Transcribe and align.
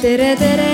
tere, 0.00 0.36
tere. 0.36 0.68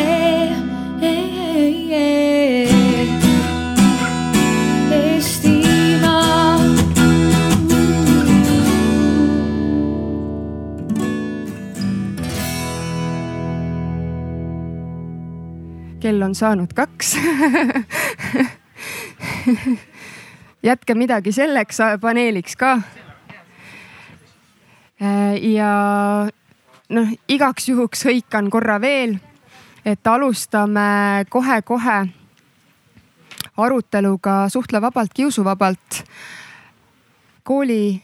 Kell 16.01 16.23
on 16.23 16.35
saanud 16.39 16.71
kaks 16.77 17.17
jätke 20.69 20.95
midagi 20.95 21.33
selleks 21.35 21.83
paneeliks 22.01 22.55
ka. 22.57 22.77
ja 25.43 25.73
noh, 26.89 27.09
igaks 27.29 27.69
juhuks 27.69 28.05
hõikan 28.07 28.51
korra 28.51 28.81
veel, 28.81 29.17
et 29.85 30.07
alustame 30.07 31.25
kohe-kohe 31.31 31.99
aruteluga 33.57 34.49
Suhtle 34.49 34.81
vabalt, 34.81 35.15
kiusuvabalt. 35.15 36.05
kooli, 37.45 38.03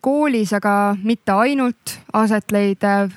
koolis, 0.00 0.52
aga 0.52 0.96
mitte 1.02 1.32
ainult 1.32 1.98
aset 2.12 2.50
leidev 2.50 3.10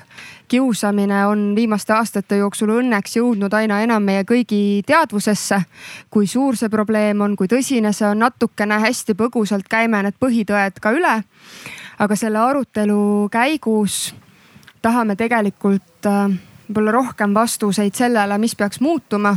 kiusamine 0.48 1.26
on 1.26 1.52
viimaste 1.54 1.92
aastate 1.92 2.36
jooksul 2.36 2.70
õnneks 2.74 3.16
jõudnud 3.16 3.54
aina 3.54 3.80
enam 3.82 4.02
meie 4.02 4.22
kõigi 4.26 4.82
teadvusesse. 4.86 5.62
kui 6.10 6.26
suur 6.26 6.56
see 6.56 6.68
probleem 6.68 7.20
on, 7.20 7.36
kui 7.36 7.46
tõsine 7.48 7.92
see 7.92 8.08
on, 8.08 8.18
natukene 8.18 8.78
hästi 8.78 9.14
põgusalt 9.14 9.68
käime 9.70 10.02
need 10.02 10.18
põhitõed 10.20 10.80
ka 10.80 10.90
üle. 10.90 11.22
aga 11.98 12.16
selle 12.16 12.38
arutelu 12.38 13.28
käigus 13.30 14.14
tahame 14.82 15.16
tegelikult 15.16 16.06
äh, 16.06 16.30
võib-olla 16.68 16.92
rohkem 16.94 17.34
vastuseid 17.34 17.94
sellele, 17.98 18.38
mis 18.38 18.54
peaks 18.56 18.80
muutuma 18.80 19.34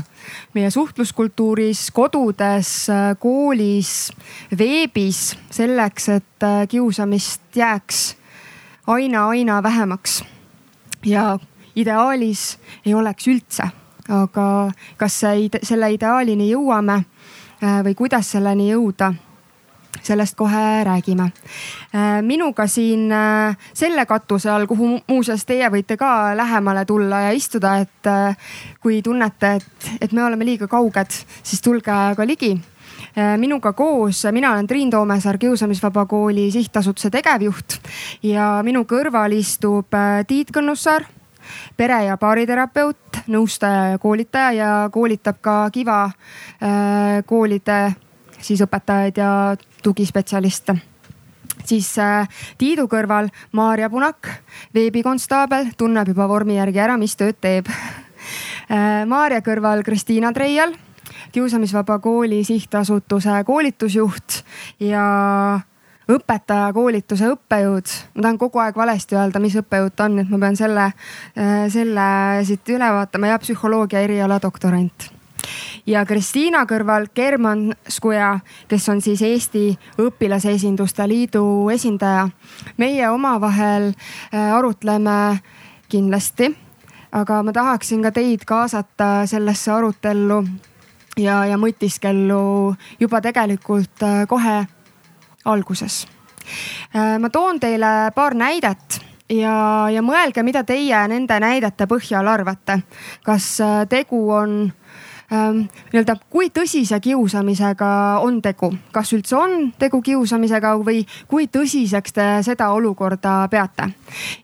meie 0.53 0.69
suhtluskultuuris, 0.71 1.87
kodudes, 1.91 2.73
äh, 2.93 3.13
koolis, 3.19 4.11
veebis 4.57 5.33
selleks, 5.51 6.09
et 6.09 6.47
äh, 6.47 6.63
kiusamist 6.67 7.55
jääks 7.55 8.15
aina-aina 8.87 9.63
vähemaks. 9.63 10.23
ja 11.05 11.39
ideaalis 11.75 12.59
ei 12.85 12.93
oleks 12.93 13.27
üldse, 13.27 13.63
aga 14.09 14.71
kas 14.97 15.19
see, 15.19 15.49
selle 15.63 15.91
ideaalini 15.91 16.47
jõuame 16.51 17.03
või 17.83 17.95
kuidas 17.95 18.31
selleni 18.31 18.69
jõuda 18.69 19.13
sellest 20.01 20.35
kohe 20.35 20.83
räägime. 20.83 21.23
Äh, 21.95 22.21
minuga 22.21 22.67
siin 22.67 23.11
äh, 23.11 23.57
selle 23.73 24.05
katuse 24.05 24.51
all, 24.51 24.67
kuhu 24.67 24.99
muuseas 25.07 25.45
teie 25.45 25.69
võite 25.69 25.97
ka 25.97 26.33
lähemale 26.37 26.85
tulla 26.85 27.27
ja 27.27 27.31
istuda, 27.31 27.77
et 27.83 28.09
äh, 28.09 28.37
kui 28.81 29.01
tunnete, 29.01 29.55
et, 29.59 29.89
et 30.01 30.11
me 30.11 30.23
oleme 30.23 30.45
liiga 30.45 30.67
kauged, 30.67 31.13
siis 31.43 31.61
tulge 31.61 31.91
ka 32.17 32.27
ligi 32.27 32.55
minuga 33.37 33.73
koos, 33.77 34.23
mina 34.33 34.51
olen 34.53 34.67
Triin 34.67 34.89
Toomesaar, 34.89 35.37
Kiusamisvaba 35.37 36.05
Kooli 36.09 36.47
sihtasutuse 36.51 37.11
tegevjuht 37.13 37.75
ja 38.25 38.47
minu 38.65 38.85
kõrval 38.89 39.35
istub 39.37 39.93
Tiit 40.27 40.49
Kõnnussaar, 40.55 41.05
pere- 41.77 42.05
ja 42.07 42.17
baariterapeut, 42.17 43.19
nõustaja 43.29 43.91
ja 43.91 43.99
koolitaja 44.01 44.51
ja 44.57 44.71
koolitab 44.93 45.41
ka 45.45 45.57
Kiva 45.73 45.99
koolide 47.29 47.79
siis 48.43 48.61
õpetajaid 48.65 49.17
ja 49.17 49.29
tugispetsialiste 49.83 50.75
siis 51.65 51.89
äh, 51.99 52.29
Tiidu 52.57 52.87
kõrval 52.91 53.29
Maarja 53.51 53.89
Punak, 53.89 54.29
veebikonstaabel, 54.75 55.73
tunneb 55.77 56.07
juba 56.13 56.27
vormi 56.27 56.57
järgi 56.57 56.81
ära, 56.83 56.97
mis 56.97 57.15
tööd 57.19 57.39
teeb 57.41 57.69
äh,. 57.69 59.03
Maarja 59.07 59.41
kõrval 59.43 59.83
Kristiina 59.83 60.31
Treial, 60.33 60.73
Kiusamisvaba 61.31 61.97
Kooli 61.99 62.43
sihtasutuse 62.47 63.41
koolitusjuht 63.45 64.43
ja 64.79 65.03
õpetajakoolituse 66.09 67.31
õppejõud. 67.33 67.95
ma 68.15 68.21
tahan 68.21 68.37
kogu 68.37 68.59
aeg 68.59 68.75
valesti 68.75 69.15
öelda, 69.15 69.39
mis 69.39 69.55
õppejõud 69.59 69.95
ta 69.95 70.07
on, 70.09 70.19
et 70.19 70.29
ma 70.29 70.39
pean 70.39 70.55
selle, 70.59 70.91
äh, 71.37 71.65
selle 71.73 72.07
siit 72.47 72.69
üle 72.69 72.93
vaatama 72.99 73.33
ja 73.33 73.39
psühholoogia 73.39 74.03
eriala 74.03 74.39
doktorant 74.41 75.11
ja 75.85 76.05
Kristiina 76.05 76.63
kõrval 76.69 77.07
German 77.15 77.73
Skuja, 77.89 78.37
kes 78.67 78.89
on 78.89 79.01
siis 79.01 79.21
Eesti 79.21 79.73
Õpilasesinduste 80.01 81.07
Liidu 81.07 81.69
esindaja. 81.73 82.29
meie 82.77 83.09
omavahel 83.09 83.91
äh, 83.91 84.53
arutleme 84.53 85.39
kindlasti, 85.89 86.55
aga 87.11 87.43
ma 87.43 87.51
tahaksin 87.51 88.01
ka 88.01 88.11
teid 88.11 88.45
kaasata 88.45 89.25
sellesse 89.25 89.71
arutellu 89.71 90.43
ja, 91.17 91.45
ja 91.45 91.57
mõtiskellu 91.57 92.75
juba 92.99 93.21
tegelikult 93.21 94.03
äh, 94.03 94.27
kohe 94.27 94.65
alguses. 95.45 96.07
Äh, 96.95 97.19
ma 97.19 97.29
toon 97.29 97.59
teile 97.59 98.11
paar 98.15 98.33
näidet 98.35 99.01
ja, 99.29 99.89
ja 99.91 100.01
mõelge, 100.01 100.43
mida 100.43 100.63
teie 100.63 101.07
nende 101.07 101.39
näidete 101.39 101.87
põhjal 101.87 102.27
arvate. 102.27 102.79
kas 103.23 103.59
tegu 103.89 104.31
on 104.31 104.71
nii-öelda, 105.33 106.15
kui 106.29 106.49
tõsise 106.53 106.99
kiusamisega 107.01 107.89
on 108.21 108.39
tegu, 108.45 108.69
kas 108.93 109.13
üldse 109.15 109.37
on 109.37 109.55
tegu 109.79 110.01
kiusamisega 110.05 110.75
või 110.85 111.03
kui 111.27 111.47
tõsiseks 111.51 112.13
te 112.13 112.27
seda 112.45 112.69
olukorda 112.75 113.47
peate. 113.51 113.89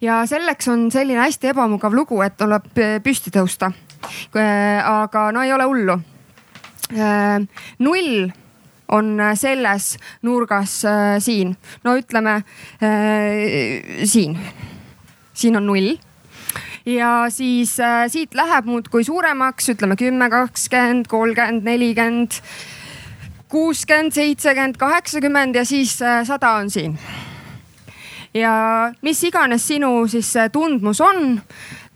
ja 0.02 0.24
selleks 0.26 0.68
on 0.68 0.90
selline 0.92 1.22
hästi 1.22 1.54
ebamugav 1.54 1.94
lugu, 1.94 2.22
et 2.26 2.38
tuleb 2.38 2.68
püsti 3.04 3.32
tõusta. 3.32 3.72
aga 4.84 5.32
no 5.32 5.44
ei 5.44 5.54
ole 5.54 5.64
hullu. 5.64 6.00
Null 7.80 8.30
on 8.90 9.22
selles 9.36 9.98
nurgas 10.22 10.86
äh, 10.86 11.20
siin, 11.20 11.54
no 11.84 11.96
ütleme 11.98 12.42
äh, 12.82 14.04
siin, 14.04 14.38
siin 15.34 15.58
on 15.58 15.68
null 15.70 15.98
ja 16.86 17.26
siis 17.30 17.80
äh, 17.80 18.08
siit 18.08 18.36
läheb 18.36 18.66
muudkui 18.66 19.04
suuremaks, 19.04 19.70
ütleme 19.70 19.96
kümme, 19.96 20.30
kakskümmend, 20.30 21.08
kolmkümmend, 21.08 21.64
nelikümmend, 21.64 22.40
kuuskümmend, 23.50 24.14
seitsekümmend, 24.14 24.78
kaheksakümmend 24.78 25.56
ja 25.56 25.66
siis 25.66 26.02
äh, 26.02 26.24
sada 26.26 26.52
on 26.60 26.70
siin. 26.70 26.98
ja 28.34 28.92
mis 29.02 29.24
iganes 29.24 29.68
sinu 29.68 30.08
siis 30.08 30.36
äh, 30.38 30.52
tundmus 30.52 31.02
on, 31.02 31.42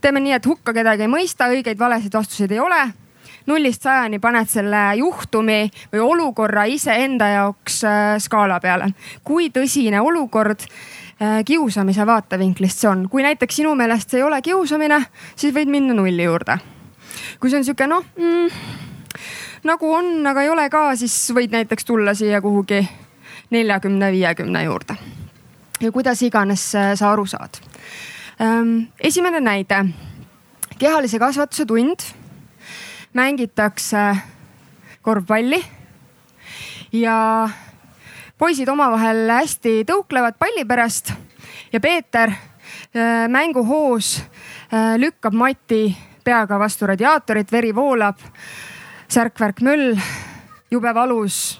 teeme 0.01 0.19
nii, 0.19 0.33
et 0.33 0.45
hukka 0.45 0.73
kedagi 0.73 1.07
ei 1.07 1.11
mõista, 1.11 1.51
õigeid-valesid 1.53 2.13
vastuseid 2.13 2.51
ei 2.51 2.59
ole 2.59 2.81
nullist 3.45 3.83
sajani 3.83 4.21
paned 4.23 4.47
selle 4.47 4.81
juhtumi 4.95 5.67
või 5.91 6.00
olukorra 6.00 6.63
iseenda 6.63 7.27
jaoks 7.27 7.83
äh, 7.83 8.01
skaala 8.23 8.59
peale. 8.59 8.94
kui 9.23 9.50
tõsine 9.50 10.01
olukord 10.01 10.63
Äh, 10.63 11.03
kiusamise 11.46 12.06
vaatevinklist 12.06 12.79
see 12.79 12.90
on. 12.90 13.07
kui 13.09 13.24
näiteks 13.24 13.56
sinu 13.56 13.75
meelest 13.75 14.09
see 14.09 14.19
ei 14.19 14.24
ole 14.24 14.41
kiusamine, 14.41 14.97
siis 15.35 15.53
võid 15.56 15.69
minna 15.69 15.94
nulli 15.94 16.24
juurde. 16.24 16.57
kui 17.40 17.50
see 17.50 17.62
on 17.62 17.68
sihuke 17.68 17.88
noh 17.88 18.03
mm, 18.18 18.50
nagu 19.63 19.94
on, 19.94 20.28
aga 20.28 20.44
ei 20.44 20.50
ole 20.51 20.68
ka, 20.72 20.91
siis 21.00 21.16
võid 21.35 21.53
näiteks 21.53 21.85
tulla 21.88 22.13
siia 22.18 22.41
kuhugi 22.41 22.81
neljakümne, 23.53 24.12
viiekümne 24.12 24.63
juurde. 24.63 24.96
ja 25.79 25.91
kuidas 25.91 26.22
iganes 26.22 26.75
äh, 26.75 26.94
sa 26.96 27.12
aru 27.12 27.25
saad. 27.25 27.59
Ähm, 28.41 28.90
esimene 29.00 29.40
näide, 29.40 29.85
kehalise 30.80 31.19
kasvatuse 31.19 31.66
tund, 31.66 32.06
mängitakse 33.13 34.18
korvpalli 35.01 35.63
ja 36.91 37.50
poisid 38.38 38.69
omavahel 38.69 39.29
hästi 39.29 39.83
tõuklevad 39.88 40.38
palli 40.39 40.66
pärast 40.66 41.13
ja 41.73 41.79
Peeter 41.79 42.31
äh, 42.31 43.27
mänguhoos 43.29 44.17
äh, 44.73 44.95
lükkab 44.97 45.33
Mati 45.33 45.95
peaga 46.23 46.57
vastu 46.59 46.88
radiaatorit, 46.88 47.51
veri 47.51 47.74
voolab, 47.75 48.19
särk-värk-möll, 49.12 49.97
jube 50.71 50.94
valus. 50.95 51.59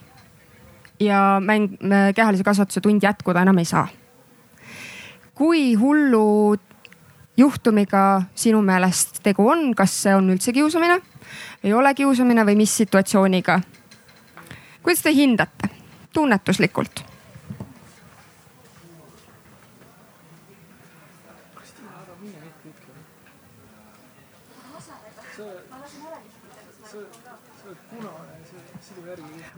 ja 0.99 1.39
mäng, 1.41 1.77
äh, 1.83 2.13
kehalise 2.15 2.43
kasvatuse 2.43 2.81
tund 2.81 3.03
jätkuda 3.03 3.41
enam 3.41 3.57
ei 3.57 3.65
saa. 3.65 3.87
kui 5.35 5.73
hullu 5.75 6.55
juhtumiga 7.37 8.21
sinu 8.35 8.61
meelest 8.61 9.23
tegu 9.23 9.47
on, 9.49 9.75
kas 9.75 10.03
see 10.03 10.15
on 10.15 10.29
üldse 10.29 10.53
kiusamine, 10.53 11.01
ei 11.63 11.73
ole 11.73 11.93
kiusamine 11.93 12.45
või 12.45 12.55
mis 12.55 12.77
situatsiooniga? 12.77 13.61
kuidas 14.83 15.01
te 15.01 15.13
hindate? 15.13 15.82
Tunnetuslikult. 16.13 17.04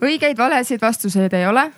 õigeid, 0.05 0.37
valesid 0.37 0.81
vastuseid 0.81 1.33
ei 1.33 1.47
ole. 1.47 1.71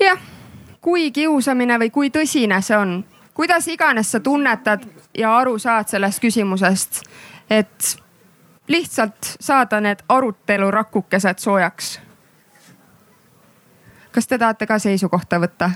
jah, 0.00 0.20
kui 0.80 1.10
kiusamine 1.12 1.76
või 1.78 1.90
kui 1.92 2.10
tõsine 2.10 2.62
see 2.64 2.76
on. 2.76 3.04
kuidas 3.34 3.68
iganes 3.68 4.10
sa 4.10 4.20
tunnetad 4.20 4.86
ja 5.14 5.36
aru 5.36 5.58
saad 5.58 5.88
sellest 5.88 6.20
küsimusest, 6.20 7.02
et 7.50 7.96
lihtsalt 8.70 9.36
saada 9.40 9.80
need 9.80 9.98
arutelurakukesed 10.08 11.38
soojaks. 11.38 12.00
kas 14.12 14.26
te 14.26 14.38
tahate 14.38 14.66
ka 14.66 14.78
seisukohta 14.78 15.40
võtta? 15.42 15.70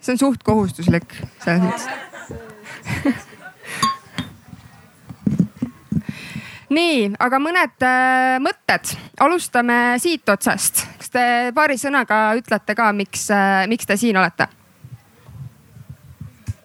see 0.00 0.12
on 0.12 0.18
suht 0.18 0.42
kohustuslik 0.42 1.16
selles 1.44 1.62
mõttes 1.64 1.88
nii, 6.76 7.00
aga 7.18 7.40
mõned 7.40 7.88
äh, 7.88 8.36
mõtted, 8.42 8.92
alustame 9.20 9.96
siit 10.02 10.28
otsast. 10.28 10.84
kas 11.00 11.10
te 11.10 11.24
paari 11.56 11.78
sõnaga 11.80 12.20
ütlete 12.38 12.76
ka, 12.76 12.92
miks 12.92 13.30
äh,, 13.32 13.64
miks 13.70 13.88
te 13.88 13.96
siin 13.96 14.16
olete? 14.20 14.48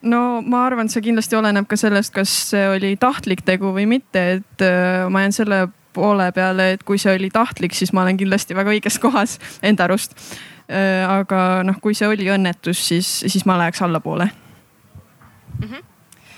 No 0.01 0.41
ma 0.41 0.65
arvan, 0.65 0.87
et 0.87 0.95
see 0.95 1.03
kindlasti 1.09 1.37
oleneb 1.37 1.67
ka 1.69 1.77
sellest, 1.79 2.13
kas 2.15 2.31
see 2.51 2.63
oli 2.69 2.95
tahtlik 2.99 3.43
tegu 3.47 3.73
või 3.75 3.87
mitte, 3.89 4.25
et 4.39 4.65
äh, 4.65 5.05
ma 5.09 5.25
jään 5.25 5.37
selle 5.37 5.61
poole 5.93 6.31
peale, 6.31 6.71
et 6.77 6.83
kui 6.87 6.97
see 7.01 7.13
oli 7.15 7.29
tahtlik, 7.33 7.75
siis 7.75 7.91
ma 7.93 8.05
olen 8.05 8.17
kindlasti 8.17 8.55
väga 8.55 8.73
õiges 8.73 8.99
kohas 9.03 9.37
enda 9.67 9.89
arust 9.89 10.15
äh,. 10.69 11.05
aga 11.09 11.61
noh, 11.67 11.79
kui 11.83 11.97
see 11.97 12.07
oli 12.07 12.29
õnnetus, 12.31 12.87
siis, 12.87 13.13
siis 13.27 13.45
ma 13.45 13.59
läheks 13.61 13.81
allapoole 13.81 14.29
mm. 15.59 15.67
-hmm. 15.67 15.87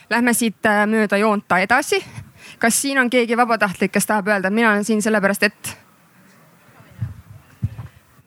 Lähme 0.09 0.33
siit 0.33 0.65
äh, 0.65 0.85
mööda 0.87 1.17
joonta 1.17 1.57
edasi 1.57 2.03
kas 2.59 2.81
siin 2.81 2.99
on 2.99 3.09
keegi 3.09 3.37
vabatahtlik, 3.37 3.91
kes 3.91 4.05
tahab 4.07 4.27
öelda, 4.27 4.47
et 4.47 4.53
mina 4.53 4.71
olen 4.71 4.85
siin 4.87 5.01
sellepärast, 5.01 5.43
et? 5.43 5.77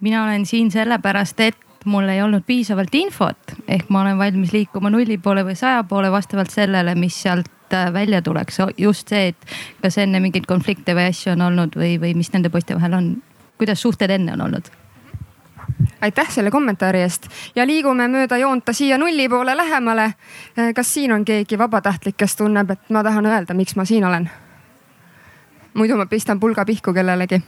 mina 0.00 0.24
olen 0.24 0.46
siin 0.46 0.70
sellepärast, 0.70 1.40
et 1.40 1.65
mul 1.86 2.08
ei 2.08 2.22
olnud 2.22 2.44
piisavalt 2.46 2.94
infot, 2.94 3.56
ehk 3.68 3.90
ma 3.90 4.02
olen 4.02 4.18
valmis 4.18 4.52
liikuma 4.52 4.90
nulli 4.90 5.18
poole 5.18 5.44
või 5.46 5.56
saja 5.58 5.84
poole 5.88 6.10
vastavalt 6.12 6.50
sellele, 6.50 6.94
mis 6.94 7.18
sealt 7.22 7.74
äh, 7.74 7.92
välja 7.92 8.22
tuleks. 8.22 8.58
just 8.78 9.08
see, 9.08 9.28
et 9.28 9.46
kas 9.82 9.98
enne 9.98 10.20
mingeid 10.20 10.46
konflikte 10.46 10.94
või 10.94 11.10
asju 11.10 11.32
on 11.32 11.46
olnud 11.50 11.76
või, 11.76 11.96
või 12.00 12.14
mis 12.14 12.32
nende 12.32 12.50
poiste 12.50 12.74
vahel 12.74 12.98
on, 12.98 13.14
kuidas 13.58 13.82
suhted 13.82 14.10
enne 14.10 14.32
on 14.32 14.48
olnud 14.48 14.72
aitäh 16.00 16.30
selle 16.30 16.50
kommentaari 16.50 17.00
eest 17.02 17.28
ja 17.56 17.66
liigume 17.66 18.08
mööda 18.08 18.36
joonta 18.38 18.72
siia 18.72 18.98
nulli 18.98 19.28
poole 19.28 19.56
lähemale. 19.56 20.04
Eh, 20.56 20.74
kas 20.74 20.94
siin 20.94 21.12
on 21.12 21.24
keegi 21.24 21.58
vabatahtlik, 21.58 22.16
kes 22.16 22.36
tunneb, 22.36 22.70
et 22.70 22.90
ma 22.90 23.02
tahan 23.02 23.26
öelda, 23.26 23.54
miks 23.54 23.76
ma 23.76 23.84
siin 23.84 24.04
olen? 24.04 24.30
muidu 25.76 25.96
ma 25.96 26.06
pistan 26.06 26.40
pulga 26.40 26.64
pihku 26.64 26.92
kellelegi. 26.92 27.42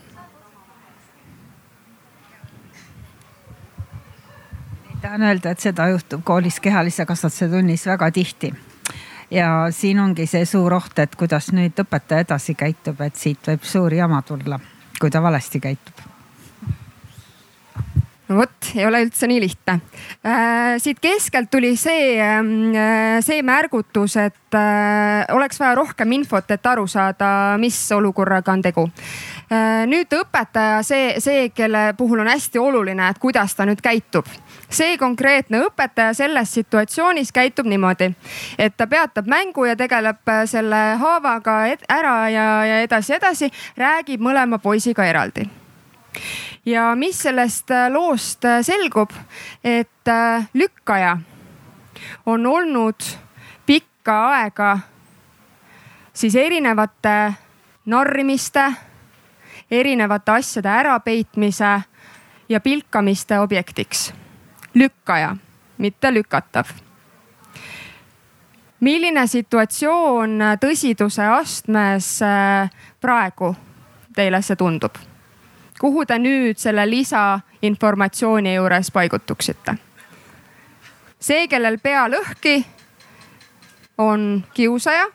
Tahan 5.01 5.21
öelda, 5.21 5.51
et 5.51 5.59
seda 5.63 5.87
juhtub 5.93 6.23
koolis 6.27 6.59
kehalise 6.59 7.05
kasvatuse 7.05 7.49
tunnis 7.49 7.85
väga 7.87 8.11
tihti 8.11 8.53
ja 9.31 9.49
siin 9.71 9.99
ongi 9.99 10.25
see 10.27 10.45
suur 10.45 10.73
oht, 10.73 10.99
et 10.99 11.15
kuidas 11.15 11.51
nüüd 11.55 11.79
õpetaja 11.85 12.27
edasi 12.27 12.55
käitub, 12.59 13.01
et 13.05 13.15
siit 13.15 13.51
võib 13.51 13.65
suur 13.67 13.93
jama 13.93 14.21
tulla, 14.25 14.59
kui 14.99 15.11
ta 15.11 15.21
valesti 15.23 15.61
käitub 15.63 16.09
no 18.29 18.37
vot, 18.37 18.71
ei 18.75 18.85
ole 18.85 19.01
üldse 19.05 19.27
nii 19.29 19.39
lihtne 19.41 19.79
äh,. 20.25 20.75
siit 20.81 20.99
keskelt 21.01 21.49
tuli 21.51 21.75
see 21.79 22.17
ähm, 22.21 22.75
äh,, 22.75 23.17
see 23.25 23.41
märgutus, 23.45 24.17
et 24.21 24.57
äh, 24.57 25.25
oleks 25.33 25.59
vaja 25.59 25.75
rohkem 25.79 26.11
infot, 26.19 26.51
et 26.51 26.65
aru 26.65 26.87
saada, 26.87 27.57
mis 27.61 27.77
olukorraga 27.95 28.53
on 28.53 28.61
tegu 28.65 28.85
äh,. 29.49 29.85
nüüd 29.89 30.13
õpetaja, 30.21 30.83
see, 30.85 31.15
see, 31.23 31.49
kelle 31.55 31.91
puhul 31.97 32.25
on 32.25 32.29
hästi 32.29 32.61
oluline, 32.61 33.09
et 33.09 33.21
kuidas 33.21 33.55
ta 33.57 33.65
nüüd 33.69 33.81
käitub 33.85 34.29
see 34.69 34.97
konkreetne 34.97 35.63
õpetaja 35.65 36.13
selles 36.13 36.53
situatsioonis 36.53 37.31
käitub 37.31 37.67
niimoodi, 37.69 38.11
et 38.57 38.77
ta 38.77 38.87
peatab 38.87 39.27
mängu 39.27 39.65
ja 39.65 39.75
tegeleb 39.75 40.29
äh, 40.29 40.43
selle 40.49 40.81
haavaga 41.01 41.61
ära 41.89 42.17
ja, 42.29 42.45
ja 42.65 42.81
edasi, 42.85 43.15
edasi, 43.17 43.49
räägib 43.77 44.21
mõlema 44.21 44.59
poisiga 44.61 45.05
eraldi 45.05 45.47
ja 46.65 46.91
mis 46.95 47.21
sellest 47.23 47.71
äh, 47.71 47.89
loost 47.91 48.45
äh, 48.45 48.61
selgub, 48.65 49.13
et 49.63 49.87
lükkaja 50.53 51.17
on 52.25 52.45
olnud 52.45 53.05
pikka 53.65 54.15
aega 54.29 54.79
siis 56.13 56.35
erinevate 56.35 57.33
narrimiste, 57.85 58.73
erinevate 59.71 60.31
asjade 60.31 60.69
ärapeitmise 60.69 61.81
ja 62.49 62.59
pilkamiste 62.59 63.39
objektiks. 63.39 64.13
Lükkaja, 64.75 65.35
mitte 65.77 66.13
lükatav. 66.13 66.63
milline 68.79 69.27
situatsioon 69.27 70.39
tõsiduse 70.61 71.23
astmes 71.27 72.19
praegu 73.01 73.55
teile 74.15 74.41
see 74.41 74.55
tundub? 74.55 74.95
kuhu 75.79 76.05
te 76.05 76.17
nüüd 76.19 76.57
selle 76.59 76.89
lisainformatsiooni 76.89 78.55
juures 78.55 78.91
paigutuksite? 78.91 79.75
see, 81.19 81.47
kellel 81.47 81.77
pea 81.77 82.07
lõhki, 82.07 82.65
on 83.97 84.43
kiusaja. 84.53 85.05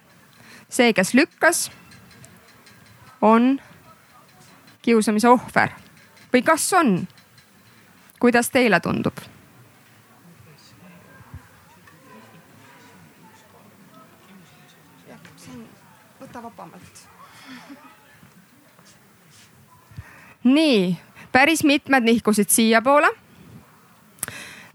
see, 0.68 0.92
kes 0.92 1.14
lükkas, 1.14 1.70
on 3.22 3.60
kiusamise 4.82 5.28
ohver 5.28 5.72
või 6.32 6.42
kas 6.42 6.72
on? 6.72 6.96
kuidas 8.20 8.50
teile 8.50 8.80
tundub? 8.80 9.20
võta 16.20 16.42
vabamalt. 16.42 17.00
Nii, 20.44 20.96
päris 21.32 21.64
mitmed 21.64 22.02
nihkusid 22.02 22.48
siiapoole. 22.48 23.08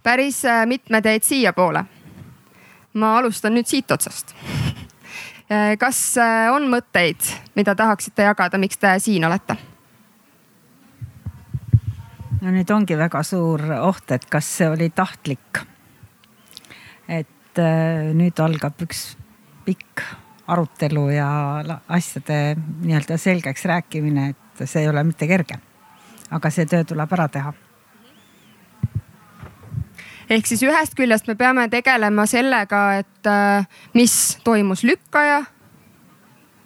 päris 0.03 0.45
äh, 0.45 0.65
mitmed 0.65 1.05
jäid 1.05 1.23
siiapoole. 1.23 1.83
ma 2.93 3.17
alustan 3.17 3.53
nüüd 3.53 3.65
siit 3.65 3.91
otsast. 3.91 4.35
Äh, 5.49 5.77
kas 5.81 5.97
äh, 6.21 6.51
on 6.53 6.67
mõtteid, 6.69 7.25
mida 7.57 7.73
tahaksite 7.75 8.21
jagada, 8.21 8.57
miks 8.61 8.77
te 8.77 8.91
siin 9.01 9.23
olete? 9.25 9.55
no 12.41 12.51
nüüd 12.53 12.69
ongi 12.69 12.97
väga 12.97 13.23
suur 13.25 13.63
oht, 13.79 14.11
et 14.13 14.27
kas 14.29 14.45
see 14.57 14.69
oli 14.69 14.91
tahtlik. 14.93 15.63
et 17.07 17.63
nüüd 18.13 18.37
algab 18.45 18.77
üks 18.85 19.17
pikk 19.65 20.05
arutelu 20.47 21.09
ja 21.09 21.31
asjade 21.87 22.55
nii-öelda 22.85 23.17
selgeks 23.17 23.65
rääkimine, 23.65 24.29
et 24.29 24.48
et 24.61 24.69
see 24.69 24.83
ei 24.83 24.89
ole 24.89 25.03
mitte 25.03 25.27
kerge. 25.27 25.59
aga 26.31 26.49
see 26.49 26.65
töö 26.65 26.83
tuleb 26.83 27.13
ära 27.13 27.27
teha 27.27 27.53
ehk 30.29 30.45
siis 30.45 30.63
ühest 30.63 30.93
küljest 30.97 31.27
me 31.27 31.35
peame 31.35 31.67
tegelema 31.69 32.25
sellega, 32.29 32.83
et 33.01 33.27
äh, 33.27 33.67
mis 33.93 34.37
toimus 34.43 34.83
lükkaja 34.83 35.43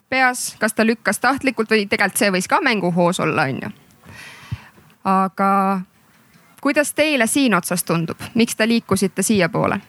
peas, 0.09 0.55
kas 0.59 0.73
ta 0.73 0.85
lükkas 0.85 1.19
tahtlikult 1.19 1.71
või 1.71 1.87
tegelikult 1.87 2.19
see 2.19 2.31
võis 2.35 2.49
ka 2.49 2.59
mänguhoos 2.61 3.19
olla, 3.23 3.47
onju. 3.49 3.71
aga 5.03 5.49
kuidas 6.61 6.93
teile 6.93 7.27
siin 7.27 7.55
otsas 7.55 7.83
tundub, 7.83 8.19
miks 8.35 8.55
te 8.55 8.67
liikusite 8.67 9.23
siiapoole? 9.23 9.79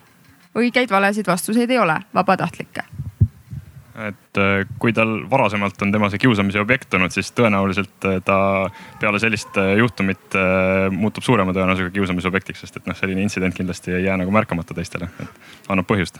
õigeid-valesid 0.55 1.27
vastuseid 1.27 1.71
ei 1.71 1.79
ole, 1.79 1.99
vabatahtlikke 2.15 2.87
et 3.95 4.39
äh, 4.39 4.65
kui 4.83 4.93
tal 4.93 5.13
varasemalt 5.31 5.83
on 5.87 5.93
tema 5.95 6.09
see 6.11 6.19
kiusamise 6.23 6.59
objekt 6.63 6.95
olnud, 6.97 7.15
siis 7.15 7.31
tõenäoliselt 7.37 8.07
äh, 8.09 8.19
ta 8.27 8.39
peale 9.01 9.21
sellist 9.23 9.55
äh, 9.61 9.77
juhtumit 9.79 10.35
muutub 10.95 11.23
suurema 11.27 11.55
tõenäosusega 11.55 11.95
kiusamise 11.95 12.29
objektiks, 12.31 12.65
sest 12.65 12.81
et 12.81 12.91
noh, 12.91 12.99
selline 12.99 13.23
intsident 13.23 13.55
kindlasti 13.55 13.95
ei 13.95 14.09
jää 14.09 14.19
nagu 14.19 14.35
märkamata 14.35 14.75
teistele, 14.75 15.09
et 15.23 15.71
annab 15.71 15.87
põhjust. 15.91 16.19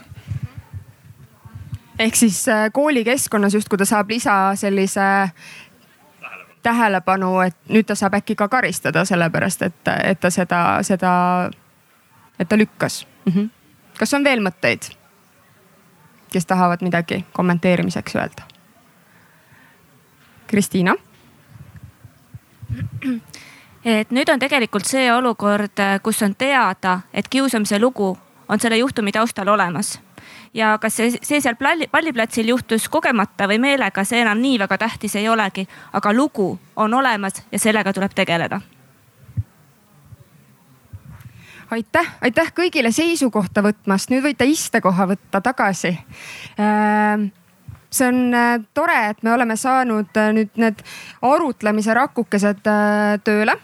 ehk 1.99 2.15
siis 2.15 2.45
koolikeskkonnas 2.73 3.53
justkui 3.59 3.77
ta 3.77 3.85
saab 3.85 4.09
lisa 4.09 4.37
sellise 4.55 5.03
tähelepanu, 5.03 6.55
tähelepanu, 6.63 7.39
et 7.45 7.57
nüüd 7.69 7.85
ta 7.85 7.95
saab 7.95 8.15
äkki 8.17 8.35
ka 8.39 8.47
karistada 8.47 9.05
sellepärast, 9.05 9.67
et, 9.67 9.95
et 10.03 10.19
ta 10.19 10.31
seda, 10.33 10.61
seda, 10.81 11.11
et 12.39 12.49
ta 12.49 12.57
lükkas 12.57 13.05
mm. 13.25 13.33
-hmm. 13.33 13.49
kas 13.99 14.13
on 14.13 14.23
veel 14.23 14.39
mõtteid? 14.39 14.95
Kes 16.31 16.45
tahavad 16.45 16.81
midagi 16.81 17.25
kommenteerimiseks 17.33 18.15
öelda. 18.15 18.43
Kristiina. 20.47 20.95
et 23.85 24.11
nüüd 24.11 24.29
on 24.29 24.39
tegelikult 24.39 24.85
see 24.85 25.13
olukord, 25.13 25.81
kus 26.03 26.21
on 26.23 26.35
teada, 26.35 26.99
et 27.13 27.27
kiusamise 27.29 27.79
lugu 27.79 28.17
on 28.49 28.59
selle 28.59 28.77
juhtumi 28.77 29.11
taustal 29.11 29.47
olemas 29.47 29.99
ja 30.53 30.77
kas 30.81 30.97
see, 30.97 31.11
see 31.21 31.41
seal 31.41 31.55
palli, 31.59 31.87
palliplatsil 31.91 32.47
juhtus 32.47 32.89
kogemata 32.89 33.47
või 33.47 33.59
meelega, 33.59 34.03
see 34.03 34.21
enam 34.21 34.39
nii 34.41 34.59
väga 34.59 34.77
tähtis 34.77 35.15
ei 35.15 35.29
olegi, 35.29 35.67
aga 35.93 36.13
lugu 36.13 36.55
on 36.75 36.93
olemas 36.93 37.43
ja 37.51 37.59
sellega 37.59 37.93
tuleb 37.93 38.15
tegeleda 38.15 38.61
aitäh, 41.71 42.11
aitäh 42.21 42.51
kõigile 42.55 42.91
seisukohta 42.93 43.63
võtmast, 43.65 44.11
nüüd 44.11 44.23
võite 44.25 44.47
istekoha 44.49 45.07
võtta 45.13 45.41
tagasi. 45.43 45.93
Äh, 46.61 47.25
see 47.89 48.09
on 48.09 48.19
äh, 48.35 48.57
tore, 48.73 48.97
et 49.11 49.23
me 49.23 49.33
oleme 49.33 49.57
saanud 49.59 50.17
äh, 50.19 50.33
nüüd 50.35 50.59
need 50.61 50.83
arutlemise 51.25 51.95
rakukesed 51.97 52.63
tööle. 53.25 53.57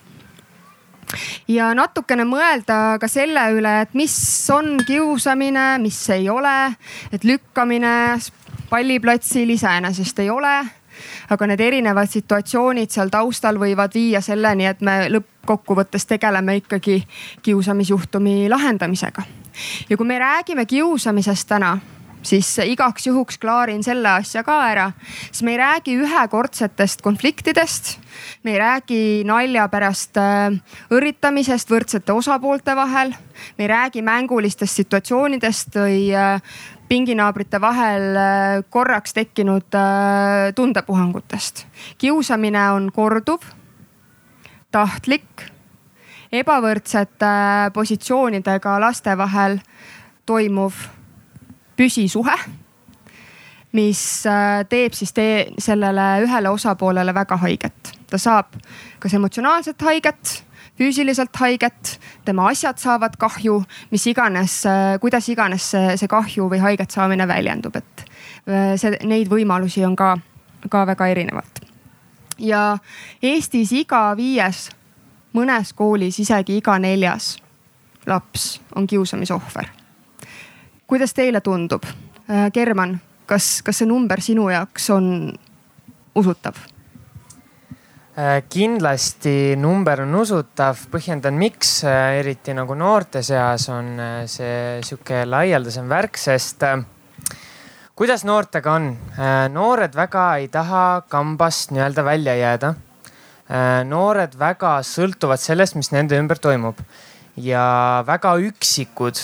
Ja 1.52 1.74
natukene 1.76 2.24
mõelda 2.24 2.96
ka 3.02 3.08
selle 3.12 3.50
üle, 3.52 3.82
et 3.84 3.96
mis 4.00 4.16
on 4.54 4.78
kiusamine, 4.88 5.74
mis 5.84 5.98
ei 6.16 6.30
ole, 6.32 6.72
et 7.12 7.26
lükkamine 7.28 7.96
palliplatsil 8.72 9.52
iseenesest 9.58 10.22
ei 10.24 10.30
ole 10.32 10.54
aga 11.30 11.48
need 11.48 11.60
erinevad 11.60 12.10
situatsioonid 12.10 12.92
seal 12.92 13.10
taustal 13.10 13.60
võivad 13.62 13.94
viia 13.94 14.22
selleni, 14.22 14.66
et 14.66 14.82
me 14.82 15.08
lõppkokkuvõttes 15.14 16.06
tegeleme 16.06 16.56
ikkagi 16.62 17.02
kiusamisjuhtumi 17.42 18.50
lahendamisega. 18.50 19.24
ja 19.90 19.98
kui 19.98 20.06
me 20.06 20.20
räägime 20.20 20.66
kiusamisest 20.66 21.48
täna 21.48 21.78
siis 22.24 22.58
igaks 22.66 23.08
juhuks 23.08 23.38
klaarin 23.38 23.84
selle 23.84 24.10
asja 24.10 24.44
ka 24.44 24.58
ära, 24.70 24.92
siis 25.32 25.44
me 25.44 25.56
ei 25.56 25.60
räägi 25.62 25.96
ühekordsetest 25.98 27.02
konfliktidest. 27.02 27.98
me 28.44 28.52
ei 28.52 28.60
räägi 28.60 29.24
nalja 29.26 29.68
pärast 29.68 30.18
äh, 30.18 30.52
õrritamisest 30.92 31.70
võrdsete 31.70 32.14
osapoolte 32.14 32.76
vahel. 32.76 33.14
me 33.58 33.64
ei 33.64 33.68
räägi 33.68 34.02
mängulistest 34.02 34.76
situatsioonidest 34.76 35.76
või 35.76 36.12
äh, 36.16 36.42
pinginaabrite 36.92 37.62
vahel 37.62 38.16
äh, 38.20 38.64
korraks 38.70 39.14
tekkinud 39.14 39.76
äh, 39.76 40.54
tundepuhangutest. 40.56 41.66
kiusamine 41.98 42.72
on 42.72 42.90
korduv, 42.92 43.46
tahtlik, 44.72 45.46
ebavõrdsete 46.32 47.30
äh, 47.30 47.70
positsioonidega 47.74 48.76
laste 48.84 49.16
vahel 49.18 49.62
toimuv 50.26 50.84
püsisuhe 51.80 52.36
mis 53.72 54.04
teeb 54.68 54.92
siis 54.92 55.14
tee 55.16 55.36
sellele 55.64 56.10
ühele 56.26 56.52
osapoolele 56.52 57.14
väga 57.16 57.38
haiget. 57.40 57.96
ta 58.10 58.20
saab 58.20 58.60
kas 59.00 59.14
emotsionaalset 59.16 59.82
haiget 59.82 60.42
füüsiliselt 60.82 61.36
haiget, 61.38 62.00
tema 62.26 62.48
asjad 62.50 62.80
saavad 62.82 63.14
kahju, 63.22 63.60
mis 63.92 64.08
iganes, 64.10 64.64
kuidas 65.02 65.28
iganes 65.30 65.68
see, 65.76 65.96
see 66.00 66.10
kahju 66.10 66.48
või 66.50 66.62
haiget 66.64 66.94
saamine 66.94 67.28
väljendub, 67.30 67.78
et 67.78 68.06
äh, 68.50 68.74
see, 68.82 68.98
neid 69.06 69.30
võimalusi 69.30 69.86
on 69.86 69.96
ka, 70.00 70.16
ka 70.70 70.86
väga 70.90 71.12
erinevalt. 71.14 71.62
ja 72.42 72.64
Eestis 73.22 73.76
iga 73.78 74.08
viies, 74.18 74.70
mõnes 75.38 75.76
koolis 75.78 76.18
isegi 76.20 76.58
iga 76.58 76.80
neljas 76.82 77.36
laps 78.10 78.58
on 78.76 78.88
kiusamise 78.88 79.38
ohver. 79.38 79.70
kuidas 80.88 81.14
teile 81.14 81.42
tundub, 81.42 81.86
äh, 81.86 82.50
German, 82.54 82.98
kas, 83.26 83.62
kas 83.62 83.84
see 83.84 83.88
number 83.88 84.22
sinu 84.22 84.50
jaoks 84.50 84.90
on 84.90 85.34
usutav? 86.16 86.71
Äh, 88.12 88.42
kindlasti 88.52 89.56
number 89.56 90.02
on 90.04 90.18
usutav, 90.20 90.82
põhjendan, 90.92 91.38
miks, 91.40 91.78
äh, 91.88 92.18
eriti 92.20 92.52
nagu 92.52 92.76
noorte 92.76 93.22
seas 93.24 93.70
on 93.72 93.94
äh, 94.04 94.26
see 94.28 94.82
sihuke 94.84 95.22
laialdasem 95.24 95.88
värk, 95.88 96.20
sest 96.20 96.66
kuidas 97.96 98.26
noortega 98.28 98.74
on? 98.76 98.90
noored 99.56 99.96
väga 99.96 100.26
ei 100.42 100.50
taha 100.52 101.06
kambast 101.08 101.72
nii-öelda 101.72 102.04
välja 102.04 102.36
jääda. 102.36 102.74
noored 103.88 104.36
väga 104.40 104.74
sõltuvad 104.84 105.40
sellest, 105.40 105.76
mis 105.80 105.92
nende 105.96 106.20
ümber 106.20 106.40
toimub 106.40 106.84
ja 107.38 108.04
väga 108.08 108.36
üksikud 108.44 109.22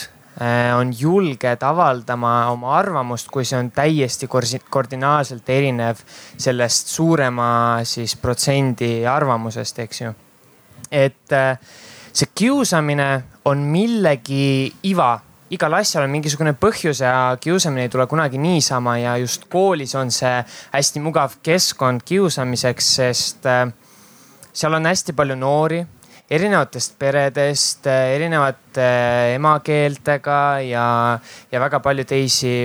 on 0.78 0.94
julged 0.94 1.64
avaldama 1.66 2.52
oma 2.52 2.76
arvamust, 2.78 3.30
kui 3.34 3.46
see 3.46 3.58
on 3.58 3.72
täiesti 3.74 4.28
kardinaalselt 4.70 5.50
erinev 5.50 6.04
sellest 6.38 6.94
suurema 6.94 7.50
siis 7.84 8.16
protsendi 8.22 9.06
arvamusest, 9.10 9.80
eks 9.80 10.02
ju. 10.02 10.14
et 10.92 11.34
äh, 11.34 11.58
see 12.14 12.30
kiusamine 12.36 13.24
on 13.46 13.66
millegi 13.72 14.74
iva 14.84 15.16
igal 15.50 15.74
asjal 15.80 16.04
on 16.04 16.12
mingisugune 16.12 16.54
põhjus 16.60 17.02
ja 17.02 17.38
kiusamine 17.42 17.88
ei 17.88 17.92
tule 17.92 18.06
kunagi 18.08 18.38
niisama 18.38 18.98
ja 19.00 19.18
just 19.18 19.48
koolis 19.50 19.96
on 19.96 20.12
see 20.12 20.42
hästi 20.74 21.02
mugav 21.04 21.38
keskkond 21.44 22.04
kiusamiseks, 22.06 22.96
sest 23.00 23.46
äh, 23.48 23.68
seal 24.54 24.74
on 24.74 24.86
hästi 24.86 25.16
palju 25.16 25.38
noori 25.40 25.86
erinevatest 26.30 26.98
peredest, 27.00 27.88
erinevate 27.88 28.90
emakeeltega 29.38 30.42
ja, 30.68 30.88
ja 31.52 31.64
väga 31.64 31.80
palju 31.80 32.04
teisi 32.08 32.58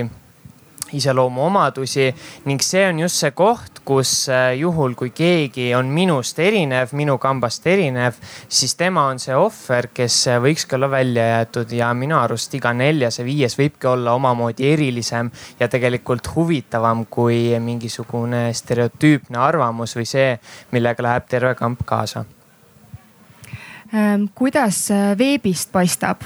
iseloomuomadusi. 0.93 2.15
Ning 2.45 2.61
see 2.61 2.83
on 2.87 2.99
just 2.99 3.21
see 3.21 3.31
koht, 3.35 3.81
kus 3.87 4.11
äh, 4.31 4.53
juhul, 4.59 4.93
kui 4.99 5.09
keegi 5.15 5.71
on 5.77 5.89
minust 5.93 6.39
erinev, 6.43 6.93
minu 6.97 7.17
kambast 7.21 7.65
erinev, 7.67 8.19
siis 8.47 8.75
tema 8.79 9.07
on 9.11 9.21
see 9.21 9.35
ohver, 9.37 9.89
kes 9.95 10.19
äh, 10.31 10.41
võikski 10.43 10.77
olla 10.77 10.91
välja 10.91 11.25
jäetud. 11.31 11.73
Ja 11.73 11.89
minu 11.97 12.19
arust 12.19 12.53
iga 12.59 12.75
neljas 12.77 13.19
ja 13.19 13.27
viies 13.27 13.57
võibki 13.59 13.89
olla 13.89 14.13
omamoodi 14.19 14.69
erilisem 14.73 15.31
ja 15.59 15.71
tegelikult 15.71 16.29
huvitavam 16.35 17.07
kui 17.09 17.57
mingisugune 17.63 18.45
stereotüüpne 18.53 19.41
arvamus 19.41 19.97
või 19.97 20.07
see, 20.09 20.31
millega 20.75 21.09
läheb 21.09 21.29
terve 21.31 21.55
kamp 21.57 21.85
kaasa 21.87 22.25
kuidas 24.35 24.87
äh, 24.91 25.17
veebist 25.17 25.71
paistab? 25.71 26.23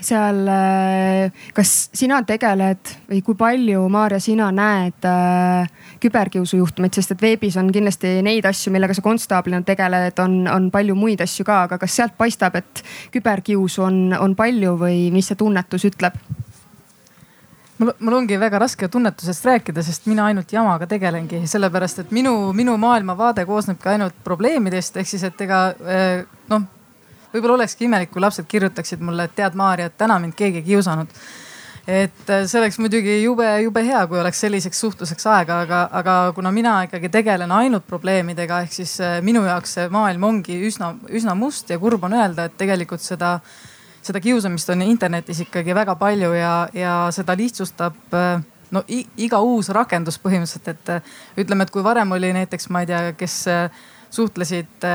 seal, 0.00 0.46
äh, 0.46 1.32
kas 1.54 1.88
sina 1.96 2.20
tegeled 2.22 2.92
või 3.08 3.18
kui 3.26 3.34
palju, 3.38 3.80
Maarja, 3.90 4.20
sina 4.22 4.46
näed 4.54 5.06
äh, 5.10 5.66
küberkiusujuhtumeid, 6.02 6.94
sest 6.94 7.16
et 7.16 7.24
veebis 7.24 7.56
on 7.58 7.72
kindlasti 7.74 8.12
neid 8.22 8.46
asju, 8.46 8.70
millega 8.74 8.94
sa 8.94 9.02
konstaablina 9.02 9.64
tegeled, 9.66 10.14
on, 10.22 10.44
on 10.52 10.70
palju 10.74 10.94
muid 10.94 11.22
asju 11.26 11.46
ka, 11.48 11.64
aga 11.66 11.80
kas 11.82 11.98
sealt 11.98 12.14
paistab, 12.18 12.60
et 12.60 12.84
küberkiusu 13.14 13.82
on, 13.88 13.98
on 14.18 14.38
palju 14.38 14.76
või 14.78 15.08
mis 15.14 15.32
see 15.32 15.40
tunnetus 15.40 15.88
ütleb? 15.90 16.14
mul, 17.78 17.92
mul 17.98 18.20
ongi 18.22 18.38
väga 18.38 18.62
raske 18.62 18.86
tunnetusest 18.90 19.50
rääkida, 19.50 19.82
sest 19.82 20.06
mina 20.06 20.30
ainult 20.30 20.54
jamaga 20.54 20.86
tegelengi, 20.86 21.42
sellepärast 21.46 22.04
et 22.04 22.14
minu, 22.14 22.52
minu 22.54 22.78
maailmavaade 22.78 23.42
koosnebki 23.50 23.96
ainult 23.96 24.22
probleemidest, 24.22 25.02
ehk 25.02 25.10
siis, 25.10 25.26
et 25.26 25.46
ega 25.46 25.62
noh 26.54 26.74
võib-olla 27.32 27.58
olekski 27.58 27.86
imelik, 27.88 28.10
kui 28.12 28.22
lapsed 28.22 28.48
kirjutaksid 28.48 29.02
mulle, 29.04 29.28
et 29.28 29.36
tead, 29.36 29.56
Maarja, 29.58 29.88
et 29.90 29.98
täna 30.00 30.18
mind 30.22 30.36
keegi 30.38 30.62
ei 30.62 30.66
kiusanud. 30.70 31.12
et 31.88 32.30
äh, 32.30 32.42
see 32.44 32.60
oleks 32.60 32.76
muidugi 32.78 33.22
jube, 33.22 33.46
jube 33.62 33.80
hea, 33.84 34.00
kui 34.06 34.18
oleks 34.20 34.40
selliseks 34.44 34.80
suhtluseks 34.80 35.26
aega, 35.26 35.60
aga, 35.64 35.78
aga 35.92 36.16
kuna 36.36 36.52
mina 36.52 36.82
ikkagi 36.84 37.08
tegelen 37.08 37.52
ainult 37.52 37.86
probleemidega, 37.86 38.60
ehk 38.66 38.72
siis 38.72 38.98
äh, 39.00 39.22
minu 39.24 39.44
jaoks 39.46 39.72
see 39.78 39.88
maailm 39.88 40.26
ongi 40.28 40.58
üsna, 40.68 40.92
üsna 41.08 41.34
must 41.34 41.70
ja 41.70 41.78
kurb 41.80 42.04
on 42.04 42.12
öelda, 42.12 42.44
et 42.44 42.58
tegelikult 42.60 43.00
seda 43.00 43.38
seda 44.04 44.20
kiusamist 44.20 44.68
on 44.70 44.84
internetis 44.84 45.40
ikkagi 45.44 45.74
väga 45.74 45.96
palju 46.00 46.30
ja, 46.36 46.52
ja 46.76 46.92
seda 47.12 47.34
lihtsustab 47.36 48.14
äh, 48.16 48.44
no 48.70 48.84
iga 49.16 49.40
uus 49.40 49.72
rakendus 49.72 50.20
põhimõtteliselt, 50.20 50.68
et 50.68 51.40
ütleme, 51.40 51.64
et 51.64 51.72
kui 51.72 51.84
varem 51.84 52.12
oli 52.12 52.34
näiteks, 52.36 52.68
ma 52.68 52.84
ei 52.84 52.92
tea, 52.92 53.00
kes 53.16 53.40
suhtlesid 54.12 54.88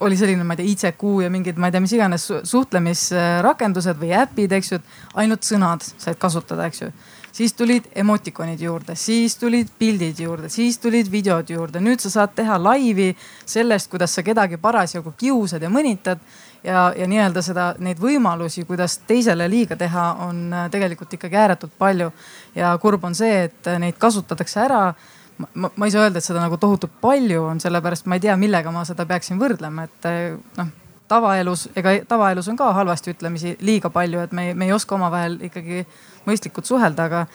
oli 0.00 0.16
selline, 0.16 0.44
ma 0.44 0.54
ei 0.54 0.62
tea, 0.62 0.72
ICQ 0.72 1.04
ja 1.24 1.30
mingid, 1.32 1.58
ma 1.60 1.68
ei 1.68 1.74
tea, 1.74 1.82
mis 1.84 1.92
iganes 1.96 2.24
suhtlemisrakendused 2.50 4.00
või 4.00 4.14
äpid, 4.16 4.54
eks 4.56 4.72
ju, 4.72 4.80
et 4.80 5.20
ainult 5.22 5.46
sõnad 5.46 5.84
said 5.84 6.18
kasutada, 6.20 6.68
eks 6.70 6.82
ju. 6.82 6.90
siis 7.36 7.52
tulid 7.52 7.88
emotikonid 7.94 8.60
juurde, 8.60 8.94
siis 8.96 9.36
tulid 9.36 9.68
pildid 9.78 10.20
juurde, 10.20 10.48
siis 10.48 10.78
tulid 10.78 11.10
videod 11.12 11.50
juurde. 11.50 11.80
nüüd 11.80 12.00
sa 12.00 12.10
saad 12.10 12.34
teha 12.34 12.58
laivi 12.62 13.14
sellest, 13.44 13.90
kuidas 13.90 14.14
sa 14.14 14.22
kedagi 14.22 14.56
parasjagu 14.56 15.12
kiusad 15.18 15.62
ja 15.62 15.68
mõnitad 15.68 16.18
ja, 16.64 16.92
ja 16.96 17.06
nii-öelda 17.06 17.42
seda, 17.42 17.66
neid 17.78 18.00
võimalusi, 18.00 18.64
kuidas 18.64 18.98
teisele 19.06 19.48
liiga 19.50 19.76
teha, 19.76 20.06
on 20.26 20.46
äh, 20.52 20.70
tegelikult 20.70 21.12
ikkagi 21.12 21.36
ääretult 21.36 21.76
palju. 21.78 22.12
ja 22.54 22.76
kurb 22.78 23.04
on 23.04 23.14
see, 23.14 23.44
et 23.50 23.66
äh, 23.66 23.78
neid 23.78 23.98
kasutatakse 23.98 24.60
ära 24.60 24.94
ma, 25.38 25.70
ma 25.76 25.86
ei 25.86 25.92
saa 25.94 26.06
öelda, 26.06 26.20
et 26.20 26.26
seda 26.26 26.42
nagu 26.42 26.58
tohutult 26.60 26.98
palju 27.00 27.44
on, 27.50 27.60
sellepärast 27.60 28.08
ma 28.10 28.18
ei 28.18 28.24
tea, 28.24 28.36
millega 28.40 28.72
ma 28.74 28.84
seda 28.88 29.06
peaksin 29.08 29.40
võrdlema, 29.40 29.86
et 29.88 30.10
eh, 30.10 30.36
noh 30.58 30.74
tavaelus, 31.08 31.68
ega 31.78 31.92
tavaelus 32.08 32.48
on 32.50 32.56
ka 32.58 32.72
halvasti 32.74 33.12
ütlemisi 33.14 33.56
liiga 33.62 33.90
palju, 33.94 34.24
et 34.26 34.32
me, 34.34 34.48
me 34.54 34.66
ei 34.66 34.72
oska 34.74 34.96
omavahel 34.96 35.38
ikkagi 35.46 35.84
mõistlikult 36.26 36.66
suhelda, 36.66 37.06
aga, 37.06 37.26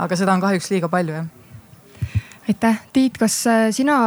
aga 0.00 0.16
seda 0.16 0.32
on 0.32 0.44
kahjuks 0.44 0.70
liiga 0.72 0.88
palju 0.92 1.18
jah. 1.18 1.26
aitäh, 2.48 2.80
Tiit, 2.92 3.18
kas 3.20 3.40
eh, 3.46 3.66
sina 3.76 3.98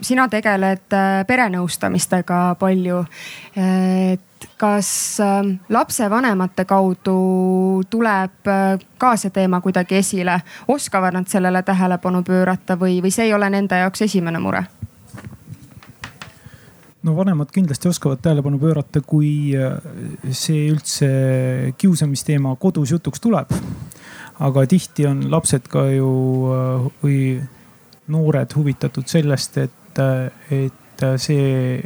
sina 0.00 0.28
tegeled 0.28 0.92
äh, 0.92 1.24
perenõustamistega 1.26 2.56
palju. 2.60 3.04
et 3.56 4.20
kas 4.56 5.20
ähm, 5.20 5.54
lapsevanemate 5.68 6.64
kaudu 6.64 7.82
tuleb 7.90 8.48
äh, 8.48 8.78
ka 8.98 9.14
see 9.16 9.30
teema 9.30 9.60
kuidagi 9.60 10.00
esile, 10.00 10.40
oskavad 10.68 11.16
nad 11.16 11.28
sellele 11.28 11.62
tähelepanu 11.62 12.22
pöörata 12.22 12.76
või, 12.80 13.00
või 13.02 13.12
see 13.12 13.28
ei 13.28 13.34
ole 13.34 13.50
nende 13.50 13.78
jaoks 13.80 14.06
esimene 14.08 14.40
mure? 14.40 14.64
no 17.06 17.16
vanemad 17.16 17.52
kindlasti 17.54 17.88
oskavad 17.88 18.18
tähelepanu 18.22 18.58
pöörata, 18.58 19.00
kui 19.00 19.54
äh, 19.56 19.76
see 20.32 20.66
üldse 20.72 21.08
kiusamisteema 21.78 22.56
kodus 22.60 22.90
jutuks 22.90 23.20
tuleb. 23.20 23.52
aga 24.40 24.66
tihti 24.66 25.06
on 25.06 25.30
lapsed 25.30 25.68
ka 25.68 25.86
ju 25.90 26.08
äh, 26.52 26.88
või 27.02 27.20
noored 28.08 28.52
huvitatud 28.56 29.06
sellest, 29.08 29.58
et, 29.58 29.82
äh, 30.02 30.64
et 30.64 31.04
see 31.20 31.76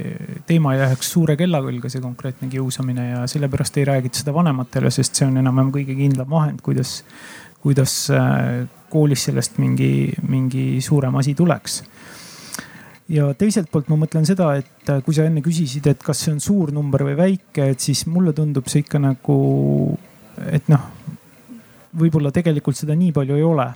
teema 0.47 0.77
ei 0.77 0.85
läheks 0.85 1.09
suure 1.17 1.35
kella 1.39 1.59
külge, 1.65 1.91
see 1.91 2.03
konkreetne 2.03 2.47
kiusamine 2.53 3.09
ja 3.09 3.25
sellepärast 3.31 3.81
ei 3.81 3.89
räägita 3.89 4.21
seda 4.21 4.35
vanematele, 4.37 4.93
sest 4.95 5.19
see 5.19 5.27
on 5.27 5.41
enam-vähem 5.41 5.73
kõige 5.75 5.97
kindlam 5.99 6.31
vahend, 6.31 6.61
kuidas, 6.63 7.01
kuidas 7.59 7.97
koolis 8.91 9.25
sellest 9.27 9.59
mingi, 9.59 10.13
mingi 10.29 10.65
suurem 10.85 11.19
asi 11.19 11.35
tuleks. 11.35 11.81
Ja 13.11 13.33
teiselt 13.35 13.67
poolt 13.73 13.89
ma 13.91 13.99
mõtlen 13.99 14.27
seda, 14.29 14.53
et 14.61 14.91
äh, 14.91 15.01
kui 15.03 15.17
sa 15.17 15.25
enne 15.27 15.43
küsisid, 15.43 15.89
et 15.91 16.03
kas 16.07 16.21
see 16.23 16.35
on 16.37 16.39
suur 16.43 16.71
number 16.75 17.03
või 17.09 17.17
väike, 17.19 17.73
et 17.73 17.83
siis 17.83 18.05
mulle 18.07 18.35
tundub 18.37 18.71
see 18.71 18.85
ikka 18.85 19.01
nagu, 19.03 19.39
et 20.47 20.71
noh 20.71 20.85
võib-olla 21.99 22.31
tegelikult 22.35 22.79
seda 22.79 22.95
nii 22.95 23.11
palju 23.15 23.37
ei 23.37 23.45
ole. 23.47 23.67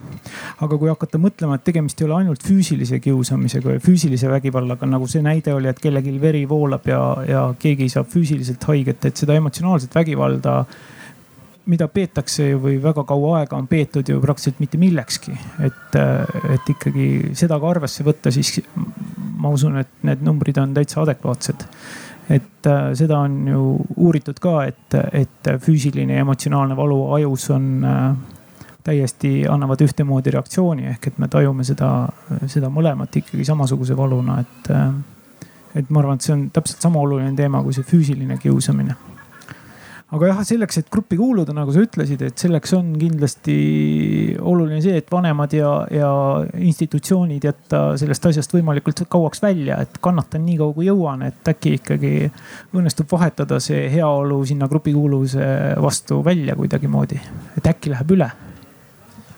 aga 0.64 0.78
kui 0.78 0.88
hakata 0.90 1.18
mõtlema, 1.18 1.58
et 1.58 1.64
tegemist 1.66 2.00
ei 2.00 2.06
ole 2.08 2.18
ainult 2.22 2.42
füüsilise 2.46 3.00
kiusamisega 3.02 3.72
või 3.72 3.82
füüsilise 3.82 4.30
vägivallaga, 4.30 4.86
nagu 4.86 5.08
see 5.10 5.22
näide 5.24 5.54
oli, 5.54 5.68
et 5.68 5.80
kellelgi 5.82 6.14
veri 6.20 6.44
voolab 6.48 6.86
ja, 6.86 7.00
ja 7.28 7.44
keegi 7.58 7.88
saab 7.92 8.10
füüsiliselt 8.12 8.64
haiget, 8.70 9.04
et 9.10 9.24
seda 9.24 9.34
emotsionaalset 9.40 9.94
vägivalda 9.94 10.62
mida 11.70 11.88
peetakse 11.88 12.50
või 12.60 12.76
väga 12.82 13.06
kaua 13.08 13.38
aega 13.40 13.56
on 13.56 13.66
peetud 13.68 14.08
ju 14.08 14.20
praktiliselt 14.20 14.60
mitte 14.60 14.78
millekski. 14.80 15.32
et, 15.64 15.96
et 15.96 16.72
ikkagi 16.74 17.34
seda 17.36 17.58
ka 17.60 17.70
arvesse 17.70 18.04
võtta, 18.04 18.32
siis 18.34 18.58
ma 19.40 19.52
usun, 19.54 19.78
et 19.80 20.04
need 20.04 20.24
numbrid 20.24 20.60
on 20.60 20.74
täitsa 20.76 21.02
adekvaatsed. 21.04 21.64
Et 22.28 22.66
äh, 22.66 22.92
seda 22.96 23.18
on 23.26 23.48
ju 23.48 23.64
uuritud 23.96 24.38
ka, 24.40 24.62
et, 24.68 24.96
et 25.12 25.50
füüsiline 25.60 26.16
ja 26.16 26.24
emotsionaalne 26.24 26.76
valu 26.76 27.00
ajus 27.18 27.50
on 27.54 27.66
äh, 27.84 28.04
täiesti 28.84 29.46
annavad 29.48 29.80
ühtemoodi 29.84 30.32
reaktsiooni 30.34 30.88
ehk 30.92 31.08
et 31.08 31.18
me 31.18 31.28
tajume 31.32 31.64
seda, 31.64 31.90
seda 32.46 32.68
mõlemat 32.72 33.16
ikkagi 33.20 33.44
samasuguse 33.48 33.96
valuna, 33.96 34.38
et, 34.44 34.70
äh, 34.72 35.50
et 35.80 35.90
ma 35.90 36.02
arvan, 36.02 36.20
et 36.20 36.26
see 36.26 36.36
on 36.36 36.48
täpselt 36.52 36.84
sama 36.84 37.00
oluline 37.04 37.34
teema 37.36 37.62
kui 37.64 37.76
see 37.76 37.86
füüsiline 37.88 38.38
kiusamine 38.40 38.96
aga 40.14 40.30
jah, 40.30 40.40
selleks, 40.46 40.78
et 40.78 40.90
gruppi 40.92 41.18
kuuluda, 41.18 41.54
nagu 41.56 41.72
sa 41.74 41.82
ütlesid, 41.82 42.22
et 42.26 42.38
selleks 42.38 42.74
on 42.76 42.92
kindlasti 42.98 43.56
oluline 44.38 44.80
see, 44.84 44.96
et 45.00 45.10
vanemad 45.10 45.54
ja, 45.56 45.72
ja 45.90 46.10
institutsioonid 46.54 47.44
jätta 47.48 47.82
sellest 48.00 48.30
asjast 48.30 48.54
võimalikult 48.54 49.04
kauaks 49.10 49.42
välja, 49.42 49.80
et 49.84 49.98
kannatan 50.04 50.44
nii 50.46 50.58
kaua 50.62 50.76
kui 50.76 50.88
jõuan, 50.88 51.26
et 51.26 51.52
äkki 51.54 51.76
ikkagi 51.80 52.14
õnnestub 52.76 53.10
vahetada 53.10 53.58
see 53.62 53.88
heaolu 53.92 54.40
sinna 54.46 54.70
grupi 54.70 54.94
kuuluvuse 54.94 55.44
vastu 55.82 56.22
välja 56.24 56.56
kuidagimoodi, 56.58 57.20
et 57.58 57.72
äkki 57.74 57.94
läheb 57.94 58.18
üle. 58.18 58.30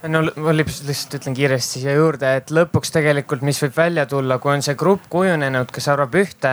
No 0.06 0.20
ma 0.22 0.52
lihtsalt 0.54 1.16
ütlen 1.18 1.34
kiiresti 1.34 1.80
siia 1.80 1.96
juurde, 1.96 2.36
et 2.38 2.52
lõpuks 2.54 2.92
tegelikult, 2.94 3.40
mis 3.46 3.58
võib 3.64 3.72
välja 3.74 4.04
tulla, 4.06 4.36
kui 4.38 4.52
on 4.52 4.62
see 4.62 4.76
grupp 4.78 5.08
kujunenud, 5.10 5.72
kes 5.74 5.88
arvab 5.90 6.14
ühte 6.20 6.52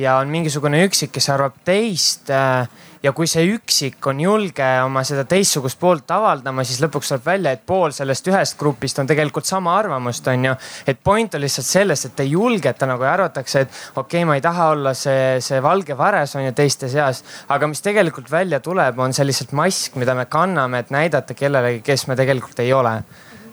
ja 0.00 0.16
on 0.18 0.32
mingisugune 0.32 0.80
üksik, 0.88 1.12
kes 1.14 1.28
arvab 1.30 1.60
teist 1.66 2.32
äh, 2.34 2.66
ja 3.02 3.12
kui 3.16 3.28
see 3.30 3.46
üksik 3.54 4.04
on 4.10 4.20
julge 4.20 4.66
oma 4.84 5.02
seda 5.06 5.24
teistsugust 5.28 5.78
poolt 5.80 6.10
avaldama, 6.12 6.64
siis 6.68 6.82
lõpuks 6.82 7.12
tuleb 7.12 7.24
välja, 7.26 7.54
et 7.56 7.62
pool 7.66 7.94
sellest 7.96 8.28
ühest 8.28 8.58
grupist 8.60 9.00
on 9.00 9.08
tegelikult 9.08 9.48
sama 9.48 9.76
arvamust, 9.78 10.28
on 10.28 10.50
ju. 10.50 10.54
et 10.86 11.00
point 11.04 11.34
on 11.34 11.44
lihtsalt 11.44 11.68
selles, 11.68 12.04
et 12.06 12.20
ei 12.20 12.34
julgeta 12.34 12.88
nagu 12.90 13.06
ja 13.06 13.14
arvatakse, 13.16 13.64
et 13.64 13.80
okei 13.94 14.20
okay,, 14.20 14.28
ma 14.28 14.36
ei 14.36 14.44
taha 14.44 14.68
olla 14.74 14.94
see, 14.94 15.40
see 15.44 15.62
valge 15.64 15.96
vares 15.96 16.36
on 16.36 16.44
ju 16.44 16.52
teiste 16.56 16.90
seas. 16.92 17.24
aga 17.48 17.70
mis 17.70 17.80
tegelikult 17.84 18.30
välja 18.30 18.60
tuleb, 18.60 18.98
on 19.00 19.16
see 19.16 19.26
lihtsalt 19.28 19.56
mask, 19.56 19.96
mida 20.00 20.14
me 20.14 20.28
kanname, 20.28 20.84
et 20.84 20.92
näidata 20.92 21.34
kellelegi, 21.34 21.82
kes 21.86 22.06
me 22.10 22.18
tegelikult 22.20 22.60
ei 22.60 22.72
ole. 22.76 22.98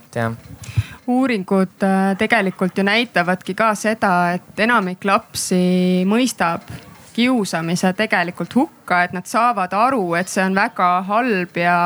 et 0.07 0.21
jah 0.23 0.35
uuringud 1.07 1.83
äh, 1.87 2.17
tegelikult 2.19 2.77
ju 2.77 2.83
näitavadki 2.83 3.55
ka 3.55 3.71
seda, 3.79 4.11
et 4.35 4.59
enamik 4.59 5.05
lapsi 5.07 6.03
mõistab 6.03 6.67
kiusamise 7.17 7.93
tegelikult 7.97 8.53
hukka, 8.55 9.03
et 9.07 9.15
nad 9.17 9.25
saavad 9.25 9.73
aru, 9.73 10.13
et 10.19 10.29
see 10.29 10.43
on 10.45 10.57
väga 10.57 10.91
halb 11.09 11.57
ja 11.57 11.77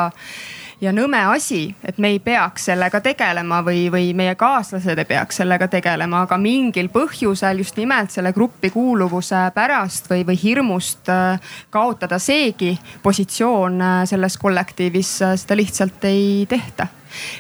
ja 0.81 0.89
nõme 0.93 1.19
asi, 1.29 1.75
et 1.85 1.99
me 2.01 2.09
ei 2.15 2.19
peaks 2.19 2.65
sellega 2.71 3.01
tegelema 3.05 3.61
või, 3.65 3.85
või 3.93 4.11
meie 4.17 4.33
kaaslased 4.35 4.97
ei 4.97 5.07
peaks 5.07 5.37
sellega 5.41 5.67
tegelema, 5.71 6.23
aga 6.25 6.39
mingil 6.41 6.89
põhjusel 6.93 7.61
just 7.61 7.77
nimelt 7.77 8.13
selle 8.13 8.33
gruppi 8.33 8.71
kuuluvuse 8.73 9.43
pärast 9.55 10.09
või, 10.09 10.25
või 10.27 10.39
hirmust 10.41 11.11
äh, 11.13 11.53
kaotada 11.69 12.19
seegi 12.19 12.73
positsioon 13.03 13.77
äh, 13.81 13.99
selles 14.09 14.39
kollektiivis, 14.41 15.13
äh, 15.27 15.35
seda 15.37 15.59
lihtsalt 15.59 16.09
ei 16.09 16.47
tehta. 16.49 16.89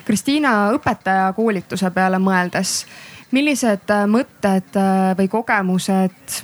Kristiina 0.05 0.69
õpetaja 0.75 1.31
koolituse 1.33 1.89
peale 1.95 2.19
mõeldes, 2.21 2.83
millised 3.31 3.89
mõtted 4.11 4.75
või 5.15 5.29
kogemused 5.31 6.41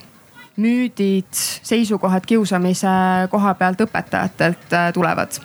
müüdid, 0.58 1.34
seisukohad 1.64 2.26
kiusamise 2.26 2.88
koha 3.32 3.54
pealt 3.54 3.82
õpetajatelt 3.86 4.74
äh, 4.74 4.90
tulevad? 4.94 5.40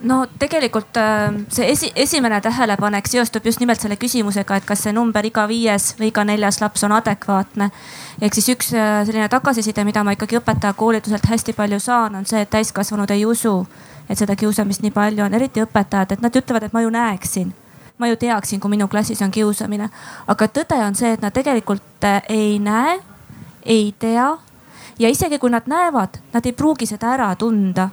no 0.00 0.26
tegelikult 0.38 0.96
äh, 0.96 1.34
see 1.50 1.70
esi, 1.72 1.90
esimene 1.96 2.40
tähelepanek 2.40 3.06
seostub 3.06 3.46
just 3.46 3.60
nimelt 3.60 3.80
selle 3.80 3.96
küsimusega, 3.96 4.58
et 4.58 4.66
kas 4.66 4.84
see 4.86 4.94
number 4.94 5.26
iga 5.26 5.46
viies 5.50 5.92
või 5.98 6.12
iga 6.12 6.24
neljas 6.24 6.60
laps 6.62 6.84
on 6.86 6.94
adekvaatne. 6.98 7.70
ehk 8.20 8.34
siis 8.34 8.48
üks 8.54 8.72
äh, 8.74 9.02
selline 9.06 9.28
tagasiside, 9.28 9.84
mida 9.84 10.04
ma 10.04 10.14
ikkagi 10.14 10.38
õpetajakoolituselt 10.38 11.26
hästi 11.30 11.52
palju 11.52 11.80
saan, 11.80 12.18
on 12.18 12.26
see, 12.26 12.42
et 12.42 12.50
täiskasvanud 12.50 13.10
ei 13.10 13.26
usu, 13.26 13.54
et 14.08 14.18
seda 14.18 14.36
kiusamist 14.36 14.82
nii 14.82 14.94
palju 14.94 15.24
on, 15.24 15.34
eriti 15.34 15.62
õpetajad, 15.62 16.14
et 16.14 16.22
nad 16.26 16.42
ütlevad, 16.42 16.66
et 16.66 16.74
ma 16.74 16.82
ju 16.82 16.94
näeksin 16.94 17.54
ma 17.98 18.06
ju 18.06 18.16
teaksin, 18.16 18.60
kui 18.60 18.70
minu 18.70 18.86
klassis 18.88 19.22
on 19.22 19.30
kiusamine. 19.30 19.90
aga 20.26 20.46
tõde 20.46 20.78
on 20.86 20.94
see, 20.94 21.12
et 21.12 21.22
nad 21.22 21.34
tegelikult 21.34 22.06
ei 22.28 22.58
näe 22.62 22.98
ei 23.68 23.94
tea. 23.98 24.36
Ja 24.98 25.08
isegi 25.08 25.38
kui 25.38 25.50
nad 25.50 25.62
näevad, 25.66 26.18
nad 26.32 26.46
ei 26.46 26.52
pruugi 26.52 26.86
seda 26.86 27.12
ära 27.14 27.34
tunda. 27.36 27.88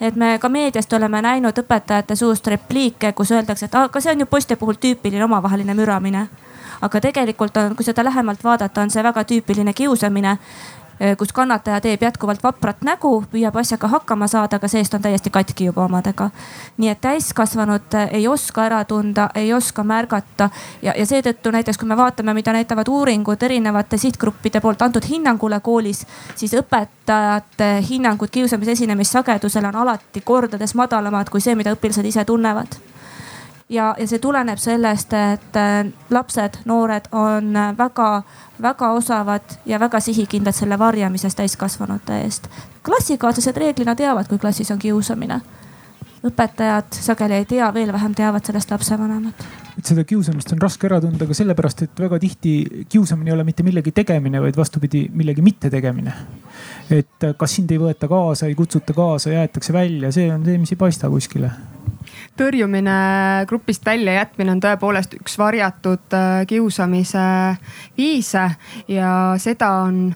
Et 0.00 0.16
me 0.16 0.38
ka 0.40 0.48
meediast 0.48 0.92
oleme 0.96 1.20
näinud 1.22 1.58
õpetajate 1.60 2.16
suust 2.16 2.46
repliike, 2.46 3.12
kus 3.12 3.32
öeldakse, 3.36 3.66
et 3.66 3.74
aga 3.74 4.00
see 4.00 4.14
on 4.14 4.22
ju 4.24 4.26
poiste 4.26 4.56
puhul 4.56 4.78
tüüpiline 4.80 5.24
omavaheline 5.24 5.74
müramine. 5.74 6.28
aga 6.80 7.00
tegelikult 7.00 7.56
on, 7.56 7.76
kui 7.76 7.84
seda 7.84 8.04
lähemalt 8.04 8.44
vaadata, 8.44 8.80
on 8.80 8.90
see 8.90 9.02
väga 9.02 9.24
tüüpiline 9.24 9.74
kiusamine 9.76 10.38
kus 11.18 11.32
kannataja 11.32 11.80
teeb 11.80 12.02
jätkuvalt 12.02 12.42
vaprat 12.42 12.82
nägu, 12.84 13.24
püüab 13.32 13.56
asjaga 13.56 13.88
hakkama 13.88 14.26
saada, 14.28 14.58
aga 14.60 14.68
seest 14.68 14.94
on 14.94 15.02
täiesti 15.02 15.30
katki 15.30 15.64
juba 15.70 15.84
omadega. 15.84 16.30
nii 16.76 16.88
et 16.88 17.00
täiskasvanud 17.00 17.94
äh, 17.94 18.08
ei 18.12 18.28
oska 18.28 18.64
ära 18.64 18.84
tunda, 18.84 19.30
ei 19.34 19.52
oska 19.54 19.84
märgata 19.84 20.50
ja, 20.82 20.92
ja 20.96 21.06
seetõttu 21.06 21.50
näiteks, 21.50 21.78
kui 21.78 21.88
me 21.88 21.96
vaatame, 21.96 22.34
mida 22.34 22.52
näitavad 22.52 22.88
uuringud 22.88 23.42
erinevate 23.42 23.96
sihtgruppide 23.96 24.60
poolt 24.60 24.82
antud 24.82 25.08
hinnangule 25.08 25.60
koolis, 25.60 26.06
siis 26.34 26.54
õpetajate 26.60 27.72
hinnangud 27.88 28.28
kiusamise 28.30 28.76
esinemissagedusele 28.76 29.68
on 29.68 29.76
alati 29.76 30.20
kordades 30.20 30.74
madalamad 30.74 31.30
kui 31.30 31.40
see, 31.40 31.54
mida 31.54 31.72
õpilased 31.72 32.06
ise 32.06 32.24
tunnevad 32.24 32.76
ja, 33.70 33.94
ja 33.98 34.06
see 34.06 34.18
tuleneb 34.18 34.58
sellest, 34.58 35.12
et 35.16 35.56
äh, 35.56 35.86
lapsed, 36.10 36.60
noored 36.64 37.08
on 37.12 37.56
väga-väga 38.62 38.92
osavad 38.92 39.56
ja 39.66 39.80
väga 39.80 40.00
sihikindlad 40.00 40.54
selle 40.54 40.78
varjamises 40.78 41.34
täiskasvanute 41.34 42.20
eest. 42.24 42.48
klassikaaslased 42.82 43.56
reeglina 43.56 43.94
teavad, 43.94 44.28
kui 44.28 44.38
klassis 44.38 44.70
on 44.70 44.78
kiusamine. 44.78 45.40
õpetajad 46.26 46.92
sageli 46.92 47.34
ei 47.34 47.44
tea, 47.44 47.74
veel 47.74 47.92
vähem 47.92 48.14
teavad 48.14 48.44
sellest 48.44 48.70
lapsevanemad 48.70 49.34
et 49.78 49.86
seda 49.86 50.04
kiusamist 50.04 50.52
on 50.52 50.60
raske 50.60 50.86
ära 50.86 51.00
tunda 51.00 51.26
ka 51.26 51.34
sellepärast, 51.34 51.82
et 51.82 52.00
väga 52.00 52.18
tihti 52.20 52.84
kiusamine 52.88 53.30
ei 53.30 53.34
ole 53.34 53.44
mitte 53.44 53.62
millegi 53.62 53.92
tegemine, 53.96 54.40
vaid 54.40 54.56
vastupidi, 54.56 55.06
millegi 55.14 55.42
mittetegemine. 55.42 56.12
et 56.90 57.26
kas 57.38 57.54
sind 57.54 57.70
ei 57.70 57.78
võeta 57.78 58.08
kaasa, 58.08 58.46
ei 58.46 58.54
kutsuta 58.54 58.92
kaasa, 58.92 59.30
jäetakse 59.30 59.72
välja, 59.72 60.12
see 60.12 60.32
on 60.32 60.44
see, 60.44 60.58
mis 60.58 60.72
ei 60.72 60.76
paista 60.76 61.08
kuskile 61.08 61.52
tõrjumine, 62.40 62.98
grupist 63.48 63.84
väljajätmine 63.86 64.54
on 64.54 64.60
tõepoolest 64.62 65.16
üks 65.20 65.36
varjatud 65.38 66.16
äh, 66.16 66.44
kiusamise 66.48 67.24
viise 67.98 68.46
ja 68.88 69.10
seda 69.40 69.74
on 69.84 70.06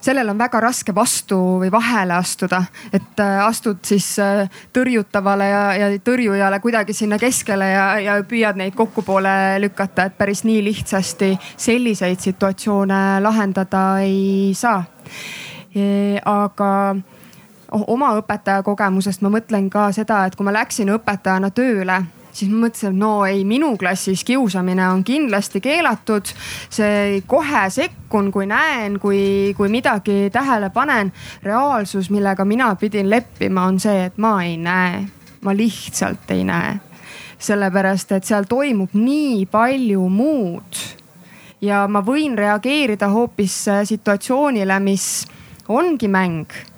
sellel 0.00 0.32
on 0.32 0.38
väga 0.40 0.62
raske 0.64 0.94
vastu 0.96 1.36
või 1.60 1.68
vahele 1.72 2.16
astuda, 2.16 2.62
et 2.92 3.20
äh, 3.20 3.36
astud 3.44 3.82
siis 3.86 4.08
äh, 4.22 4.48
tõrjutavale 4.74 5.48
ja, 5.50 5.62
ja 5.76 5.90
tõrjujale 6.04 6.60
kuidagi 6.64 6.96
sinna 6.96 7.20
keskele 7.20 7.70
ja, 7.70 7.86
ja 8.00 8.16
püüad 8.26 8.58
neid 8.58 8.74
kokkupoole 8.78 9.60
lükata, 9.62 10.08
et 10.08 10.18
päris 10.18 10.42
nii 10.48 10.64
lihtsasti 10.70 11.34
selliseid 11.56 12.20
situatsioone 12.24 13.20
lahendada 13.22 13.84
ei 14.02 14.52
saa. 14.58 14.82
aga 16.24 16.70
oma 17.70 18.14
õpetaja 18.18 18.62
kogemusest 18.62 19.22
ma 19.22 19.30
mõtlen 19.30 19.70
ka 19.70 19.90
seda, 19.92 20.24
et 20.26 20.36
kui 20.36 20.44
ma 20.44 20.54
läksin 20.54 20.90
õpetajana 20.96 21.50
tööle 21.54 22.00
siis 22.32 22.50
ma 22.50 22.66
mõtlesin, 22.66 22.92
et 22.94 22.98
no 22.98 23.12
ei, 23.26 23.44
minu 23.44 23.74
klassis 23.78 24.22
kiusamine 24.24 24.88
on 24.88 25.04
kindlasti 25.04 25.60
keelatud. 25.60 26.30
see 26.70 27.22
kohe 27.26 27.64
sekkun, 27.70 28.30
kui 28.32 28.46
näen, 28.46 28.98
kui, 29.00 29.54
kui 29.56 29.68
midagi 29.68 30.30
tähele 30.32 30.70
panen. 30.70 31.12
reaalsus, 31.42 32.10
millega 32.10 32.44
mina 32.44 32.74
pidin 32.74 33.10
leppima, 33.10 33.64
on 33.66 33.80
see, 33.80 34.04
et 34.04 34.18
ma 34.18 34.42
ei 34.44 34.56
näe, 34.56 35.04
ma 35.40 35.56
lihtsalt 35.56 36.30
ei 36.30 36.44
näe. 36.44 36.78
sellepärast, 37.38 38.12
et 38.12 38.24
seal 38.24 38.44
toimub 38.48 38.94
nii 38.94 39.46
palju 39.46 40.08
muud. 40.08 40.76
ja 41.60 41.86
ma 41.88 42.00
võin 42.00 42.38
reageerida 42.38 43.08
hoopis 43.08 43.64
situatsioonile, 43.84 44.80
mis 44.80 45.26
ongi 45.68 46.08
mäng 46.08 46.69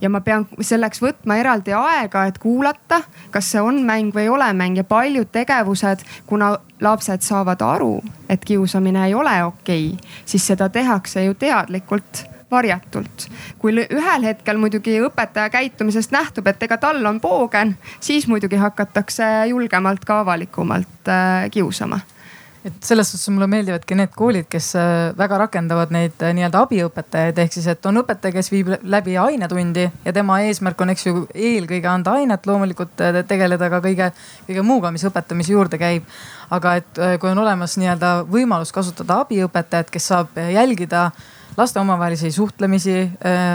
ja 0.00 0.10
ma 0.10 0.20
pean 0.24 0.46
selleks 0.60 1.02
võtma 1.02 1.36
eraldi 1.40 1.74
aega, 1.76 2.24
et 2.28 2.38
kuulata, 2.38 3.02
kas 3.30 3.52
see 3.52 3.62
on 3.62 3.82
mäng 3.86 4.14
või 4.14 4.26
ei 4.26 4.32
ole 4.32 4.52
mäng 4.56 4.80
ja 4.80 4.84
paljud 4.84 5.30
tegevused, 5.32 6.04
kuna 6.26 6.56
lapsed 6.80 7.24
saavad 7.26 7.62
aru, 7.62 8.00
et 8.28 8.44
kiusamine 8.44 9.06
ei 9.06 9.14
ole 9.14 9.36
okei 9.44 9.92
okay,, 9.94 10.12
siis 10.24 10.46
seda 10.46 10.68
tehakse 10.68 11.24
ju 11.24 11.34
teadlikult 11.34 12.24
varjatult. 12.50 13.28
kui 13.58 13.72
ühel 13.72 14.24
hetkel 14.26 14.58
muidugi 14.58 14.96
õpetaja 15.06 15.50
käitumisest 15.50 16.10
nähtub, 16.10 16.46
et 16.46 16.62
ega 16.62 16.78
tal 16.82 17.04
on 17.06 17.20
poogen, 17.20 17.76
siis 18.00 18.26
muidugi 18.26 18.56
hakatakse 18.56 19.28
julgemalt 19.52 20.04
ka 20.04 20.20
avalikumalt 20.24 21.08
äh, 21.08 21.50
kiusama 21.50 22.00
et 22.64 22.84
selles 22.84 23.08
suhtes 23.08 23.30
mulle 23.32 23.46
meeldivadki 23.48 23.96
need 23.96 24.12
koolid, 24.12 24.44
kes 24.52 24.74
äh, 24.76 24.88
väga 25.16 25.38
rakendavad 25.44 25.92
neid 25.94 26.20
äh, 26.20 26.34
nii-öelda 26.36 26.60
abiõpetajaid, 26.66 27.40
ehk 27.40 27.56
siis, 27.56 27.68
et 27.72 27.88
on 27.88 28.02
õpetaja, 28.02 28.34
kes 28.36 28.52
viib 28.52 28.74
läbi 28.84 29.16
ainetundi 29.20 29.86
ja 29.88 30.14
tema 30.16 30.40
eesmärk 30.44 30.84
on, 30.84 30.92
eks 30.92 31.06
ju, 31.06 31.24
eelkõige 31.32 31.88
anda 31.88 32.18
ainet, 32.20 32.44
loomulikult 32.46 33.00
äh, 33.06 33.22
tegeleda 33.28 33.70
ka 33.72 33.80
kõige, 33.84 34.10
kõige 34.48 34.66
muuga, 34.66 34.92
mis 34.92 35.06
õpetamise 35.08 35.56
juurde 35.56 35.80
käib. 35.80 36.08
aga 36.50 36.72
et 36.80 36.98
kui 37.22 37.30
on 37.30 37.38
olemas 37.38 37.76
nii-öelda 37.78 38.24
võimalus 38.26 38.72
kasutada 38.74 39.20
abiõpetajat, 39.22 39.90
kes 39.94 40.08
saab 40.10 40.34
jälgida 40.50 41.12
laste 41.56 41.78
omavahelisi 41.78 42.32
suhtlemisi, 42.34 43.04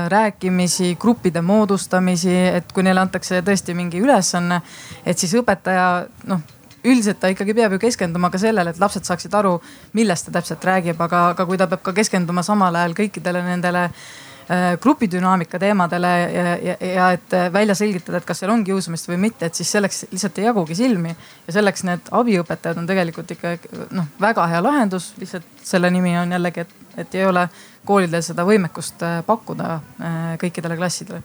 rääkimisi, 0.08 0.94
gruppide 1.00 1.42
moodustamisi, 1.42 2.38
et 2.56 2.72
kui 2.72 2.88
neile 2.88 3.04
antakse 3.04 3.42
tõesti 3.44 3.76
mingi 3.76 4.00
ülesanne, 4.00 4.62
et 5.04 5.20
siis 5.20 5.36
õpetaja 5.42 5.90
noh 6.32 6.55
üldiselt 6.86 7.20
ta 7.22 7.32
ikkagi 7.34 7.56
peab 7.58 7.76
ju 7.76 7.82
keskenduma 7.82 8.32
ka 8.34 8.42
sellele, 8.42 8.74
et 8.74 8.82
lapsed 8.82 9.08
saaksid 9.08 9.34
aru, 9.36 9.58
millest 9.98 10.30
ta 10.30 10.38
täpselt 10.40 10.64
räägib, 10.66 11.02
aga, 11.02 11.30
aga 11.34 11.48
kui 11.50 11.60
ta 11.60 11.68
peab 11.72 11.84
ka 11.86 11.94
keskenduma 11.98 12.44
samal 12.46 12.76
ajal 12.76 12.96
kõikidele 12.98 13.44
nendele 13.46 13.86
äh, 13.90 14.76
grupidünaamika 14.82 15.60
teemadele 15.62 16.14
ja, 16.34 16.56
ja, 16.70 16.76
ja 16.94 17.12
et 17.18 17.38
välja 17.54 17.76
selgitada, 17.76 18.22
et 18.22 18.28
kas 18.28 18.44
seal 18.44 18.54
on 18.54 18.64
kiusamist 18.68 19.10
või 19.10 19.20
mitte, 19.28 19.50
et 19.50 19.56
siis 19.58 19.72
selleks 19.78 20.06
lihtsalt 20.12 20.42
ei 20.42 20.50
jagugi 20.50 20.78
silmi. 20.78 21.16
ja 21.48 21.58
selleks 21.60 21.86
need 21.88 22.12
abiõpetajad 22.12 22.82
on 22.82 22.90
tegelikult 22.90 23.32
ikka 23.38 23.56
noh, 23.92 24.12
väga 24.22 24.48
hea 24.54 24.62
lahendus, 24.64 25.14
lihtsalt 25.22 25.64
selle 25.64 25.90
nimi 25.92 26.18
on 26.20 26.38
jällegi, 26.38 26.66
et, 26.68 26.76
et 26.98 27.18
ei 27.18 27.26
ole 27.26 27.48
koolidel 27.86 28.22
seda 28.26 28.46
võimekust 28.46 29.02
äh, 29.06 29.24
pakkuda 29.26 29.74
äh, 29.74 30.30
kõikidele 30.42 30.78
klassidele 30.78 31.24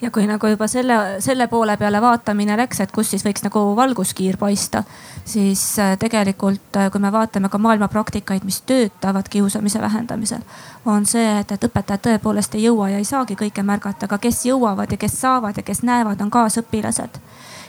ja 0.00 0.10
kui 0.10 0.26
nagu 0.26 0.46
juba 0.46 0.66
selle, 0.68 0.96
selle 1.24 1.46
poole 1.48 1.76
peale 1.76 2.00
vaatamine 2.00 2.56
läks, 2.56 2.80
et 2.80 2.92
kus 2.92 3.10
siis 3.10 3.24
võiks 3.24 3.44
nagu 3.44 3.60
valguskiir 3.76 4.36
paista, 4.40 4.82
siis 5.24 5.62
äh, 5.78 5.94
tegelikult, 5.98 6.76
äh, 6.76 6.90
kui 6.92 7.00
me 7.00 7.12
vaatame 7.12 7.48
ka 7.48 7.58
maailma 7.58 7.88
praktikaid, 7.92 8.44
mis 8.44 8.60
töötavad 8.66 9.28
kiusamise 9.28 9.80
vähendamisel, 9.80 10.44
on 10.84 11.06
see, 11.06 11.24
et, 11.40 11.52
et 11.52 11.64
õpetajad 11.68 12.04
tõepoolest 12.08 12.58
ei 12.58 12.66
jõua 12.66 12.90
ja 12.92 13.00
ei 13.00 13.08
saagi 13.08 13.38
kõike 13.38 13.64
märgata, 13.66 14.06
aga 14.06 14.18
kes 14.18 14.44
jõuavad 14.46 14.92
ja 14.92 15.00
kes 15.00 15.20
saavad 15.20 15.56
ja 15.56 15.64
kes 15.66 15.82
näevad, 15.82 16.20
on 16.20 16.30
kaasõpilased. 16.30 17.20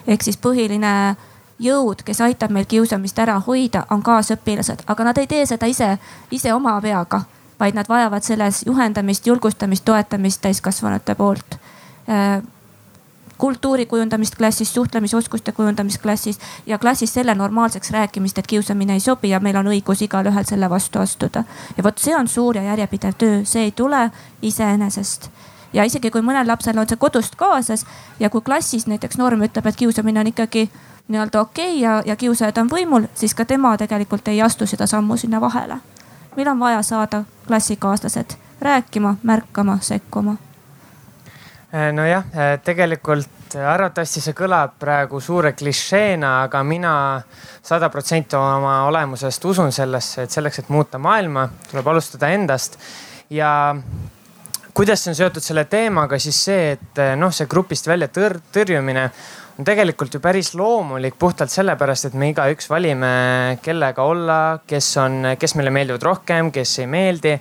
ehk 0.07 0.23
siis 0.23 0.37
põhiline 0.37 1.15
jõud, 1.59 2.03
kes 2.05 2.21
aitab 2.21 2.51
meil 2.51 2.65
kiusamist 2.65 3.19
ära 3.19 3.39
hoida, 3.47 3.85
on 3.89 4.03
kaasõpilased, 4.03 4.83
aga 4.87 5.03
nad 5.03 5.17
ei 5.17 5.27
tee 5.27 5.45
seda 5.45 5.65
ise, 5.65 5.97
ise 6.31 6.53
oma 6.53 6.79
peaga 6.81 7.23
vaid 7.59 7.73
nad 7.73 7.87
vajavad 7.89 8.21
selles 8.21 8.61
juhendamist, 8.65 9.25
julgustamist, 9.27 9.85
toetamist 9.85 10.41
täiskasvanute 10.41 11.15
poolt 11.15 11.57
kultuuri 13.37 13.85
kujundamist 13.85 14.35
klassis, 14.35 14.73
suhtlemisoskuste 14.73 15.51
kujundamist 15.51 16.01
klassis 16.01 16.39
ja 16.65 16.77
klassis 16.77 17.13
selle 17.13 17.35
normaalseks 17.35 17.91
rääkimist, 17.91 18.37
et 18.37 18.47
kiusamine 18.47 18.93
ei 18.93 18.99
sobi 18.99 19.29
ja 19.29 19.39
meil 19.39 19.55
on 19.55 19.67
õigus 19.67 20.01
igalühel 20.01 20.45
selle 20.45 20.69
vastu 20.69 20.99
astuda. 20.99 21.43
ja 21.77 21.83
vot 21.83 21.97
see 21.97 22.15
on 22.15 22.27
suur 22.27 22.57
ja 22.57 22.63
järjepidev 22.63 23.13
töö, 23.17 23.45
see 23.45 23.63
ei 23.63 23.71
tule 23.71 24.11
iseenesest 24.41 25.29
ja 25.73 25.83
isegi 25.83 26.11
kui 26.11 26.21
mõnel 26.21 26.47
lapsel 26.47 26.77
on 26.77 26.89
see 26.89 26.97
kodust 26.97 27.35
kaasas 27.35 27.85
ja 28.19 28.29
kui 28.29 28.41
klassis 28.41 28.87
näiteks 28.87 29.17
norm 29.17 29.41
ütleb, 29.41 29.67
et 29.67 29.75
kiusamine 29.75 30.19
on 30.19 30.27
ikkagi 30.27 30.69
nii-öelda 31.07 31.41
okei 31.41 31.69
okay 31.69 31.81
ja, 31.81 32.01
ja 32.05 32.15
kiusajad 32.15 32.57
on 32.57 32.71
võimul, 32.71 33.07
siis 33.15 33.35
ka 33.35 33.45
tema 33.45 33.77
tegelikult 33.77 34.27
ei 34.27 34.41
astu 34.41 34.65
seda 34.65 34.87
sammu 34.87 35.17
sinna 35.17 35.41
vahele. 35.41 35.77
meil 36.35 36.47
on 36.47 36.59
vaja 36.59 36.81
saada 36.81 37.23
klassikaaslased 37.47 38.37
rääkima, 38.61 39.15
märkama, 39.23 39.77
sekkuma 39.81 40.37
Äh, 40.37 40.46
nojah, 41.71 42.23
äh, 42.31 42.53
tegelikult 42.63 43.55
arvatavasti 43.59 44.21
see 44.23 44.35
kõlab 44.35 44.77
praegu 44.79 45.19
suure 45.23 45.51
klišeena, 45.57 46.43
aga 46.47 46.61
mina 46.63 46.93
sada 47.63 47.89
protsenti 47.91 48.37
oma 48.39 48.85
olemusest 48.87 49.45
usun 49.45 49.71
sellesse, 49.75 50.23
et 50.23 50.31
selleks, 50.31 50.61
et 50.63 50.69
muuta 50.71 50.99
maailma, 50.99 51.47
tuleb 51.71 51.87
alustada 51.87 52.31
endast. 52.31 52.79
ja 53.29 53.75
kuidas 54.73 55.03
see 55.03 55.11
on 55.11 55.15
seotud 55.15 55.43
selle 55.43 55.65
teemaga, 55.65 56.19
siis 56.19 56.37
see, 56.45 56.71
et 56.77 57.01
noh, 57.19 57.33
see 57.35 57.47
grupist 57.51 57.87
välja 57.87 58.07
tõr 58.07 58.37
tõrjumine 58.53 59.09
on 59.57 59.65
tegelikult 59.65 60.13
ju 60.13 60.19
päris 60.21 60.51
loomulik 60.55 61.15
puhtalt 61.19 61.49
sellepärast, 61.49 62.09
et 62.09 62.17
me 62.17 62.29
igaüks 62.29 62.69
valime, 62.69 63.57
kellega 63.65 64.05
olla, 64.05 64.37
kes 64.69 64.89
on, 65.01 65.31
kes 65.39 65.55
meile 65.57 65.73
meeldivad 65.73 66.05
rohkem, 66.05 66.51
kes 66.53 66.77
ei 66.83 66.89
meeldi. 66.91 67.33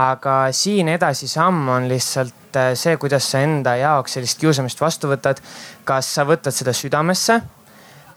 aga 0.00 0.36
siin 0.52 0.88
edasisamm 0.88 1.68
on 1.68 1.88
lihtsalt 1.88 2.56
äh, 2.56 2.72
see, 2.74 2.96
kuidas 2.96 3.28
sa 3.30 3.42
enda 3.44 3.76
jaoks 3.76 4.16
sellist 4.16 4.40
kiusamist 4.40 4.80
vastu 4.80 5.12
võtad. 5.12 5.42
kas 5.84 6.14
sa 6.14 6.24
võtad 6.24 6.56
seda 6.56 6.72
südamesse? 6.72 7.40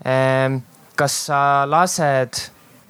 Ähm, 0.08 0.62
kas 0.96 1.26
sa 1.28 1.68
lased 1.68 2.40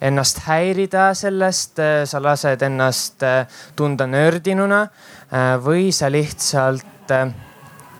ennast 0.02 0.44
häirida 0.46 1.10
sellest, 1.14 1.78
äh, 1.82 2.04
sa 2.06 2.22
lased 2.22 2.62
ennast 2.62 3.22
äh, 3.26 3.46
tunda 3.76 4.06
nördinuna 4.06 4.86
või 5.64 5.88
sa 5.96 6.10
lihtsalt 6.12 7.08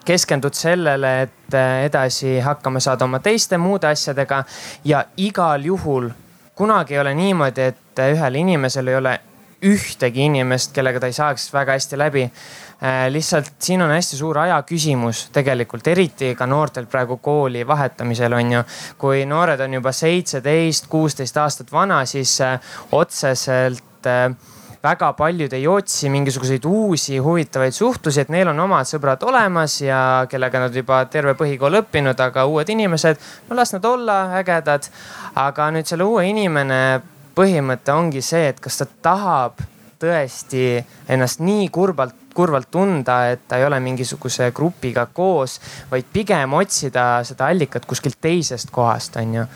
keskendud 0.05 0.55
sellele, 0.55 1.13
et 1.23 1.42
äh, 1.55 1.85
edasi 1.87 2.41
hakkama 2.41 2.81
saada 2.81 3.05
oma 3.05 3.19
teiste 3.19 3.59
muude 3.59 3.89
asjadega 3.89 4.45
ja 4.85 5.05
igal 5.17 5.65
juhul 5.65 6.11
kunagi 6.55 6.95
ei 6.95 7.01
ole 7.01 7.15
niimoodi, 7.15 7.69
et 7.73 7.99
äh, 7.99 8.13
ühel 8.17 8.41
inimesel 8.43 8.89
ei 8.89 8.97
ole 8.97 9.19
ühtegi 9.63 10.25
inimest, 10.27 10.73
kellega 10.75 11.01
ta 11.01 11.07
ei 11.07 11.15
saaks 11.15 11.53
väga 11.55 11.77
hästi 11.77 11.99
läbi. 11.99 12.23
Äh, 12.83 13.07
lihtsalt 13.15 13.53
siin 13.63 13.83
on 13.83 13.91
hästi 13.95 14.19
suur 14.19 14.39
aja 14.43 14.57
küsimus 14.67 15.29
tegelikult, 15.33 15.87
eriti 15.87 16.35
ka 16.39 16.47
noortel 16.51 16.89
praegu 16.91 17.17
kooli 17.23 17.67
vahetamisel 17.67 18.33
on 18.39 18.53
ju. 18.53 18.65
kui 18.99 19.27
noored 19.27 19.61
on 19.61 19.75
juba 19.75 19.93
seitseteist, 19.93 20.91
kuusteist 20.91 21.37
aastat 21.37 21.73
vana, 21.73 22.05
siis 22.05 22.39
otseselt 22.93 24.11
väga 24.83 25.13
paljud 25.15 25.53
ei 25.55 25.67
otsi 25.71 26.11
mingisuguseid 26.11 26.65
uusi 26.67 27.19
huvitavaid 27.23 27.73
suhtlusi, 27.73 28.21
et 28.21 28.33
neil 28.35 28.51
on 28.51 28.61
omad 28.65 28.89
sõbrad 28.89 29.23
olemas 29.27 29.79
ja 29.81 30.27
kellega 30.31 30.65
nad 30.65 30.75
juba 30.75 31.05
terve 31.11 31.37
põhikool 31.39 31.79
õppinud, 31.83 32.19
aga 32.19 32.47
uued 32.51 32.73
inimesed, 32.75 33.21
no 33.49 33.59
las 33.59 33.73
nad 33.77 33.85
olla 33.87 34.25
ägedad. 34.41 34.89
aga 35.35 35.71
nüüd 35.71 35.87
selle 35.89 36.05
uue 36.05 36.27
inimene 36.29 37.01
põhimõte 37.35 37.93
ongi 37.95 38.21
see, 38.23 38.49
et 38.49 38.61
kas 38.61 38.77
ta 38.83 38.87
tahab 39.03 39.63
tõesti 40.03 40.83
ennast 41.09 41.41
nii 41.41 41.69
kurvalt, 41.73 42.15
kurvalt 42.35 42.71
tunda, 42.71 43.31
et 43.31 43.47
ta 43.49 43.61
ei 43.61 43.65
ole 43.65 43.79
mingisuguse 43.81 44.51
grupiga 44.55 45.07
koos, 45.07 45.61
vaid 45.91 46.11
pigem 46.13 46.59
otsida 46.59 47.23
seda 47.25 47.53
allikat 47.53 47.87
kuskilt 47.87 48.19
teisest 48.21 48.75
kohast, 48.75 49.17
on 49.17 49.35
ju 49.39 49.47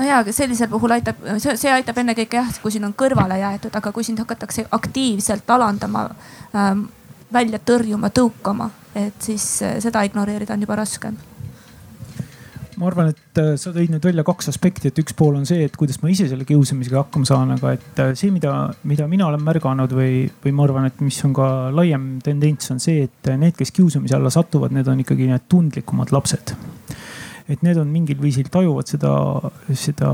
no 0.00 0.06
ja, 0.08 0.20
aga 0.24 0.32
sellisel 0.34 0.70
puhul 0.72 0.96
aitab, 0.96 1.20
see, 1.38 1.72
aitab 1.72 2.00
ennekõike 2.02 2.40
jah, 2.40 2.54
kui 2.62 2.72
siin 2.74 2.88
on 2.88 2.96
kõrvale 2.98 3.40
jäetud, 3.42 3.74
aga 3.76 3.92
kui 3.94 4.06
sind 4.06 4.22
hakatakse 4.22 4.66
aktiivselt 4.76 5.50
alandama 5.56 6.08
ähm,, 6.56 6.86
välja 7.30 7.60
tõrjuma, 7.62 8.10
tõukama, 8.14 8.70
et 8.98 9.20
siis 9.22 9.44
äh, 9.66 9.76
seda 9.82 10.02
ignoreerida 10.08 10.56
on 10.56 10.64
juba 10.64 10.80
raskem 10.80 11.18
ma 12.80 12.88
arvan, 12.88 13.10
et 13.12 13.38
äh, 13.38 13.52
sa 13.60 13.74
tõid 13.76 13.92
nüüd 13.92 14.06
välja 14.08 14.24
kaks 14.24 14.48
aspekti, 14.54 14.88
et 14.88 14.98
üks 15.02 15.12
pool 15.16 15.36
on 15.36 15.44
see, 15.48 15.66
et 15.68 15.76
kuidas 15.76 16.00
ma 16.00 16.08
ise 16.10 16.30
selle 16.30 16.46
kiusamisega 16.48 17.02
hakkama 17.02 17.28
saan, 17.28 17.52
aga 17.58 17.74
et 17.76 18.02
äh, 18.02 18.14
see, 18.18 18.32
mida, 18.32 18.54
mida 18.88 19.06
mina 19.10 19.28
olen 19.28 19.44
märganud 19.44 19.92
või, 19.94 20.24
või 20.42 20.56
ma 20.56 20.64
arvan, 20.64 20.88
et 20.88 21.04
mis 21.04 21.20
on 21.28 21.36
ka 21.36 21.46
laiem 21.76 22.14
tendents, 22.24 22.72
on 22.72 22.80
see, 22.82 23.04
et 23.10 23.32
need, 23.36 23.54
kes 23.58 23.74
kiusamise 23.76 24.16
alla 24.16 24.32
satuvad, 24.32 24.72
need 24.74 24.88
on 24.88 25.04
ikkagi 25.04 25.28
need 25.28 25.44
tundlikumad 25.52 26.14
lapsed 26.16 26.56
et 27.50 27.62
need 27.66 27.80
on 27.80 27.90
mingil 27.90 28.20
viisil 28.22 28.50
tajuvad 28.52 28.90
seda, 28.90 29.12
seda 29.74 30.10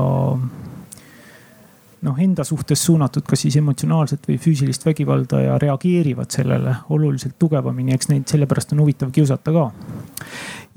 noh, 2.01 2.19
enda 2.21 2.43
suhtes 2.45 2.83
suunatud 2.85 3.25
kas 3.27 3.43
siis 3.45 3.57
emotsionaalset 3.61 4.27
või 4.29 4.37
füüsilist 4.41 4.85
vägivalda 4.85 5.41
ja 5.41 5.57
reageerivad 5.61 6.31
sellele 6.33 6.75
oluliselt 6.93 7.37
tugevamini, 7.39 7.95
eks 7.95 8.11
neid 8.11 8.29
sellepärast 8.29 8.73
on 8.75 8.83
huvitav 8.85 9.11
kiusata 9.15 9.53
ka. 9.55 9.67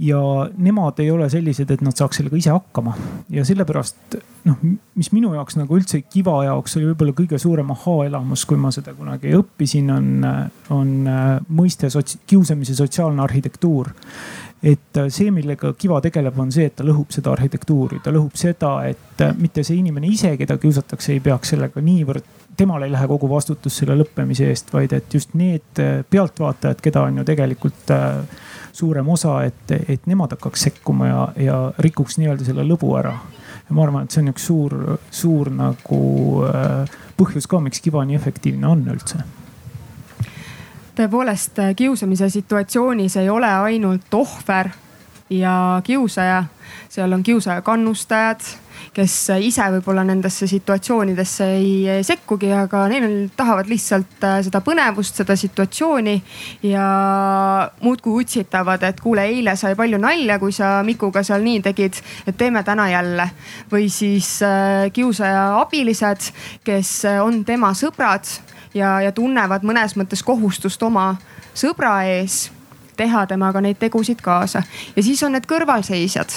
Ja 0.01 0.21
nemad 0.57 1.01
ei 1.03 1.11
ole 1.13 1.27
sellised, 1.29 1.69
et 1.71 1.83
nad 1.85 1.97
saaks 1.97 2.17
sellega 2.17 2.39
ise 2.39 2.53
hakkama. 2.55 2.95
Ja 3.29 3.45
sellepärast 3.45 4.17
noh, 4.49 4.63
mis 4.97 5.11
minu 5.13 5.35
jaoks 5.37 5.59
nagu 5.61 5.77
üldse 5.77 6.01
Kiva 6.09 6.39
jaoks 6.47 6.79
oli 6.79 6.89
võib-olla 6.89 7.13
kõige 7.19 7.41
suurem 7.41 7.75
ahhaa-elamus, 7.75 8.47
kui 8.49 8.57
ma 8.61 8.73
seda 8.73 8.95
kunagi 8.97 9.35
õppisin, 9.37 9.93
on, 9.93 10.09
on 10.73 10.95
mõiste 11.53 11.93
sots, 11.93 12.17
kiusamise 12.31 12.79
sotsiaalne 12.79 13.21
arhitektuur 13.27 13.93
et 14.63 14.99
see, 15.09 15.31
millega 15.33 15.73
Kiva 15.79 16.01
tegeleb, 16.05 16.37
on 16.39 16.51
see, 16.53 16.67
et 16.69 16.77
ta 16.77 16.85
lõhub 16.85 17.13
seda 17.15 17.33
arhitektuuri, 17.33 18.03
ta 18.05 18.13
lõhub 18.13 18.37
seda, 18.37 18.75
et 18.91 19.25
mitte 19.41 19.65
see 19.65 19.79
inimene 19.81 20.11
ise, 20.11 20.35
keda 20.41 20.59
kiusatakse, 20.61 21.15
ei 21.15 21.23
peaks 21.25 21.55
sellega 21.55 21.81
niivõrd, 21.85 22.27
temal 22.57 22.85
ei 22.85 22.93
lähe 22.93 23.09
kogu 23.09 23.31
vastutus 23.31 23.81
selle 23.81 23.97
lõppemise 23.97 24.51
eest, 24.53 24.73
vaid 24.75 24.93
et 24.93 25.15
just 25.15 25.33
need 25.39 25.81
pealtvaatajad, 26.11 26.83
keda 26.85 27.07
on 27.09 27.23
ju 27.23 27.27
tegelikult 27.33 27.95
äh, 27.97 28.21
suurem 28.77 29.09
osa, 29.09 29.41
et, 29.49 29.77
et 29.89 30.09
nemad 30.11 30.37
hakkaks 30.37 30.69
sekkuma 30.69 31.09
ja, 31.09 31.27
ja 31.41 31.59
rikuks 31.81 32.21
nii-öelda 32.21 32.51
selle 32.51 32.67
lõbu 32.69 32.93
ära. 33.01 33.17
ja 33.65 33.77
ma 33.77 33.87
arvan, 33.87 34.05
et 34.05 34.13
see 34.13 34.25
on 34.27 34.33
üks 34.35 34.49
suur, 34.51 34.79
suur 35.11 35.53
nagu 35.57 36.01
äh, 36.53 36.97
põhjus 37.17 37.49
ka, 37.49 37.65
miks 37.65 37.81
kiva 37.81 38.05
nii 38.05 38.21
efektiivne 38.21 38.69
on 38.69 38.89
üldse 38.93 39.25
tõepoolest 41.01 41.61
kiusamise 41.77 42.29
situatsioonis 42.31 43.17
ei 43.17 43.31
ole 43.33 43.49
ainult 43.49 44.15
ohver 44.15 44.69
ja 45.31 45.55
kiusaja, 45.85 46.45
seal 46.89 47.13
on 47.13 47.23
kiusaja 47.23 47.63
kannustajad 47.63 48.45
kes 48.95 49.15
ise 49.45 49.67
võib-olla 49.77 50.03
nendesse 50.07 50.47
situatsioonidesse 50.51 51.47
ei 51.57 52.03
sekkugi, 52.07 52.51
aga 52.55 52.85
neil 52.91 53.29
tahavad 53.37 53.69
lihtsalt 53.71 54.25
äh, 54.27 54.39
seda 54.47 54.63
põnevust, 54.65 55.21
seda 55.21 55.37
situatsiooni 55.39 56.17
ja 56.71 56.87
muudkui 57.85 58.25
utsitavad, 58.25 58.85
et 58.89 59.01
kuule, 59.03 59.27
eile 59.31 59.55
sai 59.61 59.77
palju 59.79 60.01
nalja, 60.03 60.39
kui 60.43 60.55
sa 60.55 60.81
Mikuga 60.87 61.23
seal 61.27 61.45
nii 61.47 61.63
tegid, 61.71 62.01
et 62.27 62.39
teeme 62.39 62.65
täna 62.67 62.89
jälle. 62.91 63.31
või 63.73 63.89
siis 63.89 64.41
äh, 64.43 64.91
kiusaja 64.93 65.61
abilised, 65.61 66.33
kes 66.65 67.05
on 67.23 67.45
tema 67.45 67.75
sõbrad 67.75 68.27
ja, 68.75 69.01
ja 69.01 69.13
tunnevad 69.13 69.65
mõnes 69.67 69.97
mõttes 69.99 70.23
kohustust 70.27 70.83
oma 70.83 71.15
sõbra 71.55 72.01
ees 72.09 72.49
teha 73.01 73.25
temaga 73.27 73.63
neid 73.65 73.79
tegusid 73.81 74.21
kaasa. 74.21 74.63
Ja 74.97 75.03
siis 75.03 75.23
on 75.25 75.33
need 75.33 75.47
kõrvalseisjad, 75.49 76.35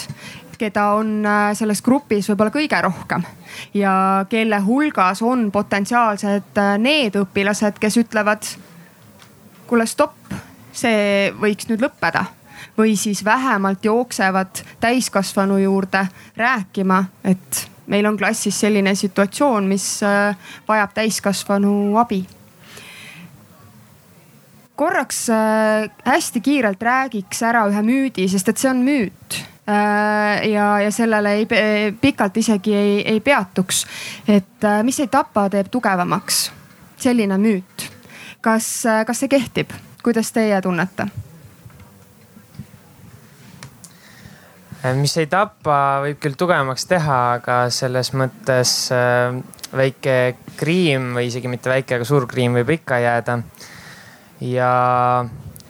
keda 0.59 0.85
on 0.99 1.17
äh, 1.27 1.49
selles 1.57 1.81
grupis 1.83 2.29
võib-olla 2.31 2.53
kõige 2.53 2.79
rohkem. 2.85 3.25
Ja 3.75 4.25
kelle 4.31 4.59
hulgas 4.63 5.21
on 5.25 5.49
potentsiaalsed 5.51 6.61
äh, 6.61 6.77
need 6.79 7.17
õpilased, 7.19 7.81
kes 7.83 7.99
ütlevad, 8.03 8.47
kuule 9.67 9.87
stopp, 9.89 10.31
see 10.71 11.33
võiks 11.41 11.69
nüüd 11.71 11.83
lõppeda. 11.83 12.25
Või 12.77 12.95
siis 12.97 13.21
vähemalt 13.25 13.83
jooksevad 13.85 14.63
täiskasvanu 14.81 15.59
juurde 15.61 16.07
rääkima, 16.39 17.03
et 17.27 17.67
meil 17.87 18.05
on 18.05 18.17
klassis 18.17 18.59
selline 18.59 18.95
situatsioon, 18.95 19.67
mis 19.67 19.87
äh, 20.03 20.35
vajab 20.67 20.93
täiskasvanu 20.93 21.97
abi 21.99 22.23
korraks 24.75 25.27
hästi 26.05 26.41
kiirelt 26.41 26.81
räägiks 26.81 27.43
ära 27.45 27.67
ühe 27.69 27.81
müüdi, 27.85 28.25
sest 28.27 28.49
et 28.49 28.57
see 28.57 28.71
on 28.71 28.79
müüt 28.83 29.43
Äh, 29.69 30.49
ja, 30.49 30.81
ja 30.81 30.91
sellele 30.91 31.33
ei, 31.33 31.47
pikalt 32.01 32.37
isegi 32.37 32.75
ei, 32.75 33.07
ei 33.07 33.19
peatuks. 33.19 33.85
et 34.27 34.63
äh, 34.63 34.83
mis 34.83 34.99
ei 34.99 35.07
tapa, 35.07 35.49
teeb 35.49 35.67
tugevamaks. 35.71 36.51
selline 36.97 37.37
müüt. 37.37 37.91
kas, 38.41 38.85
äh, 38.85 39.05
kas 39.05 39.19
see 39.19 39.27
kehtib, 39.27 39.71
kuidas 40.03 40.31
teie 40.31 40.61
tunnete? 40.61 41.07
Mis 44.99 45.15
ei 45.21 45.29
tapa, 45.31 45.77
võib 46.03 46.19
küll 46.19 46.35
tugevamaks 46.39 46.87
teha, 46.89 47.19
aga 47.37 47.57
selles 47.71 48.11
mõttes 48.19 48.73
väike 49.73 50.17
kriim 50.59 51.13
või 51.15 51.29
isegi 51.29 51.51
mitte 51.51 51.71
väike, 51.71 51.97
aga 51.97 52.07
suur 52.07 52.27
kriim 52.27 52.57
võib 52.59 52.73
ikka 52.75 52.99
jääda. 52.99 53.37
ja 54.43 54.73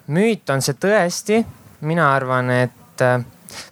müüt 0.08 0.50
on 0.50 0.66
see 0.66 0.74
tõesti, 0.82 1.44
mina 1.86 2.10
arvan, 2.16 2.50
et 2.50 3.06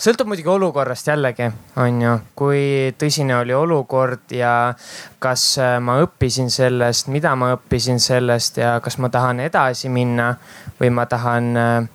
sõltub 0.01 0.29
muidugi 0.29 0.49
olukorrast 0.51 1.09
jällegi, 1.09 1.47
on 1.81 2.01
ju, 2.03 2.15
kui 2.37 2.63
tõsine 2.99 3.35
oli 3.39 3.55
olukord 3.55 4.33
ja 4.35 4.73
kas 5.21 5.45
äh, 5.61 5.77
ma 5.83 5.97
õppisin 6.03 6.51
sellest, 6.53 7.09
mida 7.13 7.33
ma 7.39 7.53
õppisin 7.55 8.01
sellest 8.01 8.61
ja 8.61 8.77
kas 8.83 8.99
ma 9.01 9.11
tahan 9.13 9.41
edasi 9.47 9.89
minna 9.89 10.33
või 10.79 10.91
ma 10.93 11.07
tahan 11.09 11.51
äh, 11.57 11.89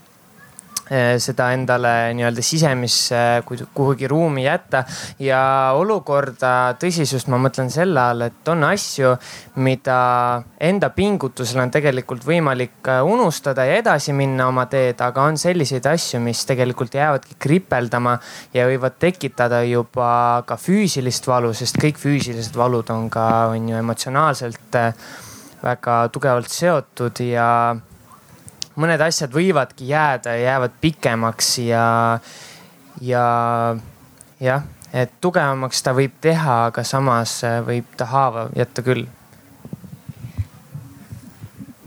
seda 0.87 1.49
endale 1.51 2.13
nii-öelda 2.15 2.43
sisemisse 2.47 3.19
kuhugi 3.47 4.07
ruumi 4.09 4.45
jätta. 4.45 4.85
ja 5.19 5.73
olukorda 5.75 6.77
tõsisust 6.79 7.27
ma 7.33 7.41
mõtlen 7.43 7.71
selle 7.75 8.01
all, 8.01 8.27
et 8.29 8.49
on 8.49 8.63
asju, 8.69 9.17
mida 9.67 9.99
enda 10.61 10.91
pingutusel 10.95 11.61
on 11.63 11.73
tegelikult 11.75 12.25
võimalik 12.27 12.91
äh, 12.91 13.03
unustada 13.05 13.67
ja 13.67 13.81
edasi 13.81 14.15
minna 14.17 14.49
oma 14.51 14.67
teed, 14.71 15.01
aga 15.03 15.27
on 15.27 15.39
selliseid 15.41 15.87
asju, 15.91 16.21
mis 16.23 16.45
tegelikult 16.49 16.95
jäävadki 16.95 17.39
kripeldama 17.43 18.17
ja 18.55 18.67
võivad 18.71 18.99
tekitada 19.03 19.63
juba 19.67 20.45
ka 20.47 20.59
füüsilist 20.61 21.27
valu, 21.27 21.53
sest 21.57 21.81
kõik 21.83 22.01
füüsilised 22.01 22.57
valud 22.57 22.91
on 22.95 23.11
ka, 23.11 23.27
on 23.53 23.69
ju 23.73 23.83
emotsionaalselt 23.83 24.81
äh, 24.81 24.95
väga 25.63 26.07
tugevalt 26.15 26.53
seotud 26.53 27.21
ja 27.27 27.49
mõned 28.77 29.01
asjad 29.01 29.33
võivadki 29.35 29.91
jääda 29.91 30.37
ja 30.37 30.53
jäävad 30.53 30.79
pikemaks 30.81 31.53
ja, 31.65 31.85
ja 33.01 33.27
jah, 34.41 34.65
et 34.93 35.13
tugevamaks 35.21 35.83
ta 35.83 35.95
võib 35.97 36.17
teha, 36.21 36.67
aga 36.71 36.85
samas 36.85 37.41
võib 37.67 37.97
ta 37.97 38.09
haava 38.13 38.49
jätta 38.57 38.85
küll. 38.87 39.07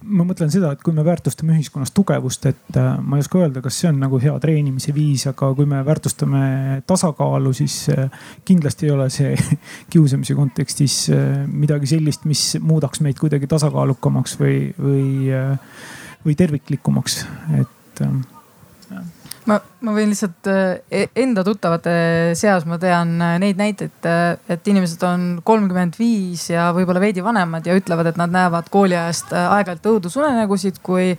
Ma 0.10 0.24
mõtlen 0.26 0.50
seda, 0.50 0.72
et 0.74 0.80
kui 0.82 0.94
me 0.96 1.04
väärtustame 1.06 1.54
ühiskonnas 1.54 1.92
tugevust, 1.94 2.48
et 2.50 2.78
äh, 2.82 2.96
ma 2.98 3.20
ei 3.20 3.22
oska 3.22 3.44
öelda, 3.44 3.62
kas 3.62 3.76
see 3.78 3.92
on 3.92 4.00
nagu 4.02 4.18
hea 4.18 4.34
treenimise 4.42 4.90
viis, 4.96 5.28
aga 5.30 5.52
kui 5.54 5.70
me 5.70 5.84
väärtustame 5.86 6.80
tasakaalu, 6.90 7.52
siis 7.54 7.76
äh, 7.94 8.10
kindlasti 8.48 8.88
ei 8.88 8.94
ole 8.96 9.06
see 9.14 9.36
kiusamise 9.94 10.34
kontekstis 10.34 10.96
äh, 11.14 11.44
midagi 11.46 11.92
sellist, 11.94 12.26
mis 12.26 12.56
muudaks 12.58 13.04
meid 13.06 13.22
kuidagi 13.22 13.52
tasakaalukamaks 13.54 14.40
või, 14.42 14.58
või 14.82 15.30
või 16.26 16.36
terviklikumaks, 16.40 17.22
et 17.60 18.04
ähm, 18.04 18.22
ma, 19.50 19.58
ma 19.86 19.94
võin 19.96 20.12
lihtsalt 20.12 20.50
äh, 20.52 21.08
enda 21.18 21.44
tuttavate 21.46 21.94
seas, 22.38 22.66
ma 22.70 22.78
tean 22.82 23.16
äh, 23.24 23.36
neid 23.42 23.60
näiteid, 23.60 23.96
äh, 24.08 24.34
et 24.52 24.68
inimesed 24.70 25.04
on 25.08 25.28
kolmkümmend 25.46 25.98
viis 26.00 26.48
ja 26.52 26.70
võib-olla 26.76 27.02
veidi 27.04 27.24
vanemad 27.26 27.68
ja 27.68 27.78
ütlevad, 27.78 28.12
et 28.12 28.20
nad 28.20 28.34
näevad 28.34 28.70
kooliajast 28.74 29.34
aeg-ajalt 29.36 29.90
õudusunenägusid, 29.94 30.82
kui, 30.86 31.14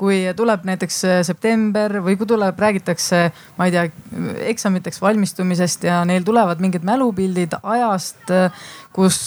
kui 0.00 0.22
tuleb 0.38 0.66
näiteks 0.68 1.00
september 1.28 1.98
või 2.04 2.18
kui 2.20 2.28
tuleb, 2.30 2.58
räägitakse, 2.58 3.22
ma 3.58 3.68
ei 3.68 3.76
tea, 3.76 3.86
eksamiteks 4.54 5.02
valmistumisest 5.04 5.88
ja 5.88 6.00
neil 6.08 6.26
tulevad 6.26 6.62
mingid 6.64 6.86
mälupildid 6.86 7.58
ajast, 7.62 8.34
kus 8.96 9.22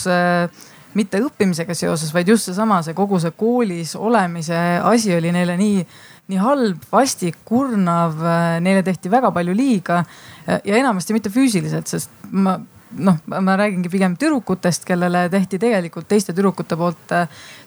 mitte 0.97 1.21
õppimisega 1.23 1.75
seoses, 1.77 2.11
vaid 2.13 2.29
just 2.31 2.49
seesama, 2.49 2.81
see 2.85 2.95
kogu 2.97 3.19
see 3.21 3.33
koolis 3.37 3.95
olemise 3.95 4.57
asi 4.87 5.15
oli 5.15 5.31
neile 5.33 5.55
nii, 5.59 5.85
nii 6.31 6.41
halb, 6.41 6.83
vastik, 6.91 7.41
kurnav, 7.47 8.19
neile 8.63 8.83
tehti 8.87 9.11
väga 9.11 9.31
palju 9.35 9.55
liiga 9.55 10.03
ja 10.47 10.77
enamasti 10.77 11.15
mitte 11.15 11.31
füüsiliselt, 11.33 11.91
sest 11.91 12.29
ma 12.31 12.57
noh, 12.91 13.17
ma 13.39 13.55
räägingi 13.59 13.89
pigem 13.91 14.17
tüdrukutest, 14.19 14.83
kellele 14.87 15.25
tehti 15.31 15.59
tegelikult 15.61 16.09
teiste 16.11 16.35
tüdrukute 16.35 16.75
poolt 16.79 17.15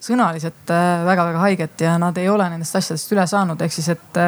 sõnaliselt 0.04 0.68
väga-väga 1.08 1.40
haiget 1.46 1.86
ja 1.86 1.96
nad 2.00 2.18
ei 2.20 2.28
ole 2.28 2.48
nendest 2.52 2.76
asjadest 2.76 3.12
üle 3.16 3.26
saanud, 3.30 3.60
ehk 3.64 3.72
siis, 3.72 3.88
et 3.94 4.20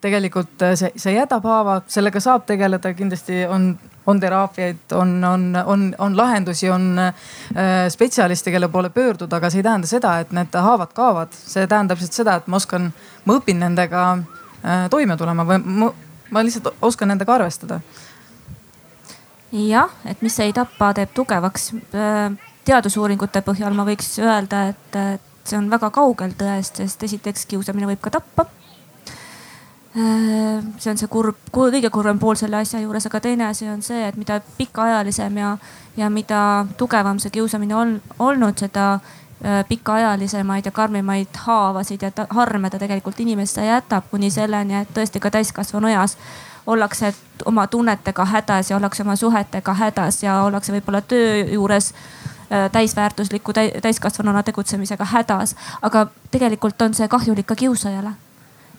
tegelikult 0.00 0.66
see, 0.78 0.92
see 0.94 1.16
jätab 1.16 1.46
haava, 1.48 1.80
sellega 1.90 2.22
saab 2.22 2.46
tegeleda, 2.46 2.94
kindlasti 2.94 3.42
on 3.50 3.72
on 4.08 4.20
teraapiaid, 4.20 4.76
on, 4.92 5.24
on, 5.24 5.56
on, 5.64 5.94
on 5.98 6.16
lahendusi, 6.16 6.70
on 6.70 6.98
äh, 6.98 7.14
spetsialiste, 7.88 8.50
kelle 8.50 8.68
poole 8.68 8.90
pöörduda, 8.90 9.36
aga 9.36 9.50
see 9.52 9.60
ei 9.60 9.66
tähenda 9.66 9.90
seda, 9.90 10.14
et 10.22 10.32
need 10.32 10.56
haavad 10.56 10.94
kaovad. 10.96 11.36
see 11.36 11.66
tähendab 11.68 12.00
lihtsalt 12.00 12.22
seda, 12.22 12.36
et 12.40 12.48
ma 12.48 12.56
oskan, 12.56 12.90
ma 13.28 13.36
õpin 13.36 13.60
nendega 13.60 14.04
äh, 14.16 14.86
toime 14.90 15.16
tulema 15.20 15.44
või 15.48 15.60
ma, 15.64 15.90
ma 16.32 16.44
lihtsalt 16.46 16.72
oskan 16.88 17.12
nendega 17.12 17.36
arvestada. 17.36 17.80
jah, 19.52 19.92
et 20.08 20.22
mis 20.24 20.40
ei 20.40 20.56
tapa, 20.56 20.94
teeb 20.96 21.12
tugevaks. 21.14 21.72
Äh, 21.92 22.30
teadusuuringute 22.68 23.40
põhjal 23.44 23.76
ma 23.76 23.84
võiks 23.88 24.10
öelda, 24.20 24.66
et 24.72 24.96
see 25.48 25.56
on 25.56 25.70
väga 25.72 25.88
kaugel 25.92 26.34
tõest, 26.36 26.80
sest 26.82 27.04
esiteks 27.06 27.46
kiusamine 27.48 27.88
võib 27.88 28.00
ka 28.04 28.12
tappa 28.18 28.44
see 30.78 30.90
on 30.90 30.98
see 30.98 31.08
kurb, 31.10 31.38
kõige 31.52 31.90
kurvem 31.90 32.18
pool 32.18 32.36
selle 32.38 32.60
asja 32.62 32.80
juures, 32.80 33.06
aga 33.06 33.20
teine 33.24 33.46
asi 33.48 33.68
on 33.68 33.82
see, 33.82 34.02
et 34.08 34.16
mida 34.16 34.40
pikaajalisem 34.58 35.36
ja, 35.40 35.54
ja 35.96 36.10
mida 36.10 36.42
tugevam 36.78 37.18
see 37.18 37.34
kiusamine 37.34 37.74
on 37.74 37.96
olnud, 38.18 38.58
seda 38.58 38.98
pikaajalisemaid 39.68 40.66
ja 40.66 40.70
karmimaid 40.74 41.40
haavasid 41.46 42.02
ja 42.02 42.10
harme 42.30 42.70
ta 42.70 42.78
tegelikult 42.78 43.20
inimesse 43.20 43.64
jätab 43.64 44.10
kuni 44.10 44.30
selleni, 44.34 44.74
et 44.82 44.94
tõesti 44.94 45.22
ka 45.22 45.30
täiskasvanu 45.30 45.90
eas 45.94 46.16
ollakse 46.66 47.14
oma 47.44 47.66
tunnetega 47.66 48.24
hädas 48.24 48.70
ja 48.70 48.76
ollakse 48.76 49.02
oma 49.02 49.16
suhetega 49.16 49.74
hädas 49.74 50.22
ja 50.22 50.42
ollakse 50.42 50.74
võib-olla 50.74 51.00
töö 51.00 51.44
juures 51.54 51.94
täisväärtusliku 52.72 53.52
täiskasvanuna 53.82 54.42
tegutsemisega 54.42 55.04
hädas. 55.04 55.54
aga 55.82 56.06
tegelikult 56.30 56.82
on 56.82 56.94
see 56.94 57.08
kahjulik 57.08 57.46
ka 57.46 57.54
kiusajale 57.54 58.12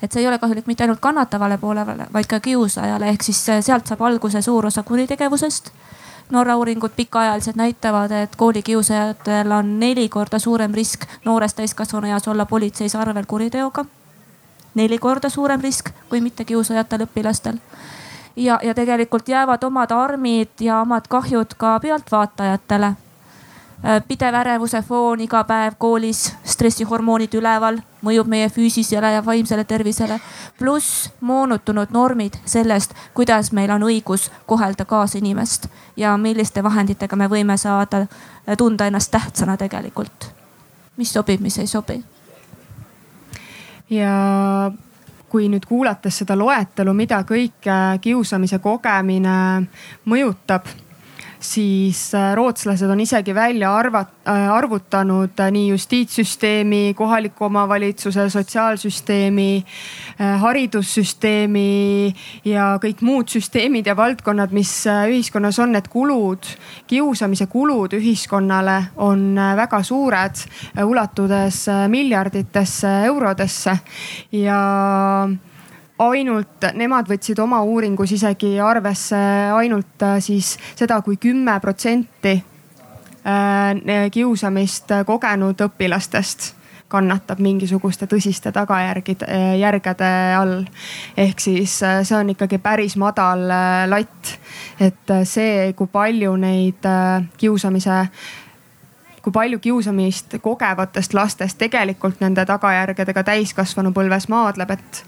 et 0.01 0.11
see 0.11 0.21
ei 0.21 0.27
ole 0.27 0.39
kahjulik 0.39 0.67
mitte 0.67 0.83
ainult 0.83 0.99
kannatavale 0.99 1.57
poolele, 1.57 2.07
vaid 2.13 2.27
ka 2.27 2.39
kiusajale, 2.39 3.09
ehk 3.09 3.23
siis 3.23 3.45
sealt 3.45 3.87
saab 3.87 4.01
alguse 4.01 4.41
suur 4.41 4.65
osa 4.65 4.83
kuritegevusest. 4.83 5.71
Norra 6.29 6.55
uuringud 6.57 6.93
pikaajaliselt 6.95 7.55
näitavad, 7.55 8.11
et 8.11 8.35
koolikiusajatel 8.35 9.51
on 9.51 9.79
neli 9.79 10.09
korda 10.09 10.39
suurem 10.39 10.73
risk 10.73 11.05
noores 11.25 11.53
täiskasvanu 11.53 12.07
eas 12.07 12.27
olla 12.27 12.45
politseis 12.45 12.95
arvel 12.95 13.25
kuriteoga. 13.25 13.85
neli 14.73 14.97
korda 14.97 15.29
suurem 15.29 15.61
risk 15.61 15.89
kui 16.09 16.21
mittekiusajatel 16.21 17.01
õpilastel 17.07 17.57
ja, 18.35 18.59
ja 18.63 18.73
tegelikult 18.73 19.27
jäävad 19.27 19.63
omad 19.63 19.91
armid 19.91 20.61
ja 20.61 20.81
omad 20.81 21.09
kahjud 21.09 21.57
ka 21.57 21.79
pealtvaatajatele 21.79 22.93
pidev 24.07 24.35
ärevuse 24.35 24.81
foon 24.81 25.21
iga 25.23 25.43
päev 25.47 25.77
koolis, 25.77 26.33
stressihormoonid 26.43 27.33
üleval, 27.39 27.79
mõjub 28.03 28.27
meie 28.27 28.49
füüsilisele 28.49 29.11
ja 29.13 29.25
vaimsele 29.25 29.63
tervisele. 29.63 30.19
pluss 30.59 31.09
moonutunud 31.21 31.91
normid 31.91 32.33
sellest, 32.45 32.93
kuidas 33.13 33.51
meil 33.51 33.71
on 33.71 33.83
õigus 33.83 34.31
kohelda 34.45 34.85
kaasinimest 34.85 35.67
ja 35.97 36.17
milliste 36.17 36.63
vahenditega 36.63 37.15
me 37.15 37.27
võime 37.27 37.57
saada 37.57 38.01
äh, 38.01 38.57
tunda 38.57 38.85
ennast 38.87 39.11
tähtsana 39.11 39.57
tegelikult. 39.57 40.31
mis 40.97 41.13
sobib, 41.13 41.39
mis 41.41 41.57
ei 41.59 41.67
sobi. 41.67 42.03
ja 43.89 44.71
kui 45.29 45.49
nüüd 45.49 45.65
kuulates 45.65 46.17
seda 46.17 46.35
loetelu, 46.37 46.93
mida 46.93 47.23
kõike 47.23 47.99
kiusamise 48.01 48.59
kogemine 48.59 49.67
mõjutab 50.05 50.67
siis 51.39 52.13
äh, 52.15 52.33
rootslased 52.35 52.89
on 52.89 52.99
isegi 52.99 53.35
välja 53.35 53.71
arvat-, 53.77 54.27
äh, 54.27 54.51
arvutanud 54.51 55.39
äh, 55.39 55.51
nii 55.51 55.69
justiitssüsteemi, 55.69 56.93
kohaliku 56.97 57.45
omavalitsuse, 57.45 58.29
sotsiaalsüsteemi, 58.29 59.65
haridussüsteemi 60.41 62.13
ja 62.45 62.69
kõik 62.83 63.03
muud 63.05 63.31
süsteemid 63.31 63.87
ja 63.87 63.95
valdkonnad, 63.97 64.51
mis 64.55 64.71
ühiskonnas 64.87 65.59
on, 65.63 65.73
need 65.75 65.87
kulud, 65.91 66.47
kiusamise 66.87 67.47
kulud 67.51 67.95
ühiskonnale 67.95 68.79
on 68.99 69.39
väga 69.55 69.81
suured, 69.83 70.43
ulatudes 70.83 71.65
miljarditesse 71.91 72.91
eurodesse. 73.07 73.77
Ja 74.35 74.59
ainult, 75.99 76.69
nemad 76.79 77.09
võtsid 77.09 77.39
oma 77.43 77.61
uuringus 77.67 78.13
isegi 78.15 78.53
arvesse 78.63 79.19
ainult 79.55 80.05
äh, 80.05 80.19
siis 80.23 80.55
seda 80.79 81.01
kui 81.05 81.19
kümme 81.19 81.59
protsenti 81.59 82.35
äh, 82.39 84.07
kiusamist 84.11 84.95
kogenud 85.05 85.67
õpilastest 85.67 86.53
kannatab 86.89 87.37
mingisuguste 87.45 88.07
tõsiste 88.09 88.51
tagajärgide, 88.55 89.27
äh, 89.27 89.55
järgede 89.59 90.11
all. 90.39 90.63
ehk 91.17 91.39
siis 91.39 91.79
see 91.83 92.17
on 92.17 92.31
ikkagi 92.33 92.57
päris 92.57 92.95
madal 92.97 93.47
latt. 93.91 94.37
et 94.79 95.17
see, 95.23 95.73
kui 95.73 95.87
palju 95.87 96.35
neid 96.35 96.87
kiusamise 97.37 98.05
kui 99.19 99.33
palju 99.35 99.59
kiusamist 99.59 100.37
kogevatest 100.41 101.13
lastest 101.13 101.57
tegelikult 101.59 102.21
nende 102.23 102.45
tagajärgedega 102.47 103.23
täiskasvanupõlves 103.27 104.29
maadleb, 104.31 104.71
et 104.71 105.03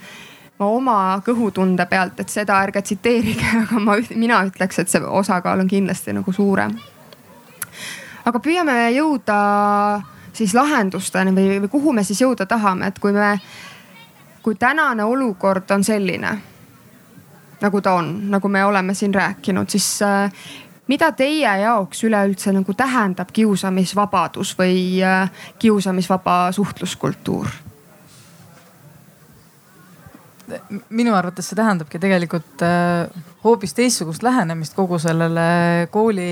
ma 0.61 0.69
oma 0.69 0.95
kõhutunde 1.25 1.85
pealt, 1.89 2.19
et 2.21 2.29
seda 2.29 2.59
ärge 2.61 2.83
tsiteerige, 2.85 3.47
aga 3.63 3.81
ma, 3.81 3.97
mina 4.13 4.43
ütleks, 4.45 4.81
et 4.83 4.91
see 4.91 5.01
osakaal 5.01 5.63
on 5.63 5.69
kindlasti 5.69 6.13
nagu 6.13 6.33
suurem. 6.33 6.77
aga 8.25 8.39
püüame 8.39 8.77
jõuda 8.93 9.37
siis 10.33 10.53
lahendusteni 10.53 11.33
või, 11.35 11.59
või 11.65 11.73
kuhu 11.73 11.93
me 11.97 12.03
siis 12.05 12.21
jõuda 12.21 12.45
tahame, 12.45 12.93
et 12.93 12.99
kui 13.01 13.11
me, 13.11 13.33
kui 14.45 14.55
tänane 14.55 15.03
olukord 15.03 15.71
on 15.71 15.83
selline 15.83 16.37
nagu 17.61 17.81
ta 17.81 17.93
on, 17.93 18.13
nagu 18.29 18.49
me 18.49 18.65
oleme 18.65 18.93
siin 18.93 19.13
rääkinud, 19.13 19.69
siis 19.69 20.01
äh, 20.01 20.31
mida 20.87 21.11
teie 21.11 21.57
jaoks 21.61 22.03
üleüldse 22.03 22.53
nagu 22.53 22.73
tähendab 22.73 23.29
kiusamisvabadus 23.33 24.55
või 24.57 25.01
äh, 25.05 25.29
kiusamisvaba 25.59 26.51
suhtluskultuur? 26.51 27.70
Minu 30.89 31.13
arvates 31.15 31.51
see 31.51 31.59
tähendabki 31.59 31.99
tegelikult 32.01 32.63
äh, 32.65 33.21
hoopis 33.43 33.75
teistsugust 33.77 34.23
lähenemist 34.25 34.75
kogu 34.77 34.99
sellele 35.01 35.87
kooli, 35.91 36.31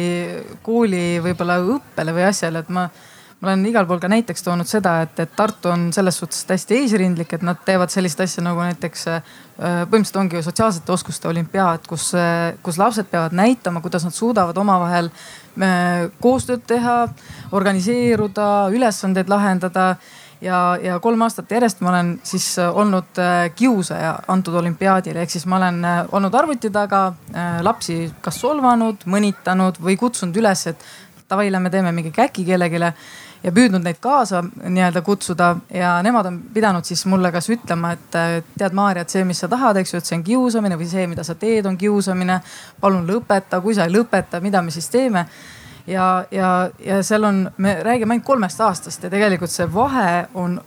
kooli 0.65 1.05
võib-olla 1.23 1.59
õppele 1.77 2.15
või 2.15 2.27
asjale, 2.29 2.63
et 2.63 2.73
ma 2.73 2.89
ma 3.39 3.47
olen 3.47 3.61
igal 3.69 3.85
pool 3.87 4.01
ka 4.03 4.09
näiteks 4.11 4.43
toonud 4.43 4.67
seda, 4.67 4.97
et, 5.05 5.19
et 5.23 5.31
Tartu 5.35 5.71
on 5.71 5.85
selles 5.95 6.17
suhtes 6.19 6.41
hästi 6.49 6.81
eesrindlik, 6.81 7.31
et 7.37 7.43
nad 7.47 7.61
teevad 7.65 7.91
sellist 7.93 8.19
asja 8.19 8.43
nagu 8.43 8.59
näiteks 8.59 9.05
äh, 9.13 9.21
põhimõtteliselt 9.55 10.19
ongi 10.19 10.39
ju 10.39 10.45
sotsiaalsete 10.49 10.91
oskuste 10.91 11.29
olümpiaad, 11.31 11.87
kus, 11.87 12.09
äh, 12.19 12.57
kus 12.63 12.79
lapsed 12.81 13.07
peavad 13.11 13.35
näitama, 13.39 13.79
kuidas 13.85 14.03
nad 14.07 14.15
suudavad 14.15 14.57
omavahel 14.59 15.11
koostööd 16.23 16.61
teha, 16.67 17.09
organiseeruda, 17.51 18.69
ülesandeid 18.71 19.27
lahendada 19.31 19.89
ja, 20.41 20.77
ja 20.81 20.99
kolm 20.99 21.21
aastat 21.21 21.51
järjest 21.51 21.81
ma 21.83 21.91
olen 21.93 22.13
siis 22.23 22.47
äh, 22.59 22.77
olnud 22.77 23.19
äh, 23.19 23.51
kiusaja 23.55 24.15
antud 24.27 24.55
olümpiaadil, 24.61 25.17
ehk 25.19 25.31
siis 25.31 25.45
ma 25.49 25.59
olen 25.59 25.85
äh, 25.85 26.01
olnud 26.11 26.35
arvuti 26.35 26.71
taga 26.73 27.13
lapsi 27.61 28.01
kas 28.21 28.39
solvanud, 28.41 29.05
mõnitanud 29.05 29.79
või 29.83 29.97
kutsunud 29.99 30.37
üles, 30.39 30.67
et 30.71 30.85
davai, 31.29 31.49
lähme 31.51 31.69
teeme 31.69 31.91
mingi 31.95 32.11
käki 32.11 32.45
kellelegi 32.45 32.79
ja 33.43 33.51
püüdnud 33.55 33.85
neid 33.85 33.99
kaasa 34.03 34.41
nii-öelda 34.43 35.01
kutsuda 35.05 35.53
ja 35.71 35.93
nemad 36.03 36.27
on 36.27 36.39
pidanud 36.53 36.83
siis 36.83 37.05
mulle 37.07 37.31
kas 37.31 37.47
ütlema, 37.49 37.93
et 37.95 38.17
tead, 38.57 38.73
Maarja, 38.75 39.05
et 39.05 39.13
see, 39.13 39.23
mis 39.23 39.39
sa 39.39 39.47
tahad, 39.47 39.79
eks 39.79 39.93
ju, 39.93 40.01
et 40.01 40.09
see 40.09 40.17
on 40.17 40.25
kiusamine 40.27 40.75
või 40.79 40.89
see, 40.89 41.05
mida 41.07 41.23
sa 41.23 41.37
teed, 41.39 41.69
on 41.69 41.77
kiusamine. 41.79 42.41
palun 42.81 43.07
lõpeta, 43.07 43.61
kui 43.63 43.77
sa 43.77 43.87
ei 43.87 43.95
lõpeta, 43.95 44.41
mida 44.43 44.61
me 44.61 44.75
siis 44.75 44.89
teeme 44.91 45.23
ja, 45.89 46.25
ja, 46.31 46.69
ja 46.85 47.03
seal 47.03 47.23
on, 47.23 47.45
me 47.57 47.77
räägime 47.83 48.13
ainult 48.15 48.27
kolmest 48.27 48.61
aastast 48.61 49.03
ja 49.03 49.09
tegelikult 49.09 49.51
see 49.51 49.67
vahe 49.73 50.27
on 50.33 50.59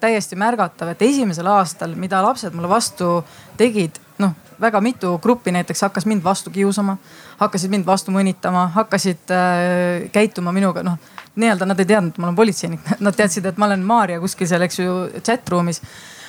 täiesti 0.00 0.36
märgatav, 0.36 0.92
et 0.92 1.02
esimesel 1.02 1.48
aastal, 1.48 1.94
mida 1.96 2.22
lapsed 2.22 2.54
mulle 2.54 2.68
vastu 2.68 3.16
tegid, 3.60 4.00
noh 4.20 4.34
väga 4.60 4.80
mitu 4.80 5.16
gruppi 5.18 5.52
näiteks 5.52 5.82
hakkas 5.82 6.06
mind 6.06 6.24
vastu 6.24 6.50
kiusama, 6.50 6.96
hakkasid 7.40 7.72
mind 7.72 7.86
vastu 7.86 8.12
mõnitama, 8.14 8.68
hakkasid 8.76 9.32
äh, 9.34 10.08
käituma 10.12 10.52
minuga, 10.52 10.84
noh 10.86 10.98
nii-öelda 11.34 11.66
nad 11.66 11.80
ei 11.82 11.88
teadnud, 11.90 12.14
et 12.14 12.18
ma 12.22 12.28
olen 12.28 12.36
politseinik, 12.38 12.90
nad 13.06 13.16
teadsid, 13.16 13.46
et 13.50 13.56
ma 13.58 13.66
olen 13.70 13.82
Maarja 13.86 14.20
kuskil 14.22 14.48
seal, 14.50 14.62
eks 14.66 14.78
ju, 14.78 14.98
chat 15.24 15.48
room'is 15.50 15.82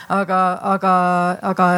aga, 0.09 0.39
aga, 0.75 0.93
aga 1.51 1.69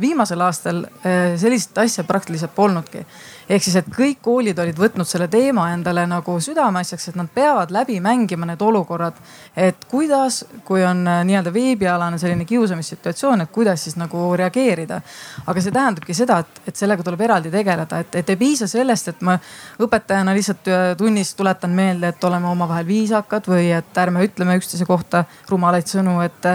viimasel 0.00 0.42
aastal 0.44 0.84
äh, 0.84 1.34
sellist 1.40 1.78
asja 1.78 2.04
praktiliselt 2.06 2.54
polnudki 2.54 3.04
ehk 3.48 3.64
siis, 3.64 3.76
et 3.76 3.88
kõik 3.92 4.20
koolid 4.24 4.58
olid 4.58 4.78
võtnud 4.78 5.08
selle 5.08 5.28
teema 5.28 5.66
endale 5.74 6.06
nagu 6.08 6.36
südameasjaks, 6.40 7.08
et 7.10 7.18
nad 7.18 7.30
peavad 7.34 7.72
läbi 7.74 7.98
mängima 8.04 8.46
need 8.48 8.62
olukorrad. 8.62 9.18
et 9.56 9.84
kuidas, 9.90 10.44
kui 10.64 10.84
on 10.84 11.06
äh, 11.08 11.22
nii-öelda 11.24 11.52
veebialane 11.52 12.18
selline 12.18 12.44
kiusamissituatsioon, 12.44 13.40
et 13.40 13.50
kuidas 13.50 13.84
siis 13.84 13.96
nagu 13.96 14.36
reageerida. 14.36 15.00
aga 15.46 15.60
see 15.60 15.72
tähendabki 15.72 16.14
seda, 16.14 16.38
et, 16.38 16.62
et 16.68 16.76
sellega 16.76 17.02
tuleb 17.02 17.20
eraldi 17.20 17.50
tegeleda, 17.50 17.98
et, 17.98 18.14
et 18.14 18.30
ei 18.30 18.36
piisa 18.36 18.66
sellest, 18.68 19.08
et 19.08 19.20
ma 19.20 19.38
õpetajana 19.78 20.34
lihtsalt 20.34 20.72
äh, 20.72 20.86
tunnis 20.96 21.34
tuletan 21.34 21.70
meelde, 21.70 22.08
et 22.08 22.24
oleme 22.24 22.48
omavahel 22.48 22.86
viisakad 22.86 23.48
või 23.48 23.70
et 23.76 23.98
ärme 23.98 24.24
ütleme 24.24 24.56
üksteise 24.58 24.86
kohta 24.88 25.24
rumalaid 25.50 25.88
sõnu, 25.90 26.20
et 26.24 26.52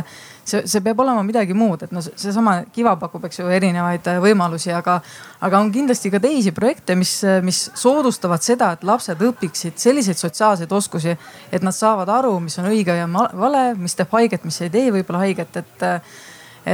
see, 0.50 0.64
see 0.70 0.84
peab 0.86 1.00
olema 1.04 1.24
midagi 1.26 1.56
muud, 1.58 1.84
et 1.86 1.94
no 1.96 2.02
seesama 2.04 2.60
Kiva 2.74 2.96
pakub, 3.00 3.26
eks 3.28 3.42
ju, 3.42 3.48
erinevaid 3.54 4.08
äh, 4.12 4.20
võimalusi, 4.24 4.72
aga, 4.76 5.00
aga 5.46 5.62
on 5.62 5.72
kindlasti 5.74 6.12
ka 6.14 6.22
teisi 6.24 6.54
projekte, 6.56 6.98
mis, 7.00 7.14
äh, 7.28 7.40
mis 7.46 7.62
soodustavad 7.80 8.44
seda, 8.46 8.74
et 8.76 8.86
lapsed 8.88 9.22
õpiksid 9.30 9.80
selliseid 9.82 10.20
sotsiaalseid 10.20 10.74
oskusi, 10.76 11.16
et 11.52 11.66
nad 11.66 11.76
saavad 11.76 12.12
aru, 12.20 12.36
mis 12.44 12.58
on 12.62 12.70
õige 12.72 12.98
ja 12.98 13.08
vale, 13.10 13.64
mis 13.80 13.98
teeb 13.98 14.14
haiget, 14.18 14.46
mis 14.48 14.60
ei 14.66 14.74
tee 14.74 14.90
võib-olla 14.96 15.24
haiget, 15.26 15.62
et, 15.64 15.88
äh, 15.88 16.22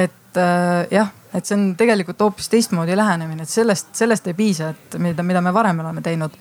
et 0.06 0.42
jah, 0.92 1.14
et 1.36 1.48
see 1.48 1.56
on 1.56 1.70
tegelikult 1.80 2.20
hoopis 2.26 2.50
teistmoodi 2.52 2.96
lähenemine, 2.98 3.46
et 3.46 3.52
sellest, 3.52 3.94
sellest 3.96 4.28
ei 4.28 4.36
piisa, 4.36 4.74
et 4.74 4.98
mida, 5.00 5.24
mida 5.24 5.42
me 5.44 5.54
varem 5.56 5.80
oleme 5.84 6.04
teinud. 6.04 6.36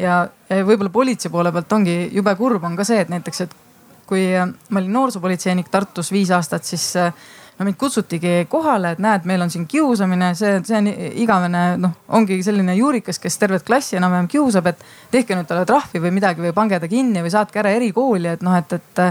Ja, 0.00 0.22
ja 0.48 0.64
võib-olla 0.64 0.92
politsei 0.92 1.32
poole 1.32 1.52
pealt 1.52 1.72
ongi 1.72 1.96
jube 2.12 2.34
kurb 2.36 2.64
on 2.64 2.76
ka 2.76 2.84
see, 2.84 3.00
et 3.04 3.12
näiteks, 3.12 3.44
et 3.44 3.54
kui 4.06 4.28
äh, 4.34 4.46
ma 4.70 4.82
olin 4.82 4.94
noorsoopolitseinik 4.98 5.70
Tartus 5.72 6.12
viis 6.14 6.30
aastat, 6.34 6.64
siis 6.64 6.84
äh, 7.00 7.12
no 7.58 7.64
mind 7.64 7.78
kutsutigi 7.80 8.44
kohale, 8.52 8.94
et 8.94 9.02
näed, 9.02 9.24
meil 9.28 9.42
on 9.42 9.50
siin 9.52 9.64
kiusamine, 9.70 10.34
see, 10.38 10.58
see 10.66 10.76
on 10.78 10.90
igavene, 11.24 11.64
noh, 11.80 11.96
ongi 12.18 12.38
selline 12.44 12.76
juurikas, 12.76 13.18
kes 13.22 13.38
tervet 13.40 13.64
klassi 13.66 13.96
enam-vähem 14.00 14.28
kiusab, 14.32 14.68
et 14.72 14.84
tehke 15.14 15.38
nüüd 15.38 15.48
talle 15.48 15.64
trahvi 15.68 16.02
või 16.04 16.12
midagi 16.18 16.44
või 16.44 16.54
pange 16.56 16.80
ta 16.82 16.90
kinni 16.90 17.24
või 17.24 17.32
saatke 17.32 17.62
ära 17.62 17.72
erikooli, 17.78 18.34
et 18.36 18.44
noh, 18.44 18.56
et, 18.60 18.76
et 18.76 19.04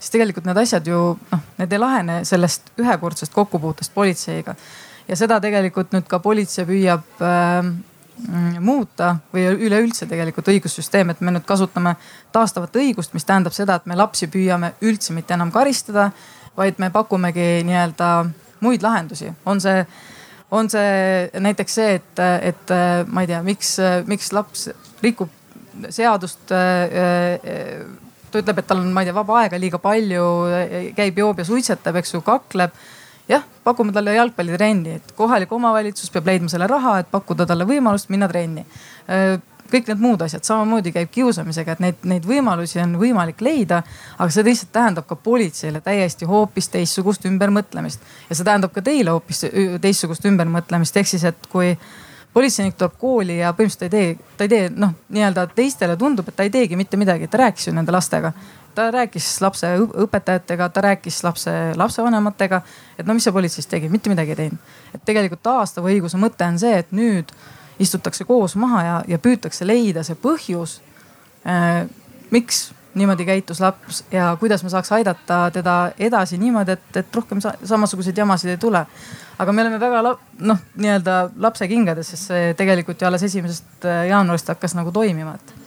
siis 0.00 0.14
tegelikult 0.14 0.46
need 0.48 0.60
asjad 0.62 0.86
ju 0.86 1.00
noh, 1.32 1.42
need 1.58 1.74
ei 1.74 1.82
lahene 1.82 2.20
sellest 2.28 2.72
ühekordsest 2.80 3.34
kokkupuutest 3.34 3.94
politseiga. 3.94 4.54
ja 5.08 5.16
seda 5.16 5.40
tegelikult 5.42 5.92
nüüd 5.92 6.06
ka 6.08 6.20
politsei 6.22 6.66
püüab 6.68 7.24
äh, 7.26 7.72
muuta 8.60 9.14
või 9.32 9.46
üleüldse 9.68 10.06
tegelikult 10.06 10.48
õigussüsteem, 10.52 11.10
et 11.10 11.20
me 11.20 11.32
nüüd 11.34 11.46
kasutame 11.48 11.94
taastavat 12.32 12.76
õigust, 12.76 13.14
mis 13.14 13.24
tähendab 13.24 13.54
seda, 13.56 13.78
et 13.80 13.86
me 13.86 13.96
lapsi 13.96 14.28
püüame 14.30 14.74
üldse 14.84 15.14
mitte 15.16 15.34
enam 15.34 15.52
karistada 15.54 16.10
vaid 16.56 16.78
me 16.78 16.90
pakumegi 16.90 17.62
nii-öelda 17.66 18.10
muid 18.60 18.82
lahendusi, 18.84 19.30
on 19.46 19.60
see, 19.60 19.84
on 20.50 20.68
see 20.70 21.40
näiteks 21.40 21.78
see, 21.78 21.96
et, 22.00 22.22
et 22.42 22.74
ma 23.08 23.24
ei 23.24 23.30
tea, 23.30 23.40
miks, 23.46 23.76
miks 24.10 24.32
laps 24.36 24.68
rikub 25.02 25.32
seadust. 25.88 26.42
ta 28.30 28.38
ütleb, 28.38 28.60
et 28.60 28.66
tal 28.66 28.82
on, 28.82 28.92
ma 28.94 29.02
ei 29.02 29.08
tea, 29.08 29.16
vaba 29.16 29.40
aega 29.40 29.58
liiga 29.58 29.80
palju, 29.82 30.24
käib, 30.96 31.18
joob 31.18 31.40
ja 31.40 31.46
suitsetab, 31.48 31.96
eks 32.02 32.14
ju, 32.14 32.20
kakleb 32.26 32.74
jah, 33.28 33.44
pakume 33.64 33.92
talle 33.92 34.14
jalgpallitrenni, 34.14 34.96
et 35.00 35.12
kohalik 35.16 35.52
omavalitsus 35.52 36.10
peab 36.10 36.26
leidma 36.26 36.50
selle 36.52 36.66
raha, 36.70 36.98
et 37.00 37.10
pakkuda 37.10 37.46
talle 37.46 37.66
võimalust 37.68 38.10
minna 38.12 38.28
trenni. 38.28 38.66
Kõik 39.70 39.86
need 39.86 40.00
muud 40.02 40.22
asjad, 40.24 40.42
samamoodi 40.42 40.90
käib 40.90 41.12
kiusamisega, 41.14 41.76
et 41.76 41.82
neid, 41.84 41.98
neid 42.10 42.24
võimalusi 42.26 42.80
on 42.82 42.96
võimalik 42.98 43.42
leida. 43.44 43.82
aga 44.18 44.30
see 44.34 44.44
lihtsalt 44.44 44.72
tähendab 44.72 45.06
ka 45.06 45.14
politseile 45.16 45.80
täiesti 45.80 46.26
hoopis 46.26 46.68
teistsugust 46.68 47.24
ümbermõtlemist. 47.30 48.00
Ja 48.30 48.34
see 48.34 48.44
tähendab 48.44 48.72
ka 48.74 48.82
teile 48.82 49.14
hoopis 49.14 49.46
teistsugust 49.80 50.26
ümbermõtlemist, 50.26 50.96
ehk 50.96 51.06
siis, 51.06 51.24
et 51.24 51.46
kui 51.52 51.76
politseinik 52.34 52.74
tuleb 52.78 52.98
kooli 52.98 53.38
ja 53.38 53.52
põhimõtteliselt 53.54 53.86
ei 53.86 53.90
tee, 54.16 54.34
ta 54.36 54.46
ei 54.46 54.48
tee 54.48 54.70
noh, 54.74 54.94
nii-öelda 55.08 55.46
teistele 55.54 55.96
tundub, 55.96 56.28
et 56.28 56.36
ta 56.36 56.46
ei 56.46 56.50
teegi 56.50 56.78
mitte 56.78 56.98
midagi, 56.98 57.30
ta 57.30 57.44
rääkis 57.44 57.70
ju 57.70 57.74
nende 57.74 57.94
lastega 57.94 58.32
ta 58.80 58.88
rääkis 58.94 59.28
lapse 59.44 59.70
õpetajatega, 59.78 60.68
ta 60.72 60.80
rääkis 60.80 61.22
lapse 61.24 61.52
lapsevanematega. 61.76 62.62
et 62.98 63.06
no 63.06 63.14
mis 63.14 63.24
see 63.24 63.32
politseis 63.32 63.68
tegi, 63.68 63.88
mitte 63.88 64.10
midagi 64.12 64.36
ei 64.36 64.42
teinud. 64.42 64.74
et 64.94 65.04
tegelikult 65.04 65.42
taastava 65.42 65.92
õiguse 65.92 66.20
mõte 66.20 66.48
on 66.48 66.58
see, 66.58 66.78
et 66.78 66.92
nüüd 66.96 67.32
istutakse 67.80 68.24
koos 68.24 68.56
maha 68.56 68.82
ja, 68.84 68.98
ja 69.08 69.18
püütakse 69.18 69.66
leida 69.66 70.04
see 70.06 70.16
põhjus 70.16 70.80
äh,. 71.46 71.86
miks 72.30 72.70
niimoodi 72.94 73.24
käitus 73.24 73.60
laps 73.60 74.04
ja 74.10 74.36
kuidas 74.40 74.64
me 74.64 74.70
saaks 74.70 74.92
aidata 74.92 75.50
teda 75.54 75.92
edasi 75.98 76.38
niimoodi, 76.38 76.72
et, 76.72 76.96
et 76.96 77.16
rohkem 77.16 77.40
sa, 77.40 77.52
samasuguseid 77.64 78.16
jamasid 78.16 78.50
ei 78.50 78.58
tule. 78.58 78.86
aga 79.38 79.52
me 79.52 79.62
oleme 79.62 79.80
väga 79.80 80.02
noh, 80.40 80.58
nii-öelda 80.76 81.30
lapse 81.36 81.68
kingades, 81.68 82.10
sest 82.10 82.32
see 82.32 82.54
tegelikult 82.54 83.00
ju 83.00 83.06
alles 83.06 83.22
esimesest 83.28 83.86
äh, 83.86 84.06
jaanuarist 84.08 84.48
hakkas 84.48 84.74
nagu 84.74 84.92
toimima, 84.92 85.34
et 85.34 85.59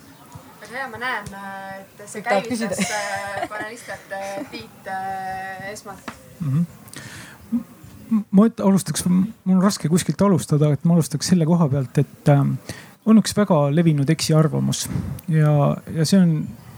väga 0.73 0.81
hea, 0.81 0.89
ma 0.89 1.01
näen, 1.01 1.27
äh, 1.37 1.81
et 1.81 2.07
see 2.09 2.23
käivitas 2.25 2.79
äh, 2.87 3.43
panelistid 3.49 4.15
Tiit 4.51 4.89
esmalt 5.71 6.13
mm. 6.39 6.53
-hmm 6.53 6.65
ma 8.13 8.45
alustaks, 8.61 9.05
mul 9.07 9.55
on 9.55 9.61
raske 9.63 9.89
kuskilt 9.89 10.21
alustada, 10.21 10.67
et 10.73 10.83
ma 10.85 10.93
alustaks 10.93 11.31
selle 11.31 11.45
koha 11.49 11.65
pealt, 11.69 11.97
et 11.97 12.29
äh, 12.29 12.43
on 13.05 13.17
üks 13.17 13.33
väga 13.37 13.55
levinud 13.73 14.09
eksiarvamus 14.09 14.89
ja, 15.27 15.77
ja 15.95 16.05
see 16.05 16.19
on 16.19 16.35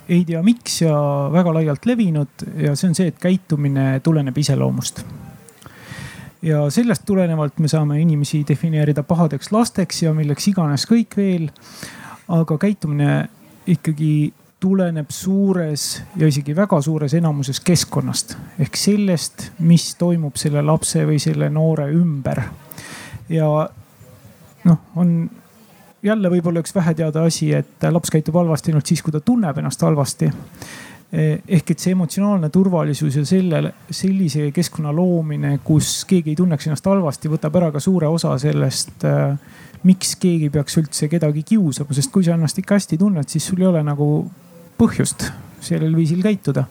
ei 0.08 0.24
tea 0.26 0.42
miks 0.44 0.82
ja 0.82 0.96
väga 1.34 1.54
laialt 1.54 1.86
levinud 1.86 2.46
ja 2.62 2.76
see 2.76 2.90
on 2.90 2.96
see, 2.96 3.08
et 3.12 3.20
käitumine 3.20 4.00
tuleneb 4.00 4.38
iseloomust. 4.38 5.04
ja 6.42 6.70
sellest 6.70 7.06
tulenevalt 7.06 7.60
me 7.60 7.68
saame 7.68 8.00
inimesi 8.02 8.44
defineerida 8.48 9.04
pahadeks 9.04 9.52
lasteks 9.52 10.04
ja 10.04 10.14
milleks 10.14 10.48
iganes 10.48 10.88
kõik 10.88 11.18
veel. 11.18 11.50
aga 12.28 12.58
käitumine 12.58 13.28
ikkagi 13.68 14.34
tuleneb 14.60 15.10
suures 15.14 15.86
ja 16.18 16.28
isegi 16.28 16.56
väga 16.56 16.80
suures 16.82 17.14
enamuses 17.14 17.60
keskkonnast 17.60 18.36
ehk 18.60 18.78
sellest, 18.80 19.50
mis 19.60 19.92
toimub 20.00 20.38
selle 20.40 20.64
lapse 20.66 21.04
või 21.06 21.20
selle 21.22 21.50
noore 21.54 21.90
ümber. 21.94 22.42
ja 23.30 23.50
noh, 24.66 24.80
on 24.96 25.30
jälle 26.06 26.30
võib-olla 26.30 26.62
üks 26.64 26.76
väheteada 26.76 27.26
asi, 27.26 27.52
et 27.54 27.86
laps 27.92 28.14
käitub 28.14 28.38
halvasti 28.38 28.72
ainult 28.72 28.90
siis, 28.90 29.02
kui 29.02 29.14
ta 29.14 29.22
tunneb 29.22 29.58
ennast 29.58 29.82
halvasti 29.82 30.32
ehk 31.16 31.72
et 31.72 31.80
see 31.80 31.94
emotsionaalne 31.94 32.50
turvalisus 32.52 33.16
ja 33.16 33.26
sellele, 33.28 33.72
sellise 33.94 34.50
keskkonna 34.56 34.92
loomine, 34.96 35.60
kus 35.64 36.04
keegi 36.10 36.34
ei 36.34 36.40
tunneks 36.40 36.68
ennast 36.68 36.90
halvasti, 36.90 37.32
võtab 37.32 37.56
ära 37.62 37.70
ka 37.72 37.80
suure 37.84 38.10
osa 38.12 38.34
sellest 38.42 39.06
äh, 39.08 39.38
miks 39.86 40.16
keegi 40.22 40.50
peaks 40.54 40.78
üldse 40.82 41.10
kedagi 41.12 41.46
kiusama, 41.46 41.96
sest 41.96 42.12
kui 42.14 42.26
sa 42.26 42.36
ennast 42.36 42.60
ikka 42.62 42.80
hästi 42.80 43.00
tunned, 43.02 43.30
siis 43.30 43.46
sul 43.46 43.62
ei 43.62 43.70
ole 43.70 43.84
nagu 43.86 44.08
põhjust 44.80 45.28
sellel 45.66 45.96
viisil 45.98 46.22
käituda. 46.26 46.66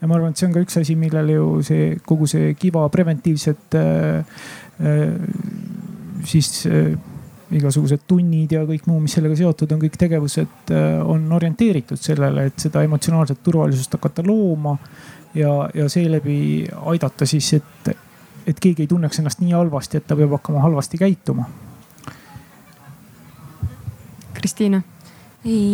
ja 0.00 0.08
ma 0.08 0.16
arvan, 0.16 0.32
et 0.32 0.40
see 0.40 0.48
on 0.48 0.54
ka 0.54 0.62
üks 0.64 0.78
asi, 0.80 0.96
millele 0.98 1.38
ju 1.38 1.46
see 1.66 1.96
kogu 2.06 2.26
see 2.30 2.54
Kiva 2.58 2.88
preventiivsed 2.90 3.78
äh, 3.78 4.24
äh, 4.82 5.16
siis 6.26 6.66
äh, 6.66 6.94
igasugused 7.52 8.06
tunnid 8.08 8.52
ja 8.54 8.62
kõik 8.68 8.86
muu, 8.88 9.00
mis 9.02 9.14
sellega 9.16 9.36
seotud 9.38 9.74
on, 9.74 9.82
kõik 9.82 9.98
tegevused 10.00 10.72
äh, 10.72 11.00
on 11.06 11.26
orienteeritud 11.36 12.00
sellele, 12.00 12.48
et 12.50 12.62
seda 12.66 12.84
emotsionaalset 12.86 13.42
turvalisust 13.44 13.98
hakata 13.98 14.24
looma 14.26 14.76
ja, 15.34 15.52
ja 15.74 15.88
seeläbi 15.92 16.38
aidata 16.94 17.28
siis, 17.28 17.52
et, 17.58 17.92
et 18.46 18.62
keegi 18.62 18.86
ei 18.86 18.90
tunneks 18.90 19.20
ennast 19.22 19.42
nii 19.42 19.54
halvasti, 19.56 20.00
et 20.00 20.08
ta 20.08 20.18
peab 20.18 20.38
hakkama 20.38 20.64
halvasti 20.64 21.00
käituma. 21.00 21.46
Kristiina. 24.42 24.82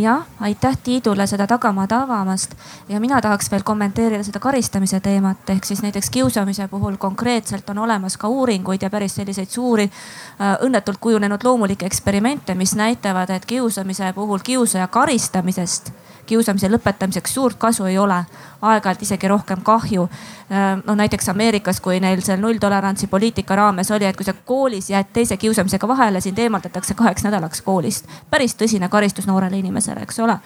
Jah, 0.00 0.26
aitäh 0.40 0.78
Tiidule 0.82 1.26
seda 1.26 1.46
tagamaad 1.46 1.92
avamast. 1.92 2.54
Ja 2.88 3.00
mina 3.00 3.20
tahaks 3.20 3.50
veel 3.50 3.62
kommenteerida 3.64 4.24
seda 4.24 4.40
karistamise 4.40 5.00
teemat, 5.00 5.50
ehk 5.52 5.64
siis 5.64 5.82
näiteks 5.84 6.10
kiusamise 6.10 6.68
puhul 6.68 6.96
konkreetselt 6.96 7.70
on 7.70 7.78
olemas 7.78 8.16
ka 8.16 8.28
uuringuid 8.28 8.82
ja 8.82 8.90
päris 8.90 9.14
selliseid 9.20 9.48
suuri 9.52 9.84
äh, 9.84 10.56
õnnetult 10.64 11.00
kujunenud 11.00 11.44
loomulikke 11.44 11.86
eksperimente, 11.86 12.54
mis 12.54 12.74
näitavad, 12.76 13.30
et 13.30 13.44
kiusamise 13.44 14.12
puhul 14.16 14.40
kiusaja 14.44 14.88
karistamisest 14.88 15.92
kiusamise 16.28 16.68
lõpetamiseks 16.70 17.32
suurt 17.34 17.58
kasu 17.60 17.86
ei 17.88 17.98
ole, 17.98 18.18
aeg-ajalt 18.62 19.02
isegi 19.02 19.28
rohkem 19.28 19.62
kahju. 19.64 20.08
Äh, 20.52 20.66
no 20.86 20.94
näiteks 20.98 21.28
Ameerikas, 21.28 21.80
kui 21.80 22.00
neil 22.00 22.20
seal 22.24 22.40
nulltolerantsi 22.42 23.06
poliitika 23.06 23.56
raames 23.56 23.90
oli, 23.94 24.06
et 24.08 24.16
kui 24.16 24.26
sa 24.26 24.34
koolis 24.34 24.90
jääd 24.90 25.12
teise 25.12 25.36
kiusamisega 25.36 25.88
vahele, 25.88 26.20
sind 26.20 26.38
eemaldatakse 26.38 26.94
kaheks 26.98 27.24
nädalaks 27.26 27.62
koolist. 27.62 28.08
päris 28.30 28.56
tõsine 28.58 28.88
karistus 28.88 29.26
noorele 29.26 29.58
inimesele, 29.58 30.02
eks 30.02 30.20
ole. 30.20 30.38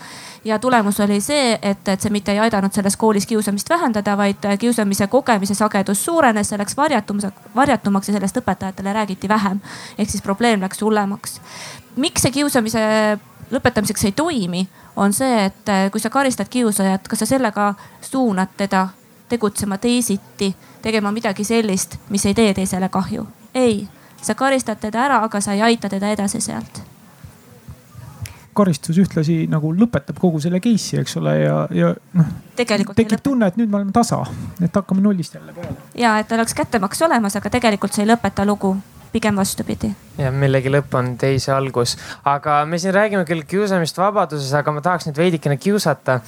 ja 0.44 0.58
tulemus 0.58 1.00
oli 1.00 1.20
see, 1.20 1.58
et, 1.62 1.88
et 1.88 2.00
see 2.00 2.10
mitte 2.10 2.32
ei 2.32 2.38
aidanud 2.38 2.72
selles 2.72 2.96
koolis 2.96 3.26
kiusamist 3.26 3.70
vähendada, 3.70 4.16
vaid 4.16 4.44
kiusamise 4.58 5.06
kogemise 5.06 5.54
sagedus 5.54 6.04
suurenes, 6.04 6.48
see 6.48 6.58
läks 6.58 6.76
varjatumaks, 6.76 7.44
varjatumaks 7.54 8.08
ja 8.08 8.18
sellest 8.18 8.42
õpetajatele 8.42 8.92
räägiti 8.92 9.28
vähem. 9.28 9.60
ehk 9.98 10.10
siis 10.10 10.22
probleem 10.22 10.60
läks 10.60 10.82
hullemaks. 10.82 11.40
miks 11.96 12.22
see 12.22 12.30
kiusamise 12.30 12.80
lõpetamiseks 13.52 14.04
ei 14.08 14.12
toimi, 14.16 14.66
on 14.96 15.12
see, 15.12 15.44
et 15.44 15.68
äh, 15.68 15.90
kui 15.90 16.00
sa 16.00 16.10
karistad 16.10 16.48
kiusajat, 16.50 17.08
kas 17.08 17.24
sa 17.24 17.26
sellega 17.26 17.74
suunad 18.00 18.54
teda 18.56 18.88
tegutsema 19.28 19.78
teisiti, 19.78 20.54
tegema 20.82 21.12
midagi 21.12 21.44
sellist, 21.44 21.96
mis 22.08 22.26
ei 22.26 22.34
tee 22.34 22.54
teisele 22.54 22.88
kahju. 22.88 23.26
ei, 23.54 23.88
sa 24.22 24.34
karistad 24.34 24.80
teda 24.80 25.04
ära, 25.04 25.22
aga 25.24 25.40
sa 25.40 25.52
ei 25.52 25.62
aita 25.62 25.88
teda 25.88 26.10
edasi 26.12 26.40
sealt 26.40 26.82
karistus 28.54 28.98
ühtlasi 29.00 29.46
nagu 29.50 29.72
lõpetab 29.72 30.18
kogu 30.20 30.40
selle 30.44 30.60
case'i, 30.60 31.00
eks 31.00 31.16
ole, 31.20 31.34
ja, 31.40 31.54
ja 31.72 31.92
noh. 32.18 32.32
tekib 32.56 33.22
tunne, 33.24 33.48
et 33.48 33.56
nüüd 33.56 33.70
me 33.72 33.80
oleme 33.80 33.94
tasa, 33.96 34.20
et 34.60 34.74
hakkame 34.76 35.00
nullist 35.04 35.34
jälle 35.38 35.54
peale. 35.56 35.76
ja 35.98 36.18
et 36.20 36.32
oleks 36.32 36.54
kättemaks 36.54 37.02
olemas, 37.08 37.36
aga 37.36 37.50
tegelikult 37.50 37.96
see 37.96 38.04
ei 38.04 38.12
lõpeta 38.12 38.46
lugu 38.48 38.74
pigem 39.12 39.36
vastupidi. 39.36 39.92
ja 40.18 40.30
millegi 40.34 40.70
lõpp 40.72 40.92
on 40.98 41.12
teise 41.20 41.52
algus, 41.54 41.94
aga 42.28 42.62
me 42.68 42.78
siin 42.80 42.94
räägime 42.94 43.24
küll 43.28 43.46
kiusamist 43.48 43.96
vabaduses, 43.98 44.52
aga 44.58 44.74
ma 44.74 44.82
tahaks 44.84 45.08
nüüd 45.08 45.20
veidikene 45.22 45.56
kiusata 45.56 46.18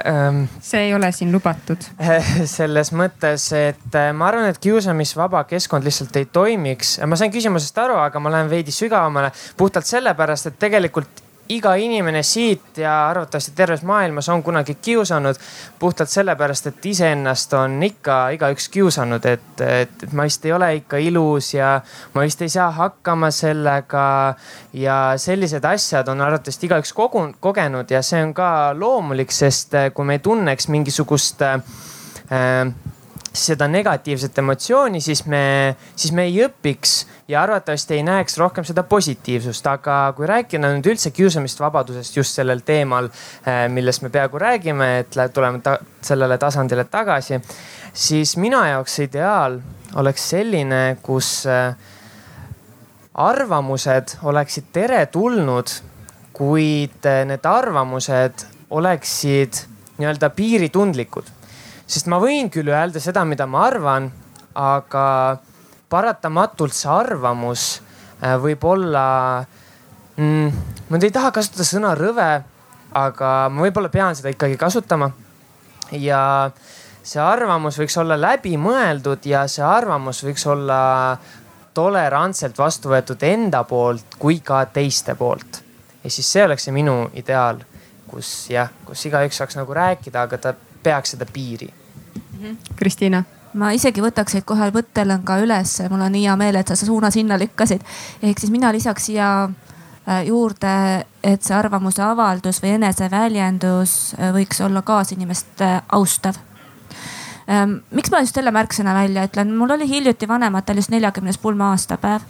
ähm,. 0.00 0.44
see 0.60 0.86
ei 0.88 0.94
ole 0.96 1.10
siin 1.12 1.32
lubatud 1.34 1.84
selles 2.56 2.92
mõttes, 2.96 3.50
et 3.56 4.00
äh, 4.00 4.10
ma 4.16 4.30
arvan, 4.30 4.48
et 4.50 4.62
kiusamisvaba 4.62 5.44
keskkond 5.50 5.84
lihtsalt 5.84 6.16
ei 6.16 6.30
toimiks. 6.32 6.98
ma 7.06 7.18
sain 7.20 7.34
küsimusest 7.34 7.84
aru, 7.84 8.00
aga 8.06 8.22
ma 8.22 8.32
lähen 8.38 8.50
veidi 8.52 8.74
sügavamale 8.74 9.32
puhtalt 9.56 9.88
sellepärast, 9.88 10.52
et 10.52 10.60
tegelikult 10.62 11.25
iga 11.48 11.74
inimene 11.74 12.22
siit 12.22 12.78
ja 12.78 13.08
arvatavasti 13.08 13.52
terves 13.54 13.82
maailmas 13.82 14.28
on 14.28 14.42
kunagi 14.42 14.74
kiusanud 14.74 15.36
puhtalt 15.78 16.08
sellepärast, 16.08 16.66
et 16.66 16.86
iseennast 16.86 17.52
on 17.52 17.82
ikka 17.82 18.18
igaüks 18.36 18.68
kiusanud, 18.68 19.24
et, 19.24 19.60
et, 19.60 20.02
et 20.02 20.12
ma 20.12 20.26
vist 20.26 20.44
ei 20.44 20.52
ole 20.52 20.72
ikka 20.80 21.00
ilus 21.02 21.54
ja 21.54 21.80
ma 22.14 22.24
vist 22.26 22.42
ei 22.42 22.48
saa 22.48 22.70
hakkama 22.70 23.30
sellega. 23.30 24.34
ja 24.72 25.12
sellised 25.16 25.64
asjad 25.64 26.08
on 26.08 26.20
arvatavasti 26.20 26.66
igaüks 26.66 26.92
kogu, 26.92 27.22
kogenud 27.40 27.90
ja 27.90 28.02
see 28.02 28.22
on 28.22 28.34
ka 28.34 28.74
loomulik, 28.74 29.32
sest 29.32 29.74
kui 29.94 30.04
me 30.04 30.18
ei 30.18 30.24
tunneks 30.24 30.68
mingisugust 30.68 31.42
äh, 31.42 31.60
seda 33.44 33.68
negatiivset 33.68 34.38
emotsiooni, 34.38 35.00
siis 35.00 35.24
me, 35.30 35.76
siis 35.96 36.12
me 36.16 36.26
ei 36.28 36.38
õpiks 36.46 36.94
ja 37.28 37.42
arvatavasti 37.42 37.96
ei 37.98 38.04
näeks 38.06 38.38
rohkem 38.38 38.64
seda 38.64 38.82
positiivsust. 38.86 39.66
aga 39.66 40.12
kui 40.16 40.26
rääkida 40.26 40.70
nüüd 40.76 40.88
üldse 40.92 41.10
kiusamist 41.10 41.60
vabadusest 41.60 42.16
just 42.16 42.38
sellel 42.38 42.62
teemal, 42.66 43.10
eh, 43.46 43.66
millest 43.68 44.02
me 44.02 44.10
peaaegu 44.10 44.38
räägime, 44.38 44.90
et 45.00 45.18
tuleme 45.34 45.60
ta 45.60 45.78
sellele 46.00 46.38
tasandile 46.38 46.84
tagasi, 46.84 47.40
siis 47.92 48.36
minu 48.36 48.62
jaoks 48.64 48.98
ideaal 49.04 49.60
oleks 49.96 50.30
selline, 50.30 50.96
kus 51.02 51.46
eh, 51.46 51.74
arvamused 53.14 54.18
oleksid 54.22 54.72
teretulnud, 54.72 55.78
kuid 56.32 57.08
eh, 57.08 57.24
need 57.24 57.48
arvamused 57.48 58.46
oleksid 58.70 59.64
nii-öelda 59.96 60.30
piiritundlikud 60.30 61.35
sest 61.86 62.08
ma 62.10 62.18
võin 62.22 62.50
küll 62.50 62.70
öelda 62.72 63.00
seda, 63.02 63.24
mida 63.24 63.46
ma 63.46 63.66
arvan, 63.68 64.10
aga 64.56 65.06
paratamatult 65.90 66.74
see 66.74 66.90
arvamus 66.90 67.66
äh, 68.22 68.34
võib 68.42 68.64
olla 68.66 69.06
mm,, 70.16 70.64
ma 70.90 71.00
ei 71.02 71.14
taha 71.14 71.30
kasutada 71.34 71.66
sõna 71.66 71.94
rõve, 71.98 72.30
aga 72.96 73.32
ma 73.52 73.66
võib-olla 73.66 73.92
pean 73.92 74.16
seda 74.18 74.32
ikkagi 74.34 74.58
kasutama. 74.58 75.12
ja 75.92 76.50
see 77.06 77.22
arvamus 77.22 77.78
võiks 77.78 77.96
olla 78.02 78.16
läbimõeldud 78.18 79.26
ja 79.30 79.46
see 79.50 79.64
arvamus 79.64 80.24
võiks 80.26 80.46
olla 80.50 80.80
tolerantselt 81.76 82.58
vastu 82.58 82.90
võetud 82.90 83.22
enda 83.28 83.62
poolt 83.68 84.16
kui 84.18 84.40
ka 84.40 84.64
teiste 84.72 85.14
poolt. 85.14 85.62
ja 86.02 86.10
siis 86.10 86.32
see 86.32 86.44
oleks 86.44 86.66
see 86.66 86.74
minu 86.74 87.04
ideaal, 87.14 87.60
kus 88.10 88.48
jah, 88.50 88.72
kus 88.86 89.06
igaüks 89.06 89.38
saaks 89.38 89.58
nagu 89.60 89.74
rääkida, 89.76 90.26
aga 90.26 90.38
ta 90.38 90.54
peaks 90.86 91.16
seda 91.16 91.26
piiri 91.32 91.68
mm. 91.68 92.38
-hmm. 92.42 92.76
Kristiina 92.76 93.24
ma 93.56 93.72
isegi 93.76 94.02
võtaks 94.04 94.36
teid 94.36 94.46
kohe 94.48 94.68
võttelõnga 94.74 95.38
ülesse, 95.44 95.88
mul 95.92 96.04
on 96.06 96.12
nii 96.14 96.26
hea 96.26 96.34
meel, 96.38 96.58
et 96.60 96.68
sa 96.68 96.76
suuna 96.78 97.10
sinna 97.10 97.38
lükkasid. 97.40 97.84
ehk 98.22 98.40
siis 98.40 98.52
mina 98.52 98.72
lisaks 98.72 99.08
siia 99.08 99.28
äh, 99.44 100.24
juurde, 100.26 101.04
et 101.22 101.42
see 101.42 101.56
arvamuse 101.56 102.02
avaldus 102.02 102.60
või 102.62 102.76
eneseväljendus 102.76 103.94
äh, 104.18 104.34
võiks 104.36 104.60
olla 104.64 104.82
kaasinimest 104.82 105.64
äh, 105.64 105.80
austav. 105.92 106.36
Ähm, 107.48 107.78
miks 107.94 108.10
ma 108.10 108.20
just 108.24 108.34
selle 108.34 108.50
märksõna 108.50 108.94
välja 108.94 109.24
ütlen, 109.28 109.54
mul 109.54 109.70
oli 109.70 109.88
hiljuti 109.88 110.28
vanematel 110.28 110.82
just 110.82 110.90
neljakümnes 110.90 111.38
pulma 111.38 111.70
aastapäev 111.76 112.24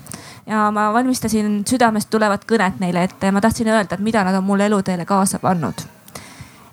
ja 0.46 0.68
ma 0.70 0.90
valmistasin 0.92 1.62
südamest 1.66 2.12
tulevat 2.12 2.44
kõnet 2.44 2.78
neile 2.84 3.08
ette 3.08 3.26
ja 3.26 3.32
ma 3.32 3.40
tahtsin 3.40 3.72
öelda, 3.72 3.96
et 3.96 4.04
mida 4.04 4.24
nad 4.24 4.36
on 4.36 4.44
mulle 4.44 4.68
eluteele 4.68 5.08
kaasa 5.08 5.40
pannud 5.40 5.86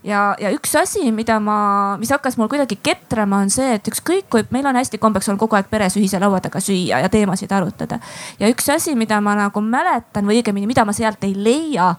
ja, 0.04 0.36
ja 0.40 0.52
üks 0.54 0.76
asi, 0.80 1.12
mida 1.12 1.40
ma, 1.40 1.58
mis 2.00 2.12
hakkas 2.14 2.38
mul 2.38 2.50
kuidagi 2.52 2.78
ketrama, 2.84 3.42
on 3.44 3.52
see, 3.54 3.76
et 3.78 3.88
ükskõik 3.88 4.28
kui 4.32 4.46
meil 4.54 4.68
on 4.70 4.78
hästi 4.78 5.00
kombeks 5.02 5.30
olnud 5.30 5.42
kogu 5.42 5.58
aeg 5.58 5.70
peres 5.72 5.98
ühise 6.00 6.20
laua 6.22 6.42
taga 6.44 6.62
süüa 6.64 7.02
ja 7.04 7.10
teemasid 7.12 7.52
arutada. 7.52 8.00
ja 8.40 8.52
üks 8.52 8.70
asi, 8.74 8.96
mida 9.00 9.22
ma 9.22 9.36
nagu 9.40 9.62
mäletan 9.62 10.28
või 10.28 10.42
õigemini, 10.42 10.68
mida 10.68 10.86
ma 10.86 10.94
sealt 10.94 11.24
ei 11.24 11.36
leia, 11.38 11.94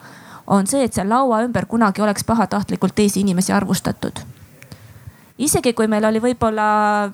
on 0.47 0.69
see, 0.69 0.85
et 0.85 0.93
seal 0.93 1.09
laua 1.09 1.43
ümber 1.47 1.67
kunagi 1.67 2.03
oleks 2.05 2.25
pahatahtlikult 2.25 2.95
teisi 2.95 3.21
inimesi 3.21 3.53
arvustatud. 3.53 4.21
isegi 5.39 5.73
kui 5.73 5.89
meil 5.89 6.05
oli 6.05 6.21
võib-olla 6.21 7.11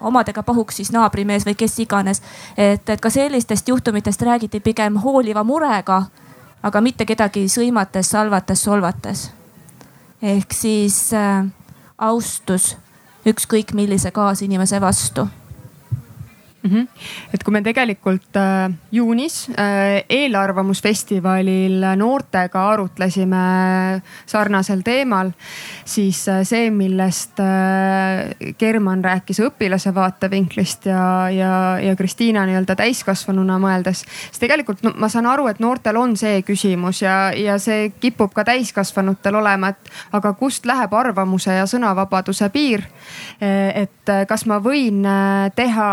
omadega 0.00 0.42
pahuks 0.42 0.76
siis 0.76 0.92
naabrimees 0.92 1.46
või 1.46 1.56
kes 1.56 1.78
iganes. 1.78 2.22
et, 2.56 2.88
et 2.88 3.00
ka 3.00 3.10
sellistest 3.10 3.68
juhtumitest 3.68 4.22
räägiti 4.22 4.60
pigem 4.60 4.96
hooliva 4.96 5.44
murega, 5.44 6.02
aga 6.62 6.80
mitte 6.80 7.06
kedagi 7.06 7.48
sõimates, 7.48 8.10
salvates, 8.10 8.62
solvates 8.62 9.30
ehk 10.22 10.52
siis 10.52 11.12
äh, 11.12 11.46
austus 11.98 12.76
ükskõik 13.26 13.74
millise 13.76 14.10
kaasinimese 14.10 14.80
vastu 14.80 15.28
mm. 16.62 16.70
-hmm. 16.70 16.88
et 17.34 17.44
kui 17.44 17.52
me 17.52 17.62
tegelikult 17.62 18.36
äh, 18.36 18.72
juunis 18.92 19.48
äh, 19.50 20.04
eelarvamusfestivalil 20.08 21.84
noortega 21.96 22.68
arutlesime 22.70 24.02
sarnasel 24.26 24.82
teemal, 24.82 25.30
siis 25.84 26.28
äh, 26.28 26.42
see, 26.44 26.70
millest 26.70 27.40
äh, 27.40 28.54
German 28.58 29.04
rääkis 29.04 29.40
õpilase 29.40 29.94
vaatevinklist 29.94 30.86
ja, 30.86 31.30
ja, 31.30 31.78
ja 31.78 31.96
Kristiina 31.96 32.46
nii-öelda 32.46 32.76
täiskasvanuna 32.76 33.58
mõeldes, 33.58 34.04
siis 34.30 34.38
tegelikult 34.38 34.82
no, 34.82 34.94
ma 34.96 35.08
saan 35.08 35.26
aru, 35.26 35.46
et 35.46 35.60
noortel 35.60 35.96
on 35.96 36.16
see 36.16 36.42
küsimus 36.42 37.02
ja, 37.02 37.32
ja 37.36 37.58
see 37.58 37.90
kipub 38.00 38.32
ka 38.34 38.44
täiskasvanutel 38.44 39.34
olema, 39.34 39.68
et 39.68 39.90
aga 40.12 40.32
kust 40.32 40.66
läheb 40.66 40.94
arvamuse 40.94 41.54
ja 41.54 41.66
sõnavabaduse 41.66 42.48
piir. 42.50 42.84
et 43.40 44.10
kas 44.28 44.44
ma 44.46 44.58
võin 44.62 45.04
äh, 45.06 45.50
teha 45.56 45.90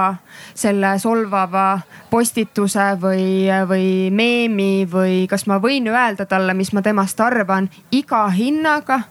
selle 0.58 0.96
solvava 1.00 1.80
postituse 2.10 2.88
või, 3.02 3.46
või 3.70 3.88
meemi 4.12 4.88
või 4.90 5.28
kas 5.30 5.46
ma 5.48 5.60
võin 5.62 5.88
öelda 5.92 6.26
talle, 6.26 6.56
mis 6.58 6.74
ma 6.74 6.82
temast 6.82 7.20
arvan 7.22 7.70
iga 7.92 8.26
hinnaga 8.34 9.02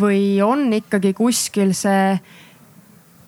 või 0.00 0.40
on 0.42 0.70
ikkagi 0.72 1.12
kuskil 1.18 1.74
see 1.76 2.14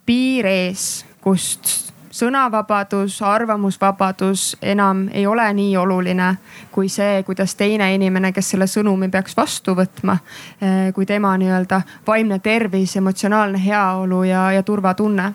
piir 0.06 0.46
ees, 0.46 1.04
kust 1.20 1.92
sõnavabadus, 2.12 3.22
arvamusvabadus 3.24 4.56
enam 4.62 5.06
ei 5.12 5.26
ole 5.26 5.46
nii 5.56 5.76
oluline 5.76 6.34
kui 6.72 6.88
see, 6.88 7.22
kuidas 7.22 7.54
teine 7.56 7.88
inimene, 7.94 8.32
kes 8.32 8.52
selle 8.52 8.68
sõnumi 8.68 9.08
peaks 9.10 9.36
vastu 9.36 9.74
võtma, 9.76 10.18
eh, 10.60 10.92
kui 10.92 11.06
tema 11.06 11.32
nii-öelda 11.40 11.82
vaimne 12.06 12.38
tervis, 12.38 12.96
emotsionaalne 12.96 13.60
heaolu 13.64 14.22
ja, 14.28 14.50
ja 14.52 14.62
turvatunne 14.62 15.32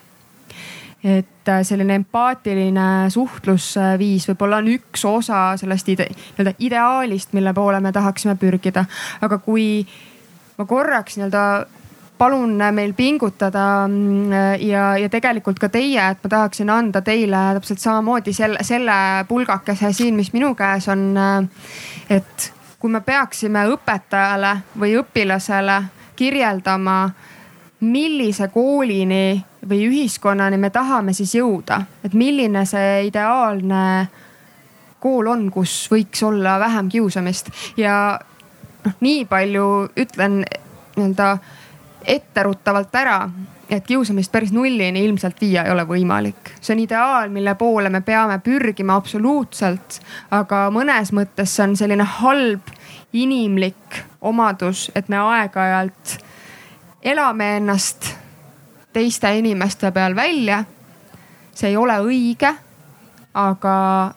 et 1.04 1.50
äh, 1.50 1.62
selline 1.64 1.96
empaatiline 2.02 3.10
suhtlusviis 3.14 4.28
võib-olla 4.32 4.62
on 4.64 4.70
üks 4.74 5.06
osa 5.06 5.42
sellest 5.60 5.90
ide, 5.94 6.10
nii-öelda 6.10 6.56
ideaalist, 6.60 7.34
mille 7.38 7.54
poole 7.54 7.80
me 7.80 7.92
tahaksime 7.94 8.36
pürgida. 8.36 8.86
aga 9.22 9.38
kui 9.38 9.86
ma 10.58 10.66
korraks 10.66 11.18
nii-öelda 11.18 11.44
palun 12.18 12.58
meil 12.74 12.94
pingutada 12.98 13.88
mm, 13.88 14.32
ja, 14.66 14.98
ja 14.98 15.10
tegelikult 15.10 15.60
ka 15.60 15.70
teie, 15.70 16.02
et 16.02 16.24
ma 16.24 16.30
tahaksin 16.34 16.70
anda 16.74 17.02
teile 17.06 17.44
täpselt 17.60 17.82
samamoodi 17.84 18.34
selle, 18.34 18.64
selle 18.66 18.98
pulgakese 19.30 19.94
siin, 19.94 20.18
mis 20.18 20.34
minu 20.34 20.56
käes 20.58 20.90
on. 20.90 21.14
et 22.10 22.52
kui 22.80 22.92
me 22.94 23.02
peaksime 23.02 23.68
õpetajale 23.74 24.56
või 24.80 24.98
õpilasele 25.00 25.82
kirjeldama, 26.18 27.10
millise 27.86 28.48
koolini 28.54 29.38
või 29.70 29.88
ühiskonnani 29.88 30.58
me 30.58 30.70
tahame 30.70 31.14
siis 31.14 31.36
jõuda, 31.36 31.82
et 32.04 32.14
milline 32.14 32.66
see 32.66 33.08
ideaalne 33.08 34.08
kool 35.00 35.28
on, 35.28 35.50
kus 35.52 35.86
võiks 35.92 36.24
olla 36.26 36.58
vähem 36.60 36.90
kiusamist 36.90 37.52
ja 37.78 38.18
noh, 38.86 38.98
nii 39.00 39.26
palju 39.30 39.68
ütlen 40.00 40.42
nii-öelda 40.98 41.38
etteruttavalt 42.08 42.96
ära, 42.96 43.20
et 43.70 43.86
kiusamist 43.86 44.32
päris 44.32 44.54
nullini 44.56 45.04
ilmselt 45.06 45.42
viia 45.42 45.66
ei 45.68 45.72
ole 45.72 45.84
võimalik. 45.88 46.54
see 46.62 46.74
on 46.76 46.80
ideaal, 46.80 47.30
mille 47.30 47.56
poole 47.56 47.90
me 47.90 48.02
peame 48.02 48.40
pürgima 48.40 48.96
absoluutselt, 48.96 50.00
aga 50.32 50.68
mõnes 50.74 51.12
mõttes 51.12 51.56
see 51.56 51.68
on 51.68 51.76
selline 51.76 52.08
halb 52.22 52.72
inimlik 53.14 54.04
omadus, 54.22 54.92
et 54.96 55.10
me 55.10 55.20
aeg-ajalt 55.20 56.18
elame 57.04 57.56
ennast 57.58 58.16
teiste 58.98 59.30
inimeste 59.38 59.92
peal 59.94 60.16
välja. 60.16 60.64
see 61.58 61.70
ei 61.70 61.78
ole 61.78 61.96
õige, 62.06 62.52
aga, 63.34 63.76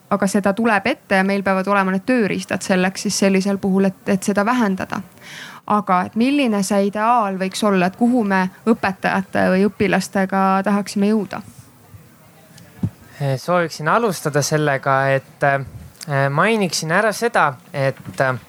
aga 0.09 0.27
seda 0.29 0.53
tuleb 0.53 0.87
ette 0.87 1.17
ja 1.21 1.23
meil 1.25 1.43
peavad 1.45 1.67
olema 1.67 1.93
need 1.93 2.05
tööriistad 2.05 2.61
selleks 2.65 3.07
siis 3.07 3.19
sellisel 3.23 3.57
puhul, 3.61 3.89
et, 3.89 4.01
et 4.09 4.23
seda 4.23 4.45
vähendada. 4.45 5.01
aga 5.67 6.01
et 6.07 6.15
milline 6.17 6.63
see 6.65 6.87
ideaal 6.89 7.37
võiks 7.39 7.63
olla, 7.63 7.87
et 7.87 7.95
kuhu 7.95 8.23
me 8.27 8.47
õpetajate 8.67 9.47
või 9.53 9.65
õpilastega 9.69 10.45
tahaksime 10.65 11.11
jõuda? 11.13 11.41
sooviksin 13.37 13.87
alustada 13.87 14.41
sellega, 14.41 14.95
et 15.13 15.43
äh, 15.45 15.59
mainiksin 16.29 16.91
ära 16.91 17.11
seda, 17.13 17.53
et 17.73 18.21
äh, 18.21 18.39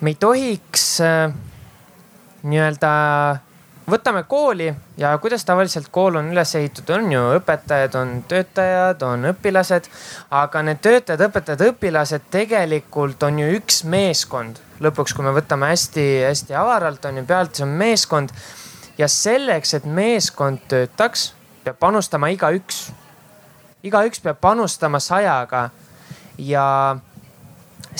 me 0.00 0.12
ei 0.12 0.18
tohiks 0.20 1.00
äh, 1.00 1.32
nii-öelda 2.42 2.90
võtame 3.90 4.22
kooli 4.28 4.68
ja 4.98 5.12
kuidas 5.18 5.44
tavaliselt 5.44 5.88
kool 5.92 6.16
on 6.20 6.30
üles 6.32 6.54
ehitatud, 6.58 6.92
on 6.96 7.12
ju 7.12 7.22
õpetajad, 7.38 7.96
on 8.00 8.12
töötajad, 8.28 9.02
on 9.02 9.28
õpilased. 9.32 9.90
aga 10.30 10.62
need 10.62 10.80
töötajad, 10.84 11.26
õpetajad, 11.28 11.66
õpilased 11.72 12.26
tegelikult 12.30 13.22
on 13.22 13.38
ju 13.38 13.50
üks 13.58 13.82
meeskond. 13.84 14.60
lõpuks, 14.80 15.14
kui 15.14 15.24
me 15.24 15.34
võtame 15.36 15.72
hästi-hästi 15.72 16.54
avaralt, 16.56 17.04
on 17.04 17.20
ju 17.20 17.24
pealt, 17.24 17.54
see 17.54 17.66
on 17.66 17.76
meeskond. 17.82 18.32
ja 18.98 19.08
selleks, 19.08 19.74
et 19.74 19.84
meeskond 19.84 20.58
töötaks, 20.68 21.32
peab 21.64 21.78
panustama 21.78 22.28
igaüks. 22.28 22.90
igaüks 23.82 24.20
peab 24.20 24.40
panustama 24.40 25.00
sajaga 25.00 25.70
ja 26.38 26.96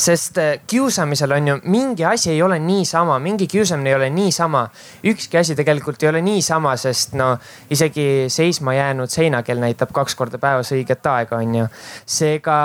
sest 0.01 0.39
äh, 0.39 0.61
kiusamisel 0.67 1.33
on 1.37 1.49
ju 1.49 1.57
mingi 1.65 2.05
asi 2.05 2.31
ei 2.31 2.43
ole 2.43 2.59
niisama, 2.59 3.19
mingi 3.19 3.47
kiusamine 3.47 3.91
ei 3.91 3.97
ole 3.97 4.11
niisama. 4.11 4.69
ükski 5.05 5.39
asi 5.39 5.57
tegelikult 5.57 6.03
ei 6.03 6.09
ole 6.09 6.23
niisama, 6.23 6.77
sest 6.77 7.15
no 7.19 7.37
isegi 7.71 8.27
seisma 8.29 8.75
jäänud 8.75 9.11
seinakell 9.11 9.61
näitab 9.61 9.93
kaks 9.93 10.15
korda 10.15 10.39
päevas 10.39 10.73
õiget 10.73 11.07
aega, 11.13 11.37
on 11.37 11.55
ju. 11.55 11.67
seega 12.07 12.57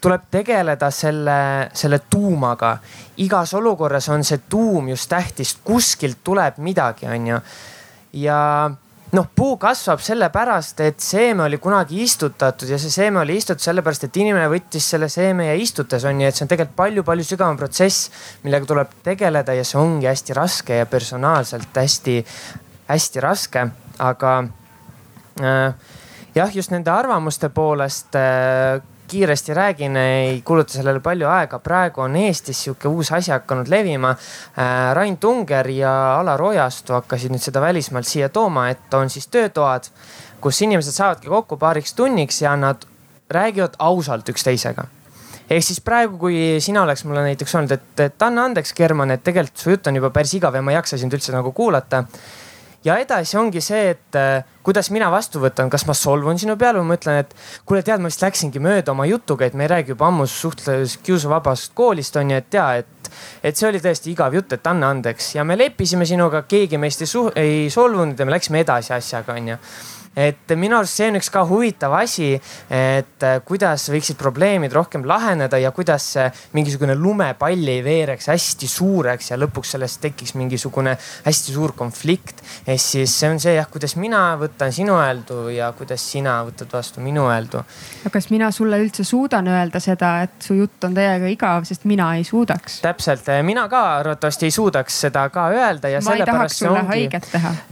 tuleb 0.00 0.28
tegeleda 0.30 0.90
selle, 0.90 1.70
selle 1.72 2.00
tuumaga. 2.10 2.78
igas 3.16 3.54
olukorras 3.54 4.08
on 4.08 4.24
see 4.24 4.40
tuum 4.48 4.88
just 4.88 5.08
tähtis, 5.08 5.56
kuskilt 5.64 6.24
tuleb 6.24 6.58
midagi, 6.58 7.06
on 7.06 7.26
ju. 7.26 7.40
ja 8.12 8.70
noh, 9.16 9.26
puu 9.36 9.56
kasvab 9.60 10.02
sellepärast, 10.04 10.80
et 10.86 11.02
seeme 11.02 11.44
oli 11.46 11.58
kunagi 11.62 12.02
istutatud 12.04 12.70
ja 12.70 12.78
see 12.80 12.92
seeme 12.92 13.20
oli 13.22 13.36
istutatud 13.40 13.64
sellepärast, 13.64 14.06
et 14.06 14.18
inimene 14.22 14.46
võttis 14.52 14.86
selle 14.92 15.08
seeme 15.10 15.48
ja 15.48 15.56
istutas, 15.58 16.06
on 16.08 16.22
ju, 16.22 16.28
et 16.30 16.38
see 16.38 16.46
on 16.46 16.52
tegelikult 16.52 16.76
palju-palju 16.78 17.26
sügavam 17.26 17.58
protsess, 17.60 18.10
millega 18.44 18.68
tuleb 18.70 18.92
tegeleda 19.06 19.56
ja 19.58 19.66
see 19.66 19.80
ongi 19.80 20.10
hästi 20.10 20.36
raske 20.38 20.78
ja 20.82 20.88
personaalselt 20.90 21.82
hästi-hästi 21.82 23.24
raske, 23.24 23.66
aga 23.98 24.36
äh, 25.42 25.90
jah, 26.36 26.54
just 26.54 26.70
nende 26.74 26.94
arvamuste 26.94 27.50
poolest 27.54 28.14
äh, 28.18 28.78
kiiresti 29.10 29.54
räägin, 29.54 29.96
ei 29.96 30.42
kuluta 30.46 30.72
sellele 30.78 31.00
palju 31.02 31.28
aega. 31.28 31.58
praegu 31.58 32.04
on 32.06 32.16
Eestis 32.16 32.62
sihuke 32.64 32.88
uus 32.88 33.12
asi 33.12 33.32
hakanud 33.34 33.68
levima. 33.68 34.10
Äh, 34.10 34.94
Rain 34.94 35.16
Tunger 35.18 35.68
ja 35.68 35.92
Alar 36.20 36.42
Ojastu 36.42 36.94
hakkasid 36.98 37.34
nüüd 37.34 37.42
seda 37.42 37.60
välismaalt 37.60 38.06
siia 38.06 38.28
tooma, 38.28 38.68
et 38.70 38.94
on 38.94 39.10
siis 39.10 39.26
töötoad, 39.28 39.90
kus 40.40 40.62
inimesed 40.62 40.94
saavadki 40.94 41.28
kokku 41.28 41.58
paariks 41.60 41.94
tunniks 41.94 42.42
ja 42.42 42.56
nad 42.56 42.86
räägivad 43.30 43.76
ausalt 43.78 44.28
üksteisega 44.28 44.86
ehk 45.50 45.64
siis 45.66 45.80
praegu, 45.82 46.18
kui 46.18 46.36
sina 46.62 46.84
oleks 46.84 47.02
mulle 47.04 47.24
näiteks 47.26 47.54
öelnud, 47.56 47.72
et, 47.74 48.04
et 48.04 48.22
anna 48.22 48.44
andeks, 48.46 48.72
German, 48.76 49.10
et 49.10 49.24
tegelikult 49.26 49.58
su 49.58 49.74
jutt 49.74 49.90
on 49.90 49.98
juba 49.98 50.12
päris 50.14 50.36
igav 50.38 50.54
ja 50.54 50.62
ma 50.62 50.70
ei 50.70 50.78
jaksa 50.78 50.98
sind 51.00 51.16
üldse 51.16 51.34
nagu 51.34 51.50
kuulata 51.56 52.04
ja 52.84 52.96
edasi 53.00 53.36
ongi 53.36 53.60
see, 53.64 53.90
et 53.94 54.16
äh, 54.18 54.44
kuidas 54.64 54.90
mina 54.94 55.10
vastu 55.12 55.42
võtan, 55.42 55.70
kas 55.72 55.84
ma 55.88 55.94
solvun 55.96 56.38
sinu 56.40 56.56
peale 56.60 56.80
või 56.80 56.92
ma 56.92 56.98
ütlen, 56.98 57.20
et 57.24 57.34
kuule, 57.68 57.82
tead, 57.86 58.00
ma 58.00 58.10
vist 58.10 58.24
läksingi 58.24 58.62
mööda 58.62 58.94
oma 58.94 59.06
jutuga, 59.08 59.46
et 59.46 59.56
me 59.58 59.66
ei 59.66 59.72
räägi 59.74 59.94
juba 59.94 60.08
ammu 60.08 60.26
suhteliselt 60.30 61.04
kiusuvabast 61.06 61.74
koolist 61.76 62.16
on 62.16 62.32
ju, 62.32 62.40
et 62.40 62.50
tea, 62.50 62.66
et, 62.82 63.12
et 63.42 63.56
see 63.56 63.68
oli 63.68 63.82
tõesti 63.84 64.12
igav 64.14 64.36
jutt, 64.36 64.56
et 64.56 64.70
anna 64.70 64.92
andeks. 64.94 65.34
Ja 65.36 65.44
me 65.44 65.58
leppisime 65.60 66.08
sinuga, 66.08 66.44
keegi 66.48 66.80
meist 66.80 67.04
ei, 67.04 67.14
ei 67.36 67.64
solvunud 67.70 68.18
ja 68.18 68.28
me 68.28 68.36
läksime 68.36 68.64
edasi 68.64 68.94
asjaga, 68.96 69.36
on 69.36 69.54
ju 69.54 69.62
et 70.16 70.54
minu 70.58 70.74
arust 70.74 70.98
see 70.98 71.06
on 71.10 71.18
üks 71.20 71.30
ka 71.30 71.44
huvitav 71.46 71.94
asi, 71.94 72.32
et 72.34 73.26
äh, 73.26 73.38
kuidas 73.46 73.84
võiksid 73.92 74.18
probleemid 74.18 74.72
rohkem 74.74 75.04
laheneda 75.06 75.58
ja 75.60 75.70
kuidas 75.74 76.08
mingisugune 76.56 76.96
lumepall 76.98 77.68
ei 77.70 77.82
veereks 77.84 78.26
hästi 78.32 78.66
suureks 78.70 79.30
ja 79.30 79.38
lõpuks 79.38 79.76
sellest 79.76 80.00
tekiks 80.02 80.34
mingisugune 80.34 80.96
hästi 81.24 81.54
suur 81.54 81.74
konflikt. 81.78 82.42
ehk 82.66 82.82
siis 82.82 83.14
see 83.20 83.30
on 83.30 83.38
see 83.42 83.54
jah, 83.54 83.68
kuidas 83.70 83.94
mina 84.00 84.22
võtan 84.40 84.74
sinu 84.74 84.96
öeldu 84.98 85.46
ja 85.54 85.70
kuidas 85.78 86.02
sina 86.12 86.40
võtad 86.48 86.72
vastu 86.74 87.04
minu 87.04 87.28
öeldu. 87.30 87.62
aga 88.02 88.12
kas 88.18 88.30
mina 88.34 88.50
sulle 88.50 88.82
üldse 88.82 89.06
suudan 89.06 89.46
öelda 89.46 89.80
seda, 89.80 90.12
et 90.26 90.42
su 90.42 90.58
jutt 90.58 90.90
on 90.90 90.96
täiega 90.96 91.30
igav, 91.30 91.64
sest 91.70 91.86
mina 91.86 92.10
ei 92.18 92.26
suudaks? 92.26 92.80
täpselt, 92.82 93.30
mina 93.46 93.68
ka 93.70 93.84
arvatavasti 94.00 94.50
ei 94.50 94.58
suudaks 94.58 95.00
seda 95.06 95.28
ka 95.30 95.46
öelda 95.54 95.94
ja 95.94 96.02
ma 96.02 96.18
sellepärast 96.18 96.64
see 96.64 96.74
ongi. 96.74 97.08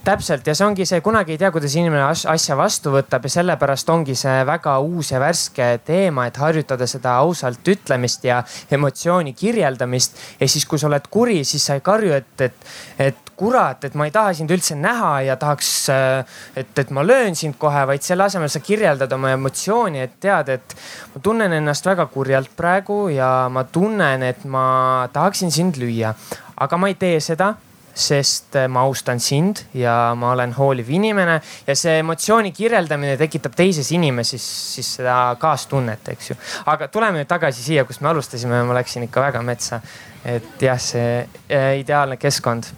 täpselt 0.06 0.46
ja 0.46 0.54
see 0.54 0.66
ongi 0.70 0.86
see, 0.86 1.02
kunagi 1.02 1.34
ei 1.34 1.42
tea, 1.42 1.50
kuidas 1.50 1.74
inimene 1.74 2.06
asja 2.28 2.56
vastu 2.58 2.92
võtab 2.92 3.24
ja 3.26 3.32
sellepärast 3.38 3.88
ongi 3.92 4.16
see 4.18 4.42
väga 4.46 4.78
uus 4.84 5.12
ja 5.12 5.20
värske 5.22 5.68
teema, 5.86 6.26
et 6.28 6.36
harjutada 6.40 6.86
seda 6.88 7.16
ausalt 7.22 7.66
ütlemist 7.68 8.24
ja 8.28 8.42
emotsiooni 8.70 9.32
kirjeldamist. 9.38 10.18
ja 10.40 10.48
siis, 10.48 10.66
kui 10.66 10.78
sa 10.78 10.88
oled 10.90 11.08
kuri, 11.10 11.42
siis 11.44 11.64
sa 11.64 11.78
ei 11.78 11.84
karju, 11.84 12.12
et, 12.12 12.40
et, 12.40 12.68
et 12.98 13.32
kurat, 13.38 13.84
et 13.84 13.94
ma 13.94 14.08
ei 14.08 14.14
taha 14.14 14.32
sind 14.34 14.50
üldse 14.50 14.76
näha 14.78 15.12
ja 15.28 15.36
tahaks, 15.40 15.70
et, 16.58 16.72
et 16.82 16.90
ma 16.94 17.04
löön 17.06 17.38
sind 17.38 17.58
kohe, 17.58 17.84
vaid 17.90 18.04
selle 18.04 18.26
asemel 18.26 18.50
sa 18.52 18.60
kirjeldad 18.64 19.12
oma 19.14 19.32
emotsiooni, 19.36 20.02
et 20.02 20.18
tead, 20.20 20.50
et 20.58 20.76
ma 21.14 21.22
tunnen 21.22 21.54
ennast 21.60 21.86
väga 21.86 22.08
kurjalt 22.12 22.50
praegu 22.58 23.06
ja 23.14 23.48
ma 23.52 23.64
tunnen, 23.64 24.26
et 24.26 24.44
ma 24.44 25.08
tahaksin 25.12 25.54
sind 25.54 25.80
lüüa. 25.80 26.14
aga 26.58 26.76
ma 26.76 26.88
ei 26.90 26.96
tee 26.98 27.20
seda 27.22 27.54
sest 27.98 28.56
äh, 28.56 28.68
ma 28.70 28.84
austan 28.86 29.20
sind 29.20 29.64
ja 29.74 30.14
ma 30.18 30.32
olen 30.32 30.52
hooliv 30.56 30.90
inimene 30.94 31.38
ja 31.66 31.76
see 31.76 31.98
emotsiooni 32.02 32.52
kirjeldamine 32.56 33.16
tekitab 33.20 33.56
teises 33.58 33.90
inimeses 33.92 34.44
siis 34.74 34.94
seda 34.98 35.36
kaastunnet, 35.40 36.12
eks 36.14 36.30
ju. 36.32 36.36
aga 36.70 36.88
tuleme 36.92 37.22
nüüd 37.22 37.30
tagasi 37.30 37.64
siia, 37.64 37.84
kust 37.88 38.04
me 38.04 38.12
alustasime, 38.12 38.62
ma 38.68 38.76
läksin 38.78 39.08
ikka 39.08 39.28
väga 39.28 39.42
metsa. 39.42 39.80
et 40.24 40.62
jah, 40.62 40.78
see 40.82 41.24
äh, 41.24 41.72
ideaalne 41.80 42.18
keskkond 42.20 42.70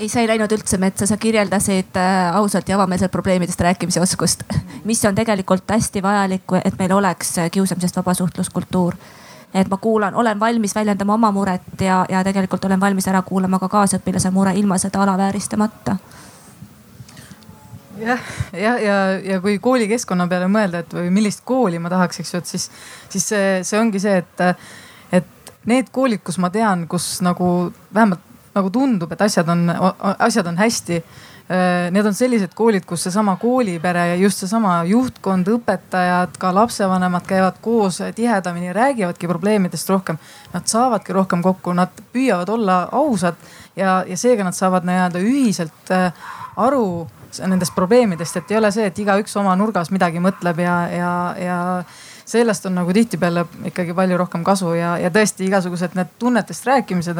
ei, 0.00 0.08
sa 0.08 0.22
ei 0.22 0.28
läinud 0.30 0.52
üldse 0.56 0.78
metsa, 0.80 1.06
sa 1.06 1.16
kirjeldasid 1.20 1.96
äh, 2.00 2.36
ausalt 2.36 2.68
ja 2.68 2.78
avameelselt 2.78 3.12
probleemidest 3.12 3.60
rääkimise 3.60 4.00
oskust, 4.00 4.44
mis 4.88 5.04
on 5.04 5.14
tegelikult 5.14 5.68
hästi 5.68 6.02
vajalik, 6.02 6.58
et 6.64 6.78
meil 6.80 6.92
oleks 6.96 7.36
kiusamisest 7.52 8.00
vaba 8.00 8.16
suhtluskultuur 8.16 8.96
et 9.54 9.68
ma 9.68 9.76
kuulan, 9.76 10.14
olen 10.14 10.40
valmis 10.40 10.74
väljendama 10.74 11.14
oma 11.14 11.30
muret 11.34 11.80
ja, 11.80 12.04
ja 12.08 12.24
tegelikult 12.24 12.64
olen 12.64 12.80
valmis 12.80 13.08
ära 13.08 13.22
kuulama 13.22 13.58
ka 13.58 13.68
kaasõpilase 13.68 14.30
mure 14.30 14.54
ilma 14.54 14.78
seda 14.78 15.02
alavääristamata 15.02 15.96
jah, 18.00 18.20
ja, 18.52 18.78
ja, 18.78 18.96
ja 19.24 19.40
kui 19.40 19.58
koolikeskkonna 19.58 20.26
peale 20.30 20.48
mõelda, 20.50 20.84
et 20.84 20.94
või 20.94 21.10
millist 21.14 21.44
kooli 21.44 21.80
ma 21.82 21.90
tahaks, 21.92 22.22
eks 22.22 22.34
ju, 22.34 22.40
et 22.42 22.52
siis, 22.54 22.70
siis 23.12 23.28
see, 23.32 23.48
see 23.66 23.80
ongi 23.80 24.00
see, 24.02 24.22
et, 24.22 24.44
et 25.20 25.54
need 25.70 25.90
koolid, 25.92 26.22
kus 26.24 26.40
ma 26.42 26.50
tean, 26.54 26.86
kus 26.90 27.18
nagu 27.26 27.70
vähemalt 27.94 28.26
nagu 28.54 28.70
tundub, 28.74 29.12
et 29.14 29.20
asjad 29.22 29.48
on, 29.52 29.68
asjad 30.18 30.48
on 30.50 30.58
hästi 30.58 31.02
need 31.90 32.06
on 32.06 32.14
sellised 32.14 32.52
koolid, 32.54 32.84
kus 32.86 33.02
seesama 33.08 33.32
koolipere 33.40 34.04
ja 34.12 34.18
just 34.20 34.38
seesama 34.44 34.76
juhtkond, 34.86 35.48
õpetajad, 35.50 36.36
ka 36.38 36.52
lapsevanemad 36.54 37.24
käivad 37.26 37.58
koos 37.60 37.98
tihedamini, 38.14 38.70
räägivadki 38.76 39.26
probleemidest 39.26 39.90
rohkem. 39.90 40.18
Nad 40.52 40.70
saavadki 40.70 41.16
rohkem 41.16 41.42
kokku, 41.42 41.74
nad 41.74 41.90
püüavad 42.14 42.52
olla 42.54 42.84
ausad 42.92 43.40
ja, 43.76 44.04
ja 44.06 44.18
seega 44.18 44.46
nad 44.46 44.54
saavad 44.54 44.86
nii-öelda 44.86 45.22
ühiselt 45.26 45.90
äh, 45.94 46.12
aru 46.56 47.08
nendest 47.46 47.74
probleemidest, 47.74 48.40
et 48.40 48.50
ei 48.50 48.58
ole 48.58 48.70
see, 48.74 48.86
et 48.90 48.98
igaüks 48.98 49.36
oma 49.38 49.54
nurgas 49.58 49.92
midagi 49.94 50.22
mõtleb 50.22 50.62
ja, 50.64 50.76
ja, 50.90 51.12
ja 51.38 51.58
sellest 52.30 52.66
on 52.66 52.74
nagu 52.78 52.94
tihtipeale 52.94 53.44
ikkagi 53.70 53.94
palju 53.96 54.18
rohkem 54.18 54.44
kasu 54.46 54.74
ja, 54.78 54.96
ja 54.98 55.10
tõesti 55.14 55.46
igasugused 55.46 55.94
need 55.98 56.14
tunnetest 56.18 56.66
rääkimised. 56.66 57.18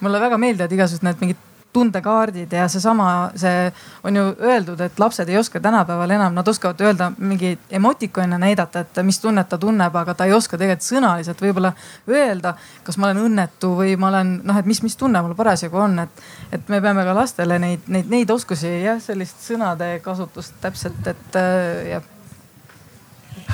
mulle 0.00 0.20
väga 0.20 0.38
meeldivad 0.40 0.72
igasugused 0.72 1.08
need 1.08 1.22
mingid 1.24 1.44
tundekaardid 1.72 2.52
ja 2.52 2.68
seesama, 2.68 3.30
see 3.36 3.72
on 4.04 4.16
ju 4.16 4.24
öeldud, 4.40 4.80
et 4.80 4.98
lapsed 4.98 5.28
ei 5.28 5.38
oska 5.38 5.60
tänapäeval 5.60 6.14
enam, 6.16 6.34
nad 6.34 6.48
oskavad 6.48 6.80
öelda 6.80 7.10
mingi 7.18 7.58
emotikone 7.70 8.38
näidata, 8.38 8.84
et 8.86 9.02
mis 9.04 9.20
tunnet 9.20 9.48
ta 9.48 9.58
tunneb, 9.58 9.96
aga 9.96 10.14
ta 10.14 10.24
ei 10.24 10.32
oska 10.32 10.58
tegelikult 10.58 10.86
sõnaliselt 10.86 11.42
võib-olla 11.42 11.72
öelda, 12.08 12.54
kas 12.86 12.96
ma 12.96 13.10
olen 13.10 13.22
õnnetu 13.26 13.74
või 13.76 13.96
ma 14.00 14.08
olen 14.12 14.34
noh, 14.44 14.58
et 14.60 14.68
mis, 14.68 14.82
mis 14.86 14.96
tunne 14.96 15.22
mul 15.22 15.36
parasjagu 15.36 15.82
on, 15.84 15.98
et, 16.06 16.26
et 16.52 16.72
me 16.72 16.80
peame 16.80 17.04
ka 17.04 17.16
lastele 17.16 17.60
neid, 17.62 17.88
neid, 17.92 18.10
neid 18.10 18.30
oskusi 18.30 18.72
jah, 18.86 19.00
sellist 19.02 19.44
sõnade 19.44 19.96
kasutust 20.04 20.56
täpselt, 20.64 21.02
et 21.12 21.40
äh, 21.40 21.96
jah 21.96 22.12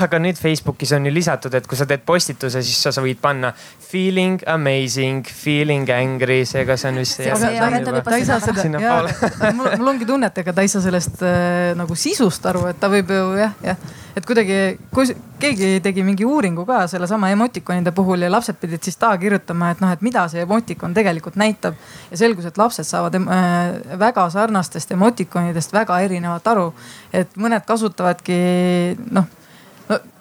aga 0.01 0.19
nüüd 0.23 0.39
Facebookis 0.41 0.93
on 0.97 1.07
ju 1.07 1.13
lisatud, 1.13 1.55
et 1.55 1.67
kui 1.69 1.77
sa 1.77 1.87
teed 1.89 2.05
postituse, 2.09 2.63
siis 2.65 2.79
sa, 2.81 2.93
sa 2.95 3.03
võid 3.05 3.21
panna 3.21 3.53
feeling 3.93 4.41
amazing, 4.49 5.27
feeling 5.27 5.89
angry, 5.93 6.43
seega 6.49 6.79
see 6.81 6.93
on 6.93 7.01
vist. 7.03 7.21
mul, 9.59 9.69
mul 9.83 9.93
ongi 9.93 10.09
tunne, 10.09 10.31
et 10.33 10.41
ega 10.43 10.55
ta 10.57 10.65
ei 10.65 10.71
saa 10.73 10.85
sellest 10.85 11.21
äh, 11.27 11.73
nagu 11.79 11.97
sisust 11.99 12.47
aru, 12.49 12.65
et 12.71 12.81
ta 12.81 12.89
võib 12.93 13.13
ju 13.13 13.27
jah, 13.37 13.53
jah, 13.67 13.83
et 14.17 14.29
kuidagi, 14.29 14.61
kui 14.95 15.13
keegi 15.43 15.75
tegi 15.85 16.07
mingi 16.07 16.25
uuringu 16.29 16.65
ka 16.69 16.87
sellesama 16.89 17.33
emotikonide 17.35 17.93
puhul 17.97 18.25
ja 18.25 18.33
lapsed 18.33 18.57
pidid 18.63 18.85
siis 18.87 18.97
taha 19.01 19.19
kirjutama, 19.21 19.73
et 19.75 19.85
noh, 19.85 19.93
et 19.93 20.05
mida 20.05 20.25
see 20.33 20.47
emotikon 20.47 20.97
tegelikult 20.97 21.37
näitab. 21.41 21.77
ja 22.11 22.23
selgus, 22.25 22.49
et 22.49 22.59
lapsed 22.61 22.89
saavad 22.89 23.21
äh, 23.21 23.99
väga 24.01 24.25
sarnastest 24.33 24.97
emotikonidest 24.97 25.77
väga 25.77 26.01
erinevat 26.07 26.49
aru, 26.55 26.71
et 27.13 27.37
mõned 27.37 27.69
kasutavadki 27.69 28.41
noh 29.13 29.29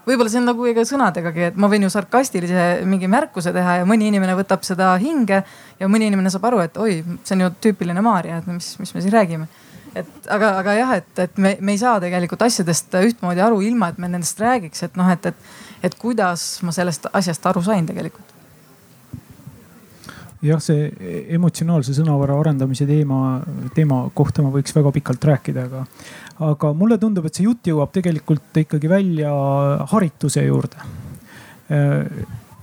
võib-olla 0.08 0.32
see 0.32 0.42
on 0.42 0.48
nagu 0.50 0.68
ega 0.70 0.86
sõnadegagi, 0.88 1.48
et 1.52 1.58
ma 1.62 1.70
võin 1.72 1.86
ju 1.86 1.92
sarkastilise 1.94 2.68
mingi 2.90 3.10
märkuse 3.12 3.54
teha 3.56 3.82
ja 3.82 3.90
mõni 3.90 4.10
inimene 4.12 4.36
võtab 4.40 4.66
seda 4.68 4.94
hinge 5.02 5.42
ja 5.80 5.90
mõni 5.92 6.10
inimene 6.10 6.32
saab 6.34 6.48
aru, 6.50 6.64
et 6.66 6.80
oi, 6.82 7.02
see 7.24 7.38
on 7.38 7.46
ju 7.46 7.52
tüüpiline 7.68 8.04
Maarja, 8.06 8.42
et 8.42 8.50
mis, 8.50 8.74
mis 8.82 8.96
me 8.96 9.04
siis 9.04 9.14
räägime. 9.14 9.48
et 9.96 10.28
aga, 10.32 10.56
aga 10.62 10.74
jah, 10.78 10.92
et, 11.02 11.14
et 11.20 11.38
me, 11.38 11.56
me 11.60 11.76
ei 11.76 11.80
saa 11.82 12.00
tegelikult 12.00 12.42
asjadest 12.48 12.96
ühtmoodi 13.02 13.44
aru, 13.44 13.62
ilma 13.62 13.92
et 13.92 13.98
me 14.00 14.08
nendest 14.08 14.40
räägiks, 14.40 14.84
et 14.88 14.96
noh, 14.96 15.10
et, 15.12 15.26
et, 15.26 15.50
et 15.84 15.98
kuidas 16.00 16.62
ma 16.64 16.72
sellest 16.72 17.10
asjast 17.14 17.46
aru 17.52 17.64
sain 17.66 17.86
tegelikult 17.86 18.32
jah, 20.46 20.62
see 20.64 20.90
emotsionaalse 21.36 21.94
sõnavara 21.96 22.36
arendamise 22.42 22.88
teema, 22.90 23.42
teema 23.76 24.04
kohta 24.18 24.44
ma 24.46 24.52
võiks 24.54 24.74
väga 24.76 24.94
pikalt 24.96 25.28
rääkida, 25.32 25.68
aga, 25.70 25.84
aga 26.42 26.74
mulle 26.78 26.98
tundub, 27.02 27.28
et 27.28 27.38
see 27.38 27.46
jutt 27.46 27.68
jõuab 27.70 27.92
tegelikult 27.94 28.62
ikkagi 28.64 28.90
välja 28.90 29.32
harituse 29.92 30.46
juurde 30.48 30.90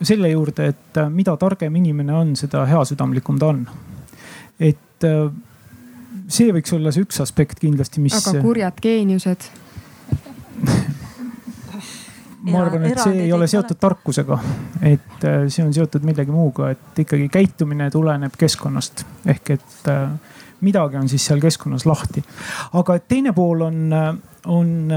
selle 0.05 0.29
juurde, 0.29 0.67
et 0.69 0.99
mida 1.11 1.33
targem 1.41 1.77
inimene 1.81 2.13
on, 2.13 2.35
seda 2.37 2.67
heasüdamlikum 2.69 3.39
ta 3.41 3.49
on. 3.55 3.63
et 4.61 5.07
see 6.29 6.53
võiks 6.53 6.75
olla 6.77 6.93
see 6.93 7.07
üks 7.07 7.23
aspekt 7.25 7.63
kindlasti, 7.63 8.03
mis. 8.05 8.19
aga 8.19 8.43
kurjad 8.45 8.83
geeniused 8.85 9.49
ma 12.49 12.63
arvan, 12.63 12.87
et 12.89 13.01
see 13.01 13.25
ei 13.27 13.33
ole 13.35 13.49
seotud 13.51 13.79
tarkusega, 13.81 14.39
et 14.87 15.27
äh, 15.27 15.47
see 15.53 15.65
on 15.65 15.73
seotud 15.75 16.05
millegi 16.07 16.35
muuga, 16.35 16.73
et 16.75 17.03
ikkagi 17.05 17.29
käitumine 17.33 17.91
tuleneb 17.93 18.37
keskkonnast 18.39 19.05
ehk 19.29 19.55
et 19.57 19.91
äh, 19.93 20.11
midagi 20.61 20.97
on 20.97 21.09
siis 21.09 21.27
seal 21.27 21.41
keskkonnas 21.41 21.87
lahti. 21.87 22.25
aga 22.73 22.99
teine 22.99 23.33
pool 23.33 23.61
on, 23.69 23.93
äh, 23.93 24.15
on 24.47 24.93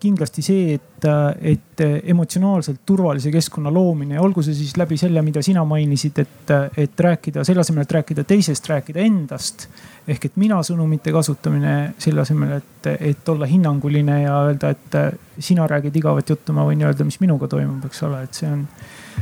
kindlasti 0.00 0.42
see, 0.44 0.74
et, 0.76 1.06
et 1.52 1.82
emotsionaalselt 2.12 2.80
turvalise 2.88 3.32
keskkonna 3.32 3.72
loomine, 3.72 4.18
olgu 4.20 4.42
see 4.44 4.56
siis 4.56 4.74
läbi 4.80 4.96
selle, 5.00 5.22
mida 5.24 5.42
sina 5.44 5.64
mainisid, 5.68 6.18
et, 6.22 6.52
et 6.80 7.04
rääkida 7.06 7.44
selle 7.46 7.64
asemel, 7.64 7.84
et 7.84 7.96
rääkida 7.98 8.24
teisest, 8.28 8.68
rääkida 8.72 9.04
endast. 9.04 9.68
ehk 10.10 10.24
et 10.26 10.38
mina 10.40 10.58
sõnumite 10.66 11.12
kasutamine 11.14 11.74
selle 12.00 12.24
asemel, 12.24 12.56
et, 12.58 12.88
et 13.12 13.28
olla 13.28 13.46
hinnanguline 13.46 14.22
ja 14.22 14.40
öelda, 14.48 14.72
et 14.72 14.98
sina 15.38 15.66
räägid 15.70 15.96
igavat 16.00 16.32
juttu, 16.32 16.56
ma 16.56 16.64
võin 16.66 16.82
öelda, 16.82 17.04
mis 17.04 17.20
minuga 17.20 17.48
toimub, 17.48 17.84
eks 17.86 18.02
ole, 18.08 18.24
et 18.26 18.42
see 18.42 18.50
on 18.50 18.66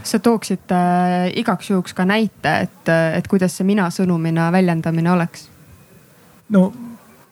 sa 0.07 0.19
tooksid 0.23 0.71
äh, 0.73 1.29
igaks 1.41 1.71
juhuks 1.71 1.95
ka 1.97 2.07
näite, 2.07 2.53
et, 2.69 2.91
et 3.19 3.29
kuidas 3.29 3.57
see 3.59 3.67
mina 3.67 3.89
sõnumina 3.95 4.53
väljendamine 4.55 5.13
oleks? 5.13 5.49
no 6.55 6.71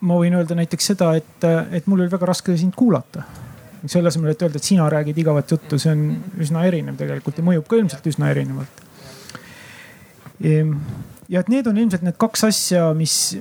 ma 0.00 0.18
võin 0.20 0.36
öelda 0.36 0.56
näiteks 0.58 0.92
seda, 0.92 1.12
et, 1.18 1.46
et 1.72 1.86
mul 1.86 2.04
oli 2.04 2.12
väga 2.12 2.28
raske 2.32 2.56
sind 2.58 2.74
kuulata. 2.76 3.22
selle 3.86 4.10
asemel, 4.10 4.32
et 4.32 4.40
öelda, 4.42 4.58
et 4.58 4.66
sina 4.66 4.88
räägid 4.90 5.18
igavat 5.22 5.50
juttu, 5.50 5.78
see 5.78 5.92
on 5.94 6.00
üsna 6.42 6.64
erinev 6.66 6.96
tegelikult 6.98 7.36
ja 7.38 7.44
mõjub 7.46 7.68
ka 7.70 7.76
ilmselt 7.78 8.06
üsna 8.10 8.32
erinevalt. 8.32 8.80
Ehm, 10.42 10.72
ja 11.28 11.40
et 11.40 11.50
need 11.52 11.68
on 11.70 11.78
ilmselt 11.78 12.02
need 12.02 12.16
kaks 12.18 12.44
asja, 12.48 12.88
mis, 12.98 13.36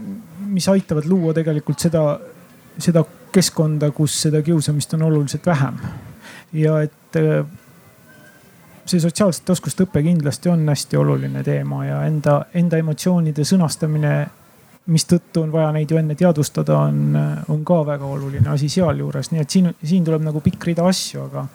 mis 0.46 0.68
aitavad 0.70 1.08
luua 1.10 1.34
tegelikult 1.34 1.82
seda, 1.82 2.04
seda 2.78 3.02
keskkonda, 3.34 3.90
kus 3.96 4.20
seda 4.28 4.44
kiusamist 4.46 4.94
on 4.94 5.08
oluliselt 5.10 5.46
vähem. 5.46 5.82
ja 6.54 6.78
et 6.86 7.18
see 8.86 9.02
sotsiaalsete 9.02 9.52
oskuste 9.52 9.86
õpe 9.88 10.04
kindlasti 10.06 10.50
on 10.52 10.68
hästi 10.70 10.98
oluline 10.98 11.44
teema 11.44 11.86
ja 11.88 12.02
enda, 12.06 12.38
enda 12.54 12.78
emotsioonide 12.78 13.46
sõnastamine 13.48 14.14
mistõttu 14.92 15.42
on 15.42 15.52
vaja 15.54 15.72
neid 15.74 15.92
ju 15.92 15.98
enne 15.98 16.16
teadvustada, 16.18 16.78
on, 16.78 17.18
on 17.50 17.64
ka 17.66 17.82
väga 17.88 18.06
oluline 18.06 18.50
asi 18.54 18.70
sealjuures, 18.70 19.32
nii 19.32 19.42
et 19.42 19.50
siin, 19.50 19.72
siin 19.84 20.06
tuleb 20.06 20.26
nagu 20.26 20.42
pikk 20.46 20.70
rida 20.70 20.86
asju, 20.86 21.26
aga, 21.26 21.46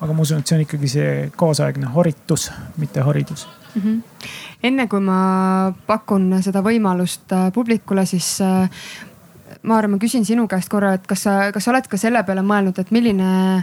aga 0.00 0.16
ma 0.16 0.24
usun, 0.24 0.40
et 0.40 0.48
see 0.48 0.56
on 0.56 0.64
ikkagi 0.64 0.92
see 0.94 1.12
kaasaegne 1.36 1.92
haritus, 1.92 2.48
mitte 2.80 3.04
haridus 3.04 3.46
mm. 3.74 3.82
-hmm. 3.82 4.28
enne 4.62 4.86
kui 4.88 5.00
ma 5.00 5.72
pakun 5.86 6.36
seda 6.40 6.62
võimalust 6.64 7.32
äh, 7.32 7.52
publikule, 7.52 8.06
siis 8.06 8.40
äh, 8.40 8.70
Maarja, 9.62 9.88
ma 9.88 9.98
küsin 10.00 10.24
sinu 10.24 10.48
käest 10.48 10.68
korra, 10.68 10.94
et 10.94 11.06
kas 11.06 11.22
sa, 11.22 11.52
kas 11.52 11.64
sa 11.64 11.70
oled 11.70 11.86
ka 11.86 11.96
selle 11.96 12.22
peale 12.24 12.42
mõelnud, 12.42 12.78
et 12.80 12.90
milline 12.90 13.62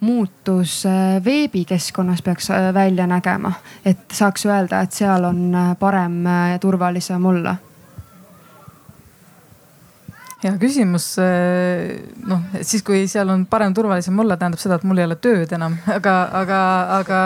muutus 0.00 0.86
äh, 0.86 1.24
veebikeskkonnas 1.24 2.22
peaks 2.22 2.48
välja 2.74 3.06
nägema, 3.06 3.52
et 3.84 4.06
saaks 4.12 4.46
öelda, 4.46 4.80
et 4.80 4.92
seal 4.92 5.24
on 5.24 5.56
parem 5.78 6.24
ja 6.52 6.58
turvalisem 6.58 7.24
olla 7.26 7.56
hea 10.46 10.58
küsimus. 10.60 11.08
Eh, 11.22 11.96
noh, 12.28 12.42
siis 12.66 12.84
kui 12.86 13.04
seal 13.10 13.30
on 13.32 13.44
parem, 13.50 13.74
turvalisem 13.76 14.18
olla, 14.22 14.38
tähendab 14.40 14.62
seda, 14.62 14.78
et 14.78 14.86
mul 14.88 15.02
ei 15.02 15.08
ole 15.08 15.18
tööd 15.22 15.52
enam, 15.56 15.76
aga, 15.98 16.14
aga, 16.40 16.60
aga 17.00 17.20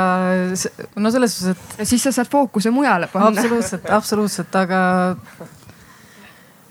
no 1.01 1.13
selles 1.15 1.37
suhtes, 1.37 1.57
et. 1.77 1.89
siis 1.89 2.05
sa 2.07 2.15
saad 2.17 2.31
fookuse 2.33 2.73
mujale 2.75 3.11
panna. 3.13 3.33
absoluutselt, 3.33 3.91
absoluutselt, 4.01 4.61
aga 4.63 4.81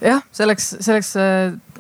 jah, 0.04 0.26
selleks, 0.36 0.74
selleks 0.86 1.14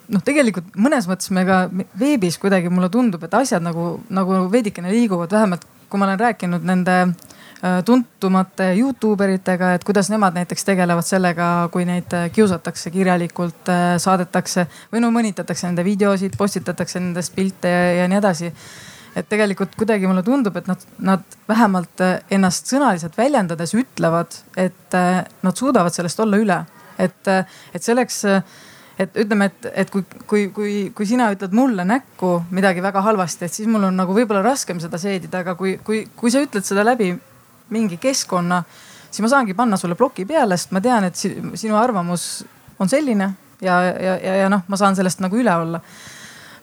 noh, 0.09 0.23
tegelikult 0.25 0.71
mõnes 0.77 1.09
mõttes 1.09 1.33
me 1.35 1.45
ka 1.47 1.65
veebis 1.99 2.39
kuidagi 2.41 2.71
mulle 2.73 2.91
tundub, 2.93 3.23
et 3.25 3.35
asjad 3.41 3.63
nagu, 3.65 3.97
nagu 4.13 4.45
veidikene 4.53 4.93
liiguvad, 4.93 5.31
vähemalt 5.33 5.67
kui 5.89 5.97
ma 5.97 6.05
olen 6.05 6.21
rääkinud 6.21 6.65
nende 6.69 7.01
Äh, 7.03 7.38
tuntumate 7.85 8.73
Youtube 8.77 9.23
eritega, 9.25 9.73
et 9.75 9.83
kuidas 9.83 10.07
nemad 10.11 10.37
näiteks 10.37 10.63
tegelevad 10.63 11.03
sellega, 11.03 11.47
kui 11.73 11.83
neid 11.87 12.13
äh, 12.15 12.29
kiusatakse 12.31 12.91
kirjalikult, 12.93 13.67
äh, 13.67 13.97
saadetakse 13.99 14.67
või 14.93 15.03
no 15.03 15.09
mõnitatakse 15.11 15.67
nende 15.67 15.83
videosid, 15.83 16.37
postitatakse 16.39 17.01
nendest 17.03 17.35
pilte 17.35 17.71
ja, 17.73 17.81
ja 18.01 18.07
nii 18.07 18.21
edasi. 18.21 18.53
et 19.15 19.27
tegelikult 19.27 19.75
kuidagi 19.75 20.07
mulle 20.07 20.23
tundub, 20.23 20.55
et 20.55 20.67
nad, 20.69 20.87
nad 21.03 21.37
vähemalt 21.49 22.03
ennast 22.31 22.69
sõnaliselt 22.71 23.17
väljendades 23.17 23.73
ütlevad, 23.75 24.37
et 24.55 24.95
nad 25.43 25.55
suudavad 25.55 25.91
sellest 25.91 26.19
olla 26.19 26.37
üle. 26.39 26.59
et, 26.99 27.27
et 27.73 27.83
selleks 27.83 28.23
et 28.99 29.15
ütleme, 29.17 29.47
et, 29.47 29.67
et 29.83 29.89
kui, 29.89 30.03
kui, 30.27 30.47
kui, 30.55 30.73
kui 30.95 31.07
sina 31.07 31.29
ütled 31.33 31.55
mulle 31.55 31.85
näkku 31.87 32.35
midagi 32.51 32.83
väga 32.83 33.01
halvasti, 33.01 33.47
et 33.47 33.55
siis 33.55 33.67
mul 33.71 33.87
on 33.87 33.95
nagu 33.95 34.15
võib-olla 34.15 34.43
raskem 34.43 34.79
seda 34.83 34.99
seedida, 34.99 35.43
aga 35.43 35.55
kui, 35.59 35.77
kui, 35.83 36.05
kui 36.15 36.31
sa 36.31 36.43
ütled 36.43 36.67
seda 36.67 36.83
läbi 36.83 37.13
mingi 37.73 37.97
keskkonna, 38.01 38.63
siis 39.09 39.21
ma 39.25 39.31
saangi 39.31 39.55
panna 39.57 39.77
sulle 39.77 39.97
ploki 39.99 40.25
peale, 40.29 40.57
sest 40.57 40.73
ma 40.75 40.81
tean, 40.81 41.07
et 41.09 41.15
sinu 41.19 41.77
arvamus 41.79 42.25
on 42.79 42.89
selline 42.89 43.29
ja, 43.61 43.83
ja, 43.83 44.17
ja, 44.17 44.35
ja 44.43 44.49
noh, 44.49 44.65
ma 44.67 44.79
saan 44.79 44.97
sellest 44.97 45.23
nagu 45.23 45.37
üle 45.39 45.55
olla. 45.55 45.81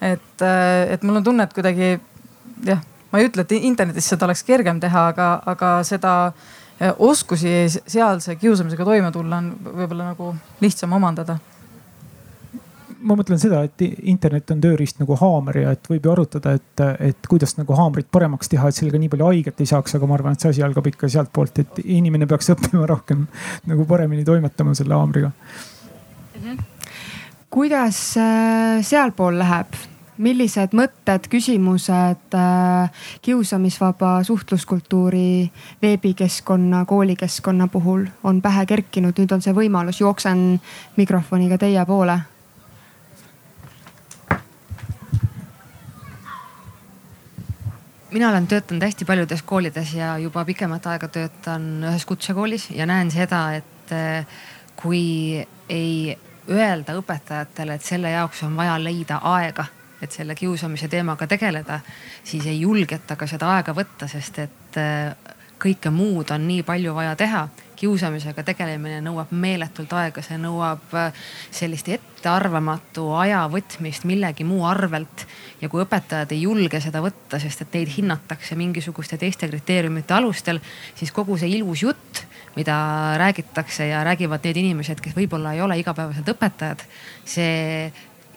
et, 0.00 0.42
äh, 0.42 0.92
et 0.92 1.02
mul 1.02 1.20
on 1.20 1.24
tunne, 1.24 1.46
et 1.46 1.56
kuidagi 1.56 1.96
jah, 2.66 2.84
ma 3.12 3.20
ei 3.20 3.28
ütle, 3.30 3.46
et 3.46 3.56
internetis 3.58 4.08
seda 4.12 4.26
oleks 4.28 4.44
kergem 4.44 4.80
teha, 4.80 5.08
aga, 5.12 5.28
aga 5.46 5.72
seda 5.88 6.14
äh, 6.26 6.92
oskusi 6.98 7.66
sealse 7.78 8.36
kiusamisega 8.36 8.84
toime 8.84 9.12
tulla 9.12 9.40
on 9.42 9.52
võib-olla 9.64 10.12
nagu 10.12 10.34
lihtsam 10.60 10.92
omandada 10.96 11.38
ma 13.06 13.16
mõtlen 13.18 13.40
seda, 13.40 13.62
et 13.66 13.84
internet 14.10 14.50
on 14.54 14.60
tööriist 14.62 15.00
nagu 15.00 15.16
haamer 15.20 15.60
ja 15.62 15.72
et 15.76 15.90
võib 15.90 16.06
ju 16.06 16.12
arutada, 16.12 16.56
et, 16.58 16.84
et 17.10 17.30
kuidas 17.30 17.56
nagu 17.58 17.76
haamrit 17.78 18.08
paremaks 18.12 18.50
teha, 18.52 18.68
et 18.68 18.78
sellega 18.78 19.00
nii 19.00 19.10
palju 19.12 19.30
haiget 19.30 19.62
ei 19.62 19.70
saaks, 19.70 19.96
aga 19.98 20.10
ma 20.10 20.16
arvan, 20.18 20.36
et 20.36 20.44
see 20.44 20.54
asi 20.54 20.64
algab 20.66 20.86
ikka 20.90 21.10
sealtpoolt, 21.12 21.62
et 21.62 21.82
inimene 21.84 22.28
peaks 22.30 22.50
õppima 22.54 22.86
rohkem 22.90 23.26
nagu 23.70 23.88
paremini 23.88 24.26
toimetama 24.26 24.74
selle 24.78 24.96
haamriga 24.98 25.30
mm. 25.32 26.40
-hmm. 26.42 26.64
kuidas 27.50 28.16
äh, 28.16 28.82
sealpool 28.82 29.38
läheb? 29.38 29.76
millised 30.16 30.72
mõtted, 30.72 31.26
küsimused 31.28 32.34
äh, 32.34 32.90
kiusamisvaba 33.22 34.22
suhtluskultuuri 34.24 35.50
veebikeskkonna, 35.82 36.84
koolikeskkonna 36.84 37.68
puhul 37.68 38.06
on 38.24 38.40
pähe 38.42 38.64
kerkinud, 38.66 39.18
nüüd 39.18 39.34
on 39.36 39.44
see 39.44 39.52
võimalus, 39.52 40.00
jooksen 40.00 40.56
mikrofoniga 40.96 41.58
teie 41.60 41.84
poole 41.84 42.16
mina 48.10 48.28
olen 48.28 48.46
töötanud 48.46 48.82
hästi 48.82 49.04
paljudes 49.04 49.42
koolides 49.42 49.94
ja 49.94 50.18
juba 50.18 50.44
pikemat 50.44 50.86
aega 50.86 51.08
töötan 51.08 51.84
ühes 51.84 52.06
kutsekoolis 52.06 52.70
ja 52.70 52.86
näen 52.86 53.10
seda, 53.10 53.40
et 53.58 53.92
eh, 53.92 54.26
kui 54.76 55.42
ei 55.68 56.18
öelda 56.50 56.94
õpetajatele, 57.00 57.74
et 57.74 57.82
selle 57.82 58.10
jaoks 58.10 58.44
on 58.46 58.56
vaja 58.56 58.76
leida 58.78 59.18
aega, 59.26 59.66
et 60.02 60.12
selle 60.12 60.34
kiusamise 60.38 60.88
teemaga 60.88 61.26
tegeleda, 61.26 61.80
siis 62.24 62.46
ei 62.46 62.60
julgeta 62.60 63.16
ka 63.16 63.26
seda 63.26 63.50
aega 63.56 63.74
võtta, 63.74 64.08
sest 64.08 64.38
et 64.44 64.78
eh, 64.80 65.34
kõike 65.58 65.90
muud 65.90 66.30
on 66.30 66.46
nii 66.46 66.62
palju 66.62 66.94
vaja 66.94 67.16
teha. 67.16 67.48
Kiusamisega 67.76 68.44
tegelemine 68.46 69.00
nõuab 69.04 69.32
meeletult 69.36 69.92
aega, 69.96 70.22
see 70.24 70.38
nõuab 70.40 70.94
äh, 70.96 71.26
sellist 71.54 71.88
ettearvamatu 71.92 73.10
aja 73.20 73.44
võtmist 73.52 74.06
millegi 74.08 74.46
muu 74.48 74.64
arvelt. 74.68 75.26
ja 75.60 75.68
kui 75.72 75.82
õpetajad 75.84 76.32
ei 76.32 76.42
julge 76.42 76.80
seda 76.80 77.02
võtta, 77.04 77.40
sest 77.42 77.62
et 77.64 77.78
neid 77.78 77.92
hinnatakse 77.96 78.56
mingisuguste 78.56 79.18
teiste 79.20 79.48
kriteeriumite 79.48 80.14
alustel, 80.14 80.60
siis 80.94 81.12
kogu 81.12 81.38
see 81.38 81.52
ilus 81.58 81.82
jutt, 81.82 82.24
mida 82.56 82.76
räägitakse 83.20 83.86
ja 83.88 84.02
räägivad 84.04 84.44
need 84.44 84.60
inimesed, 84.64 85.00
kes 85.00 85.16
võib-olla 85.16 85.54
ei 85.54 85.62
ole 85.64 85.78
igapäevaselt 85.80 86.28
õpetajad, 86.32 86.84
see 87.24 87.92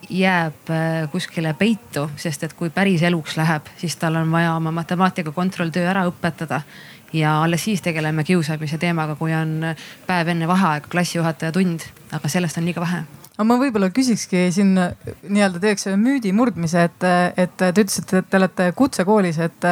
jääb 0.10 0.70
äh, 0.72 1.10
kuskile 1.12 1.54
peitu, 1.54 2.08
sest 2.18 2.44
et 2.44 2.54
kui 2.58 2.72
päris 2.74 3.04
eluks 3.04 3.38
läheb, 3.38 3.68
siis 3.78 3.96
tal 4.00 4.16
on 4.20 4.32
vaja 4.32 4.56
oma 4.56 4.72
matemaatika 4.72 5.32
kontrolltöö 5.36 5.88
ära 5.90 6.06
õpetada 6.10 6.62
ja 7.14 7.40
alles 7.44 7.64
siis 7.64 7.82
tegeleme 7.82 8.24
kiusamise 8.24 8.78
teemaga, 8.78 9.16
kui 9.16 9.34
on 9.36 9.74
päev 10.08 10.34
enne 10.34 10.48
vaheaega 10.50 10.92
klassijuhataja 10.92 11.52
tund, 11.56 11.88
aga 12.12 12.30
sellest 12.32 12.60
on 12.62 12.70
liiga 12.70 12.84
vähe. 12.84 13.04
Aga 13.40 13.48
ma 13.48 13.56
võib-olla 13.62 13.88
küsikski 13.96 14.50
siin 14.52 14.74
nii-öelda 14.76 15.62
teeks 15.64 15.88
müüdi 15.96 16.34
murdmise, 16.36 16.90
et, 16.90 17.06
et 17.40 17.54
te 17.58 17.72
ütlesite, 17.72 18.20
et 18.20 18.28
te 18.30 18.40
olete 18.42 18.72
kutsekoolis, 18.76 19.40
et 19.46 19.68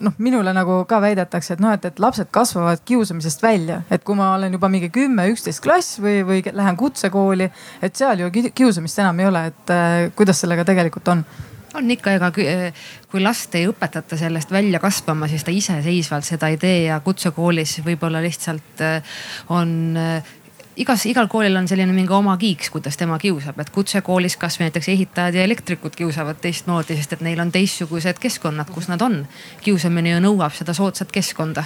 noh, 0.00 0.14
minule 0.18 0.54
nagu 0.56 0.78
ka 0.88 0.98
väidetakse, 1.04 1.54
et 1.54 1.62
noh, 1.62 1.74
et, 1.76 1.84
et 1.84 2.00
lapsed 2.02 2.32
kasvavad 2.34 2.80
kiusamisest 2.88 3.44
välja, 3.44 3.82
et 3.92 4.02
kui 4.04 4.16
ma 4.18 4.32
olen 4.38 4.56
juba 4.56 4.72
mingi 4.72 4.88
kümme, 4.94 5.28
üksteist 5.34 5.62
klass 5.62 6.00
või, 6.02 6.22
või 6.26 6.42
lähen 6.48 6.80
kutsekooli, 6.80 7.50
et 7.84 7.96
seal 7.98 8.24
ju 8.24 8.32
kiusamist 8.32 9.04
enam 9.04 9.20
ei 9.20 9.28
ole, 9.28 9.46
et 9.52 9.74
kuidas 10.16 10.40
sellega 10.42 10.64
tegelikult 10.72 11.12
on? 11.12 11.26
On 11.74 11.90
ikka, 11.90 12.16
ega 12.18 12.30
kui 12.32 13.22
last 13.22 13.54
ei 13.58 13.68
õpetata 13.70 14.18
sellest 14.20 14.52
välja 14.52 14.80
kasvama, 14.82 15.28
siis 15.28 15.44
ta 15.44 15.54
iseseisvalt 15.54 16.26
seda 16.26 16.52
ei 16.52 16.60
tee 16.60 16.84
ja 16.84 17.00
kutsekoolis 17.04 17.78
võib-olla 17.86 18.22
lihtsalt 18.24 18.84
äh, 18.84 19.18
on 19.52 19.96
äh, 19.96 20.34
igas, 20.76 21.04
igal 21.06 21.28
koolil 21.28 21.56
on 21.56 21.66
selline 21.68 21.92
mingi 21.92 22.12
oma 22.16 22.34
kiiks, 22.40 22.70
kuidas 22.72 22.96
tema 22.96 23.18
kiusab, 23.20 23.58
et 23.60 23.70
kutsekoolis 23.74 24.36
kasvõi 24.40 24.68
näiteks 24.68 24.88
ehitajad 24.92 25.36
ja 25.36 25.44
elektrikud 25.44 25.94
kiusavad 25.96 26.40
teistmoodi, 26.42 26.96
sest 26.96 27.16
et 27.16 27.24
neil 27.24 27.40
on 27.42 27.52
teistsugused 27.52 28.20
keskkonnad, 28.22 28.70
kus 28.72 28.88
nad 28.88 29.02
on. 29.04 29.22
kiusamine 29.62 30.14
ju 30.14 30.22
nõuab 30.24 30.54
seda 30.56 30.74
soodsat 30.76 31.12
keskkonda 31.12 31.64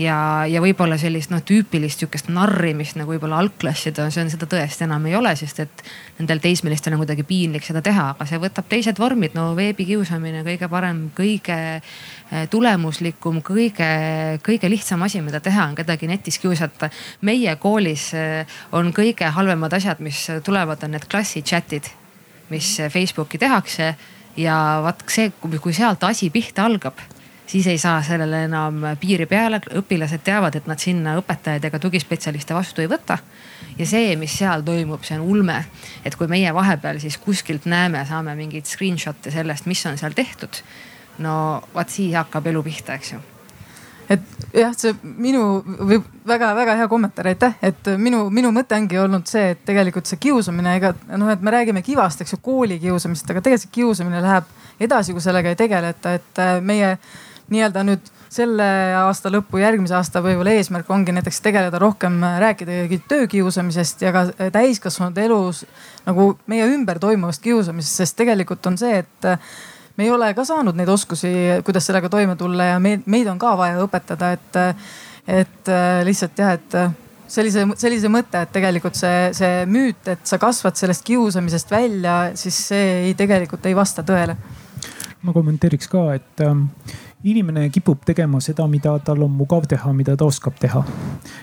ja, 0.00 0.18
ja 0.48 0.62
võib-olla 0.64 0.98
sellist 0.98 1.30
noh 1.30 1.44
tüüpilist 1.44 2.02
sihukest 2.02 2.32
narrimist 2.32 2.96
nagu 2.96 3.12
võib-olla 3.12 3.42
algklassid 3.44 3.98
on, 4.00 4.12
see 4.12 4.24
on 4.24 4.32
seda 4.32 4.48
tõesti 4.50 4.88
enam 4.88 5.06
ei 5.06 5.16
ole, 5.16 5.36
sest 5.36 5.60
et 5.66 5.84
nendel 6.18 6.40
teismelistel 6.40 6.94
on 6.96 7.02
kuidagi 7.02 7.26
piinlik 7.28 7.64
seda 7.66 7.82
teha, 7.84 8.10
aga 8.14 8.26
see 8.28 8.40
võtab 8.40 8.68
teised 8.70 8.98
vormid, 8.98 9.34
no 9.36 9.50
veebikiusamine 9.58 10.44
kõige 10.46 10.68
parem, 10.72 11.10
kõige 11.16 11.58
Eh, 12.26 12.48
tulemuslikum, 12.50 13.38
kõige, 13.38 13.86
kõige 14.42 14.66
lihtsam 14.66 15.04
asi, 15.06 15.20
mida 15.22 15.38
teha, 15.38 15.68
on 15.70 15.76
kedagi 15.78 16.08
netis 16.10 16.40
kiusata. 16.42 16.88
meie 17.20 17.54
koolis 17.56 18.08
eh, 18.14 18.46
on 18.72 18.90
kõige 18.90 19.30
halvemad 19.30 19.72
asjad, 19.72 20.00
mis 20.02 20.26
tulevad, 20.42 20.82
on 20.82 20.90
need 20.90 21.06
klassi 21.06 21.42
chat'id, 21.42 21.86
mis 22.50 22.80
Facebooki 22.90 23.38
tehakse 23.38 23.94
ja 24.36 24.56
vaat 24.82 25.04
see, 25.06 25.30
kui 25.38 25.72
sealt 25.72 26.02
asi 26.02 26.30
pihta 26.30 26.64
algab 26.66 26.98
siis 27.46 27.66
ei 27.70 27.78
saa 27.78 28.02
sellele 28.02 28.44
enam 28.48 28.82
piiri 28.98 29.26
peale, 29.30 29.60
õpilased 29.78 30.24
teavad, 30.26 30.56
et 30.58 30.66
nad 30.66 30.82
sinna 30.82 31.14
õpetajaid 31.20 31.64
ega 31.64 31.78
tugispetsialiste 31.78 32.54
vastu 32.54 32.82
ei 32.82 32.90
võta. 32.90 33.20
Ja 33.78 33.86
see, 33.86 34.16
mis 34.16 34.38
seal 34.38 34.64
toimub, 34.66 35.04
see 35.04 35.18
on 35.18 35.24
ulme. 35.36 35.64
et 36.04 36.14
kui 36.16 36.28
meie 36.28 36.54
vahepeal 36.54 37.00
siis 37.00 37.18
kuskilt 37.18 37.66
näeme, 37.66 38.04
saame 38.08 38.34
mingeid 38.34 38.66
screenshot'e 38.66 39.30
sellest, 39.30 39.66
mis 39.66 39.86
on 39.86 39.98
seal 39.98 40.14
tehtud 40.16 40.62
no 41.18 41.62
vaat 41.74 41.92
siis 41.92 42.14
hakkab 42.16 42.46
elu 42.50 42.62
pihta, 42.66 42.96
eks 42.96 43.12
ju. 43.14 43.22
Et 44.06 44.22
jah, 44.54 44.70
see 44.78 44.92
minu 45.02 45.40
või 45.66 45.98
väga-väga 46.28 46.76
hea 46.78 46.86
kommentaar, 46.90 47.26
aitäh, 47.32 47.56
et 47.66 47.88
minu, 47.98 48.28
minu 48.30 48.52
mõte 48.54 48.76
ongi 48.78 49.00
olnud 49.02 49.26
see, 49.26 49.48
et 49.56 49.64
tegelikult 49.66 50.06
see 50.06 50.20
kiusamine, 50.22 50.76
ega 50.78 50.92
noh, 51.18 51.32
et 51.32 51.42
me 51.42 51.50
räägime 51.50 51.82
kivast, 51.82 52.22
eks 52.22 52.36
ju, 52.36 52.38
kooli 52.44 52.78
kiusamisest, 52.82 53.32
aga 53.34 53.42
tegelikult 53.42 53.66
see 53.66 53.74
kiusamine 53.80 54.22
läheb 54.22 54.52
edasi, 54.86 55.16
kui 55.16 55.24
sellega 55.24 55.50
ei 55.50 55.58
tegeleta, 55.58 56.14
et 56.20 56.42
äh, 56.42 56.60
meie 56.62 56.92
nii-öelda 57.52 57.84
nüüd 57.86 58.10
selle 58.32 58.66
aasta 58.98 59.30
lõppu, 59.32 59.60
järgmise 59.62 59.94
aasta 59.96 60.20
võib-olla 60.24 60.56
eesmärk 60.58 60.90
ongi 60.90 61.14
näiteks 61.14 61.40
tegeleda 61.44 61.78
rohkem, 61.80 62.18
rääkida 62.42 62.98
töökiusamisest 63.08 64.02
ja 64.02 64.12
ka 64.14 64.24
täiskasvanute 64.52 65.24
elus 65.28 65.64
nagu 66.06 66.32
meie 66.50 66.66
ümber 66.74 67.00
toimuvast 67.02 67.42
kiusamisest, 67.44 68.02
sest 68.02 68.18
tegelikult 68.18 68.66
on 68.66 68.78
see, 68.80 69.00
et 69.04 69.30
äh, 69.30 69.56
me 69.96 70.04
ei 70.04 70.12
ole 70.12 70.32
ka 70.36 70.44
saanud 70.44 70.76
neid 70.76 70.90
oskusi, 70.92 71.32
kuidas 71.64 71.88
sellega 71.88 72.10
toime 72.12 72.36
tulla 72.36 72.72
ja 72.74 72.78
meid, 72.82 73.06
meid 73.06 73.30
on 73.30 73.40
ka 73.40 73.54
vaja 73.58 73.80
õpetada, 73.84 74.34
et, 74.36 74.60
et 75.26 75.72
äh, 75.72 76.02
lihtsalt 76.06 76.42
jah, 76.42 76.54
et 76.58 76.78
sellise, 77.30 77.64
sellise 77.80 78.10
mõtte, 78.12 78.42
et 78.44 78.52
tegelikult 78.54 78.98
see, 78.98 79.30
see 79.36 79.64
müüt, 79.70 80.02
et 80.12 80.28
sa 80.28 80.38
kasvad 80.42 80.78
sellest 80.78 81.04
kiusamisest 81.06 81.72
välja, 81.72 82.18
siis 82.38 82.58
see 82.70 82.86
ei, 83.08 83.16
tegelikult 83.18 83.66
ei 83.66 83.76
vasta 83.76 84.04
tõele. 84.06 84.36
ma 85.26 85.32
kommenteeriks 85.34 85.88
ka, 85.90 86.02
et 86.14 86.46
inimene 87.26 87.68
kipub 87.74 88.04
tegema 88.06 88.40
seda, 88.42 88.66
mida 88.70 88.94
tal 89.04 89.22
on 89.26 89.32
mugav 89.34 89.66
teha, 89.68 89.92
mida 89.96 90.16
ta 90.16 90.26
oskab 90.28 90.58
teha. 90.60 90.82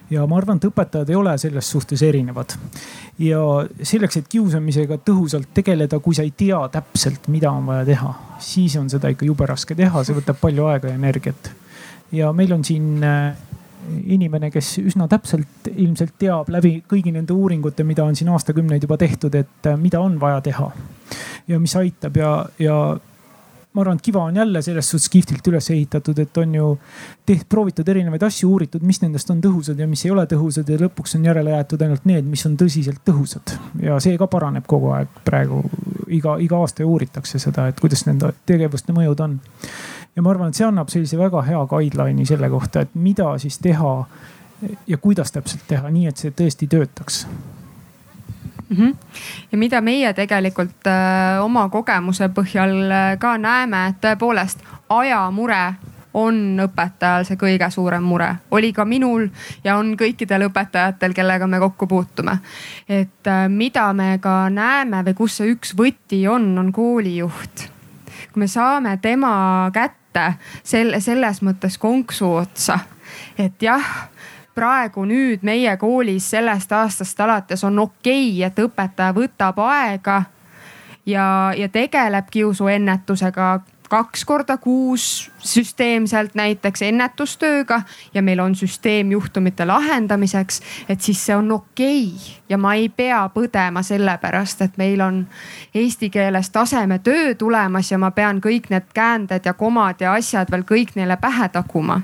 ja 0.09 0.25
ma 0.27 0.37
arvan, 0.37 0.59
et 0.59 0.67
õpetajad 0.69 1.09
ei 1.09 1.17
ole 1.19 1.37
selles 1.41 1.69
suhtes 1.75 2.01
erinevad. 2.01 2.55
ja 3.19 3.39
selleks, 3.81 4.17
et 4.17 4.29
kiusamisega 4.31 4.99
tõhusalt 5.05 5.51
tegeleda, 5.53 5.99
kui 5.99 6.15
sa 6.15 6.23
ei 6.23 6.33
tea 6.37 6.61
täpselt, 6.71 7.27
mida 7.27 7.51
on 7.51 7.65
vaja 7.67 7.85
teha, 7.85 8.13
siis 8.39 8.75
on 8.79 8.89
seda 8.89 9.11
ikka 9.13 9.25
jube 9.25 9.47
raske 9.49 9.75
teha, 9.75 10.03
see 10.03 10.15
võtab 10.17 10.39
palju 10.41 10.69
aega 10.71 10.91
ja 10.93 10.99
energiat. 10.99 11.51
ja 12.11 12.31
meil 12.33 12.53
on 12.53 12.63
siin 12.63 13.03
äh, 13.03 13.35
inimene, 14.07 14.51
kes 14.51 14.77
üsna 14.79 15.07
täpselt 15.11 15.67
ilmselt 15.75 16.15
teab 16.19 16.49
läbi 16.53 16.77
kõigi 16.87 17.11
nende 17.11 17.35
uuringute, 17.35 17.83
mida 17.83 18.05
on 18.07 18.15
siin 18.15 18.31
aastakümneid 18.31 18.87
juba 18.87 18.97
tehtud, 18.97 19.35
et 19.35 19.67
äh, 19.67 19.79
mida 19.79 19.99
on 19.99 20.19
vaja 20.19 20.41
teha 20.41 20.71
ja 21.47 21.59
mis 21.59 21.75
aitab 21.75 22.17
ja, 22.17 22.35
ja 22.59 22.77
ma 23.73 23.81
arvan, 23.81 23.97
et 23.97 24.01
Kiva 24.05 24.23
on 24.23 24.35
jälle 24.35 24.61
selles 24.61 24.89
suhtes 24.89 25.09
kihvtilt 25.09 25.47
üles 25.49 25.69
ehitatud, 25.73 26.19
et 26.19 26.37
on 26.37 26.55
ju 26.55 26.67
tehtud, 27.25 27.47
proovitud 27.49 27.87
erinevaid 27.89 28.23
asju, 28.27 28.49
uuritud, 28.51 28.83
mis 28.85 29.01
nendest 29.01 29.31
on 29.33 29.41
tõhusad 29.41 29.79
ja 29.79 29.87
mis 29.89 30.05
ei 30.05 30.11
ole 30.13 30.25
tõhusad 30.29 30.69
ja 30.69 30.77
lõpuks 30.83 31.17
on 31.17 31.25
järele 31.25 31.55
jäetud 31.55 31.81
ainult 31.81 32.05
need, 32.09 32.27
mis 32.29 32.45
on 32.45 32.57
tõsiselt 32.59 33.01
tõhusad. 33.05 33.55
ja 33.81 33.97
see 34.03 34.17
ka 34.17 34.27
paraneb 34.27 34.67
kogu 34.69 34.93
aeg 34.93 35.09
praegu 35.25 35.63
iga, 36.07 36.37
iga 36.39 36.61
aasta 36.61 36.85
uuritakse 36.85 37.41
seda, 37.41 37.67
et 37.67 37.81
kuidas 37.81 38.05
nende 38.05 38.33
tegevuste 38.45 38.93
mõjud 38.93 39.25
on. 39.25 39.39
ja 40.15 40.21
ma 40.21 40.35
arvan, 40.35 40.53
et 40.53 40.61
see 40.61 40.67
annab 40.67 40.93
sellise 40.93 41.17
väga 41.17 41.41
hea 41.49 41.65
guideline'i 41.73 42.29
selle 42.29 42.49
kohta, 42.53 42.85
et 42.85 42.93
mida 42.95 43.33
siis 43.41 43.57
teha 43.57 43.95
ja 44.87 44.97
kuidas 44.97 45.33
täpselt 45.33 45.65
teha, 45.67 45.89
nii 45.89 46.07
et 46.13 46.21
see 46.21 46.31
tõesti 46.31 46.69
töötaks 46.69 47.25
mm. 48.73 48.85
-hmm. 48.87 48.95
ja 49.51 49.57
mida 49.57 49.81
meie 49.81 50.13
tegelikult 50.13 50.87
äh, 50.87 51.43
oma 51.43 51.69
kogemuse 51.69 52.29
põhjal 52.29 52.91
äh, 52.91 53.17
ka 53.19 53.37
näeme, 53.37 53.87
et 53.87 54.01
tõepoolest 54.01 54.59
ajamure 54.89 55.73
on 56.13 56.59
õpetajal 56.61 57.25
see 57.25 57.37
kõige 57.37 57.69
suurem 57.73 58.03
mure, 58.03 58.29
oli 58.51 58.73
ka 58.73 58.85
minul 58.85 59.27
ja 59.63 59.77
on 59.77 59.95
kõikidel 59.97 60.47
õpetajatel, 60.49 61.13
kellega 61.13 61.47
me 61.47 61.59
kokku 61.59 61.87
puutume. 61.87 62.37
et 62.89 63.27
äh, 63.27 63.49
mida 63.49 63.93
me 63.93 64.17
ka 64.21 64.49
näeme 64.49 65.03
või 65.03 65.13
kus 65.13 65.37
see 65.37 65.51
üks 65.55 65.75
võti 65.77 66.27
on, 66.27 66.57
on 66.57 66.71
koolijuht. 66.71 67.69
kui 68.33 68.39
me 68.39 68.47
saame 68.47 68.97
tema 69.01 69.69
kätte 69.73 70.33
selle, 70.63 70.99
selles 70.99 71.41
mõttes 71.41 71.77
konksu 71.77 72.33
otsa, 72.33 72.79
et 73.37 73.61
jah 73.61 74.12
praegu 74.55 75.05
nüüd 75.05 75.43
meie 75.43 75.77
koolis 75.77 76.29
sellest 76.29 76.71
aastast 76.71 77.19
alates 77.19 77.63
on 77.63 77.79
okei 77.79 78.29
okay,, 78.29 78.47
et 78.47 78.59
õpetaja 78.59 79.13
võtab 79.15 79.59
aega 79.65 80.23
ja, 81.05 81.53
ja 81.57 81.69
tegeleb 81.69 82.29
kiusuennetusega 82.31 83.59
kaks 83.93 84.25
korda 84.25 84.55
kuus 84.57 85.31
süsteemselt 85.37 86.33
näiteks 86.35 86.81
ennetustööga 86.81 87.81
ja 88.13 88.23
meil 88.25 88.39
on 88.41 88.55
süsteem 88.57 89.11
juhtumite 89.13 89.67
lahendamiseks, 89.69 90.61
et 90.89 91.01
siis 91.01 91.21
see 91.25 91.35
on 91.35 91.51
okei 91.51 92.07
okay. 92.07 92.31
ja 92.49 92.57
ma 92.57 92.73
ei 92.73 92.89
pea 92.89 93.19
põdema 93.35 93.83
sellepärast, 93.85 94.65
et 94.65 94.79
meil 94.81 95.01
on 95.01 95.19
eesti 95.75 96.09
keeles 96.09 96.49
tasemetöö 96.49 97.35
tulemas 97.35 97.91
ja 97.91 98.01
ma 98.01 98.09
pean 98.11 98.41
kõik 98.41 98.71
need 98.73 98.89
käänded 98.93 99.45
ja 99.45 99.53
komad 99.53 100.01
ja 100.01 100.15
asjad 100.17 100.49
veel 100.51 100.65
kõik 100.73 100.95
neile 100.97 101.19
pähe 101.21 101.49
taguma 101.53 102.01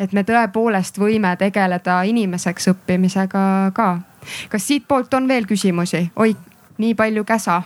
et 0.00 0.12
me 0.12 0.24
tõepoolest 0.26 0.98
võime 1.00 1.32
tegeleda 1.40 2.02
inimeseks 2.08 2.68
õppimisega 2.72 3.42
ka. 3.76 3.88
kas 4.52 4.66
siitpoolt 4.68 5.14
on 5.14 5.28
veel 5.28 5.46
küsimusi? 5.46 6.10
oi, 6.16 6.36
nii 6.78 6.94
palju 6.94 7.24
käsa 7.24 7.62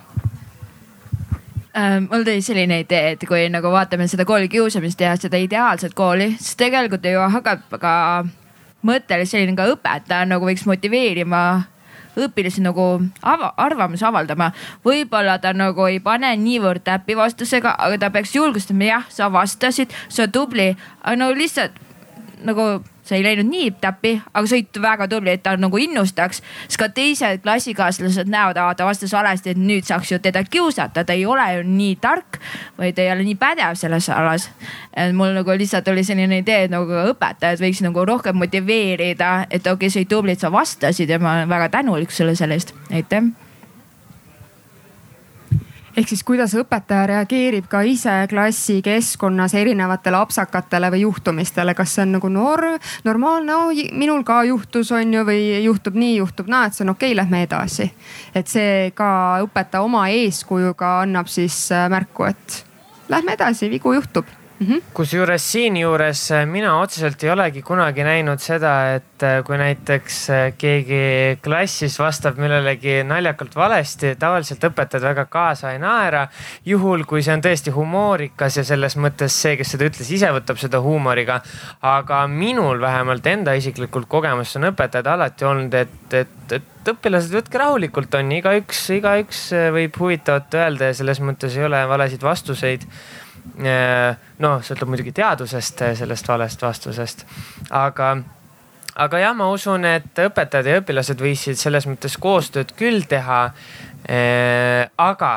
äh,. 1.77 2.01
mul 2.11 2.25
tuli 2.25 2.43
selline 2.43 2.81
idee, 2.85 3.17
et 3.17 3.27
kui 3.29 3.49
nagu 3.51 3.73
vaatame 3.73 4.09
seda 4.09 4.25
koolikiusamist 4.25 5.01
ja 5.01 5.17
seda 5.17 5.37
ideaalset 5.37 5.95
kooli, 5.95 6.37
siis 6.39 6.57
tegelikult 6.57 7.05
ju 7.05 7.27
hakkab 7.35 7.67
ka 7.81 7.95
mõttele 8.87 9.27
selline 9.27 9.57
ka 9.57 9.69
õpetaja 9.75 10.29
nagu 10.29 10.47
võiks 10.47 10.67
motiveerima 10.67 11.43
õpilasi 12.21 12.63
nagu 12.63 12.85
ava, 13.23 13.53
arvamuse 13.57 14.07
avaldama. 14.07 14.51
võib-olla 14.85 15.39
ta 15.39 15.53
nagu 15.53 15.87
ei 15.87 16.01
pane 16.01 16.33
niivõrd 16.37 16.83
täppi 16.85 17.17
vastusega, 17.17 17.75
aga 17.79 17.99
ta 17.99 18.11
peaks 18.11 18.35
julgustama, 18.35 18.85
jah, 18.85 19.07
sa 19.09 19.31
vastasid, 19.33 19.95
sa 20.09 20.27
tubli, 20.29 20.77
no 21.17 21.31
lihtsalt 21.35 21.79
nagu 22.45 22.81
sa 23.11 23.17
ei 23.17 23.25
läinud 23.25 23.49
nii 23.51 23.71
täppi, 23.83 24.13
aga 24.33 24.47
olid 24.47 24.79
väga 24.83 25.09
tubli, 25.11 25.33
et 25.35 25.43
ta 25.43 25.57
nagu 25.59 25.79
innustaks. 25.83 26.43
siis 26.69 26.79
ka 26.79 26.89
teised 26.95 27.43
klassikaaslased 27.43 28.31
näevad, 28.31 28.61
aa 28.61 28.75
ta 28.75 28.87
vastas 28.87 29.13
valesti, 29.13 29.51
et 29.51 29.59
nüüd 29.59 29.89
saaks 29.89 30.13
ju 30.13 30.19
teda 30.23 30.45
kiusata, 30.45 31.05
ta 31.05 31.13
ei 31.13 31.27
ole 31.27 31.47
ju 31.57 31.67
nii 31.67 31.97
tark 32.01 32.39
või 32.79 32.95
ta 32.95 33.03
ei 33.03 33.13
ole 33.13 33.27
nii 33.27 33.37
pädev 33.41 33.75
selles 33.75 34.09
alas. 34.09 34.51
et 34.95 35.15
mul 35.15 35.35
nagu 35.35 35.59
lihtsalt 35.59 35.89
oli 35.89 36.05
selline 36.05 36.39
idee, 36.45 36.65
et 36.65 36.71
nagu 36.71 37.03
õpetajad 37.11 37.61
võiks 37.61 37.83
nagu 37.83 38.05
rohkem 38.05 38.37
motiveerida, 38.37 39.47
et 39.51 39.67
okei 39.67 39.75
okay,, 39.75 39.91
sa 39.91 39.99
olid 39.99 40.11
tubli, 40.15 40.33
et 40.33 40.41
sa 40.41 40.53
vastasid 40.53 41.11
ja 41.11 41.19
ma 41.19 41.39
olen 41.39 41.49
väga 41.49 41.69
tänulik 41.69 42.11
sulle 42.11 42.35
selle 42.39 42.61
eest, 42.61 42.75
aitäh 42.93 43.33
ehk 45.97 46.09
siis 46.09 46.23
kuidas 46.27 46.55
õpetaja 46.59 47.07
reageerib 47.11 47.67
ka 47.71 47.83
ise 47.87 48.15
klassikeskkonnas 48.31 49.55
erinevatele 49.59 50.21
apsakatele 50.21 50.91
või 50.95 51.05
juhtumistele, 51.05 51.75
kas 51.79 51.97
see 51.97 52.07
on 52.07 52.17
nagu 52.19 52.33
noor, 52.33 52.65
normaalne 53.05 53.53
no,, 53.53 53.61
minul 53.99 54.25
ka 54.27 54.43
juhtus, 54.49 54.93
on 54.97 55.15
ju, 55.15 55.25
või 55.27 55.63
juhtub 55.65 55.99
nii, 55.99 56.17
juhtub 56.21 56.51
naa, 56.51 56.67
et 56.69 56.79
see 56.79 56.87
on 56.87 56.95
okei 56.95 57.13
okay,, 57.13 57.21
lähme 57.23 57.45
edasi. 57.47 57.91
et 58.35 58.49
see 58.49 58.91
ka 58.95 59.13
õpetaja 59.47 59.85
oma 59.85 60.09
eeskujuga 60.15 61.01
annab 61.05 61.31
siis 61.31 61.69
märku, 61.91 62.31
et 62.31 62.61
lähme 63.11 63.35
edasi, 63.39 63.71
vigu 63.71 63.95
juhtub 63.99 64.40
mm 64.61 64.67
-hmm. 64.67 64.83
kusjuures 64.93 65.53
siinjuures 65.53 66.31
äh, 66.31 66.47
mina 66.47 66.81
otseselt 66.81 67.23
ei 67.25 67.31
olegi 67.31 67.63
kunagi 67.63 68.05
näinud 68.05 68.39
seda, 68.39 68.95
et 68.95 69.23
äh, 69.23 69.45
kui 69.45 69.59
näiteks 69.59 70.19
äh, 70.31 70.53
keegi 70.59 71.39
klassis 71.43 71.99
vastab 71.99 72.37
millelegi 72.39 73.03
naljakalt 73.05 73.57
valesti, 73.57 74.17
tavaliselt 74.17 74.65
õpetajad 74.65 75.03
väga 75.03 75.25
kaasa 75.25 75.73
ei 75.73 75.79
naera. 75.79 76.29
juhul, 76.65 77.05
kui 77.05 77.23
see 77.23 77.35
on 77.35 77.41
tõesti 77.41 77.73
humoorikas 77.75 78.57
ja 78.57 78.65
selles 78.65 78.97
mõttes 78.97 79.41
see, 79.43 79.57
kes 79.57 79.71
seda 79.71 79.89
ütles, 79.89 80.13
ise 80.13 80.33
võtab 80.33 80.61
seda 80.61 80.81
huumoriga. 80.81 81.41
aga 81.83 82.27
minul 82.27 82.81
vähemalt 82.81 83.27
enda 83.27 83.53
isiklikult 83.53 84.09
kogemus 84.09 84.57
on 84.57 84.69
õpetajad 84.73 85.07
alati 85.07 85.45
olnud, 85.45 85.75
et, 85.75 86.15
et, 86.15 86.53
et 86.53 86.89
õpilased, 86.89 87.33
võtke 87.33 87.59
rahulikult, 87.59 88.15
on 88.15 88.33
igaüks, 88.33 88.91
igaüks 88.91 89.51
võib 89.73 89.97
huvitavat 89.99 90.55
öelda 90.55 90.85
ja 90.85 90.95
selles 90.95 91.21
mõttes 91.21 91.57
ei 91.57 91.65
ole 91.65 91.89
valesid 91.89 92.23
vastuseid 92.23 92.87
noh, 93.61 94.61
sõltub 94.65 94.91
muidugi 94.91 95.13
teadusest, 95.17 95.85
sellest 96.01 96.29
valest 96.29 96.63
vastusest, 96.63 97.25
aga 97.71 98.15
aga 99.01 99.21
jah, 99.23 99.37
ma 99.37 99.49
usun, 99.53 99.85
et 99.89 100.19
õpetajad 100.25 100.67
ja 100.67 100.81
õpilased 100.81 101.23
võisid 101.23 101.61
selles 101.61 101.87
mõttes 101.89 102.17
koostööd 102.21 102.75
küll 102.79 103.07
teha. 103.09 103.43
aga 104.97 105.31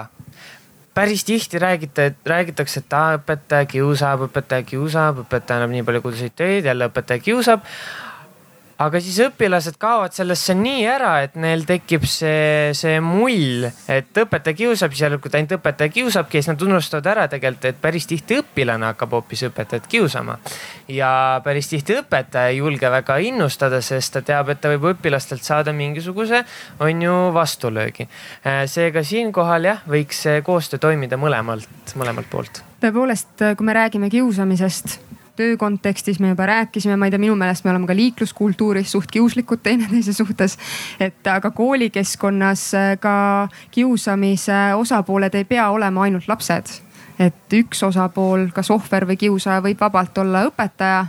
päris 0.93 1.23
tihti 1.25 1.59
räägite, 1.59 2.13
räägitakse, 2.25 2.79
et 2.79 2.93
aa, 2.93 3.17
õpetaja 3.17 3.65
kiusab, 3.65 4.27
õpetaja 4.27 4.65
kiusab, 4.67 5.23
õpetaja 5.25 5.59
annab 5.59 5.73
nii 5.73 5.85
palju 5.87 6.01
koduseid 6.01 6.35
töid, 6.37 6.65
jälle 6.65 6.89
õpetaja 6.91 7.23
kiusab 7.23 7.65
aga 8.81 8.99
siis 9.03 9.19
õpilased 9.27 9.77
kaovad 9.81 10.15
sellesse 10.15 10.55
nii 10.57 10.85
ära, 10.89 11.11
et 11.25 11.35
neil 11.39 11.65
tekib 11.67 12.05
see, 12.09 12.71
see 12.77 12.97
mull, 13.03 13.67
et 13.91 14.21
õpetaja 14.23 14.57
kiusab, 14.57 14.93
siis 14.93 15.05
järelikult 15.05 15.37
ainult 15.37 15.55
õpetaja 15.59 15.93
kiusabki 15.93 16.39
ja 16.39 16.43
siis 16.43 16.51
nad 16.53 16.65
unustavad 16.65 17.09
ära 17.13 17.27
tegelikult, 17.31 17.67
et 17.69 17.79
päris 17.83 18.07
tihti 18.09 18.39
õpilane 18.41 18.89
hakkab 18.91 19.13
hoopis 19.17 19.45
õpetajat 19.49 19.87
kiusama. 19.91 20.39
ja 20.87 21.41
päris 21.45 21.69
tihti 21.69 21.99
õpetaja 22.01 22.53
ei 22.53 22.59
julge 22.61 22.89
väga 22.91 23.17
innustada, 23.23 23.81
sest 23.81 24.17
ta 24.17 24.21
teab, 24.25 24.49
et 24.49 24.61
ta 24.61 24.73
võib 24.73 24.89
õpilastelt 24.95 25.45
saada 25.45 25.73
mingisuguse, 25.73 26.43
on 26.79 27.01
ju, 27.01 27.15
vastulöögi. 27.33 28.07
seega 28.65 29.03
siinkohal 29.03 29.69
jah, 29.69 29.81
võiks 29.89 30.25
see 30.25 30.41
koostöö 30.41 30.81
toimida 30.81 31.17
mõlemalt, 31.17 31.95
mõlemalt 31.95 32.29
poolt. 32.29 32.63
tõepoolest, 32.83 33.37
kui 33.57 33.65
me 33.65 33.77
räägime 33.77 34.09
kiusamisest 34.09 34.99
töö 35.35 35.57
kontekstis 35.57 36.19
me 36.19 36.29
juba 36.29 36.45
rääkisime, 36.45 36.97
ma 36.97 37.05
ei 37.05 37.11
tea, 37.11 37.19
minu 37.19 37.35
meelest 37.35 37.65
me 37.65 37.71
oleme 37.71 37.87
ka 37.87 37.95
liikluskultuuris 37.95 38.91
suht 38.91 39.11
kiuslikud 39.11 39.63
teineteise 39.63 40.13
suhtes. 40.13 40.57
et 40.99 41.27
aga 41.27 41.51
koolikeskkonnas 41.51 42.73
äh, 42.73 42.99
ka 42.99 43.47
kiusamise 43.71 44.73
osapooled 44.75 45.33
ei 45.35 45.45
pea 45.45 45.69
olema 45.69 46.01
ainult 46.01 46.27
lapsed. 46.27 46.69
et 47.19 47.53
üks 47.53 47.83
osapool, 47.83 48.47
kas 48.53 48.71
ohver 48.71 49.07
või 49.07 49.17
kiusaja 49.17 49.61
võib 49.61 49.81
vabalt 49.81 50.17
olla 50.17 50.45
õpetaja 50.49 51.05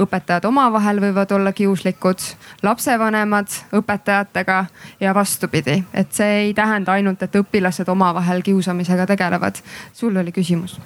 õpetajad 0.00 0.44
omavahel 0.48 1.00
võivad 1.02 1.32
olla 1.36 1.52
kiuslikud, 1.52 2.22
lapsevanemad 2.62 3.52
õpetajatega 3.76 4.64
ja 5.00 5.14
vastupidi, 5.14 5.82
et 5.94 6.12
see 6.16 6.38
ei 6.46 6.54
tähenda 6.54 6.96
ainult, 6.96 7.22
et 7.22 7.36
õpilased 7.36 7.88
omavahel 7.88 8.42
kiusamisega 8.42 9.06
tegelevad. 9.06 9.60
sul 9.92 10.16
oli 10.16 10.32
küsimus 10.32 10.80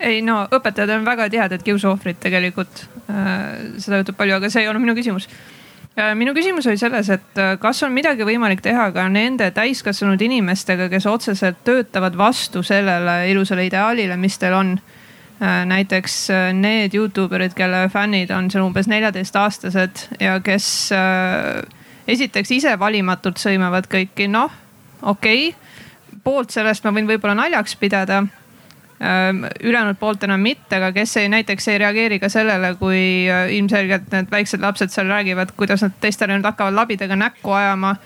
ei 0.00 0.20
no 0.22 0.42
õpetajad 0.54 0.92
on 0.96 1.06
väga 1.06 1.28
tihedad 1.32 1.62
kiusuohvrid 1.66 2.20
tegelikult 2.22 2.84
äh,. 3.10 3.78
seda 3.82 4.02
juhtub 4.02 4.18
palju, 4.18 4.38
aga 4.38 4.50
see 4.52 4.64
ei 4.64 4.70
olnud 4.70 4.84
minu 4.84 4.94
küsimus 4.98 5.28
äh,. 5.98 6.14
minu 6.18 6.34
küsimus 6.36 6.68
oli 6.70 6.80
selles, 6.80 7.10
et 7.14 7.40
äh, 7.40 7.56
kas 7.62 7.82
on 7.86 7.94
midagi 7.94 8.26
võimalik 8.28 8.62
teha 8.64 8.90
ka 8.94 9.08
nende 9.12 9.50
täiskasvanud 9.56 10.22
inimestega, 10.28 10.88
kes 10.92 11.08
otseselt 11.10 11.64
töötavad 11.66 12.18
vastu 12.18 12.62
sellele 12.62 13.20
ilusale 13.32 13.66
ideaalile, 13.68 14.16
mis 14.16 14.38
teil 14.38 14.56
on 14.58 14.78
näiteks 15.38 16.14
need 16.58 16.96
Youtube 16.98 17.36
erid, 17.38 17.52
kelle 17.54 17.84
fännid 17.94 18.32
on 18.34 18.48
seal 18.50 18.64
umbes 18.64 18.88
neljateistaastased 18.90 20.00
ja 20.18 20.32
kes 20.42 20.66
esiteks 22.10 22.50
ise 22.56 22.72
valimatult 22.80 23.38
sõimavad 23.38 23.86
kõiki, 23.86 24.26
noh 24.26 24.50
okei 25.06 25.52
okay 25.52 25.68
poolt 26.24 26.52
sellest 26.52 26.84
ma 26.84 26.92
võin 26.94 27.08
võib-olla 27.08 27.36
naljaks 27.38 27.76
pidada 27.80 28.22
ülejäänud 29.62 29.98
poolt 30.00 30.24
enam 30.26 30.40
mitte, 30.42 30.76
aga 30.76 30.90
kes 30.92 31.16
ei, 31.20 31.28
näiteks 31.30 31.68
ei 31.68 31.78
reageeri 31.78 32.18
ka 32.18 32.28
sellele, 32.32 32.72
kui 32.80 33.28
äh, 33.30 33.46
ilmselgelt 33.54 34.10
need 34.10 34.30
väiksed 34.32 34.62
lapsed 34.62 34.90
seal 34.90 35.06
räägivad, 35.06 35.52
kuidas 35.56 35.84
nad 35.86 35.94
teistele 36.02 36.34
nüüd 36.34 36.48
hakkavad 36.48 36.74
labidega 36.74 37.16
näkku 37.16 37.54
ajama. 37.54 37.96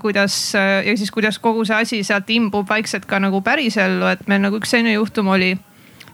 kuidas 0.00 0.54
äh, 0.56 0.86
ja 0.86 0.96
siis, 0.96 1.10
kuidas 1.12 1.38
kogu 1.38 1.64
see 1.68 1.76
asi 1.76 2.02
sealt 2.02 2.30
imbub 2.32 2.68
vaikselt 2.68 3.04
ka 3.06 3.18
nagu 3.20 3.42
pärisellu, 3.44 4.06
et 4.08 4.22
meil 4.26 4.40
nagu 4.40 4.56
üks 4.56 4.70
selline 4.72 4.94
juhtum 4.94 5.28
oli 5.28 5.50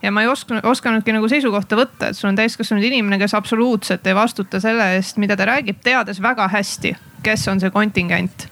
ja 0.03 0.11
ma 0.11 0.25
ei 0.25 0.29
osanud, 0.29 0.65
osanudki 0.67 1.15
nagu 1.15 1.29
seisukohta 1.31 1.79
võtta, 1.79 2.11
et 2.11 2.19
sul 2.19 2.33
on 2.33 2.37
täiskasvanud 2.41 2.85
inimene, 2.85 3.21
kes 3.23 3.37
absoluutselt 3.39 4.07
ei 4.07 4.19
vastuta 4.19 4.61
selle 4.61 4.89
eest, 4.97 5.21
mida 5.23 5.37
ta 5.39 5.47
räägib, 5.47 5.79
teades 5.85 6.19
väga 6.23 6.49
hästi, 6.51 6.97
kes 7.23 7.47
on 7.49 7.63
see 7.63 7.71
kontingent 7.71 8.49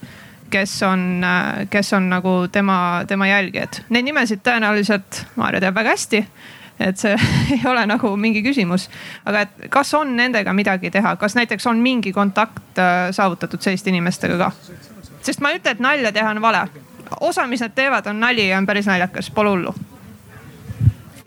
kes 0.50 0.82
on, 0.82 1.24
kes 1.70 1.92
on 1.96 2.08
nagu 2.10 2.34
tema, 2.52 3.04
tema 3.08 3.28
jälgijad. 3.30 3.82
Neid 3.90 4.08
nimesid 4.08 4.42
tõenäoliselt 4.46 5.24
Maarja 5.36 5.60
teab 5.66 5.78
väga 5.78 5.94
hästi 5.96 6.24
et 6.80 6.96
see 7.00 7.16
ei 7.54 7.60
ole 7.68 7.84
nagu 7.88 8.14
mingi 8.16 8.42
küsimus. 8.44 8.88
aga 9.28 9.44
et 9.44 9.68
kas 9.72 9.92
on 9.94 10.14
nendega 10.16 10.52
midagi 10.56 10.90
teha, 10.90 11.14
kas 11.20 11.36
näiteks 11.36 11.66
on 11.70 11.82
mingi 11.84 12.12
kontakt 12.12 12.78
äh, 12.78 13.10
saavutatud 13.12 13.60
selliste 13.60 13.92
inimestega 13.92 14.38
ka? 14.40 14.50
sest 15.22 15.44
ma 15.44 15.52
ei 15.52 15.60
ütle, 15.60 15.76
et 15.76 15.84
nalja 15.84 16.12
teha 16.12 16.32
on 16.32 16.42
vale. 16.42 16.64
osa, 17.20 17.46
mis 17.46 17.60
nad 17.60 17.74
teevad, 17.76 18.06
on 18.06 18.20
nali 18.20 18.48
ja 18.48 18.58
on 18.58 18.66
päris 18.66 18.88
naljakas, 18.88 19.30
pole 19.34 19.52
hullu. 19.52 19.74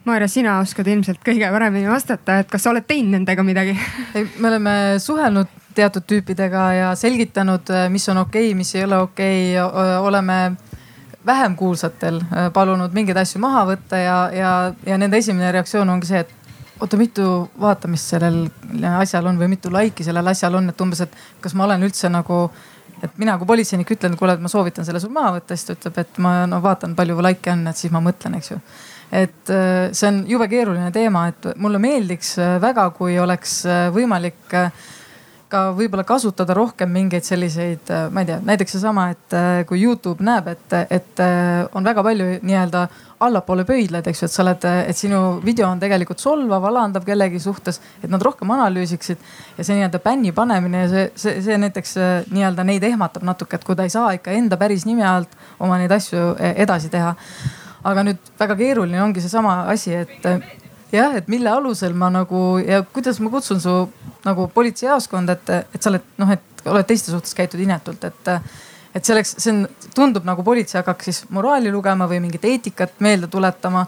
Maarja, 0.03 0.27
sina 0.27 0.57
oskad 0.59 0.87
ilmselt 0.87 1.21
kõige 1.23 1.47
paremini 1.51 1.87
vastata, 1.87 2.41
et 2.41 2.49
kas 2.51 2.65
sa 2.65 2.73
oled 2.73 2.87
teinud 2.87 3.19
nendega 3.19 3.43
midagi? 3.45 3.77
ei, 4.15 4.25
me 4.39 4.49
oleme 4.49 4.73
suhelnud 4.99 5.62
teatud 5.75 6.05
tüüpidega 6.07 6.67
ja 6.77 6.91
selgitanud, 6.99 7.69
äh, 7.73 7.89
mis 7.89 8.07
on 8.09 8.21
okei 8.23 8.51
okay,, 8.51 8.57
mis 8.57 8.75
ei 8.75 8.85
ole 8.85 8.97
okei 8.97 9.59
okay., 9.59 9.97
oleme 10.07 10.39
vähem 11.25 11.55
kuulsatel 11.55 12.21
äh, 12.21 12.51
palunud 12.53 12.93
mingeid 12.93 13.17
asju 13.17 13.41
maha 13.41 13.65
võtta 13.73 13.99
ja, 13.99 14.17
ja, 14.35 14.53
ja 14.85 14.97
nende 14.99 15.19
esimene 15.21 15.51
reaktsioon 15.55 15.89
ongi 15.89 16.09
see, 16.09 16.23
et 16.23 16.81
oota, 16.81 16.99
mitu 16.99 17.27
vaatamist 17.59 18.15
sellel 18.15 18.45
asjal 18.97 19.29
on 19.31 19.39
või 19.39 19.53
mitu 19.55 19.71
laiki 19.71 20.03
sellel 20.03 20.27
asjal 20.33 20.59
on, 20.59 20.69
et 20.73 20.81
umbes, 20.83 21.03
et 21.05 21.19
kas 21.41 21.55
ma 21.55 21.67
olen 21.67 21.85
üldse 21.87 22.11
nagu 22.11 22.45
et 23.03 23.15
mina 23.19 23.35
kui 23.39 23.47
politseinik 23.47 23.89
ütlen, 23.95 24.17
kuule, 24.19 24.35
et 24.37 24.43
ma 24.43 24.51
soovitan 24.51 24.85
selle 24.87 24.99
sul 25.03 25.11
maha 25.15 25.37
võtta, 25.37 25.55
siis 25.55 25.67
ta 25.67 25.75
ütleb, 25.75 25.97
et 26.03 26.19
ma 26.23 26.33
no 26.47 26.61
vaatan, 26.63 26.95
palju 26.95 27.19
laike 27.23 27.51
on, 27.51 27.65
et 27.71 27.79
siis 27.79 27.91
ma 27.91 27.99
mõtlen, 28.03 28.37
eks 28.39 28.51
ju. 28.51 28.59
et 29.11 29.53
äh, 29.53 29.91
see 29.95 30.09
on 30.09 30.23
jube 30.27 30.47
keeruline 30.51 30.91
teema, 30.95 31.27
et 31.31 31.53
mulle 31.61 31.79
meeldiks 31.83 32.35
väga, 32.63 32.89
kui 32.97 33.15
oleks 33.19 33.61
võimalik 33.95 34.55
äh, 34.59 34.91
ka 35.53 35.63
võib-olla 35.77 36.05
kasutada 36.07 36.55
rohkem 36.57 36.91
mingeid 36.93 37.25
selliseid, 37.27 37.89
äh, 37.93 38.07
ma 38.13 38.23
ei 38.23 38.29
tea, 38.29 38.39
näiteks 38.45 38.75
seesama, 38.75 39.07
et 39.13 39.35
äh, 39.37 39.61
kui 39.69 39.81
Youtube 39.83 40.25
näeb, 40.25 40.49
et, 40.53 40.75
et 40.93 41.21
äh, 41.23 41.63
on 41.77 41.85
väga 41.85 42.03
palju 42.05 42.29
nii-öelda 42.41 42.85
allapoole 43.23 43.63
pöidlaid, 43.67 44.07
eks 44.09 44.23
ju, 44.23 44.29
et 44.29 44.33
sa 44.33 44.43
oled, 44.43 44.65
et 44.89 44.97
sinu 44.97 45.19
video 45.45 45.69
on 45.69 45.79
tegelikult 45.79 46.19
solvav, 46.19 46.65
alandav 46.67 47.05
kellegi 47.07 47.39
suhtes, 47.39 47.79
et 48.01 48.11
nad 48.11 48.23
rohkem 48.25 48.51
analüüsiksid. 48.55 49.21
ja 49.57 49.63
see 49.63 49.77
nii-öelda 49.77 50.01
bänni 50.03 50.33
panemine 50.35 50.83
ja 50.83 50.89
see, 50.91 51.05
see, 51.23 51.37
see 51.45 51.59
näiteks 51.61 51.95
nii-öelda 52.33 52.65
neid 52.67 52.83
ehmatab 52.89 53.23
natuke, 53.27 53.59
et 53.59 53.67
kui 53.67 53.77
ta 53.79 53.87
ei 53.87 53.93
saa 53.93 54.11
ikka 54.17 54.33
enda 54.35 54.59
päris 54.59 54.87
nime 54.89 55.05
alt 55.07 55.37
oma 55.59 55.77
neid 55.79 55.93
asju 55.93 56.33
edasi 56.65 56.91
teha. 56.91 57.13
aga 57.83 58.03
nüüd 58.07 58.35
väga 58.39 58.55
keeruline 58.59 59.01
ongi 59.03 59.23
seesama 59.23 59.61
asi, 59.71 59.95
et 60.03 60.27
jah, 60.93 61.15
et 61.17 61.27
mille 61.31 61.49
alusel 61.49 61.93
ma 61.97 62.09
nagu 62.13 62.43
ja 62.63 62.83
kuidas 62.83 63.19
ma 63.23 63.31
kutsun 63.33 63.61
su 63.61 63.77
nagu 64.25 64.47
politseijaoskonda, 64.53 65.37
et, 65.37 65.75
et 65.75 65.81
sa 65.81 65.91
oled 65.91 66.05
noh, 66.21 66.33
et 66.33 66.67
oled 66.69 66.87
teiste 66.87 67.11
suhtes 67.11 67.35
käitud 67.37 67.61
inetult, 67.63 68.03
et 68.09 68.31
et 68.93 69.05
selleks, 69.05 69.35
see 69.41 69.53
on, 69.53 69.63
tundub 69.95 70.25
nagu 70.27 70.43
politsei 70.45 70.79
hakkaks 70.79 71.07
siis 71.09 71.21
moraali 71.33 71.71
lugema 71.73 72.05
või 72.09 72.19
mingit 72.21 72.43
eetikat 72.45 72.99
meelde 73.01 73.27
tuletama. 73.27 73.87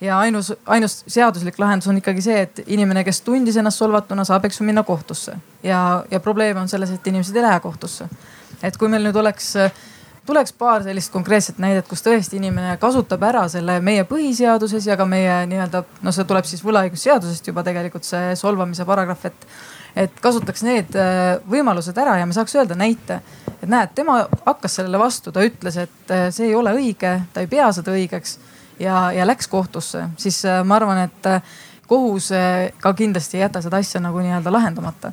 ja 0.00 0.18
ainus, 0.18 0.52
ainus 0.66 1.04
seaduslik 1.06 1.58
lahendus 1.58 1.88
on 1.88 1.96
ikkagi 1.96 2.22
see, 2.22 2.40
et 2.42 2.60
inimene, 2.66 3.04
kes 3.04 3.20
tundis 3.22 3.56
ennast 3.56 3.78
solvatuna, 3.78 4.24
saab, 4.24 4.44
eks 4.44 4.60
ju, 4.60 4.66
minna 4.66 4.82
kohtusse. 4.82 5.36
ja, 5.62 6.04
ja 6.10 6.20
probleem 6.20 6.56
on 6.56 6.68
selles, 6.68 6.90
et 6.90 7.06
inimesed 7.06 7.36
ei 7.36 7.42
lähe 7.42 7.60
kohtusse. 7.60 8.08
et 8.62 8.76
kui 8.76 8.88
meil 8.88 9.08
nüüd 9.08 9.16
oleks 9.16 9.54
tuleks 10.26 10.52
paar 10.52 10.82
sellist 10.82 11.12
konkreetset 11.12 11.58
näidet, 11.62 11.88
kus 11.90 12.04
tõesti 12.04 12.38
inimene 12.38 12.76
kasutab 12.80 13.22
ära 13.26 13.42
selle 13.50 13.78
meie 13.82 14.04
põhiseaduses 14.06 14.86
ja 14.86 14.96
ka 14.98 15.06
meie 15.08 15.42
nii-öelda, 15.50 15.82
no 16.02 16.14
see 16.14 16.26
tuleb 16.28 16.46
siis 16.48 16.62
võlaõigusseadusest 16.64 17.50
juba 17.50 17.64
tegelikult 17.66 18.06
see 18.06 18.36
solvamise 18.38 18.86
paragrahv, 18.88 19.26
et. 19.30 19.48
et 19.96 20.20
kasutaks 20.24 20.62
need 20.64 20.94
äh, 20.96 21.34
võimalused 21.50 21.98
ära 21.98 22.16
ja 22.20 22.26
me 22.26 22.32
saaks 22.32 22.54
öelda 22.56 22.78
näite, 22.78 23.18
et 23.58 23.68
näed, 23.68 23.90
tema 23.94 24.22
hakkas 24.46 24.78
sellele 24.78 25.00
vastu, 25.02 25.32
ta 25.32 25.42
ütles, 25.44 25.76
et 25.76 26.14
äh, 26.14 26.30
see 26.30 26.48
ei 26.48 26.54
ole 26.56 26.72
õige, 26.78 27.18
ta 27.34 27.42
ei 27.42 27.50
pea 27.50 27.68
seda 27.74 27.92
õigeks 27.92 28.38
ja, 28.80 29.10
ja 29.12 29.26
läks 29.26 29.50
kohtusse, 29.52 30.06
siis 30.22 30.44
äh, 30.46 30.62
ma 30.64 30.78
arvan, 30.78 31.04
et 31.10 31.30
kohus 31.90 32.30
ka 32.80 32.94
kindlasti 32.96 33.36
ei 33.36 33.42
jäta 33.42 33.60
seda 33.60 33.82
asja 33.82 34.00
nagu 34.00 34.22
nii-öelda 34.22 34.52
lahendamata 34.54 35.10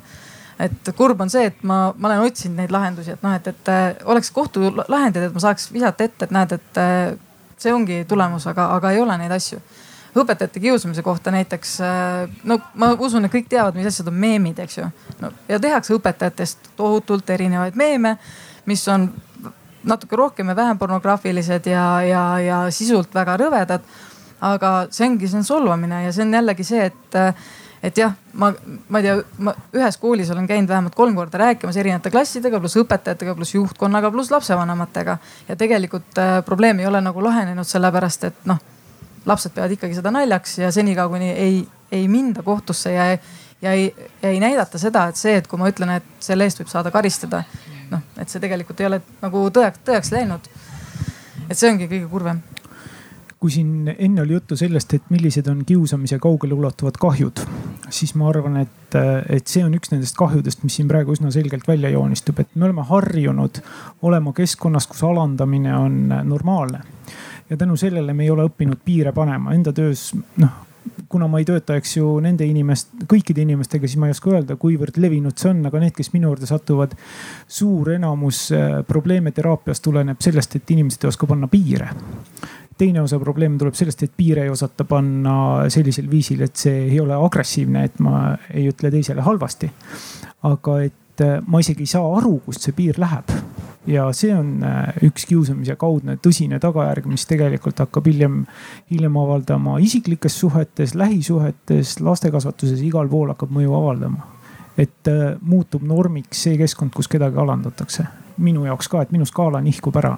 et 0.60 0.92
kurb 0.96 1.20
on 1.24 1.30
see, 1.32 1.46
et 1.50 1.62
ma, 1.66 1.82
ma 1.96 2.10
olen 2.10 2.26
otsinud 2.28 2.60
neid 2.60 2.72
lahendusi, 2.74 3.14
et 3.16 3.22
noh, 3.24 3.34
et, 3.36 3.46
et 3.50 3.70
äh, 3.72 3.84
oleks 4.04 4.32
kohtulahendid, 4.36 5.28
et 5.28 5.36
ma 5.36 5.42
saaks 5.42 5.70
visata 5.72 6.06
ette, 6.06 6.28
et 6.28 6.34
näed, 6.36 6.56
et 6.58 6.80
äh, 6.80 7.14
see 7.60 7.72
ongi 7.74 8.02
tulemus, 8.08 8.46
aga, 8.50 8.70
aga 8.76 8.92
ei 8.94 9.00
ole 9.00 9.16
neid 9.20 9.32
asju. 9.36 9.60
õpetajate 10.10 10.60
kiusamise 10.60 11.02
kohta 11.06 11.30
näiteks, 11.30 11.76
no 12.50 12.56
ma 12.74 12.88
usun, 12.98 13.24
et 13.24 13.32
kõik 13.32 13.46
teavad, 13.48 13.76
mis 13.78 13.86
asjad 13.86 14.08
on 14.10 14.16
meemid, 14.18 14.58
eks 14.58 14.78
ju. 14.80 14.88
no 15.20 15.30
ja 15.48 15.60
tehakse 15.62 15.94
õpetajatest 15.94 16.72
tohutult 16.76 17.30
erinevaid 17.30 17.78
meeme, 17.78 18.16
mis 18.66 18.82
on 18.90 19.06
natuke 19.84 20.16
rohkem 20.16 20.48
ja 20.48 20.56
vähem 20.56 20.78
pornograafilised 20.78 21.66
ja, 21.70 22.02
ja, 22.02 22.24
ja 22.42 22.58
sisult 22.74 23.14
väga 23.14 23.36
rõvedad. 23.40 23.86
aga 24.40 24.86
see 24.90 25.04
ongi, 25.04 25.28
see 25.28 25.36
on 25.36 25.44
solvamine 25.44 26.04
ja 26.06 26.12
see 26.16 26.24
on 26.24 26.34
jällegi 26.34 26.64
see, 26.64 26.84
et 26.88 27.16
et 27.82 27.96
jah, 27.96 28.12
ma, 28.32 28.50
ma 28.88 29.00
ei 29.00 29.06
tea, 29.06 29.16
ma 29.40 29.54
ühes 29.76 29.96
koolis 30.00 30.30
olen 30.30 30.46
käinud 30.48 30.68
vähemalt 30.68 30.94
kolm 30.94 31.14
korda 31.16 31.38
rääkimas 31.40 31.78
erinevate 31.80 32.12
klassidega, 32.12 32.60
pluss 32.60 32.76
õpetajatega, 32.80 33.34
pluss 33.38 33.54
juhtkonnaga, 33.54 34.10
pluss 34.12 34.32
lapsevanematega. 34.34 35.16
ja 35.48 35.56
tegelikult 35.56 36.18
äh, 36.20 36.40
probleem 36.44 36.80
ei 36.80 36.86
ole 36.86 37.00
nagu 37.00 37.24
lahenenud, 37.24 37.68
sellepärast 37.68 38.28
et 38.28 38.44
noh, 38.50 38.60
lapsed 39.26 39.54
peavad 39.56 39.72
ikkagi 39.76 39.96
seda 39.96 40.12
naljaks 40.12 40.58
ja 40.58 40.72
senikaua 40.72 41.08
kuni 41.08 41.30
ei, 41.30 41.62
ei 41.92 42.08
minda 42.08 42.42
kohtusse 42.42 42.92
ja, 42.92 43.10
ja 43.62 43.72
ei, 43.72 43.88
ei 44.22 44.40
näidata 44.40 44.78
seda, 44.78 45.08
et 45.08 45.16
see, 45.16 45.38
et 45.40 45.48
kui 45.48 45.60
ma 45.60 45.72
ütlen, 45.72 45.96
et 45.96 46.24
selle 46.24 46.44
eest 46.44 46.60
võib 46.60 46.72
saada 46.72 46.92
karistada, 46.92 47.44
noh, 47.90 48.04
et 48.20 48.28
see 48.28 48.42
tegelikult 48.42 48.80
ei 48.80 48.92
ole 48.92 49.02
nagu 49.22 49.48
tõeks, 49.48 49.84
tõeks 49.88 50.12
läinud. 50.16 50.52
et 51.48 51.56
see 51.56 51.72
ongi 51.72 51.88
kõige 51.88 52.08
kurvem 52.12 52.44
kui 53.40 53.50
siin 53.50 53.88
enne 53.98 54.22
oli 54.22 54.34
juttu 54.36 54.56
sellest, 54.56 54.94
et 54.94 55.06
millised 55.08 55.46
on 55.48 55.62
kiusamise 55.66 56.18
kaugeleulatuvad 56.20 56.98
kahjud, 57.00 57.40
siis 57.88 58.12
ma 58.20 58.28
arvan, 58.28 58.58
et, 58.60 58.96
et 59.32 59.48
see 59.48 59.64
on 59.64 59.72
üks 59.78 59.94
nendest 59.94 60.18
kahjudest, 60.18 60.60
mis 60.66 60.76
siin 60.76 60.88
praegu 60.90 61.16
üsna 61.16 61.32
selgelt 61.32 61.64
välja 61.68 61.88
joonistub, 61.94 62.42
et 62.42 62.52
me 62.54 62.68
oleme 62.68 62.84
harjunud 62.84 63.62
olema 64.04 64.34
keskkonnas, 64.36 64.90
kus 64.90 65.00
alandamine 65.08 65.76
on 65.76 66.02
normaalne. 66.28 66.82
ja 67.50 67.56
tänu 67.56 67.76
sellele 67.76 68.12
me 68.12 68.28
ei 68.28 68.30
ole 68.30 68.44
õppinud 68.46 68.84
piire 68.84 69.12
panema 69.12 69.54
enda 69.56 69.72
töös, 69.72 70.10
noh 70.36 70.66
kuna 71.10 71.26
ma 71.28 71.40
ei 71.40 71.44
tööta, 71.44 71.74
eks 71.76 71.96
ju 71.96 72.06
nende 72.22 72.46
inimest, 72.46 72.92
kõikide 73.08 73.42
inimestega, 73.42 73.88
siis 73.88 73.98
ma 74.00 74.08
ei 74.08 74.14
oska 74.14 74.30
öelda, 74.30 74.56
kuivõrd 74.60 74.96
levinud 75.02 75.36
see 75.36 75.50
on, 75.50 75.64
aga 75.68 75.82
need, 75.82 75.92
kes 75.96 76.12
minu 76.14 76.30
juurde 76.30 76.48
satuvad, 76.48 76.94
suur 77.48 77.90
enamus 77.96 78.46
äh, 78.56 78.80
probleeme 78.88 79.32
teraapias 79.36 79.82
tuleneb 79.84 80.22
sellest, 80.24 80.56
et 80.56 80.72
inimesed 80.76 81.04
ei 81.04 81.10
oska 81.12 81.28
panna 81.30 81.50
piire 81.50 81.90
teine 82.80 83.02
osa 83.02 83.18
probleemi 83.20 83.58
tuleb 83.60 83.76
sellest, 83.76 84.06
et 84.06 84.12
piire 84.16 84.46
ei 84.46 84.52
osata 84.52 84.86
panna 84.88 85.34
sellisel 85.72 86.08
viisil, 86.10 86.44
et 86.46 86.56
see 86.56 86.86
ei 86.86 87.00
ole 87.02 87.16
agressiivne, 87.16 87.84
et 87.84 88.00
ma 88.04 88.32
ei 88.54 88.68
ütle 88.70 88.92
teisele 88.92 89.24
halvasti. 89.26 89.70
aga 90.48 90.78
et 90.86 91.20
äh, 91.20 91.36
ma 91.46 91.60
isegi 91.60 91.84
ei 91.84 91.90
saa 91.92 92.06
aru, 92.16 92.38
kust 92.46 92.64
see 92.64 92.76
piir 92.76 93.00
läheb. 93.00 93.32
ja 93.90 94.06
see 94.16 94.32
on 94.36 94.64
äh, 94.64 94.96
üks 95.04 95.26
kiusamise 95.28 95.76
kaudne 95.80 96.16
tõsine 96.24 96.60
tagajärg, 96.62 97.08
mis 97.10 97.26
tegelikult 97.28 97.84
hakkab 97.84 98.08
hiljem, 98.08 98.42
hiljem 98.90 99.16
avaldama 99.16 99.78
isiklikes 99.84 100.40
suhetes, 100.40 100.94
lähisuhetes, 100.94 101.98
lastekasvatuses, 102.00 102.80
igal 102.86 103.08
pool 103.08 103.34
hakkab 103.34 103.52
mõju 103.56 103.76
avaldama. 103.76 104.28
et 104.78 105.08
äh, 105.12 105.34
muutub 105.42 105.84
normiks 105.84 106.46
see 106.46 106.56
keskkond, 106.56 106.96
kus 106.96 107.08
kedagi 107.08 107.36
alandatakse. 107.36 108.08
minu 108.38 108.64
jaoks 108.64 108.88
ka, 108.88 109.02
et 109.02 109.12
minu 109.12 109.28
skaala 109.28 109.60
nihkub 109.60 110.00
ära 110.00 110.16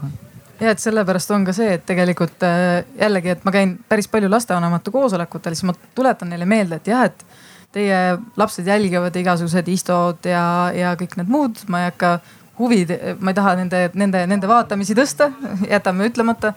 ja 0.62 0.72
et 0.72 0.82
sellepärast 0.82 1.32
on 1.34 1.46
ka 1.46 1.54
see, 1.56 1.74
et 1.76 1.86
tegelikult 1.86 2.44
äh, 2.46 2.82
jällegi, 3.00 3.34
et 3.34 3.46
ma 3.46 3.54
käin 3.54 3.74
päris 3.88 4.08
palju 4.10 4.30
lastevanemate 4.30 4.92
koosolekutel, 4.94 5.56
siis 5.56 5.66
ma 5.68 5.74
tuletan 5.96 6.30
neile 6.32 6.46
meelde, 6.48 6.78
et 6.78 6.92
jah, 6.92 7.08
et 7.10 7.24
teie 7.72 7.98
lapsed 8.38 8.68
jälgivad 8.68 9.16
igasugused 9.16 9.68
istod 9.72 10.28
ja, 10.28 10.44
ja 10.76 10.94
kõik 11.00 11.16
need 11.18 11.32
muud, 11.32 11.64
ma 11.72 11.82
ei 11.82 11.90
hakka 11.90 12.12
huvi, 12.60 12.84
ma 13.18 13.32
ei 13.32 13.38
taha 13.38 13.56
nende, 13.62 13.82
nende, 13.98 14.26
nende 14.28 14.50
vaatamisi 14.50 14.96
tõsta, 14.98 15.32
jätame 15.74 16.10
ütlemata. 16.10 16.54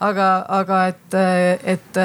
aga, 0.00 0.26
aga 0.60 0.82
et, 0.92 1.14
et 1.74 1.96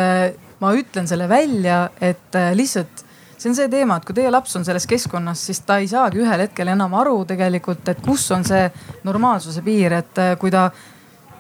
ma 0.64 0.72
ütlen 0.74 1.06
selle 1.08 1.28
välja, 1.30 1.90
et 2.02 2.40
lihtsalt 2.58 3.04
see 3.38 3.52
on 3.52 3.58
see 3.58 3.68
teema, 3.70 3.98
et 4.00 4.06
kui 4.08 4.16
teie 4.16 4.32
laps 4.32 4.56
on 4.56 4.64
selles 4.66 4.88
keskkonnas, 4.88 5.42
siis 5.50 5.60
ta 5.68 5.78
ei 5.84 5.88
saagi 5.92 6.22
ühel 6.24 6.46
hetkel 6.46 6.72
enam 6.72 6.94
aru 6.96 7.26
tegelikult, 7.28 7.84
et 7.92 8.00
kus 8.02 8.24
on 8.32 8.46
see 8.48 8.64
normaalsuse 9.04 9.62
piir, 9.66 9.98
et 10.00 10.22
kui 10.40 10.54
ta 10.54 10.70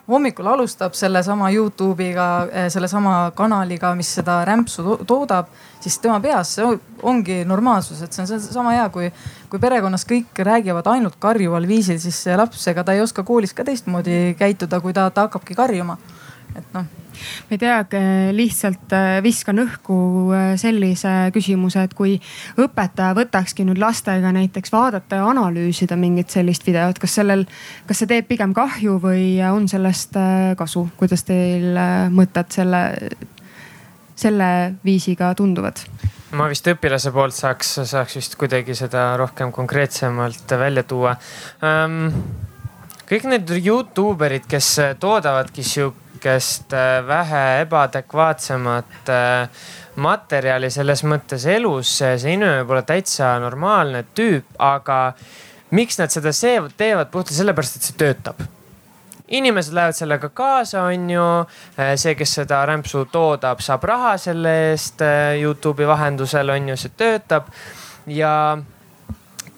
hommikul 0.07 0.47
alustab 0.47 0.93
sellesama 0.93 1.49
Youtube'iga, 1.53 2.47
eh, 2.51 2.69
sellesama 2.69 3.31
kanaliga, 3.35 3.93
mis 3.95 4.09
seda 4.17 4.41
rämpsu 4.45 4.83
to 4.83 4.97
toodab, 5.07 5.51
siis 5.79 5.99
tema 5.99 6.19
peas 6.19 6.55
see 6.57 6.79
ongi 7.03 7.43
normaalsus, 7.45 8.01
et 8.01 8.13
see 8.13 8.23
on 8.23 8.41
sama 8.41 8.75
hea, 8.75 8.89
kui, 8.89 9.11
kui 9.49 9.59
perekonnas 9.59 10.05
kõik 10.09 10.43
räägivad 10.49 10.89
ainult 10.95 11.15
karjuval 11.19 11.67
viisil, 11.67 11.99
siis 12.03 12.19
see 12.25 12.35
laps, 12.37 12.67
ega 12.67 12.83
ta 12.83 12.97
ei 12.97 13.03
oska 13.03 13.23
koolis 13.23 13.53
ka 13.53 13.63
teistmoodi 13.63 14.35
käituda, 14.39 14.81
kui 14.81 14.93
ta, 14.93 15.09
ta 15.09 15.27
hakkabki 15.27 15.55
karjuma. 15.55 15.97
et 16.55 16.67
noh 16.73 17.02
ma 17.13 17.55
ei 17.55 17.61
tea, 17.61 17.79
lihtsalt 18.35 18.93
äh, 18.95 19.17
viskan 19.25 19.61
õhku 19.63 19.97
äh, 20.33 20.53
sellise 20.59 21.13
küsimuse, 21.35 21.85
et 21.87 21.95
kui 21.97 22.15
õpetaja 22.61 23.13
võtakski 23.17 23.65
nüüd 23.67 23.81
lastega 23.81 24.33
näiteks 24.35 24.73
vaadata 24.73 25.21
ja 25.21 25.27
analüüsida 25.29 25.97
mingit 25.99 26.33
sellist 26.33 26.65
videot, 26.67 26.99
kas 27.01 27.19
sellel, 27.19 27.45
kas 27.89 28.03
see 28.03 28.11
teeb 28.11 28.29
pigem 28.29 28.55
kahju 28.55 28.97
või 29.03 29.37
on 29.49 29.67
sellest 29.71 30.17
kasu, 30.57 30.87
kuidas 30.97 31.25
teil 31.27 31.77
mõtted 32.13 32.51
selle, 32.53 32.83
selle 34.15 34.49
viisiga 34.85 35.33
tunduvad? 35.37 35.85
ma 36.33 36.47
vist 36.49 36.65
õpilase 36.65 37.11
poolt 37.13 37.35
saaks, 37.37 37.75
saaks 37.89 38.17
vist 38.17 38.37
kuidagi 38.41 38.73
seda 38.77 39.11
rohkem 39.21 39.51
konkreetsemalt 39.53 40.55
välja 40.57 40.83
tuua 40.87 41.13
um, 41.61 42.07
kõik 43.09 43.27
need 43.29 43.51
Youtube 43.59 44.25
erid, 44.25 44.47
kes 44.49 44.69
toodavadki 45.01 45.65
sihuke 45.67 46.02
sihukest 46.23 46.73
äh, 46.73 47.07
vähe 47.07 47.61
ebaadekvaatsemat 47.61 49.09
äh, 49.09 49.49
materjali 49.95 50.69
selles 50.71 51.03
mõttes 51.03 51.45
elus. 51.45 51.97
see 51.97 52.15
inimene 52.33 52.65
pole 52.65 52.83
täitsa 52.83 53.39
normaalne 53.39 54.05
tüüp, 54.15 54.45
aga 54.59 55.13
miks 55.71 55.99
nad 55.99 56.09
seda 56.11 56.31
teevad 56.77 57.11
puhtalt 57.11 57.35
sellepärast, 57.35 57.75
et 57.75 57.83
see 57.83 57.97
töötab 57.97 58.39
inimesed 59.27 59.73
lähevad 59.73 59.95
sellega 59.97 60.29
kaasa, 60.29 60.83
on 60.83 61.09
ju. 61.09 61.27
Äh, 61.79 61.95
see, 61.97 62.15
kes 62.15 62.35
seda 62.39 62.65
rämpsu 62.65 63.05
toodab, 63.11 63.59
saab 63.59 63.83
raha 63.83 64.17
selle 64.17 64.71
eest 64.71 65.01
Youtube'i 65.41 65.87
vahendusel, 65.87 66.49
on 66.49 66.69
ju, 66.69 66.77
see 66.77 66.91
töötab 66.97 67.49
ja 68.07 68.57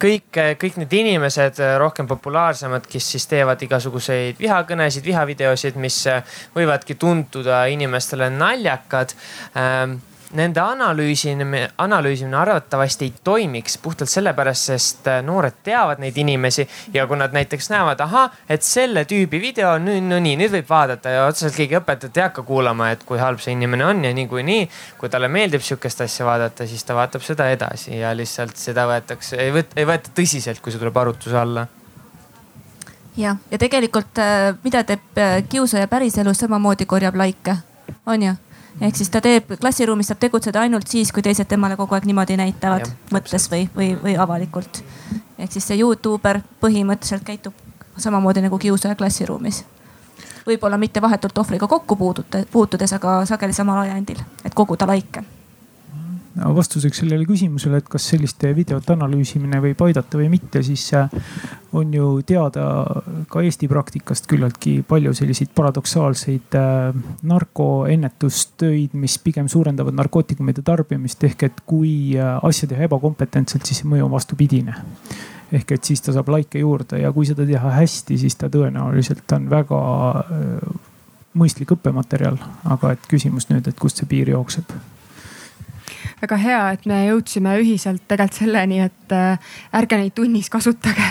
kõik, 0.01 0.39
kõik 0.61 0.79
need 0.81 0.95
inimesed 0.99 1.59
äh, 1.63 1.75
rohkem 1.81 2.07
populaarsemad, 2.09 2.87
kes 2.89 3.11
siis 3.15 3.27
teevad 3.31 3.61
igasuguseid 3.65 4.39
vihakõnesid, 4.41 5.05
vihavideosid, 5.05 5.79
mis 5.81 6.01
äh, 6.11 6.35
võivadki 6.55 6.97
tunduda 6.99 7.65
inimestele 7.71 8.29
naljakad 8.33 9.15
ähm, 9.57 9.99
nende 10.33 10.61
analüüsimine, 10.61 11.69
analüüsimine 11.77 12.37
arvatavasti 12.37 13.05
ei 13.05 13.13
toimiks 13.23 13.77
puhtalt 13.77 14.09
sellepärast, 14.09 14.69
sest 14.71 15.07
äh, 15.07 15.21
noored 15.25 15.59
teavad 15.63 16.01
neid 16.01 16.17
inimesi 16.17 16.65
ja 16.93 17.05
kui 17.07 17.17
nad 17.19 17.35
näiteks 17.35 17.69
näevad, 17.69 18.01
ahah, 18.05 18.33
et 18.49 18.63
selle 18.65 19.05
tüübi 19.05 19.39
video 19.41 19.75
on 19.75 19.85
nüüd, 19.85 20.03
no 20.09 20.19
nii, 20.23 20.35
nüüd 20.41 20.53
võib 20.57 20.69
vaadata 20.69 21.13
ja 21.13 21.25
otseselt 21.29 21.57
keegi 21.59 21.79
õpetajat 21.79 22.17
ei 22.17 22.25
hakka 22.25 22.45
kuulama, 22.47 22.89
et 22.95 23.05
kui 23.05 23.21
halb 23.21 23.41
see 23.43 23.53
inimene 23.55 23.85
on 23.85 24.03
ja 24.05 24.13
niikuinii, 24.17 24.67
kui 24.99 25.11
talle 25.13 25.29
meeldib 25.31 25.63
sihukest 25.65 26.05
asja 26.07 26.27
vaadata, 26.27 26.67
siis 26.67 26.83
ta 26.83 26.97
vaatab 26.97 27.23
seda 27.25 27.49
edasi 27.53 27.99
ja 27.99 28.13
lihtsalt 28.17 28.57
seda 28.59 28.87
võetakse, 28.89 29.39
ei 29.41 29.53
võeta, 29.55 29.77
ei 29.79 29.89
võeta 29.89 30.13
tõsiselt, 30.15 30.61
kui 30.61 30.73
see 30.73 30.81
tuleb 30.81 30.97
arutluse 31.03 31.37
alla. 31.39 31.67
Jah, 33.15 33.37
ja 33.51 33.57
tegelikult 33.61 34.19
äh, 34.19 34.49
mida 34.63 34.83
teeb 34.83 35.21
äh, 35.21 35.37
kiusaja 35.49 35.87
päriselus, 35.87 36.41
samamoodi 36.43 36.87
korjab 36.89 37.15
likee, 37.15 37.55
on 38.05 38.25
ju 38.25 38.33
ehk 38.81 38.95
siis 38.95 39.09
ta 39.09 39.21
teeb, 39.21 39.55
klassiruumis 39.61 40.09
saab 40.11 40.19
tegutseda 40.19 40.61
ainult 40.65 40.87
siis, 40.87 41.11
kui 41.11 41.23
teised 41.23 41.47
temale 41.47 41.77
kogu 41.79 41.95
aeg 41.95 42.07
niimoodi 42.09 42.37
näitavad 42.39 42.85
ja, 42.85 42.91
mõttes 43.15 43.47
või, 43.51 43.69
või, 43.75 43.93
või 44.01 44.17
avalikult. 44.19 44.83
ehk 45.37 45.51
siis 45.51 45.67
see 45.67 45.79
Youtuber 45.79 46.41
põhimõtteliselt 46.61 47.23
käitub 47.23 47.53
samamoodi 47.97 48.43
nagu 48.45 48.57
kiusaja 48.57 48.95
klassiruumis. 48.95 49.63
võib-olla 50.47 50.77
mitte 50.77 51.01
vahetult 51.01 51.37
ohvriga 51.37 51.67
kokku 51.67 51.97
puutudes, 52.51 52.93
aga 52.93 53.25
sageli 53.25 53.53
samal 53.53 53.85
ajendil, 53.87 54.21
et 54.45 54.53
koguda 54.53 54.87
laike 54.87 55.23
vastuseks 56.35 56.99
sellele 56.99 57.25
küsimusele, 57.27 57.79
et 57.79 57.89
kas 57.89 58.09
selliste 58.11 58.49
videote 58.55 58.93
analüüsimine 58.95 59.61
võib 59.63 59.81
aidata 59.87 60.19
või 60.19 60.27
mitte, 60.33 60.61
siis 60.65 60.83
äh, 60.97 61.11
on 61.75 61.93
ju 61.95 62.09
teada 62.27 62.65
ka 63.31 63.43
Eesti 63.45 63.69
praktikast 63.71 64.27
küllaltki 64.31 64.81
palju 64.87 65.13
selliseid 65.15 65.53
paradoksaalseid 65.55 66.57
äh, 66.59 66.97
narkoennetustöid, 67.31 68.97
mis 68.99 69.15
pigem 69.23 69.47
suurendavad 69.51 69.95
narkootikumide 69.95 70.65
tarbimist. 70.65 71.23
ehk 71.23 71.47
et 71.47 71.61
kui 71.65 72.17
äh, 72.19 72.35
asja 72.43 72.67
teha 72.71 72.89
ebakompetentselt, 72.89 73.65
siis 73.65 73.85
mõju 73.87 74.09
on 74.09 74.11
vastupidine. 74.17 74.75
Ehk 75.55 75.71
et 75.71 75.87
siis 75.87 76.01
ta 76.03 76.11
saab 76.11 76.29
laike 76.33 76.59
juurde 76.59 76.99
ja 76.99 77.13
kui 77.15 77.27
seda 77.29 77.45
teha 77.47 77.71
hästi, 77.77 78.17
siis 78.19 78.35
ta 78.35 78.49
tõenäoliselt 78.51 79.31
on 79.37 79.47
väga 79.49 79.79
mõistlik 81.37 81.71
õppematerjal, 81.75 82.39
aga 82.65 82.95
et 82.95 83.07
küsimus 83.11 83.47
nüüd, 83.51 83.67
et 83.67 83.79
kust 83.79 84.01
see 84.01 84.09
piir 84.09 84.33
jookseb 84.33 84.73
väga 86.25 86.37
hea, 86.41 86.61
et 86.73 86.85
me 86.89 86.99
jõudsime 87.05 87.53
ühiselt 87.61 88.03
tegelikult 88.07 88.39
selleni, 88.39 88.79
et 88.87 89.13
äh, 89.13 89.51
ärge 89.77 89.99
neid 89.99 90.15
tunnis 90.17 90.49
kasutage. 90.49 91.05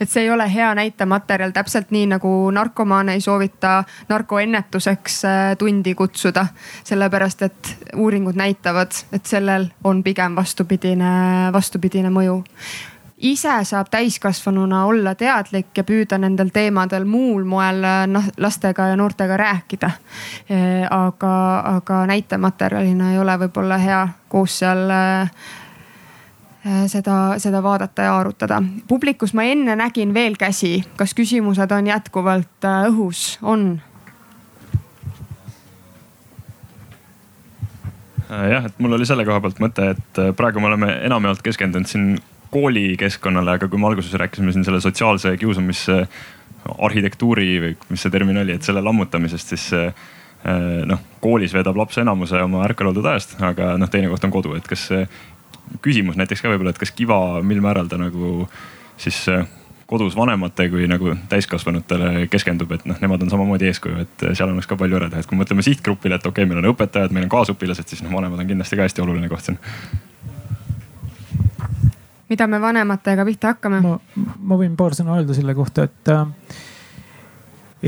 et 0.00 0.10
see 0.10 0.24
ei 0.24 0.30
ole 0.30 0.46
hea 0.50 0.70
näitematerjal, 0.78 1.52
täpselt 1.56 1.90
nii 1.94 2.06
nagu 2.14 2.30
narkomaane 2.54 3.16
ei 3.18 3.24
soovita 3.24 3.80
narkoennetuseks 4.08 5.18
äh, 5.24 5.40
tundi 5.58 5.94
kutsuda. 5.94 6.46
sellepärast, 6.84 7.42
et 7.42 7.74
uuringud 7.96 8.38
näitavad, 8.38 8.94
et 9.12 9.26
sellel 9.26 9.68
on 9.84 10.02
pigem 10.06 10.38
vastupidine, 10.38 11.50
vastupidine 11.52 12.10
mõju 12.14 12.40
ise 13.20 13.64
saab 13.64 13.90
täiskasvanuna 13.90 14.84
olla 14.88 15.14
teadlik 15.14 15.76
ja 15.76 15.84
püüda 15.84 16.18
nendel 16.18 16.48
teemadel 16.52 17.04
muul 17.04 17.44
moel 17.44 17.84
noh 18.08 18.28
lastega 18.40 18.90
ja 18.90 18.96
noortega 18.96 19.36
rääkida. 19.36 19.90
aga, 20.90 21.34
aga 21.76 22.06
näitematerjalina 22.06 23.12
ei 23.12 23.18
ole 23.18 23.36
võib-olla 23.44 23.78
hea 23.78 24.06
koos 24.28 24.58
seal 24.58 24.88
seda, 26.86 27.18
seda 27.38 27.62
vaadata 27.62 28.02
ja 28.02 28.16
arutada. 28.18 28.62
publikus 28.88 29.34
ma 29.34 29.42
enne 29.42 29.76
nägin 29.76 30.14
veel 30.14 30.36
käsi, 30.36 30.84
kas 30.96 31.14
küsimused 31.14 31.70
on 31.72 31.86
jätkuvalt 31.86 32.68
õhus, 32.88 33.38
on? 33.42 33.80
jah, 38.28 38.64
et 38.64 38.78
mul 38.78 38.92
oli 38.92 39.06
selle 39.06 39.24
koha 39.24 39.40
pealt 39.40 39.58
mõte, 39.60 39.90
et 39.90 40.20
praegu 40.36 40.60
me 40.60 40.70
oleme 40.70 40.92
enamjaolt 41.04 41.42
keskendunud 41.42 41.88
siin 41.90 42.12
koolikeskkonnale, 42.50 43.58
aga 43.58 43.68
kui 43.70 43.80
me 43.80 43.88
alguses 43.90 44.14
rääkisime 44.18 44.52
siin 44.52 44.66
selle 44.66 44.80
sotsiaalse 44.82 45.36
kiusamise 45.40 46.00
arhitektuuri 46.78 47.50
või 47.62 47.76
mis 47.88 48.02
see 48.04 48.12
termin 48.12 48.40
oli, 48.42 48.56
et 48.56 48.66
selle 48.66 48.82
lammutamisest, 48.84 49.54
siis 49.54 49.68
eh, 49.78 49.92
noh, 50.88 51.00
koolis 51.22 51.54
veedab 51.56 51.78
laps 51.78 52.00
enamuse 52.02 52.40
oma 52.42 52.64
ärkvel 52.66 52.90
oldud 52.90 53.06
ajast, 53.12 53.38
aga 53.44 53.74
noh, 53.80 53.90
teine 53.92 54.10
koht 54.12 54.26
on 54.26 54.34
kodu, 54.34 54.56
et 54.58 54.68
kas 54.68 54.88
küsimus 55.84 56.18
näiteks 56.18 56.42
ka 56.42 56.50
võib-olla, 56.50 56.74
et 56.74 56.82
kas 56.82 56.92
Kiva, 56.96 57.40
mil 57.46 57.62
määral 57.64 57.88
ta 57.88 57.98
nagu 58.00 58.44
siis 59.00 59.22
kodus 59.90 60.14
vanemate 60.16 60.68
kui 60.70 60.86
nagu 60.90 61.16
täiskasvanutele 61.30 62.26
keskendub, 62.30 62.70
et 62.76 62.84
noh, 62.86 62.98
nemad 63.02 63.24
on 63.24 63.32
samamoodi 63.32 63.66
eeskuju, 63.70 64.04
et 64.04 64.26
seal 64.38 64.52
oleks 64.52 64.68
ka 64.70 64.78
palju 64.78 65.00
ära 65.00 65.08
teha, 65.10 65.24
et 65.24 65.30
kui 65.30 65.38
mõtleme 65.38 65.64
sihtgrupile, 65.66 66.20
et 66.20 66.26
okei 66.26 66.44
okay,, 66.44 66.50
meil 66.50 66.62
on 66.62 66.70
õpetajad, 66.74 67.14
meil 67.14 67.26
on 67.26 67.32
kaasõpilased, 67.32 67.90
siis 67.90 68.04
noh, 68.06 68.14
vanemad 68.14 68.38
on 68.38 68.52
kindlasti 68.52 68.78
ka 68.78 68.86
hästi 68.86 69.02
oluline 69.02 69.30
koht 69.32 69.48
siin 69.48 69.58
mida 72.30 72.46
me 72.50 72.60
vanematega 72.62 73.26
pihta 73.28 73.54
hakkame? 73.54 73.82
ma, 73.84 73.96
ma 74.38 74.58
võin 74.60 74.76
paar 74.78 74.96
sõna 74.98 75.18
öelda 75.18 75.36
selle 75.36 75.54
kohta, 75.58 75.86
et, 75.88 76.12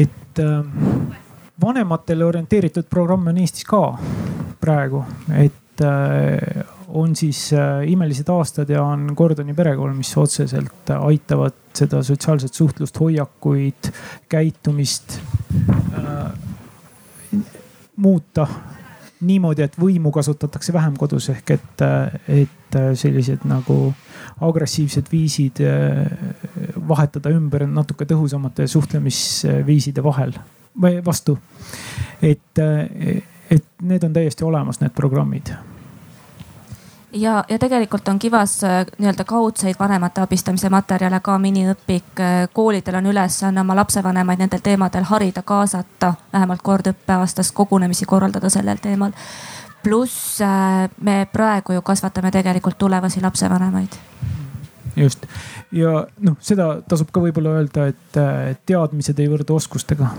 et 0.05 0.43
vanematele 1.62 2.27
orienteeritud 2.27 2.89
programme 2.90 3.32
on 3.32 3.43
Eestis 3.43 3.66
ka 3.69 3.85
praegu, 4.62 5.05
et 5.39 5.85
on 6.93 7.14
siis 7.16 7.48
Imelised 7.89 8.28
aastad 8.28 8.70
ja 8.70 8.82
on 8.85 9.12
Gordoni 9.16 9.55
perekool, 9.56 9.94
mis 9.97 10.12
otseselt 10.20 10.93
aitavad 10.98 11.56
seda 11.77 12.02
sotsiaalset 12.05 12.55
suhtlust, 12.55 13.01
hoiakuid, 13.01 13.89
käitumist 14.28 15.16
äh, 15.16 16.32
muuta 17.97 18.47
niimoodi, 19.23 19.62
et 19.66 19.78
võimu 19.81 20.12
kasutatakse 20.15 20.73
vähem 20.74 20.97
kodus 21.01 21.28
ehk 21.32 21.55
et, 21.57 21.85
et 22.28 22.78
sellised 22.99 23.47
nagu 23.49 23.77
agressiivsed 24.43 25.11
viisid 25.12 25.62
eh, 25.65 26.07
vahetada 26.89 27.32
ümber 27.35 27.66
natuke 27.70 28.07
tõhusamate 28.09 28.66
suhtlemisviiside 28.70 30.05
vahel 30.05 30.35
või 30.82 31.03
vastu. 31.05 31.39
et, 32.23 32.59
et 32.59 33.66
need 33.82 34.05
on 34.05 34.12
täiesti 34.12 34.44
olemas, 34.44 34.81
need 34.81 34.94
programmid 34.97 35.53
ja, 37.12 37.44
ja 37.48 37.59
tegelikult 37.59 38.09
on 38.09 38.18
Kivas 38.18 38.64
äh, 38.64 38.86
nii-öelda 38.98 39.24
kaudseid 39.24 39.74
vanemate 39.78 40.20
abistamise 40.20 40.70
materjale 40.70 41.20
ka 41.20 41.39
miniõpik. 41.39 42.20
Äh, 42.20 42.48
koolidel 42.52 42.98
on 43.01 43.06
ülesanne 43.12 43.60
oma 43.60 43.76
lapsevanemaid 43.76 44.43
nendel 44.43 44.62
teemadel 44.62 45.06
harida, 45.09 45.43
kaasata 45.43 46.14
vähemalt 46.32 46.62
kord 46.62 46.89
õppeaastas 46.93 47.52
kogunemisi 47.52 48.09
korraldada 48.09 48.51
sellel 48.51 48.80
teemal. 48.82 49.12
pluss 49.82 50.40
äh, 50.40 50.89
me 51.01 51.26
praegu 51.32 51.72
ju 51.72 51.82
kasvatame 51.82 52.30
tegelikult 52.30 52.78
tulevasi 52.78 53.20
lapsevanemaid 53.20 53.97
just 54.97 55.26
ja 55.72 56.06
noh, 56.20 56.36
seda 56.40 56.82
tasub 56.89 57.10
ka 57.10 57.20
võib-olla 57.20 57.56
öelda, 57.59 57.86
et 57.89 58.18
teadmised 58.66 59.18
ei 59.18 59.28
võrdu 59.28 59.56
oskustega. 59.56 60.10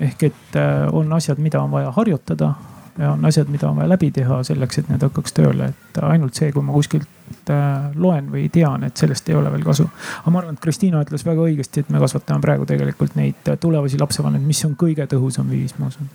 ehk 0.00 0.22
et 0.22 0.58
on 0.92 1.12
asjad, 1.12 1.38
mida 1.38 1.62
on 1.62 1.70
vaja 1.70 1.90
harjutada 1.90 2.54
ja 2.98 3.12
on 3.12 3.24
asjad, 3.24 3.48
mida 3.48 3.68
on 3.68 3.76
vaja 3.76 3.88
läbi 3.88 4.10
teha 4.14 4.40
selleks, 4.46 4.80
et 4.80 4.88
need 4.90 5.02
hakkaks 5.06 5.34
tööle, 5.36 5.70
et 5.70 6.00
ainult 6.02 6.38
see, 6.38 6.50
kui 6.54 6.64
ma 6.66 6.74
kuskilt 6.74 7.52
äh, 7.52 7.90
loen 7.94 8.30
või 8.32 8.48
tean, 8.52 8.84
et 8.88 8.98
sellest 8.98 9.28
ei 9.30 9.36
ole 9.38 9.52
veel 9.54 9.66
kasu. 9.66 9.86
aga 10.22 10.32
ma 10.34 10.42
arvan, 10.42 10.58
et 10.58 10.64
Kristiina 10.64 11.02
ütles 11.04 11.26
väga 11.26 11.44
õigesti, 11.46 11.84
et 11.84 11.92
me 11.94 12.02
kasvatame 12.02 12.42
praegu 12.44 12.66
tegelikult 12.68 13.14
neid 13.18 13.52
äh, 13.52 13.58
tulevasi 13.60 14.00
lapsevanemaid, 14.00 14.46
mis 14.46 14.64
on 14.66 14.74
kõige 14.78 15.06
tõhusam 15.10 15.50
viis, 15.50 15.76
ma 15.78 15.92
usun. 15.92 16.10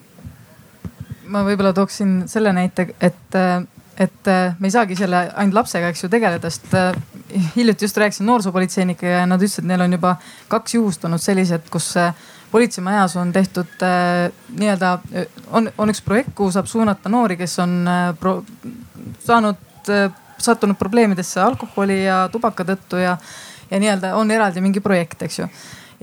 ma 1.33 1.45
võib-olla 1.47 1.73
tooksin 1.73 2.23
selle 2.31 2.53
näite, 2.53 2.89
et, 3.01 3.39
et 3.97 4.31
me 4.59 4.67
ei 4.67 4.75
saagi 4.75 4.99
selle 4.99 5.25
ainult 5.31 5.63
lapsega, 5.63 5.93
eks 5.93 6.03
ju, 6.03 6.11
tegeleda, 6.11 6.51
sest 6.51 6.75
äh, 6.77 6.91
hiljuti 7.55 7.87
just 7.87 7.97
rääkisin 7.97 8.27
noorsoopolitseinikega 8.27 9.23
ja 9.23 9.25
nad 9.29 9.41
ütlesid, 9.41 9.63
et 9.63 9.71
neil 9.71 9.87
on 9.87 9.99
juba 9.99 10.17
kaks 10.51 10.75
juhust 10.75 11.05
olnud 11.07 11.23
sellised, 11.23 11.71
kus 11.71 11.93
politseimajas 12.53 13.17
on 13.17 13.33
tehtud 13.33 13.83
äh, 13.83 14.31
nii-öelda, 14.59 14.93
äh, 15.15 15.27
on, 15.51 15.71
on 15.77 15.93
üks 15.93 16.03
projekt, 16.05 16.33
kuhu 16.37 16.53
saab 16.53 16.69
suunata 16.69 17.09
noori, 17.09 17.37
kes 17.37 17.57
on 17.65 17.79
äh, 17.89 18.01
pro, 18.19 18.39
saanud 19.25 19.69
sattunud 20.39 20.77
probleemidesse 20.79 21.41
alkoholi 21.43 22.05
ja 22.05 22.27
tubaka 22.31 22.63
tõttu 22.67 23.01
ja, 23.01 23.17
ja 23.71 23.79
nii-öelda 23.79 24.13
on 24.15 24.31
eraldi 24.31 24.63
mingi 24.63 24.79
projekt, 24.83 25.25
eks 25.27 25.41
ju 25.41 25.49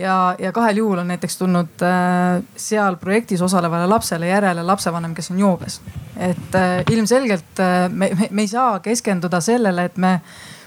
ja, 0.01 0.37
ja 0.39 0.53
kahel 0.53 0.77
juhul 0.77 0.99
on 0.99 1.09
näiteks 1.09 1.39
tulnud 1.39 1.83
äh, 1.85 2.43
seal 2.57 2.97
projektis 2.97 3.43
osalevale 3.43 3.87
lapsele 3.87 4.29
järele 4.29 4.63
lapsevanem, 4.63 5.15
kes 5.15 5.31
on 5.31 5.39
joobes. 5.39 5.81
et 6.17 6.55
äh, 6.55 6.83
ilmselgelt 6.91 7.61
äh, 7.61 7.89
me, 7.89 8.11
me, 8.19 8.29
me 8.31 8.43
ei 8.43 8.49
saa 8.49 8.81
keskenduda 8.81 9.41
sellele, 9.41 9.85
et 9.85 9.97
me 9.97 10.21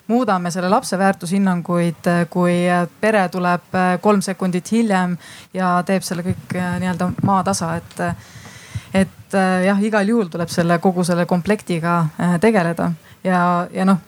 muudame 0.08 0.52
selle 0.52 0.70
lapse 0.70 0.98
väärtushinnanguid, 1.00 2.10
kui 2.30 2.56
pere 3.02 3.24
tuleb 3.32 3.76
äh, 3.76 3.90
kolm 4.02 4.22
sekundit 4.22 4.72
hiljem 4.72 5.18
ja 5.54 5.76
teeb 5.88 6.04
selle 6.04 6.26
kõik 6.26 6.56
äh, 6.60 6.76
nii-öelda 6.84 7.10
maatasa, 7.24 7.76
et, 7.80 8.00
et 8.94 9.38
äh, 9.38 9.64
jah, 9.70 9.84
igal 9.84 10.08
juhul 10.08 10.32
tuleb 10.32 10.52
selle 10.52 10.80
kogu 10.84 11.06
selle 11.08 11.26
komplektiga 11.26 12.02
tegeleda 12.42 12.92
ja, 13.24 13.68
ja 13.72 13.88
noh. 13.88 14.02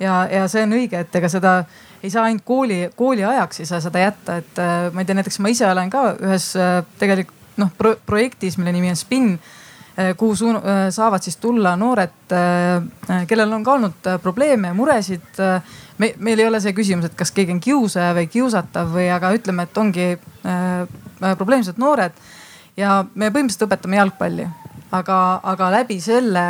ja, 0.00 0.26
ja 0.32 0.48
see 0.48 0.66
on 0.66 0.76
õige, 0.76 1.00
et 1.06 1.20
ega 1.20 1.32
seda 1.32 1.58
ei 2.02 2.12
saa 2.12 2.28
ainult 2.28 2.44
kooli, 2.46 2.82
kooli 2.96 3.24
ajaks 3.24 3.64
ei 3.64 3.66
saa 3.66 3.80
seda 3.82 4.04
jätta, 4.04 4.36
et 4.42 4.60
ma 4.92 5.02
ei 5.02 5.08
tea, 5.08 5.16
näiteks 5.18 5.40
ma 5.42 5.50
ise 5.50 5.66
olen 5.66 5.90
ka 5.90 6.04
ühes 6.20 6.52
tegelikult 7.00 7.34
noh 7.58 7.72
pro, 7.74 7.96
projektis, 8.06 8.54
mille 8.58 8.70
nimi 8.76 8.92
on 8.92 8.96
Spin 8.96 9.32
kuhu 10.16 10.36
suun-, 10.36 10.60
eh, 10.62 10.90
saavad 10.94 11.22
siis 11.22 11.36
tulla 11.42 11.74
noored, 11.76 12.30
eh, 12.30 13.24
kellel 13.26 13.52
on 13.52 13.64
ka 13.66 13.72
olnud 13.74 14.10
probleeme 14.22 14.70
ja 14.70 14.74
muresid. 14.74 15.42
me, 15.98 16.12
meil 16.18 16.38
ei 16.38 16.46
ole 16.46 16.60
see 16.60 16.72
küsimus, 16.72 17.08
et 17.08 17.14
kas 17.18 17.32
keegi 17.34 17.52
on 17.52 17.60
kiusaja 17.60 18.12
või 18.14 18.28
kiusatav 18.30 18.92
või, 18.94 19.08
aga 19.10 19.32
ütleme, 19.34 19.64
et 19.66 19.78
ongi 19.78 20.18
probleemsed 21.18 21.78
noored. 21.78 22.12
ja 22.76 23.04
me 23.14 23.30
põhimõtteliselt 23.30 23.66
õpetame 23.66 23.98
jalgpalli, 23.98 24.46
aga, 24.92 25.40
aga 25.42 25.70
läbi 25.70 26.00
selle 26.00 26.44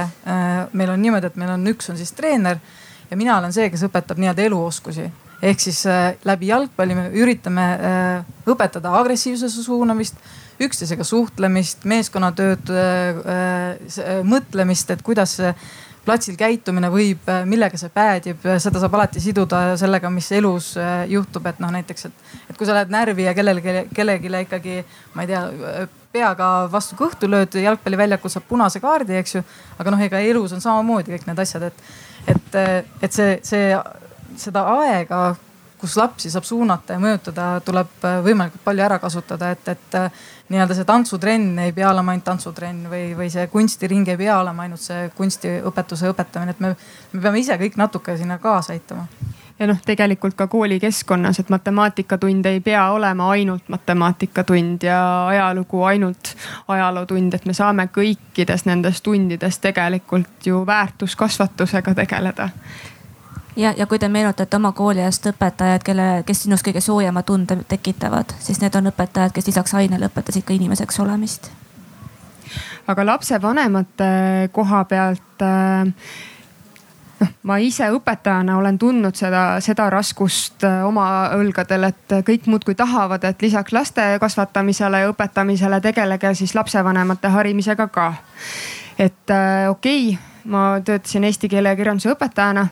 meil 0.73 0.91
on 0.91 1.01
niimoodi, 1.03 1.27
et 1.27 1.37
meil 1.37 1.55
on 1.55 1.65
üks 1.73 1.89
on 1.89 1.97
siis 1.97 2.13
treener 2.13 2.59
ja 3.11 3.17
mina 3.17 3.39
olen 3.39 3.53
see, 3.53 3.71
kes 3.71 3.87
õpetab 3.89 4.21
nii-öelda 4.21 4.45
eluoskusi 4.45 5.09
ehk 5.43 5.61
siis 5.61 5.87
läbi 6.25 6.51
jalgpalli 6.53 6.95
me 6.95 7.09
üritame 7.17 7.67
õpetada 8.45 8.93
agressiivsuse 9.01 9.63
suunamist 9.63 10.21
üksteisega 10.63 11.05
suhtlemist, 11.07 11.85
meeskonnatööd, 11.89 12.71
äh, 12.73 13.21
äh, 13.29 14.17
mõtlemist, 14.27 14.91
et 14.91 15.05
kuidas 15.07 15.39
platsil 16.09 16.39
käitumine 16.41 16.89
võib, 16.89 17.27
millega 17.45 17.77
see 17.77 17.91
päädib, 17.93 18.47
seda 18.63 18.81
saab 18.81 18.95
alati 18.97 19.21
siduda 19.21 19.77
sellega, 19.77 20.09
mis 20.11 20.31
elus 20.33 20.71
äh, 20.81 21.03
juhtub, 21.13 21.47
et 21.51 21.61
noh, 21.61 21.73
näiteks, 21.75 22.09
et, 22.09 22.29
et 22.49 22.57
kui 22.57 22.67
sa 22.67 22.77
lähed 22.79 22.93
närvi 22.95 23.27
ja 23.27 23.35
kellelegi, 23.37 23.75
kellelegi 23.95 24.33
ikkagi, 24.47 24.79
ma 25.15 25.27
ei 25.27 25.33
tea, 25.35 25.43
peaga 26.13 26.49
vastu 26.73 26.97
kõhtu 26.97 27.29
lööd 27.29 27.59
jalgpalliväljakul, 27.61 28.33
saab 28.33 28.47
punase 28.49 28.81
kaardi, 28.81 29.19
eks 29.21 29.37
ju. 29.37 29.43
aga 29.79 29.93
noh, 29.93 30.07
ega 30.07 30.23
elus 30.25 30.57
on 30.57 30.65
samamoodi 30.65 31.13
kõik 31.13 31.29
need 31.29 31.43
asjad, 31.45 31.69
et, 31.69 31.85
et, 32.33 32.57
et 33.05 33.13
see, 33.13 33.37
see, 33.45 33.77
seda 34.41 34.65
aega 34.79 35.37
kus 35.79 35.97
lapsi 35.97 36.31
saab 36.31 36.45
suunata 36.45 36.97
ja 36.97 37.03
mõjutada, 37.03 37.49
tuleb 37.65 38.05
äh, 38.05 38.19
võimalikult 38.25 38.65
palju 38.65 38.85
ära 38.85 38.99
kasutada, 39.03 39.53
et, 39.55 39.69
et 39.71 39.99
äh, 39.99 40.23
nii-öelda 40.53 40.77
see 40.77 40.89
tantsutrenn 40.89 41.59
ei 41.63 41.73
pea 41.77 41.91
olema 41.93 42.15
ainult 42.15 42.27
tantsutrenn 42.27 42.89
või, 42.91 43.13
või 43.19 43.31
see 43.33 43.47
kunstiring 43.53 44.09
ei 44.09 44.21
pea 44.21 44.39
olema 44.43 44.67
ainult 44.67 44.83
see 44.83 45.09
kunstiõpetuse 45.17 46.11
õpetamine, 46.13 46.57
et 46.57 46.63
me, 46.65 46.75
me 47.13 47.23
peame 47.23 47.43
ise 47.43 47.59
kõik 47.61 47.79
natuke 47.81 48.17
sinna 48.19 48.41
kaasa 48.43 48.75
aitama. 48.77 49.07
Ja 49.59 49.67
noh, 49.67 49.79
tegelikult 49.83 50.37
ka 50.39 50.47
koolikeskkonnas, 50.47 51.41
et 51.43 51.49
matemaatikatund 51.51 52.47
ei 52.47 52.61
pea 52.63 52.85
olema 52.95 53.31
ainult 53.35 53.67
matemaatikatund 53.69 54.87
ja 54.87 55.01
ajalugu 55.27 55.83
ainult 55.83 56.31
ajalootund, 56.69 57.35
et 57.35 57.47
me 57.47 57.55
saame 57.59 57.89
kõikides 57.95 58.69
nendes 58.71 59.03
tundides 59.03 59.59
tegelikult 59.59 60.47
ju 60.47 60.63
väärtuskasvatusega 60.67 61.95
tegeleda 61.99 62.49
ja, 63.59 63.75
ja 63.77 63.87
kui 63.87 63.99
te 63.99 64.09
meenutate 64.09 64.57
oma 64.57 64.73
kooliajast 64.73 65.27
õpetajad, 65.33 65.85
kelle, 65.85 66.09
kes 66.27 66.45
sinus 66.47 66.63
kõige 66.67 66.81
soojema 66.85 67.23
tunde 67.27 67.59
tekitavad, 67.69 68.33
siis 68.43 68.63
need 68.63 68.75
on 68.79 68.91
õpetajad, 68.93 69.35
kes 69.35 69.51
lisaks 69.51 69.75
ainele 69.75 70.09
õpetasid 70.11 70.47
ka 70.47 70.55
inimeseks 70.55 71.01
olemist. 71.05 71.51
aga 72.89 73.05
lapsevanemate 73.07 74.49
koha 74.53 74.85
pealt 74.89 75.43
äh, 75.45 75.91
noh, 77.21 77.33
ma 77.43 77.59
ise 77.59 77.91
õpetajana 77.93 78.57
olen 78.59 78.79
tundnud 78.79 79.17
seda, 79.19 79.61
seda 79.65 79.91
raskust 79.91 80.65
äh, 80.65 80.81
oma 80.87 81.09
õlgadel, 81.37 81.91
et 81.91 82.17
kõik 82.25 82.47
muudkui 82.47 82.75
tahavad, 82.75 83.25
et 83.25 83.43
lisaks 83.43 83.73
laste 83.73 84.07
kasvatamisele 84.21 85.03
ja 85.05 85.11
õpetamisele 85.13 85.83
tegelege 85.85 86.35
siis 86.35 86.55
lapsevanemate 86.55 87.29
harimisega 87.29 87.89
ka. 87.89 88.13
et 88.99 89.31
äh, 89.31 89.69
okei 89.71 90.09
okay,, 90.09 90.25
ma 90.45 90.81
töötasin 90.85 91.25
eesti 91.25 91.49
keele 91.49 91.69
ja 91.69 91.77
kirjanduse 91.77 92.15
õpetajana 92.15 92.69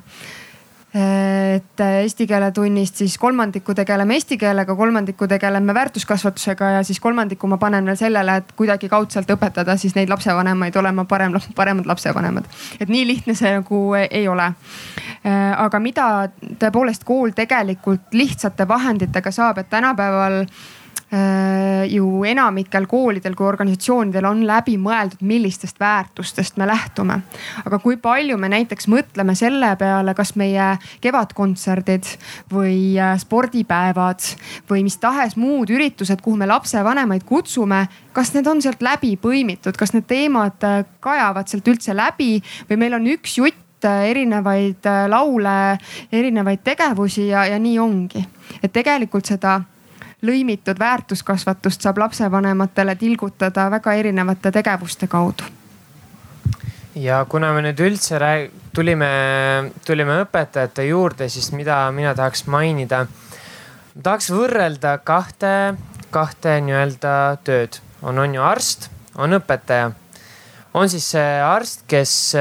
et 0.97 1.82
eesti 1.82 2.27
keele 2.28 2.48
tunnist 2.56 3.02
siis 3.02 3.18
kolmandiku 3.20 3.74
tegeleme 3.77 4.16
eesti 4.16 4.39
keelega, 4.40 4.77
kolmandiku 4.77 5.27
tegeleme 5.28 5.74
väärtuskasvatusega 5.74 6.70
ja 6.77 6.82
siis 6.86 7.01
kolmandiku 7.01 7.51
ma 7.52 7.59
panen 7.60 7.85
veel 7.85 7.98
sellele, 8.01 8.36
et 8.40 8.55
kuidagi 8.56 8.89
kaudselt 8.89 9.31
õpetada 9.35 9.77
siis 9.77 9.94
neid 9.97 10.09
lapsevanemaid 10.09 10.77
olema 10.77 11.05
parem, 11.05 11.36
paremad 11.56 11.86
lapsevanemad. 11.86 12.48
et 12.81 12.89
nii 12.89 13.06
lihtne 13.06 13.35
see 13.35 13.52
nagu 13.59 13.82
ei 13.98 14.28
ole. 14.28 14.48
aga 15.56 15.81
mida 15.81 16.09
tõepoolest 16.59 17.05
kool 17.05 17.36
tegelikult 17.36 18.14
lihtsate 18.14 18.68
vahenditega 18.68 19.31
saab, 19.31 19.59
et 19.59 19.70
tänapäeval 19.70 20.44
Äh, 20.47 20.76
ju 21.90 22.24
enamikel 22.24 22.86
koolidel 22.86 23.34
kui 23.36 23.47
organisatsioonidel 23.47 24.26
on 24.28 24.43
läbi 24.47 24.76
mõeldud, 24.80 25.22
millistest 25.26 25.80
väärtustest 25.80 26.56
me 26.56 26.66
lähtume. 26.66 27.20
aga 27.64 27.78
kui 27.78 27.97
palju 27.97 28.38
me 28.38 28.48
näiteks 28.48 28.88
mõtleme 28.88 29.34
selle 29.34 29.76
peale, 29.76 30.14
kas 30.14 30.34
meie 30.36 30.76
kevadkontserdid 31.01 32.09
või 32.52 32.97
äh, 32.98 33.14
spordipäevad 33.20 34.24
või 34.70 34.82
mis 34.86 34.98
tahes 35.02 35.36
muud 35.36 35.70
üritused, 35.70 36.20
kuhu 36.22 36.36
me 36.36 36.47
lapsevanemaid 36.47 37.24
kutsume, 37.24 37.86
kas 38.12 38.32
need 38.34 38.47
on 38.47 38.62
sealt 38.62 38.82
läbi 38.82 39.16
põimitud, 39.20 39.76
kas 39.76 39.94
need 39.94 40.09
teemad 40.10 40.66
äh, 40.66 40.82
kajavad 41.01 41.48
sealt 41.48 41.68
üldse 41.68 41.97
läbi 41.97 42.40
või 42.70 42.82
meil 42.82 42.98
on 42.98 43.06
üks 43.16 43.38
jutt 43.38 43.62
erinevaid 43.86 44.86
laule, 45.12 45.76
erinevaid 46.12 46.62
tegevusi 46.64 47.28
ja, 47.28 47.44
ja 47.47 47.59
nii 47.60 47.78
ongi. 47.78 48.24
et 48.62 48.72
tegelikult 48.72 49.28
seda 49.28 49.60
lõimitud 50.22 50.78
väärtuskasvatust 50.78 51.84
saab 51.84 51.98
lapsevanematele 51.98 52.97
tilgutada 52.97 53.68
väga 53.70 53.93
erinevate 53.94 54.52
tegevuste 54.52 55.06
kaudu. 55.06 55.44
ja 56.94 57.24
kuna 57.28 57.52
me 57.52 57.60
nüüd 57.62 57.80
üldse 57.80 58.18
rääg-, 58.18 58.52
tulime, 58.72 59.09
tulime 59.84 60.22
õpetajate 60.24 60.86
juurde, 60.88 61.28
siis 61.28 61.52
mida 61.52 61.90
mina 61.93 62.14
tahaks 62.14 62.47
mainida. 62.47 63.06
tahaks 64.02 64.30
võrrelda 64.30 64.98
kahte, 65.05 65.74
kahte 66.10 66.60
nii-öelda 66.60 67.36
tööd, 67.44 67.80
on, 68.02 68.18
on 68.18 68.34
ju 68.34 68.43
arst, 68.43 68.90
on 69.16 69.36
õpetaja. 69.36 69.90
on 70.74 70.88
siis 70.88 71.10
see 71.10 71.43
arst, 71.43 71.84
kes 71.86 72.32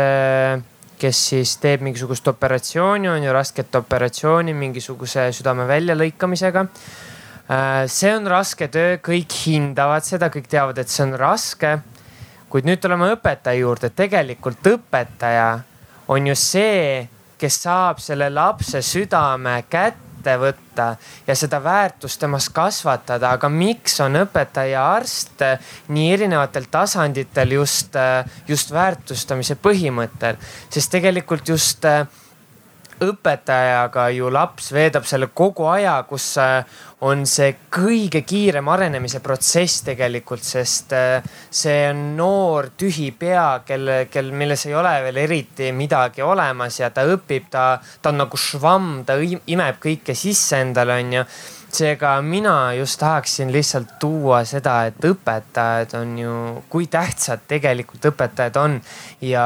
kes 0.95 1.19
siis 1.29 1.57
teeb 1.59 1.81
mingisugust 1.83 2.27
operatsiooni, 2.27 3.09
on 3.11 3.23
ju 3.23 3.33
rasket 3.35 3.75
operatsiooni 3.75 4.53
mingisuguse 4.55 5.27
südame 5.35 5.67
väljalõikamisega 5.67 6.63
see 7.47 8.13
on 8.15 8.25
raske 8.29 8.67
töö, 8.73 8.97
kõik 9.05 9.33
hindavad 9.45 10.05
seda, 10.05 10.31
kõik 10.33 10.47
teavad, 10.49 10.79
et 10.81 10.89
see 10.89 11.05
on 11.05 11.13
raske. 11.19 11.77
kuid 12.49 12.65
nüüd 12.65 12.79
tuleme 12.79 13.09
õpetaja 13.11 13.59
juurde, 13.59 13.89
tegelikult 13.89 14.63
õpetaja 14.63 15.59
on 16.07 16.27
ju 16.27 16.35
see, 16.39 17.07
kes 17.37 17.57
saab 17.65 17.99
selle 17.99 18.29
lapse 18.31 18.79
südame 18.85 19.65
kätte 19.69 20.37
võtta 20.39 20.95
ja 21.27 21.35
seda 21.35 21.59
väärtust 21.59 22.19
temas 22.21 22.47
kasvatada, 22.49 23.33
aga 23.35 23.49
miks 23.49 23.99
on 23.99 24.15
õpetaja 24.21 24.85
arst 24.95 25.43
nii 25.91 26.13
erinevatel 26.13 26.69
tasanditel 26.71 27.57
just, 27.57 27.97
just 28.47 28.71
väärtustamise 28.71 29.59
põhimõttel, 29.59 30.39
sest 30.69 30.95
tegelikult 30.95 31.49
just 31.49 31.85
õpetajaga 33.03 34.07
ju 34.15 34.29
laps 34.31 34.71
veedab 34.75 35.05
selle 35.07 35.27
kogu 35.33 35.67
aja, 35.71 35.97
kus 36.07 36.37
on 37.05 37.25
see 37.27 37.51
kõige 37.73 38.21
kiirem 38.25 38.69
arenemise 38.71 39.19
protsess 39.23 39.83
tegelikult, 39.85 40.43
sest 40.45 40.93
äh, 40.95 41.25
see 41.51 41.89
on 41.89 42.05
noor 42.17 42.71
tühi 42.79 43.11
pea, 43.17 43.61
kel, 43.67 43.91
kel, 44.11 44.31
milles 44.31 44.65
ei 44.69 44.77
ole 44.77 44.93
veel 45.09 45.19
eriti 45.25 45.71
midagi 45.75 46.23
olemas 46.25 46.79
ja 46.79 46.89
ta 46.95 47.05
õpib, 47.09 47.51
ta, 47.51 47.67
ta 48.01 48.13
on 48.13 48.23
nagu 48.23 48.39
švamm, 48.39 49.03
ta 49.05 49.19
imeb 49.19 49.83
kõike 49.83 50.15
sisse 50.17 50.63
endale, 50.63 51.01
onju 51.03 51.27
seega 51.75 52.21
mina 52.23 52.73
just 52.77 52.99
tahaksin 52.99 53.51
lihtsalt 53.51 53.97
tuua 53.99 54.43
seda, 54.47 54.85
et 54.87 55.07
õpetajad 55.09 55.97
on 55.99 56.17
ju, 56.19 56.35
kui 56.71 56.87
tähtsad 56.87 57.43
tegelikult 57.49 58.07
õpetajad 58.13 58.59
on 58.61 58.77
ja 59.25 59.45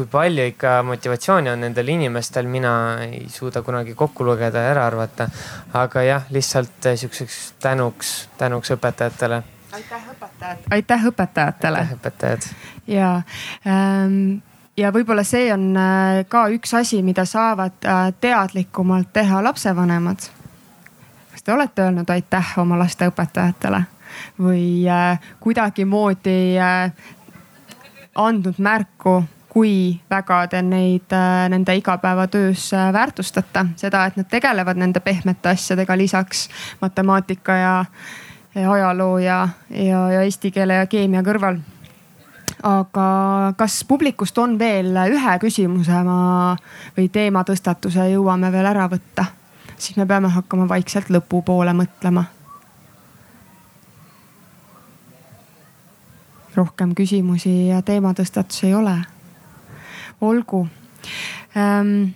kui 0.00 0.08
palju 0.08 0.44
ikka 0.48 0.78
motivatsiooni 0.88 1.50
on 1.52 1.60
nendel 1.60 1.88
inimestel, 1.92 2.46
mina 2.48 2.72
ei 3.04 3.26
suuda 3.28 3.60
kunagi 3.62 3.92
kokku 3.94 4.24
lugeda 4.24 4.62
ja 4.64 4.70
ära 4.72 4.86
arvata. 4.88 5.26
aga 5.76 6.02
jah, 6.02 6.22
lihtsalt 6.32 6.86
sihukeseks 6.94 7.54
tänuks, 7.60 8.28
tänuks 8.38 8.72
õpetajatele. 8.72 9.42
aitäh 9.72 10.06
õpetajad, 10.12 10.62
aitäh 10.70 11.04
õpetajatele. 11.10 11.78
aitäh 11.78 11.92
õpetajad. 11.98 12.46
ja 12.86 13.10
ähm, 13.66 14.38
ja 14.76 14.92
võib-olla 14.92 15.24
see 15.24 15.52
on 15.52 15.76
äh, 15.76 16.24
ka 16.28 16.46
üks 16.48 16.72
asi, 16.74 17.02
mida 17.02 17.26
saavad 17.28 17.84
äh, 17.84 18.06
teadlikumalt 18.20 19.12
teha 19.12 19.42
lapsevanemad. 19.44 20.30
kas 21.32 21.42
te 21.42 21.52
olete 21.52 21.82
öelnud 21.82 22.10
aitäh 22.10 22.54
oma 22.56 22.78
laste 22.78 23.10
õpetajatele 23.12 23.82
või 24.40 24.88
äh, 24.88 25.20
kuidagimoodi 25.40 26.56
äh, 26.56 26.88
andnud 28.16 28.56
märku 28.58 29.20
kui 29.50 29.98
väga 30.10 30.44
te 30.50 30.62
neid 30.62 31.12
äh, 31.12 31.48
nende 31.50 31.74
igapäevatöös 31.76 32.70
äh, 32.74 32.92
väärtustate, 32.92 33.64
seda, 33.76 34.04
et 34.06 34.16
nad 34.16 34.28
tegelevad 34.30 34.78
nende 34.78 35.02
pehmete 35.02 35.50
asjadega 35.50 35.96
lisaks 35.98 36.48
matemaatika 36.80 37.56
ja, 37.58 37.74
ja 38.54 38.72
ajaloo 38.72 39.18
ja, 39.18 39.48
ja, 39.70 40.06
ja 40.10 40.22
eesti 40.22 40.54
keele 40.54 40.78
ja 40.78 40.86
keemia 40.86 41.22
kõrval. 41.26 41.58
aga 42.62 43.04
kas 43.56 43.82
publikust 43.88 44.38
on 44.38 44.58
veel 44.58 44.96
ühe 45.10 45.38
küsimuse 45.42 46.02
ma 46.04 46.56
või 46.96 47.08
teematõstatuse 47.08 48.10
jõuame 48.12 48.52
veel 48.52 48.66
ära 48.70 48.86
võtta? 48.88 49.24
siis 49.76 49.96
me 49.96 50.06
peame 50.06 50.28
hakkama 50.28 50.68
vaikselt 50.68 51.10
lõpupoole 51.10 51.72
mõtlema 51.74 52.24
rohkem 56.54 56.94
küsimusi 56.94 57.70
ja 57.70 57.82
teematõstatusi 57.82 58.66
ei 58.66 58.74
ole 58.74 58.98
olgu. 60.20 60.66
Ähm, 61.56 62.12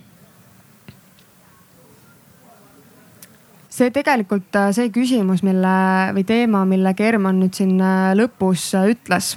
see 3.75 3.91
tegelikult 3.91 4.55
äh, 4.55 4.71
see 4.75 4.91
küsimus, 4.93 5.43
mille 5.43 5.75
või 6.15 6.23
teema, 6.27 6.63
mille 6.69 6.93
German 6.97 7.41
nüüd 7.43 7.57
siin 7.57 7.75
äh, 7.81 8.13
lõpus 8.17 8.69
äh, 8.77 8.89
ütles, 8.93 9.35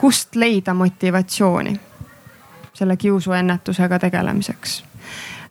kust 0.00 0.36
leida 0.36 0.74
motivatsiooni 0.74 1.76
selle 2.76 2.96
kiusuennetusega 3.00 3.98
tegelemiseks? 4.02 4.82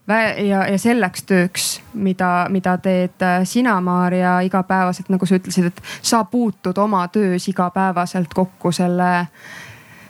Ja, 0.05 0.59
ja 0.69 0.77
selleks 0.77 1.23
tööks, 1.25 1.63
mida, 1.97 2.45
mida 2.53 2.75
teed 2.77 3.23
sina, 3.49 3.79
Maarja, 3.81 4.35
igapäevaselt, 4.45 5.07
nagu 5.09 5.25
sa 5.25 5.39
ütlesid, 5.39 5.71
et 5.71 5.81
sa 6.05 6.19
puutud 6.29 6.77
oma 6.77 7.07
töös 7.09 7.47
igapäevaselt 7.49 8.35
kokku 8.37 8.69
selle 8.75 9.09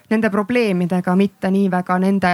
nende 0.09 0.29
probleemidega, 0.29 1.15
mitte 1.15 1.51
nii 1.51 1.69
väga 1.71 1.97
nende, 2.01 2.33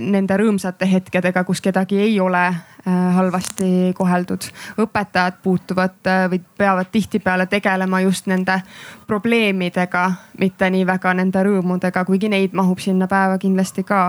nende 0.00 0.36
rõõmsate 0.40 0.88
hetkedega, 0.88 1.44
kus 1.44 1.60
kedagi 1.60 1.98
ei 2.00 2.20
ole 2.20 2.44
äh, 2.46 3.14
halvasti 3.16 3.92
koheldud. 3.96 4.48
õpetajad 4.80 5.42
puutuvad 5.42 6.00
äh, 6.06 6.24
või 6.30 6.40
peavad 6.58 6.88
tihtipeale 6.92 7.46
tegelema 7.46 8.00
just 8.00 8.26
nende 8.26 8.62
probleemidega, 9.06 10.12
mitte 10.38 10.70
nii 10.70 10.86
väga 10.86 11.14
nende 11.14 11.44
rõõmudega, 11.44 12.04
kuigi 12.04 12.28
neid 12.32 12.56
mahub 12.56 12.80
sinna 12.80 13.08
päeva 13.08 13.38
kindlasti 13.38 13.84
ka 13.84 14.02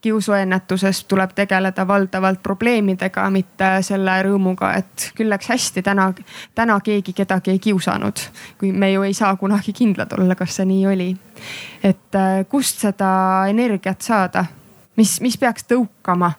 kiusuennetuses 0.00 1.04
tuleb 1.04 1.30
tegeleda 1.34 1.86
valdavalt 1.86 2.42
probleemidega, 2.42 3.30
mitte 3.30 3.70
selle 3.82 4.14
rõõmuga, 4.22 4.72
et 4.78 5.10
küll 5.18 5.30
läks 5.30 5.50
hästi, 5.50 5.82
täna, 5.82 6.12
täna 6.54 6.78
keegi 6.84 7.12
kedagi 7.12 7.50
ei 7.50 7.58
kiusanud. 7.58 8.20
kui 8.58 8.72
me 8.72 8.92
ju 8.92 9.02
ei 9.02 9.14
saa 9.14 9.36
kunagi 9.36 9.72
kindlad 9.72 10.12
olla, 10.18 10.34
kas 10.34 10.56
see 10.56 10.66
nii 10.66 10.86
oli. 10.86 11.16
et 11.82 12.14
äh, 12.14 12.46
kust 12.48 12.78
seda 12.78 13.10
energiat 13.48 14.00
saada, 14.00 14.44
mis, 14.96 15.20
mis 15.20 15.38
peaks 15.38 15.64
tõukama 15.64 16.32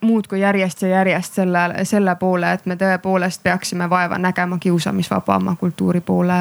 muudkui 0.00 0.40
järjest 0.40 0.82
ja 0.82 0.88
järjest 0.88 1.34
selle, 1.34 1.84
selle 1.84 2.14
poole, 2.16 2.52
et 2.52 2.66
me 2.66 2.76
tõepoolest 2.76 3.42
peaksime 3.42 3.90
vaeva 3.90 4.18
nägema 4.18 4.58
kiusamisvabama 4.58 5.56
kultuuri 5.56 6.00
poole 6.00 6.38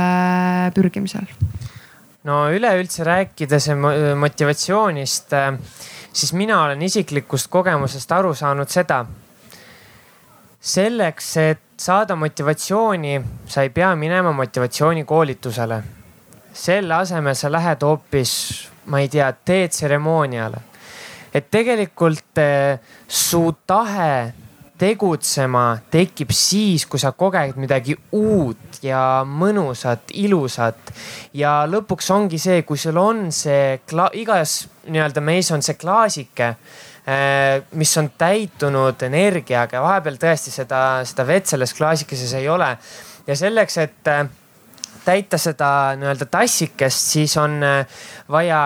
pürgimisel? 0.75 1.25
No 2.27 2.41
üleüldse 2.51 3.05
rääkides 3.07 3.69
motivatsioonist, 4.19 5.33
siis 6.13 6.33
mina 6.35 6.59
olen 6.65 6.81
isiklikust 6.83 7.47
kogemusest 7.49 8.11
aru 8.11 8.33
saanud 8.35 8.69
seda. 8.69 9.05
selleks, 10.67 11.37
et 11.37 11.59
saada 11.79 12.15
motivatsiooni, 12.15 13.21
sa 13.47 13.61
ei 13.63 13.69
pea 13.69 13.95
minema 13.95 14.31
motivatsioonikoolitusele. 14.31 15.83
selle 16.53 16.93
asemel 16.93 17.35
sa 17.35 17.51
lähed 17.51 17.81
hoopis, 17.81 18.33
ma 18.85 18.99
ei 18.99 19.09
tea, 19.09 19.31
teetseremooniale 19.31 20.57
et 21.37 21.47
tegelikult 21.51 22.39
eh, 22.41 22.79
su 23.07 23.43
tahe 23.67 24.33
tegutsema 24.77 25.79
tekib 25.91 26.31
siis, 26.35 26.85
kui 26.85 26.99
sa 27.01 27.11
koged 27.17 27.57
midagi 27.59 27.95
uut 28.15 28.79
ja 28.85 29.23
mõnusat, 29.25 30.13
ilusat. 30.21 30.91
ja 31.33 31.63
lõpuks 31.69 32.11
ongi 32.13 32.39
see, 32.41 32.61
kui 32.61 32.77
sul 32.77 32.97
on 33.01 33.31
see 33.31 33.79
igas 34.21 34.67
nii-öelda 34.87 35.21
meis 35.21 35.51
on 35.51 35.65
see 35.65 35.77
klaasike, 35.79 36.49
eh, 37.07 37.63
mis 37.71 37.97
on 37.97 38.11
täitunud 38.17 39.07
energiaga 39.09 39.81
vahepeal 39.81 40.19
tõesti 40.21 40.53
seda, 40.53 40.81
seda 41.05 41.27
vett 41.27 41.49
selles 41.49 41.73
klaasikeses 41.73 42.33
ei 42.33 42.49
ole. 42.49 42.77
ja 43.27 43.35
selleks, 43.35 43.77
et 43.77 44.13
eh, 44.13 44.27
täita 45.05 45.37
seda 45.37 45.95
nii-öelda 45.97 46.29
tassikest, 46.29 47.11
siis 47.15 47.37
on 47.37 47.59
vaja 48.29 48.61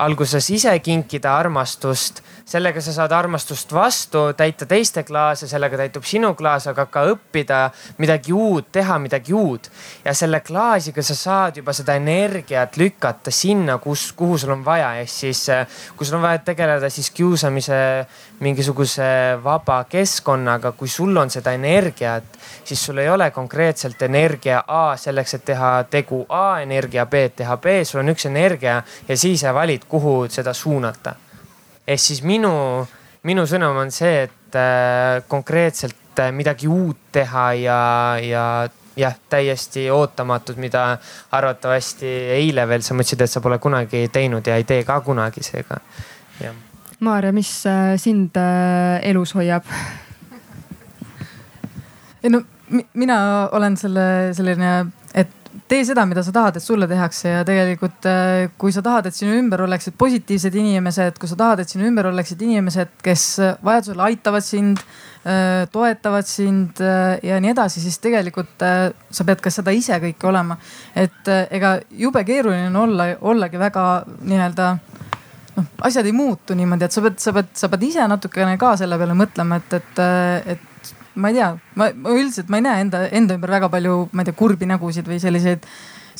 alguses 0.00 0.50
ise 0.50 0.72
kinkida 0.78 1.34
armastust, 1.36 2.22
sellega 2.50 2.80
sa 2.82 2.92
saad 2.94 3.12
armastust 3.14 3.70
vastu, 3.72 4.24
täita 4.34 4.66
teiste 4.66 5.04
klaase, 5.06 5.46
sellega 5.46 5.78
täitub 5.78 6.06
sinu 6.06 6.32
klaas, 6.34 6.66
aga 6.70 6.88
ka 6.90 7.04
õppida 7.12 7.60
midagi 8.02 8.34
uut, 8.34 8.72
teha 8.74 8.96
midagi 8.98 9.34
uut. 9.36 9.68
ja 10.04 10.14
selle 10.14 10.40
klaasiga 10.40 11.02
sa 11.02 11.14
saad 11.14 11.60
juba 11.60 11.72
seda 11.76 11.94
energiat 11.94 12.76
lükata 12.80 13.30
sinna, 13.30 13.78
kus, 13.78 14.08
kuhu 14.18 14.38
sul 14.38 14.56
on 14.56 14.64
vaja, 14.66 14.96
ehk 14.98 15.12
siis 15.12 15.44
kui 15.96 16.06
sul 16.06 16.18
on 16.18 16.26
vaja 16.26 16.42
tegeleda 16.50 16.90
siis 16.90 17.12
kiusamise 17.14 17.78
mingisuguse 18.40 19.38
vaba 19.44 19.84
keskkonnaga, 19.84 20.72
kui 20.72 20.88
sul 20.88 21.16
on 21.22 21.30
seda 21.30 21.54
energiat, 21.54 22.24
siis 22.64 22.82
sul 22.82 22.98
ei 22.98 23.08
ole 23.08 23.30
konkreetselt 23.30 24.02
energia 24.02 24.64
A 24.66 24.96
selleks, 24.98 25.38
et 25.38 25.46
teha 25.52 25.72
tegu 25.90 26.24
A, 26.28 26.60
energia 26.66 27.06
B, 27.06 27.26
et 27.30 27.38
teha 27.44 27.56
B, 27.62 27.80
sul 27.84 28.02
on 28.02 28.10
üks 28.10 28.26
energia 28.26 28.80
ja 29.08 29.16
siis 29.16 29.46
sa 29.46 29.54
valid 29.54 29.86
kuhu 29.88 30.24
seda 30.28 30.54
suunata. 30.54 31.29
Ehk 31.86 32.02
siis 32.02 32.22
minu, 32.26 32.52
minu 33.28 33.46
sõnum 33.48 33.78
on 33.82 33.92
see, 33.94 34.26
et 34.28 34.58
äh, 34.58 35.22
konkreetselt 35.28 36.20
äh, 36.20 36.32
midagi 36.34 36.68
uut 36.68 36.98
teha 37.12 37.46
ja, 37.60 37.80
ja 38.24 38.44
jah, 38.96 39.16
täiesti 39.32 39.88
ootamatud, 39.94 40.58
mida 40.60 40.84
arvatavasti 41.32 42.10
eile 42.36 42.66
veel 42.68 42.84
sa 42.84 42.96
mõtlesid, 42.98 43.24
et 43.24 43.32
sa 43.32 43.42
pole 43.44 43.58
kunagi 43.62 44.06
teinud 44.12 44.46
ja 44.46 44.58
ei 44.60 44.68
tee 44.68 44.84
ka 44.84 45.00
kunagi, 45.06 45.44
seega 45.46 45.80
jah. 46.40 46.56
Maarja, 47.00 47.32
mis 47.32 47.50
äh, 47.64 47.94
sind 47.96 48.36
elus 49.02 49.34
hoiab? 49.38 49.68
ei 52.20 52.28
no 52.28 52.42
mina 52.92 53.48
olen 53.52 53.76
selle 53.80 54.06
selline, 54.36 54.72
tee 55.70 55.84
seda, 55.86 56.04
mida 56.06 56.22
sa 56.26 56.32
tahad, 56.34 56.58
et 56.58 56.64
sulle 56.64 56.86
tehakse 56.90 57.30
ja 57.32 57.44
tegelikult 57.46 58.06
äh, 58.08 58.48
kui 58.60 58.72
sa 58.74 58.82
tahad, 58.84 59.08
et 59.10 59.16
sinu 59.16 59.34
ümber 59.38 59.64
oleksid 59.66 59.96
positiivsed 59.98 60.56
inimesed, 60.60 61.18
kui 61.20 61.30
sa 61.30 61.38
tahad, 61.38 61.62
et 61.62 61.72
sinu 61.72 61.88
ümber 61.88 62.10
oleksid 62.10 62.42
inimesed, 62.46 62.92
kes 63.04 63.24
vajadusel 63.66 64.02
aitavad 64.06 64.46
sind, 64.46 64.82
äh, 65.24 65.66
toetavad 65.72 66.28
sind 66.28 66.82
äh, 66.84 67.18
ja 67.26 67.40
nii 67.42 67.52
edasi, 67.54 67.82
siis 67.82 67.98
tegelikult 68.02 68.62
sa 68.62 69.26
pead 69.26 69.42
ka 69.42 69.52
seda 69.54 69.74
ise 69.74 69.98
kõike 70.02 70.30
olema. 70.30 70.58
et 70.94 71.28
ega 71.50 71.78
jube 71.90 72.24
keeruline 72.26 72.70
on 72.70 72.80
olla, 72.84 73.10
ollagi 73.20 73.58
väga 73.58 73.84
nii-öelda 74.22 74.72
noh, 75.56 75.68
asjad 75.86 76.06
ei 76.06 76.14
muutu 76.16 76.54
niimoodi, 76.58 76.86
et 76.86 76.94
sa 76.94 77.02
pead, 77.04 77.18
sa 77.22 77.34
pead, 77.36 77.54
sa 77.58 77.70
pead 77.72 77.86
ise 77.90 78.06
natukene 78.08 78.58
ka 78.60 78.76
selle 78.80 78.98
peale 79.00 79.16
mõtlema, 79.18 79.60
et, 79.60 79.78
et, 79.80 80.02
et 80.54 80.66
ma 81.20 81.30
ei 81.30 81.38
tea, 81.38 81.52
ma, 81.78 81.90
ma 81.94 82.12
üldiselt 82.16 82.50
ma 82.52 82.60
ei 82.60 82.66
näe 82.66 82.84
enda, 82.86 83.06
enda 83.20 83.36
ümber 83.38 83.52
väga 83.58 83.70
palju, 83.72 83.96
ma 84.12 84.24
ei 84.24 84.30
tea, 84.30 84.38
kurbi 84.38 84.68
nägusid 84.70 85.08
või 85.08 85.20
selliseid 85.22 85.66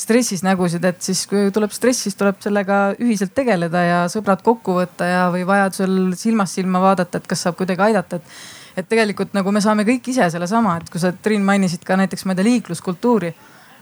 stressis 0.01 0.45
nägusid, 0.47 0.85
et 0.87 1.03
siis 1.05 1.25
kui 1.29 1.51
tuleb 1.55 1.73
stress, 1.75 2.07
siis 2.07 2.17
tuleb 2.17 2.39
sellega 2.41 2.79
ühiselt 3.03 3.35
tegeleda 3.37 3.83
ja 3.85 3.99
sõbrad 4.13 4.43
kokku 4.47 4.79
võtta 4.79 5.09
ja, 5.09 5.27
või 5.35 5.45
vajadusel 5.49 6.15
silmast 6.19 6.57
silma 6.57 6.81
vaadata, 6.83 7.21
et 7.21 7.29
kas 7.31 7.45
saab 7.47 7.59
kuidagi 7.61 7.91
aidata, 7.91 8.21
et. 8.21 8.41
et 8.81 8.89
tegelikult 8.89 9.35
nagu 9.37 9.53
me 9.53 9.61
saame 9.61 9.85
kõik 9.85 10.13
ise 10.13 10.31
sellesama, 10.33 10.79
et 10.81 10.91
kui 10.93 11.03
sa 11.03 11.13
Triin 11.13 11.45
mainisid 11.45 11.83
ka 11.85 11.99
näiteks, 12.01 12.25
ma 12.25 12.33
ei 12.33 12.41
tea, 12.41 12.49
liikluskultuuri. 12.49 13.35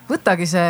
võtagi 0.09 0.47
see 0.49 0.69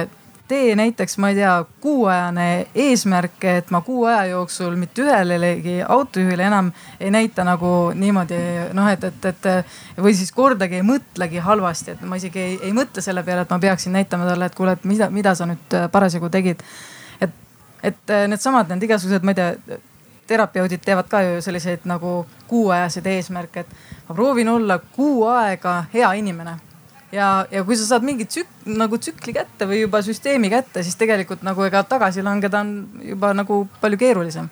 tee 0.49 0.75
näiteks, 0.77 1.19
ma 1.19 1.29
ei 1.29 1.35
tea, 1.35 1.65
kuuajane 1.81 2.67
eesmärk, 2.75 3.45
et 3.45 3.71
ma 3.71 3.81
kuu 3.81 4.05
aja 4.09 4.25
jooksul 4.33 4.77
mitte 4.77 5.03
ühelegi 5.05 5.79
autojuhile 5.89 6.47
enam 6.49 6.71
ei 7.01 7.11
näita 7.11 7.45
nagu 7.45 7.73
niimoodi 7.95 8.39
noh, 8.77 8.89
et, 8.93 9.05
et, 9.05 9.29
et 9.33 9.99
või 10.03 10.15
siis 10.17 10.33
kordagi 10.33 10.81
ei 10.81 10.87
mõtlegi 10.87 11.43
halvasti, 11.45 11.97
et 11.97 12.07
ma 12.09 12.21
isegi 12.21 12.41
ei, 12.45 12.55
ei 12.71 12.73
mõtle 12.77 13.05
selle 13.05 13.23
peale, 13.27 13.45
et 13.45 13.53
ma 13.53 13.61
peaksin 13.63 13.95
näitama 13.97 14.29
talle, 14.29 14.49
et 14.49 14.57
kuule, 14.57 14.77
et 14.79 14.89
mida, 14.89 15.11
mida 15.13 15.35
sa 15.39 15.49
nüüd 15.49 15.79
parasjagu 15.93 16.31
tegid. 16.33 16.65
et, 17.21 17.35
et 17.83 18.17
needsamad 18.29 18.73
need 18.73 18.89
igasugused, 18.89 19.27
ma 19.27 19.37
ei 19.37 19.43
tea 19.43 19.83
terapeudid 20.29 20.85
teevad 20.85 21.09
ka 21.09 21.23
ju 21.25 21.43
selliseid 21.43 21.85
nagu 21.89 22.23
kuuajaseid 22.49 23.07
eesmärke, 23.07 23.61
et 23.61 24.09
ma 24.09 24.15
proovin 24.15 24.49
olla 24.49 24.79
kuu 24.79 25.25
aega 25.29 25.85
hea 25.93 26.13
inimene 26.21 26.59
ja, 27.13 27.47
ja 27.51 27.65
kui 27.65 27.77
sa 27.79 27.87
saad 27.89 28.07
mingi 28.07 28.27
tsük, 28.29 28.49
nagu 28.79 28.99
tsükli 29.01 29.35
kätte 29.37 29.69
või 29.69 29.83
juba 29.85 30.01
süsteemi 30.05 30.51
kätte, 30.53 30.85
siis 30.87 30.99
tegelikult 31.01 31.45
nagu 31.47 31.65
ega 31.67 31.83
tagasi 31.89 32.25
langeda 32.25 32.63
on 32.65 32.73
juba 33.05 33.33
nagu 33.37 33.65
palju 33.83 34.01
keerulisem. 34.01 34.49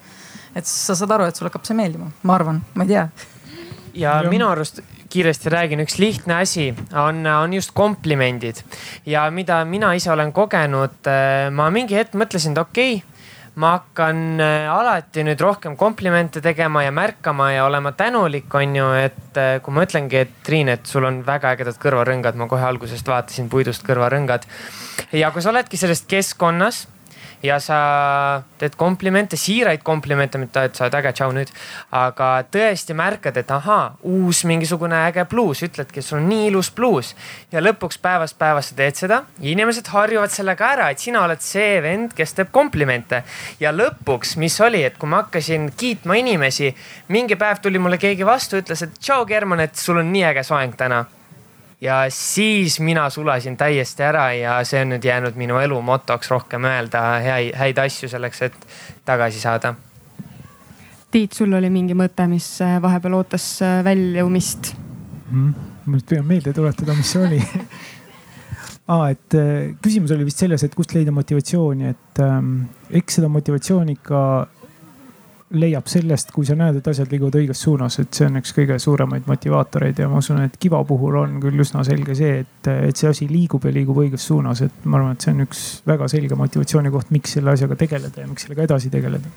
et 0.56 0.66
sa 0.66 0.94
saad 0.96 1.10
aru, 1.12 1.28
et 1.28 1.36
sulle 1.36 1.50
hakkab 1.50 1.66
see 1.68 1.76
meeldima, 1.76 2.10
ma 2.22 2.36
arvan, 2.38 2.62
ma 2.74 2.84
ei 2.84 2.94
tea. 2.94 3.08
ja 3.94 4.20
minu 4.30 4.48
arust 4.48 4.80
kiiresti 5.12 5.50
räägin, 5.52 5.80
üks 5.84 5.98
lihtne 5.98 6.40
asi 6.42 6.72
on, 6.92 7.26
on 7.26 7.52
just 7.54 7.70
komplimendid 7.74 8.62
ja 9.06 9.28
mida 9.30 9.64
mina 9.64 9.92
ise 9.94 10.10
olen 10.12 10.32
kogenud, 10.32 10.98
eh, 11.06 11.50
ma 11.50 11.68
mingi 11.70 11.96
hetk 11.96 12.16
mõtlesin, 12.18 12.56
et 12.56 12.64
okei 12.64 12.96
okay, 12.96 13.15
ma 13.56 13.72
hakkan 13.78 14.40
äh, 14.40 14.66
alati 14.68 15.24
nüüd 15.24 15.40
rohkem 15.40 15.76
komplimente 15.80 16.42
tegema 16.44 16.82
ja 16.84 16.92
märkama 16.92 17.50
ja 17.54 17.64
olema 17.64 17.92
tänulik, 17.96 18.52
on 18.54 18.76
ju, 18.76 18.88
et 19.00 19.40
äh, 19.40 19.54
kui 19.64 19.72
ma 19.72 19.86
ütlengi, 19.86 20.20
et 20.26 20.34
Triin, 20.44 20.68
et 20.72 20.84
sul 20.86 21.06
on 21.08 21.22
väga 21.26 21.54
ägedad 21.56 21.78
kõrvarõngad, 21.80 22.36
ma 22.36 22.50
kohe 22.50 22.66
algusest 22.68 23.08
vaatasin 23.08 23.48
puidust 23.52 23.86
kõrvarõngad. 23.86 24.44
ja 25.12 25.30
kui 25.32 25.42
sa 25.42 25.54
oledki 25.54 25.80
selles 25.80 26.04
keskkonnas 26.08 26.84
ja 27.42 27.58
sa 27.60 27.78
teed 28.58 28.76
komplimente, 28.76 29.36
siiraid 29.36 29.82
komplimente, 29.86 30.38
mitte 30.38 30.64
et 30.66 30.76
sa 30.76 30.86
oled 30.86 30.96
äge, 30.98 31.12
tšau 31.16 31.32
nüüd. 31.36 31.52
aga 31.96 32.30
tõesti 32.52 32.96
märkad, 32.96 33.36
et 33.36 33.50
ahaa, 33.50 33.96
uus 34.02 34.44
mingisugune 34.48 34.98
äge 35.08 35.26
bluus, 35.30 35.62
ütledki, 35.66 36.02
sul 36.02 36.20
on 36.20 36.28
nii 36.30 36.48
ilus 36.50 36.70
bluus. 36.74 37.14
ja 37.52 37.62
lõpuks 37.62 38.00
päevast 38.02 38.38
päevast 38.38 38.72
sa 38.72 38.78
teed 38.80 39.00
seda 39.00 39.22
inimesed 39.40 39.88
harjuvad 39.92 40.32
sellega 40.32 40.70
ära, 40.76 40.90
et 40.90 41.02
sina 41.02 41.24
oled 41.24 41.42
see 41.44 41.80
vend, 41.82 42.14
kes 42.16 42.34
teeb 42.34 42.52
komplimente. 42.52 43.22
ja 43.60 43.72
lõpuks, 43.72 44.36
mis 44.36 44.60
oli, 44.60 44.84
et 44.84 44.98
kui 44.98 45.08
ma 45.08 45.24
hakkasin 45.24 45.72
kiitma 45.76 46.18
inimesi, 46.22 46.74
mingi 47.08 47.36
päev 47.36 47.60
tuli 47.62 47.78
mulle 47.78 47.98
keegi 47.98 48.26
vastu, 48.26 48.62
ütles, 48.62 48.82
et 48.82 48.98
tšau, 49.00 49.26
German, 49.26 49.60
et 49.60 49.76
sul 49.76 50.00
on 50.02 50.12
nii 50.12 50.24
äge 50.32 50.46
soeng 50.46 50.76
täna 50.76 51.04
ja 51.86 52.04
siis 52.10 52.80
mina 52.80 53.10
sulasin 53.10 53.56
täiesti 53.56 54.04
ära 54.06 54.26
ja 54.34 54.58
see 54.66 54.82
on 54.82 54.94
nüüd 54.94 55.04
jäänud 55.06 55.38
minu 55.38 55.60
elu 55.62 55.78
motoks 55.82 56.30
rohkem 56.32 56.66
öelda 56.66 57.02
häid, 57.24 57.52
häid 57.58 57.78
asju 57.82 58.10
selleks, 58.10 58.42
et 58.48 58.66
tagasi 59.06 59.40
saada. 59.40 59.74
Tiit, 61.10 61.36
sul 61.38 61.54
oli 61.54 61.70
mingi 61.72 61.94
mõte, 61.96 62.26
mis 62.30 62.48
äh, 62.64 62.76
vahepeal 62.82 63.14
ootas 63.20 63.46
äh, 63.64 63.78
väljumist 63.86 64.72
mm,? 65.30 65.52
ma 65.86 65.94
nüüd 65.94 66.08
püüan 66.10 66.26
meelde 66.26 66.50
tuletada, 66.54 66.96
mis 66.98 67.12
see 67.14 67.22
oli 67.22 67.38
ah,. 68.92 69.06
et 69.12 69.38
äh, 69.38 69.76
küsimus 69.82 70.14
oli 70.16 70.26
vist 70.26 70.42
selles, 70.42 70.66
et 70.66 70.74
kust 70.74 70.96
leida 70.96 71.14
motivatsiooni, 71.14 71.94
et 71.94 72.22
ähm, 72.24 72.66
eks 72.90 73.20
seda 73.20 73.30
motivatsiooni 73.32 73.94
ikka 74.00 74.20
leiab 75.54 75.86
sellest, 75.86 76.32
kui 76.34 76.46
sa 76.46 76.56
näed, 76.58 76.80
et 76.80 76.88
asjad 76.90 77.12
liiguvad 77.12 77.36
õiges 77.38 77.60
suunas, 77.62 78.00
et 78.02 78.16
see 78.16 78.26
on 78.26 78.40
üks 78.40 78.50
kõige 78.56 78.78
suuremaid 78.82 79.28
motivaatoreid 79.30 80.00
ja 80.02 80.08
ma 80.10 80.18
usun, 80.18 80.40
et 80.42 80.56
Kiva 80.58 80.80
puhul 80.84 81.20
on 81.20 81.36
küll 81.42 81.62
üsna 81.62 81.84
selge 81.86 82.16
see, 82.18 82.40
et, 82.42 82.70
et 82.88 82.98
see 82.98 83.10
asi 83.12 83.28
liigub 83.30 83.64
ja 83.64 83.74
liigub 83.74 84.00
õiges 84.02 84.26
suunas, 84.26 84.64
et 84.66 84.84
ma 84.84 84.98
arvan, 84.98 85.14
et 85.14 85.22
see 85.22 85.36
on 85.36 85.44
üks 85.46 85.62
väga 85.86 86.10
selge 86.10 86.38
motivatsiooni 86.38 86.90
koht, 86.94 87.14
miks 87.14 87.36
selle 87.38 87.54
asjaga 87.54 87.78
tegeleda 87.78 88.24
ja 88.24 88.30
miks 88.30 88.46
sellega 88.46 88.66
edasi 88.66 88.90
tegeleda. 88.90 89.34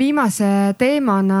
Viimase 0.00 0.50
teemana 0.80 1.40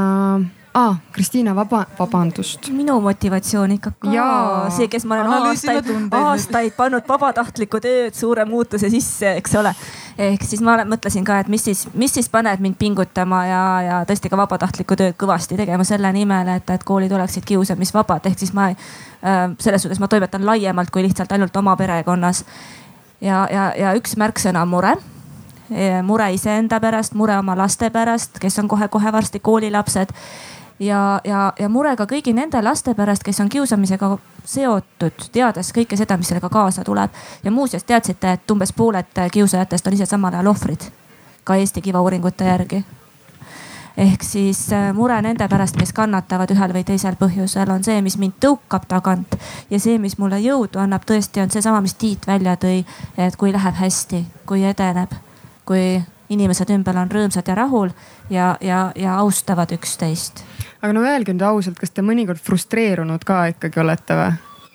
ah,, 0.74 0.96
Kristiina, 1.12 1.54
vaba, 1.54 1.86
vabandust. 1.98 2.70
minu 2.70 3.00
motivatsioon 3.00 3.72
ikka 3.72 3.90
ka, 3.98 4.70
see, 4.70 4.88
kes 4.88 5.04
ma 5.04 5.16
olen 5.18 5.48
aastaid, 5.48 5.90
aastaid 6.14 6.76
pannud 6.76 7.06
vabatahtlikku 7.08 7.80
tööd 7.82 8.14
suure 8.14 8.44
muutuse 8.46 8.90
sisse, 8.90 9.34
eks 9.40 9.56
ole. 9.58 9.74
Ehk 10.20 10.44
siis 10.44 10.62
ma 10.62 10.76
mõtlesin 10.86 11.24
ka, 11.26 11.40
et 11.42 11.48
mis 11.50 11.64
siis, 11.64 11.86
mis 11.98 12.12
siis 12.14 12.28
paneb 12.30 12.60
mind 12.62 12.78
pingutama 12.78 13.40
ja, 13.48 13.62
ja 13.86 14.00
tõesti 14.06 14.30
ka 14.30 14.38
vabatahtlikku 14.38 14.98
tööd 14.98 15.16
kõvasti 15.18 15.58
tegema 15.58 15.86
selle 15.86 16.12
nimel, 16.14 16.54
et, 16.56 16.70
et 16.70 16.84
koolid 16.86 17.12
oleksid 17.18 17.46
kiusamisvabad, 17.48 18.28
ehk 18.30 18.38
siis 18.38 18.52
ma 18.54 18.70
äh, 18.70 19.40
selles 19.58 19.82
suhtes 19.82 20.02
ma 20.02 20.10
toimetan 20.12 20.46
laiemalt 20.46 20.92
kui 20.94 21.02
lihtsalt 21.06 21.32
ainult 21.32 21.56
oma 21.56 21.74
perekonnas. 21.80 22.44
ja, 23.20 23.46
ja, 23.50 23.72
ja 23.76 23.96
üks 23.98 24.14
märksõna 24.16 24.62
on 24.62 24.76
mure 24.76 24.94
mure 26.02 26.24
iseenda 26.34 26.80
pärast, 26.82 27.14
mure 27.14 27.36
oma 27.38 27.54
laste 27.54 27.92
pärast, 27.94 28.40
kes 28.42 28.58
on 28.58 28.68
kohe-kohe 28.68 29.12
varsti 29.14 29.38
koolilapsed 29.38 30.10
ja, 30.80 31.20
ja, 31.24 31.52
ja 31.58 31.68
mure 31.68 31.96
ka 31.96 32.06
kõigi 32.08 32.34
nende 32.34 32.62
laste 32.62 32.94
pärast, 32.94 33.22
kes 33.22 33.40
on 33.40 33.48
kiusamisega 33.48 34.10
seotud, 34.44 35.26
teades 35.32 35.72
kõike 35.76 35.96
seda, 35.96 36.16
mis 36.16 36.30
sellega 36.32 36.48
kaasa 36.48 36.84
tuleb. 36.84 37.10
ja 37.44 37.50
muuseas 37.50 37.84
teadsite, 37.84 38.32
et 38.32 38.50
umbes 38.50 38.72
pooled 38.72 39.20
kiusajatest 39.32 39.86
on 39.86 39.98
ise 39.98 40.06
samal 40.06 40.34
ajal 40.34 40.54
ohvrid, 40.54 40.88
ka 41.44 41.54
Eesti 41.54 41.82
Kiva 41.82 42.00
uuringute 42.00 42.44
järgi 42.44 42.84
ehk 43.96 44.22
siis 44.22 44.72
äh, 44.72 44.92
mure 44.94 45.22
nende 45.22 45.48
pärast, 45.48 45.76
kes 45.76 45.92
kannatavad 45.92 46.50
ühel 46.54 46.72
või 46.72 46.84
teisel 46.86 47.18
põhjusel, 47.20 47.70
on 47.70 47.84
see, 47.84 47.98
mis 48.02 48.16
mind 48.18 48.38
tõukab 48.40 48.86
tagant. 48.88 49.36
ja 49.70 49.80
see, 49.80 49.98
mis 49.98 50.16
mulle 50.18 50.38
jõudu 50.40 50.80
annab, 50.80 51.04
tõesti 51.06 51.42
on 51.42 51.50
seesama, 51.50 51.80
mis 51.84 51.94
Tiit 52.00 52.26
välja 52.26 52.56
tõi, 52.56 52.84
et 53.18 53.36
kui 53.36 53.52
läheb 53.52 53.76
hästi, 53.76 54.24
kui 54.46 54.64
edeneb, 54.64 55.12
kui 55.68 56.00
inimesed 56.30 56.70
ümber 56.70 56.96
on 56.96 57.10
rõõmsad 57.10 57.48
ja 57.48 57.54
rahul 57.58 57.90
ja, 58.30 58.54
ja, 58.60 58.92
ja 58.96 59.18
austavad 59.18 59.72
üksteist. 59.74 60.44
Aga 60.80 60.92
no 60.96 61.06
öelge 61.06 61.34
nüüd 61.34 61.46
ausalt, 61.46 61.80
kas 61.80 61.92
te 61.94 62.04
mõnikord 62.04 62.40
frustreerunud 62.42 63.24
ka 63.26 63.46
ikkagi 63.54 63.82
olete 63.82 64.16
või? 64.18 64.30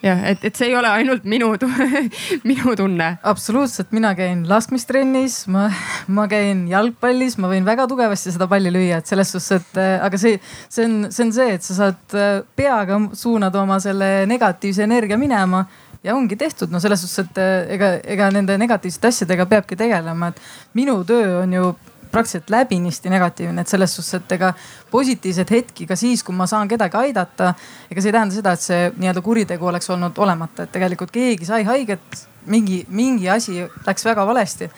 jah, 0.05 0.19
et, 0.29 0.43
et 0.45 0.57
see 0.57 0.67
ei 0.69 0.75
ole 0.77 0.89
ainult 0.91 1.23
minu 1.25 1.53
minu 2.49 2.75
tunne. 2.77 3.07
absoluutselt, 3.23 3.89
mina 3.95 4.13
käin 4.17 4.43
laskmistrennis, 4.49 5.45
ma, 5.51 5.69
ma 6.07 6.27
käin 6.31 6.67
jalgpallis, 6.69 7.39
ma 7.41 7.49
võin 7.49 7.65
väga 7.65 7.87
tugevasti 7.89 8.35
seda 8.35 8.49
palli 8.51 8.73
lüüa, 8.73 8.99
et 9.01 9.09
selles 9.09 9.33
suhtes, 9.33 9.63
et 9.63 9.81
äh, 9.81 9.95
aga 10.05 10.19
see, 10.21 10.37
see 10.69 10.85
on, 10.85 10.99
see 11.09 11.25
on 11.25 11.33
see, 11.39 11.57
et 11.57 11.65
sa 11.65 11.79
saad 11.79 12.17
äh, 12.19 12.37
peaga 12.57 12.99
suunad 13.17 13.55
oma 13.57 13.79
selle 13.83 14.11
negatiivse 14.29 14.85
energia 14.85 15.17
minema 15.17 15.65
ja 16.05 16.15
ongi 16.15 16.37
tehtud, 16.37 16.69
no 16.71 16.79
selles 16.79 17.01
suhtes, 17.01 17.25
et 17.25 17.41
eh, 17.41 17.75
ega, 17.75 17.91
ega 18.15 18.29
nende 18.33 18.57
negatiivsete 18.61 19.09
asjadega 19.09 19.47
peabki 19.49 19.77
tegelema, 19.79 20.29
et 20.29 20.77
minu 20.77 20.99
töö 21.07 21.41
on 21.41 21.53
ju 21.57 21.71
praktiliselt 22.15 22.49
läbinisti 22.53 23.11
negatiivne, 23.11 23.61
et 23.61 23.71
selles 23.71 23.95
suhtes, 23.95 24.21
et 24.21 24.35
ega 24.37 24.53
positiivseid 24.91 25.51
hetki 25.51 25.87
ka 25.89 25.97
siis, 25.99 26.23
kui 26.23 26.35
ma 26.35 26.47
saan 26.49 26.69
kedagi 26.71 26.97
aidata. 27.01 27.53
ega 27.91 28.01
see 28.01 28.11
ei 28.11 28.15
tähenda 28.17 28.35
seda, 28.35 28.55
et 28.55 28.63
see 28.63 28.91
nii-öelda 28.95 29.23
kuritegu 29.25 29.71
oleks 29.71 29.89
olnud 29.93 30.17
olemata, 30.23 30.63
et 30.63 30.73
tegelikult 30.75 31.13
keegi 31.15 31.47
sai 31.47 31.63
haiget, 31.67 32.25
mingi, 32.51 32.83
mingi 32.89 33.29
asi 33.29 33.61
läks 33.87 34.05
väga 34.05 34.27
valesti. 34.27 34.69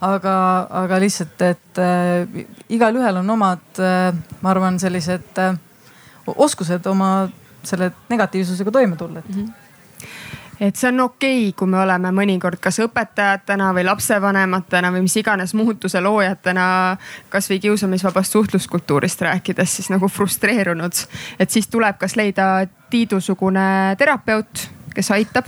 aga, 0.00 0.34
aga 0.80 0.98
lihtsalt, 1.00 1.42
et 1.44 1.78
äh, 1.78 2.44
igalühel 2.72 3.20
on 3.20 3.30
omad 3.30 3.80
äh,, 3.84 4.14
ma 4.40 4.50
arvan, 4.50 4.78
sellised 4.80 5.38
äh, 5.38 5.58
oskused 6.26 6.86
oma 6.88 7.28
selle 7.64 7.90
negatiivsusega 8.08 8.72
toime 8.72 8.96
tulla, 8.96 9.18
et 9.18 9.28
mm. 9.28 9.44
-hmm 9.44 9.68
et 10.60 10.76
see 10.76 10.88
on 10.88 11.00
okei 11.00 11.48
okay,, 11.48 11.52
kui 11.56 11.68
me 11.70 11.80
oleme 11.80 12.12
mõnikord 12.14 12.60
kas 12.60 12.80
õpetajatena 12.84 13.70
või 13.76 13.84
lapsevanematena 13.88 14.92
või 14.94 15.04
mis 15.06 15.16
iganes 15.16 15.54
muutuse 15.56 16.00
loojatena 16.04 16.66
kasvõi 17.32 17.60
kiusamisvabast 17.60 18.36
suhtluskultuurist 18.36 19.24
rääkides 19.26 19.76
siis 19.76 19.90
nagu 19.90 20.08
frustreerunud. 20.08 21.06
et 21.38 21.50
siis 21.50 21.68
tuleb 21.68 21.98
kas 21.98 22.16
leida 22.16 22.66
Tiidu-sugune 22.90 23.96
terapeut 23.98 24.79
kes 24.94 25.10
aitab 25.14 25.46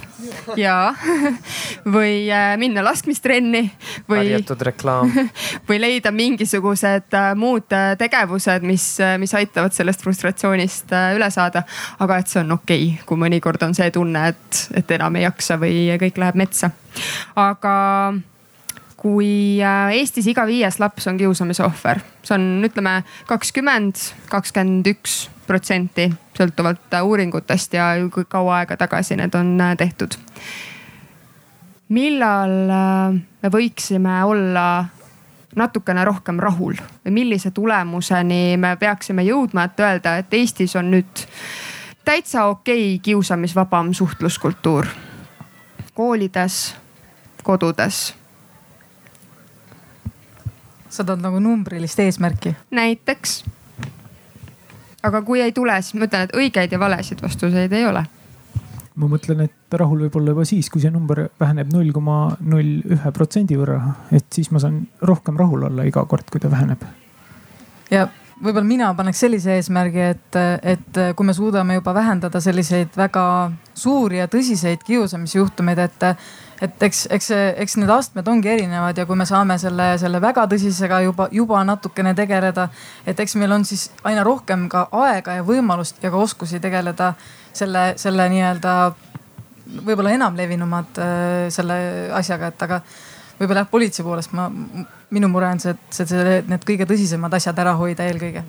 ja 0.56 0.94
või 1.94 2.30
äh, 2.30 2.54
minna 2.60 2.84
laskmistrenni 2.84 3.62
või. 4.08 4.18
varjatud 4.18 4.64
reklaam 4.68 5.12
või 5.68 5.80
leida 5.82 6.12
mingisugused 6.14 7.16
äh, 7.18 7.32
muud 7.38 7.74
äh, 7.74 7.92
tegevused, 7.98 8.66
mis, 8.66 8.86
mis 9.18 9.34
aitavad 9.38 9.74
sellest 9.74 10.04
frustratsioonist 10.04 10.94
üle 11.16 11.30
saada. 11.34 11.64
aga 11.98 12.20
et 12.22 12.32
see 12.32 12.42
on 12.42 12.58
okei 12.58 12.84
okay,, 12.92 13.06
kui 13.06 13.20
mõnikord 13.20 13.62
on 13.66 13.74
see 13.74 13.90
tunne, 13.94 14.28
et, 14.32 14.66
et 14.78 14.96
enam 14.98 15.16
ei 15.18 15.26
jaksa 15.26 15.58
või 15.60 15.88
kõik 16.02 16.22
läheb 16.22 16.38
metsa. 16.38 16.70
aga 17.36 17.74
kui 19.02 19.58
Eestis 19.98 20.28
iga 20.30 20.46
viies 20.46 20.78
laps 20.78 21.08
on 21.10 21.18
kiusamise 21.18 21.64
ohver, 21.66 22.04
see 22.22 22.36
on, 22.38 22.48
ütleme 22.68 23.00
kakskümmend, 23.26 23.98
kakskümmend 24.30 24.86
üks 24.94 25.24
protsenti, 25.46 26.08
sõltuvalt 26.38 26.94
uuringutest 27.02 27.74
ja 27.74 27.92
kui 28.12 28.24
kaua 28.28 28.62
aega 28.62 28.76
tagasi 28.76 29.16
need 29.16 29.34
on 29.34 29.60
äh, 29.60 29.76
tehtud. 29.76 30.16
millal 31.88 32.70
äh, 32.70 33.20
me 33.42 33.48
võiksime 33.52 34.22
olla 34.24 34.84
natukene 35.56 36.04
rohkem 36.04 36.40
rahul 36.40 36.78
või 37.04 37.12
millise 37.12 37.50
tulemuseni 37.50 38.56
me 38.56 38.76
peaksime 38.76 39.22
jõudma, 39.22 39.64
et 39.64 39.80
öelda, 39.80 40.16
et 40.16 40.34
Eestis 40.34 40.76
on 40.76 40.90
nüüd 40.90 41.26
täitsa 42.04 42.44
okei 42.44 42.94
okay, 42.94 42.98
kiusamisvabam 43.02 43.92
suhtluskultuur 43.92 44.86
koolides, 45.94 46.74
kodudes 47.42 48.14
sa 50.92 51.04
tahad 51.04 51.20
nagu 51.24 51.40
numbrilist 51.40 52.00
eesmärki? 52.00 52.56
näiteks 52.70 53.44
aga 55.02 55.22
kui 55.26 55.42
ei 55.42 55.52
tule, 55.52 55.76
siis 55.82 55.96
ma 55.98 56.06
ütlen, 56.08 56.26
et 56.26 56.36
õigeid 56.38 56.72
ja 56.72 56.80
valesid 56.80 57.22
vastuseid 57.22 57.72
ei 57.72 57.86
ole. 57.88 58.04
ma 58.94 59.08
mõtlen, 59.08 59.46
et 59.46 59.76
rahul 59.80 60.04
võib 60.04 60.16
olla 60.20 60.34
juba 60.34 60.44
siis, 60.44 60.68
kui 60.70 60.82
see 60.82 60.92
number 60.92 61.24
väheneb 61.40 61.70
null 61.72 61.92
koma 61.96 62.36
null 62.44 62.82
ühe 62.84 63.12
protsendi 63.16 63.56
võrra, 63.56 63.78
et 64.12 64.26
siis 64.34 64.50
ma 64.52 64.60
saan 64.60 64.82
rohkem 65.00 65.38
rahul 65.40 65.64
olla 65.70 65.86
iga 65.88 66.04
kord, 66.04 66.28
kui 66.30 66.40
ta 66.40 66.50
väheneb. 66.52 66.84
ja 67.90 68.08
võib-olla 68.42 68.66
mina 68.68 68.92
paneks 68.98 69.24
sellise 69.24 69.56
eesmärgi, 69.56 70.04
et, 70.12 70.38
et 70.74 71.02
kui 71.16 71.26
me 71.26 71.34
suudame 71.36 71.78
juba 71.78 71.94
vähendada 71.94 72.40
selliseid 72.42 72.96
väga 72.96 73.24
suuri 73.74 74.20
ja 74.20 74.28
tõsiseid 74.28 74.84
kiusamisjuhtumeid, 74.86 75.78
et 75.78 76.06
et 76.62 76.82
eks, 76.86 77.06
eks, 77.10 77.30
eks 77.64 77.76
need 77.80 77.90
astmed 77.90 78.28
ongi 78.30 78.50
erinevad 78.52 78.98
ja 78.98 79.06
kui 79.06 79.18
me 79.18 79.26
saame 79.26 79.56
selle, 79.58 79.92
selle 79.98 80.20
väga 80.22 80.44
tõsisega 80.50 81.00
juba, 81.02 81.26
juba 81.34 81.62
natukene 81.66 82.14
tegeleda. 82.14 82.68
et 83.06 83.20
eks 83.20 83.34
meil 83.40 83.52
on 83.52 83.64
siis 83.66 83.88
aina 84.04 84.22
rohkem 84.26 84.68
ka 84.70 84.86
aega 85.04 85.40
ja 85.40 85.46
võimalust 85.46 86.02
ja 86.02 86.10
ka 86.10 86.22
oskusi 86.22 86.60
tegeleda 86.62 87.14
selle, 87.52 87.92
selle 87.96 88.28
nii-öelda 88.30 88.76
võib-olla 89.82 90.14
enamlevinumad 90.14 91.02
äh, 91.02 91.50
selle 91.50 91.76
asjaga, 92.14 92.52
et 92.52 92.66
aga 92.68 92.82
võib-olla 93.40 93.64
jah, 93.64 93.70
politsei 93.70 94.06
poolest 94.06 94.34
ma, 94.36 94.48
minu 95.10 95.30
mure 95.32 95.50
on 95.50 95.62
see, 95.62 95.74
et 95.74 96.02
see, 96.02 96.42
need 96.46 96.66
kõige 96.68 96.86
tõsisemad 96.86 97.34
asjad 97.38 97.58
ära 97.58 97.74
hoida 97.78 98.06
eelkõige. 98.06 98.44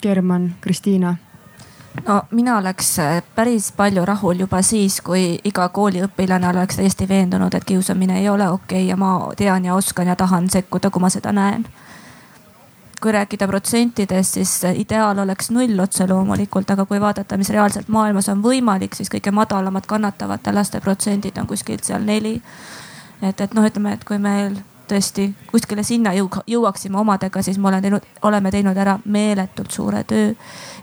German, 0.00 0.54
Kristiina 0.64 1.18
no 2.08 2.22
mina 2.30 2.58
oleks 2.58 2.98
äh, 2.98 3.22
päris 3.34 3.72
palju 3.72 4.04
rahul 4.04 4.38
juba 4.38 4.62
siis, 4.62 5.00
kui 5.00 5.38
iga 5.44 5.68
kooliõpilane 5.68 6.48
oleks 6.48 6.76
täiesti 6.76 7.08
veendunud, 7.08 7.54
et 7.54 7.64
kiusamine 7.64 8.18
ei 8.20 8.28
ole 8.28 8.48
okei 8.48 8.82
okay 8.82 8.88
ja 8.88 8.96
ma 8.96 9.32
tean 9.36 9.64
ja 9.64 9.74
oskan 9.74 10.06
ja 10.06 10.16
tahan 10.16 10.50
sekkuda, 10.50 10.90
kui 10.90 11.00
ma 11.00 11.10
seda 11.10 11.32
näen. 11.32 11.66
kui 13.00 13.12
rääkida 13.12 13.46
protsentidest, 13.48 14.34
siis 14.34 14.64
äh, 14.64 14.74
ideaal 14.76 15.18
oleks 15.18 15.50
null 15.50 15.78
otse 15.80 16.06
loomulikult, 16.08 16.70
aga 16.70 16.84
kui 16.84 17.00
vaadata, 17.00 17.36
mis 17.36 17.48
reaalselt 17.50 17.88
maailmas 17.88 18.28
on 18.28 18.42
võimalik, 18.42 18.94
siis 18.94 19.08
kõige 19.08 19.32
madalamad 19.32 19.86
kannatavate 19.86 20.52
laste 20.52 20.80
protsendid 20.80 21.38
on 21.40 21.46
kuskilt 21.46 21.84
seal 21.84 22.04
neli. 22.04 22.42
et, 23.22 23.40
et 23.40 23.54
noh, 23.54 23.64
ütleme, 23.64 23.92
et 23.92 24.04
kui 24.04 24.18
meil 24.18 24.60
tõesti 24.90 25.28
kuskile 25.50 25.82
sinna 25.86 26.12
jõuaksime 26.14 26.98
omadega, 26.98 27.42
siis 27.42 27.58
me 27.58 27.68
oleme 27.68 27.82
teinud, 27.82 28.06
oleme 28.22 28.50
teinud 28.50 28.76
ära 28.76 28.98
meeletult 29.04 29.70
suure 29.70 30.04
töö. 30.04 30.32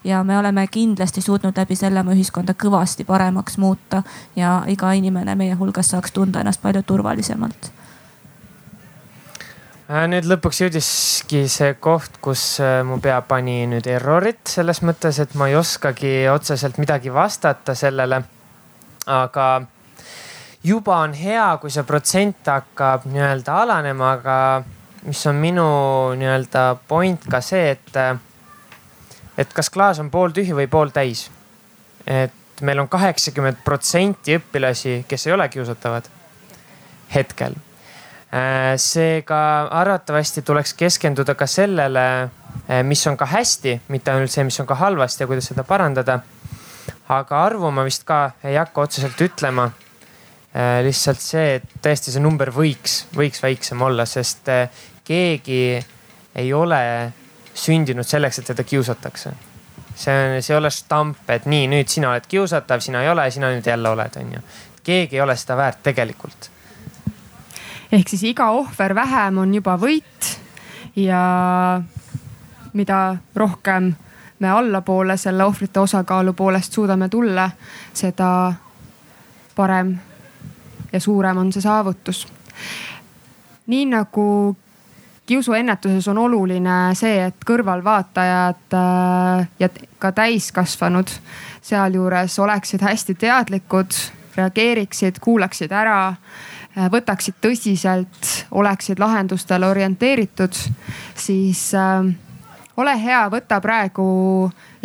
ja 0.04 0.24
me 0.24 0.38
oleme 0.38 0.68
kindlasti 0.72 1.22
suutnud 1.22 1.58
läbi 1.58 1.76
selle 1.76 2.00
oma 2.00 2.16
ühiskonda 2.16 2.54
kõvasti 2.54 3.06
paremaks 3.06 3.58
muuta 3.58 4.04
ja 4.36 4.62
iga 4.68 4.92
inimene 4.92 5.36
meie 5.36 5.56
hulgas 5.56 5.92
saaks 5.94 6.12
tunda 6.12 6.40
ennast 6.40 6.62
palju 6.62 6.84
turvalisemalt 6.84 7.72
äh, 9.90 10.08
nüüd 10.08 10.28
lõpuks 10.32 10.62
jõudiski 10.64 11.48
see 11.52 11.74
koht, 11.74 12.22
kus 12.22 12.60
äh, 12.64 12.84
mu 12.88 13.00
pea 13.04 13.22
pani 13.22 13.66
nüüd 13.68 13.88
errorit 13.88 14.48
selles 14.48 14.82
mõttes, 14.82 15.20
et 15.20 15.36
ma 15.36 15.50
ei 15.52 15.56
oskagi 15.56 16.30
otseselt 16.32 16.78
midagi 16.78 17.14
vastata 17.14 17.76
sellele. 17.76 18.22
aga 19.08 19.48
juba 20.68 20.98
on 21.03 21.14
hea, 21.14 21.45
kui 21.61 21.72
see 21.72 21.85
protsent 21.88 22.49
hakkab 22.52 23.06
nii-öelda 23.07 23.61
alanema, 23.64 24.11
aga 24.18 24.38
mis 25.07 25.22
on 25.30 25.39
minu 25.39 25.68
nii-öelda 26.19 26.64
point 26.88 27.27
ka 27.31 27.41
see, 27.44 27.72
et, 27.76 27.99
et 29.38 29.53
kas 29.56 29.72
klaas 29.72 30.02
on 30.03 30.11
pooltühi 30.11 30.56
või 30.57 30.68
pooltäis. 30.72 31.30
et 32.07 32.61
meil 32.61 32.80
on 32.80 32.88
kaheksakümmend 32.89 33.60
protsenti 33.64 34.38
õpilasi, 34.38 35.03
kes 35.07 35.27
ei 35.27 35.34
ole 35.34 35.49
kiusatavad 35.49 36.07
hetkel. 37.14 37.53
Äh, 38.34 38.73
seega 38.81 39.39
arvatavasti 39.72 40.41
tuleks 40.41 40.73
keskenduda 40.73 41.35
ka 41.35 41.48
sellele, 41.48 42.06
äh, 42.23 42.84
mis 42.84 43.06
on 43.07 43.18
ka 43.18 43.26
hästi, 43.26 43.81
mitte 43.88 44.11
ainult 44.11 44.31
see, 44.31 44.44
mis 44.48 44.60
on 44.60 44.68
ka 44.68 44.76
halvasti 44.76 45.23
ja 45.23 45.27
kuidas 45.27 45.52
seda 45.52 45.64
parandada. 45.64 46.19
aga 47.07 47.44
arvu 47.44 47.69
ma 47.72 47.84
vist 47.88 48.03
ka 48.03 48.31
ei 48.44 48.56
hakka 48.60 48.81
otseselt 48.81 49.22
ütlema 49.22 49.69
lihtsalt 50.84 51.22
see, 51.22 51.57
et 51.60 51.76
tõesti 51.84 52.14
see 52.14 52.24
number 52.24 52.49
võiks, 52.56 53.03
võiks 53.15 53.41
väiksem 53.44 53.82
olla, 53.82 54.06
sest 54.10 54.49
äh, 54.49 54.69
keegi 55.06 55.78
ei 56.38 56.53
ole 56.53 56.80
sündinud 57.57 58.07
selleks, 58.07 58.40
et 58.40 58.49
teda 58.53 58.64
kiusatakse. 58.64 59.34
see 59.95 60.14
on, 60.14 60.41
see 60.41 60.53
ei 60.53 60.57
ole 60.57 60.69
stamp, 60.72 61.30
et 61.30 61.45
nii, 61.45 61.68
nüüd 61.68 61.90
sina 61.90 62.11
oled 62.11 62.26
kiusatav, 62.30 62.80
sina 62.80 63.02
ei 63.03 63.10
ole, 63.10 63.30
sina 63.32 63.52
nüüd 63.53 63.65
jälle 63.65 63.90
oled, 63.90 64.18
onju. 64.22 64.41
keegi 64.84 65.15
ei 65.15 65.22
ole 65.22 65.36
seda 65.36 65.57
väärt 65.57 65.84
tegelikult. 65.84 66.49
ehk 67.91 68.10
siis 68.10 68.24
iga 68.24 68.49
ohver 68.52 68.95
vähem 68.95 69.38
on 69.38 69.53
juba 69.53 69.78
võit 69.78 70.34
ja 70.95 71.82
mida 72.74 73.18
rohkem 73.36 73.94
me 74.40 74.49
allapoole 74.49 75.18
selle 75.18 75.44
ohvrite 75.44 75.80
osakaalu 75.80 76.34
poolest 76.34 76.74
suudame 76.74 77.10
tulla, 77.10 77.49
seda 77.94 78.53
parem 79.56 79.95
ja 80.93 80.99
suurem 80.99 81.38
on 81.38 81.51
see 81.53 81.61
saavutus. 81.61 82.27
nii 83.68 83.85
nagu 83.85 84.55
kiusuennetuses 85.27 86.07
on 86.07 86.18
oluline 86.18 86.76
see, 86.95 87.19
et 87.27 87.47
kõrvalvaatajad 87.47 88.76
äh, 88.80 89.47
ja 89.59 89.69
ka 89.99 90.11
täiskasvanud 90.15 91.11
sealjuures 91.61 92.39
oleksid 92.39 92.81
hästi 92.81 93.15
teadlikud, 93.19 93.97
reageeriksid, 94.38 95.19
kuulaksid 95.22 95.73
ära, 95.76 96.14
äh, 96.14 96.88
võtaksid 96.93 97.41
tõsiselt, 97.43 98.31
oleksid 98.51 99.03
lahendustele 99.03 99.68
orienteeritud, 99.68 100.55
siis 101.19 101.73
äh, 101.76 102.07
ole 102.77 102.95
hea, 103.03 103.26
võta 103.34 103.59
praegu, 103.61 104.07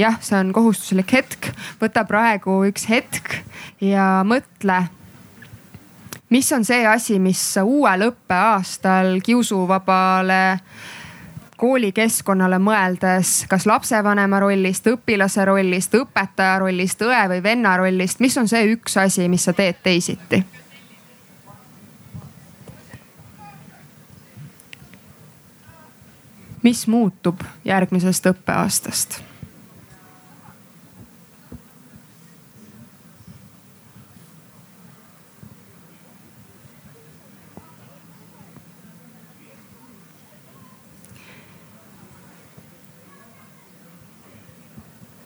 jah, 0.00 0.18
see 0.26 0.40
on 0.40 0.50
kohustuslik 0.56 1.14
hetk, 1.20 1.52
võta 1.80 2.02
praegu 2.08 2.64
üks 2.66 2.88
hetk 2.90 3.38
ja 3.78 4.24
mõtle 4.26 4.82
mis 6.30 6.52
on 6.52 6.64
see 6.64 6.86
asi, 6.86 7.18
mis 7.18 7.40
uuel 7.62 8.08
õppeaastal 8.08 9.20
kiusuvabale 9.24 10.60
koolikeskkonnale 11.62 12.58
mõeldes, 12.58 13.44
kas 13.48 13.68
lapsevanema 13.70 14.40
rollist, 14.42 14.86
õpilase 14.90 15.44
rollist, 15.46 15.94
õpetaja 15.94 16.56
rollist, 16.58 17.04
õe 17.06 17.20
või 17.30 17.42
venna 17.42 17.76
rollist, 17.78 18.18
mis 18.20 18.38
on 18.38 18.50
see 18.50 18.72
üks 18.72 18.96
asi, 18.98 19.28
mis 19.30 19.44
sa 19.46 19.54
teed 19.54 19.78
teisiti? 19.82 20.44
mis 26.62 26.86
muutub 26.86 27.42
järgmisest 27.64 28.26
õppeaastast? 28.30 29.31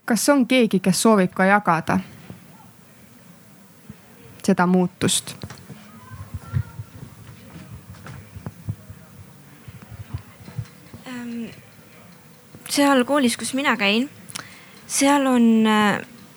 Kas 0.06 0.28
on 0.28 0.46
keegi, 0.46 0.80
kes 0.80 1.02
soovib 1.02 1.34
ka 1.34 1.44
jagada 1.48 1.98
seda 4.46 4.66
muutust? 4.70 5.34
Ehm, 11.06 11.48
seal 12.70 13.02
koolis, 13.08 13.34
kus 13.36 13.50
mina 13.58 13.74
käin, 13.80 14.06
seal 14.86 15.26
on, 15.26 15.66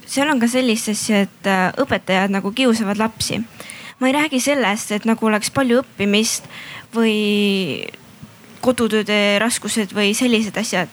seal 0.09 0.33
on 0.33 0.41
ka 0.41 0.49
sellist 0.49 0.89
asja, 0.95 1.21
et 1.27 1.49
äh, 1.49 1.69
õpetajad 1.77 2.33
nagu 2.33 2.51
kiusavad 2.51 2.97
lapsi. 2.97 3.43
ma 3.99 4.07
ei 4.07 4.13
räägi 4.15 4.39
sellest, 4.39 4.91
et 4.95 5.05
nagu 5.05 5.25
oleks 5.27 5.51
palju 5.51 5.81
õppimist 5.83 6.45
või 6.95 7.83
kodutööde 8.63 9.39
raskused 9.43 9.91
või 9.95 10.13
sellised 10.15 10.55
asjad 10.57 10.87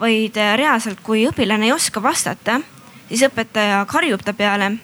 vaid 0.00 0.36
äh, 0.36 0.54
reaalselt, 0.56 1.00
kui 1.04 1.26
õpilane 1.28 1.68
ei 1.68 1.74
oska 1.74 2.02
vastata, 2.02 2.60
siis 3.08 3.24
õpetaja 3.28 3.84
karjub 3.90 4.24
ta 4.24 4.32
peale. 4.32 4.76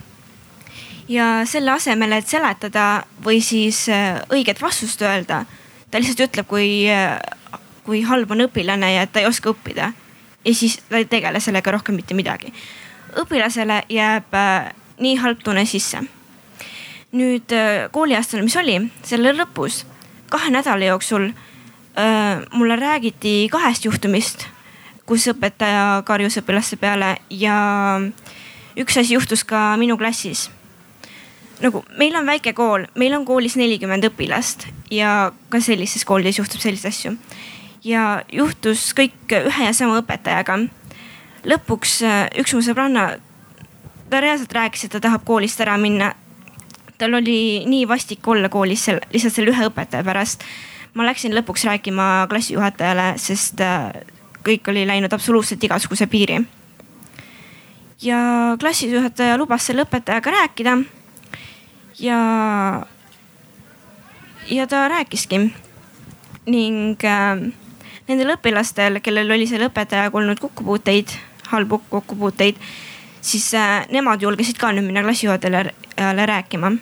ja 1.09 1.47
selle 1.47 1.71
asemel, 1.71 2.13
et 2.13 2.29
seletada 2.29 3.05
või 3.25 3.41
siis 3.41 3.87
äh, 3.89 4.21
õiget 4.31 4.61
vastust 4.63 5.03
öelda, 5.03 5.45
ta 5.91 6.01
lihtsalt 6.01 6.27
ütleb, 6.29 6.49
kui, 6.51 6.89
äh, 6.91 7.17
kui 7.87 8.03
halb 8.03 8.31
on 8.31 8.45
õpilane 8.49 8.93
ja 8.95 9.07
ta 9.07 9.23
ei 9.23 9.27
oska 9.27 9.51
õppida. 9.55 9.93
ja 10.45 10.55
siis 10.55 10.79
ta 10.89 10.99
ei 10.99 11.05
tegele 11.05 11.41
sellega 11.41 11.71
rohkem 11.71 11.97
mitte 11.97 12.15
midagi. 12.15 12.53
õpilasele 13.17 13.83
jääb 13.89 14.37
nii 14.99 15.17
halb 15.17 15.43
tunne 15.43 15.65
sisse. 15.67 16.03
nüüd 17.13 17.53
kooliaastal, 17.91 18.43
mis 18.43 18.57
oli, 18.57 18.91
selle 19.03 19.33
lõpus, 19.33 19.87
kahe 20.29 20.51
nädala 20.51 20.85
jooksul 20.85 21.31
mulle 22.53 22.77
räägiti 22.77 23.49
kahest 23.49 23.85
juhtumist 23.85 24.45
kus 25.07 25.27
õpetaja 25.31 26.03
karjus 26.07 26.39
õpilaste 26.41 26.79
peale 26.81 27.17
ja 27.31 27.57
üks 28.77 28.99
asi 28.99 29.15
juhtus 29.15 29.45
ka 29.47 29.77
minu 29.81 29.97
klassis. 29.97 30.51
nagu 31.61 31.85
meil 31.97 32.17
on 32.17 32.27
väike 32.27 32.53
kool, 32.53 32.85
meil 32.95 33.15
on 33.17 33.25
koolis 33.25 33.57
nelikümmend 33.57 34.05
õpilast 34.11 34.67
ja 34.93 35.33
ka 35.49 35.61
sellistes 35.61 36.05
koolides 36.05 36.39
juhtub 36.39 36.61
selliseid 36.61 36.93
asju. 36.93 37.17
ja 37.85 38.23
juhtus 38.33 38.93
kõik 38.95 39.31
ühe 39.31 39.65
ja 39.65 39.73
sama 39.73 40.01
õpetajaga. 40.03 40.59
lõpuks 41.45 42.03
äh, 42.03 42.29
üks 42.41 42.55
mu 42.55 42.61
sõbranna, 42.61 43.17
ta 44.11 44.21
reaalselt 44.21 44.53
rääkis, 44.53 44.85
et 44.85 44.93
ta 44.93 45.01
tahab 45.01 45.25
koolist 45.25 45.61
ära 45.61 45.79
minna. 45.79 46.15
tal 46.99 47.15
oli 47.15 47.65
nii 47.67 47.89
vastik 47.89 48.27
olla 48.29 48.49
koolis 48.49 48.85
seal, 48.85 49.01
lihtsalt 49.13 49.35
selle 49.35 49.55
ühe 49.55 49.71
õpetaja 49.71 50.05
pärast 50.05 50.43
ma 50.97 51.05
läksin 51.05 51.35
lõpuks 51.37 51.67
rääkima 51.69 52.27
klassijuhatajale, 52.31 53.15
sest 53.21 53.61
äh, 53.61 53.93
kõik 54.47 54.71
oli 54.71 54.87
läinud 54.87 55.13
absoluutselt 55.13 55.65
igasuguse 55.65 56.07
piiri. 56.07 56.41
ja 58.03 58.19
klassijuhataja 58.61 59.39
lubas 59.39 59.67
selle 59.67 59.83
õpetajaga 59.87 60.31
rääkida. 60.31 60.77
ja, 61.99 62.19
ja 64.51 64.67
ta 64.67 64.89
rääkiski 64.89 65.41
ning 66.47 67.05
äh, 67.05 67.53
nendel 68.09 68.35
õpilastel, 68.37 69.01
kellel 69.03 69.31
oli 69.31 69.47
selle 69.47 69.71
õpetajaga 69.71 70.19
olnud 70.19 70.39
kokkupuuteid, 70.41 71.17
halbu 71.51 71.81
kokkupuuteid, 71.91 72.61
siis 73.21 73.49
äh, 73.55 73.87
nemad 73.91 74.23
julgesid 74.23 74.61
ka 74.61 74.71
nüüd 74.73 74.87
minna 74.87 75.03
klassijuhatajale 75.03 76.27
rääkima. 76.27 76.73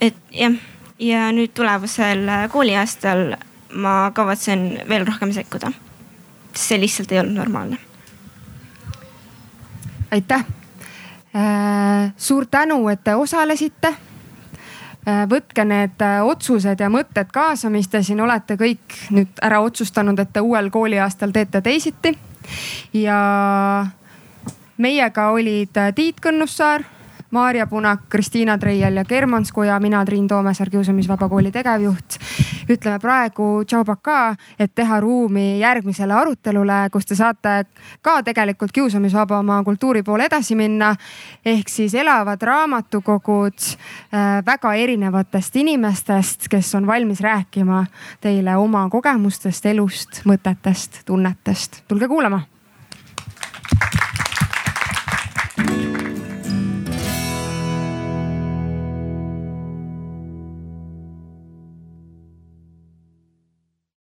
et 0.00 0.16
jah, 0.30 0.54
ja 0.98 1.32
nüüd 1.32 1.54
tulevasel 1.54 2.28
kooliaastal 2.52 3.34
ma 3.74 4.10
kavatsen 4.14 4.80
veel 4.88 5.06
rohkem 5.06 5.32
sekkuda. 5.32 5.72
see 6.54 6.78
lihtsalt 6.80 7.12
ei 7.12 7.18
olnud 7.18 7.34
normaalne. 7.34 7.78
aitäh 10.10 10.44
äh,. 11.36 12.12
suur 12.16 12.46
tänu, 12.46 12.88
et 12.88 13.04
te 13.04 13.14
osalesite 13.14 13.88
äh,. 13.88 15.26
võtke 15.30 15.64
need 15.64 16.02
äh, 16.02 16.22
otsused 16.24 16.80
ja 16.80 16.88
mõtted 16.88 17.32
kaasa, 17.32 17.70
mis 17.70 17.88
te 17.88 18.02
siin 18.02 18.20
olete 18.20 18.56
kõik 18.56 18.98
nüüd 19.10 19.42
ära 19.42 19.60
otsustanud, 19.60 20.18
et 20.18 20.32
te 20.32 20.40
uuel 20.40 20.70
kooliaastal 20.70 21.30
teete 21.30 21.60
teisiti. 21.60 22.18
ja 22.92 23.86
meiega 24.76 25.30
olid 25.30 25.78
Tiit 25.94 26.20
Kõnnussaar 26.20 26.84
Maarja 27.34 27.66
Punak, 27.66 28.00
Kristiina 28.08 28.58
Treial 28.58 28.96
ja 28.96 29.04
Germans 29.04 29.52
Kuja, 29.52 29.80
mina 29.80 30.04
Triin 30.04 30.28
Toomesaar, 30.28 30.70
Kiusamisvaba 30.70 31.28
Kooli 31.28 31.50
tegevjuht. 31.50 32.18
ütleme 32.70 32.98
praegu 32.98 33.64
tšau 33.66 33.84
pakaa, 33.84 34.36
et 34.58 34.70
teha 34.74 35.00
ruumi 35.00 35.58
järgmisele 35.58 36.14
arutelule, 36.14 36.76
kus 36.92 37.06
te 37.06 37.18
saate 37.18 37.64
ka 38.02 38.22
tegelikult 38.22 38.72
kiusamisvaba 38.72 39.38
oma 39.38 39.58
kultuuri 39.64 40.02
poole 40.02 40.30
edasi 40.30 40.54
minna. 40.54 40.94
ehk 41.44 41.68
siis 41.68 41.94
elavad 41.94 42.42
raamatukogud 42.42 43.58
äh, 43.58 44.46
väga 44.46 44.74
erinevatest 44.74 45.56
inimestest, 45.56 46.48
kes 46.48 46.74
on 46.74 46.86
valmis 46.86 47.20
rääkima 47.20 47.86
teile 48.20 48.56
oma 48.56 48.88
kogemustest, 48.90 49.66
elust, 49.66 50.22
mõtetest, 50.24 51.02
tunnetest. 51.04 51.82
tulge 51.88 52.08
kuulama 52.08 52.53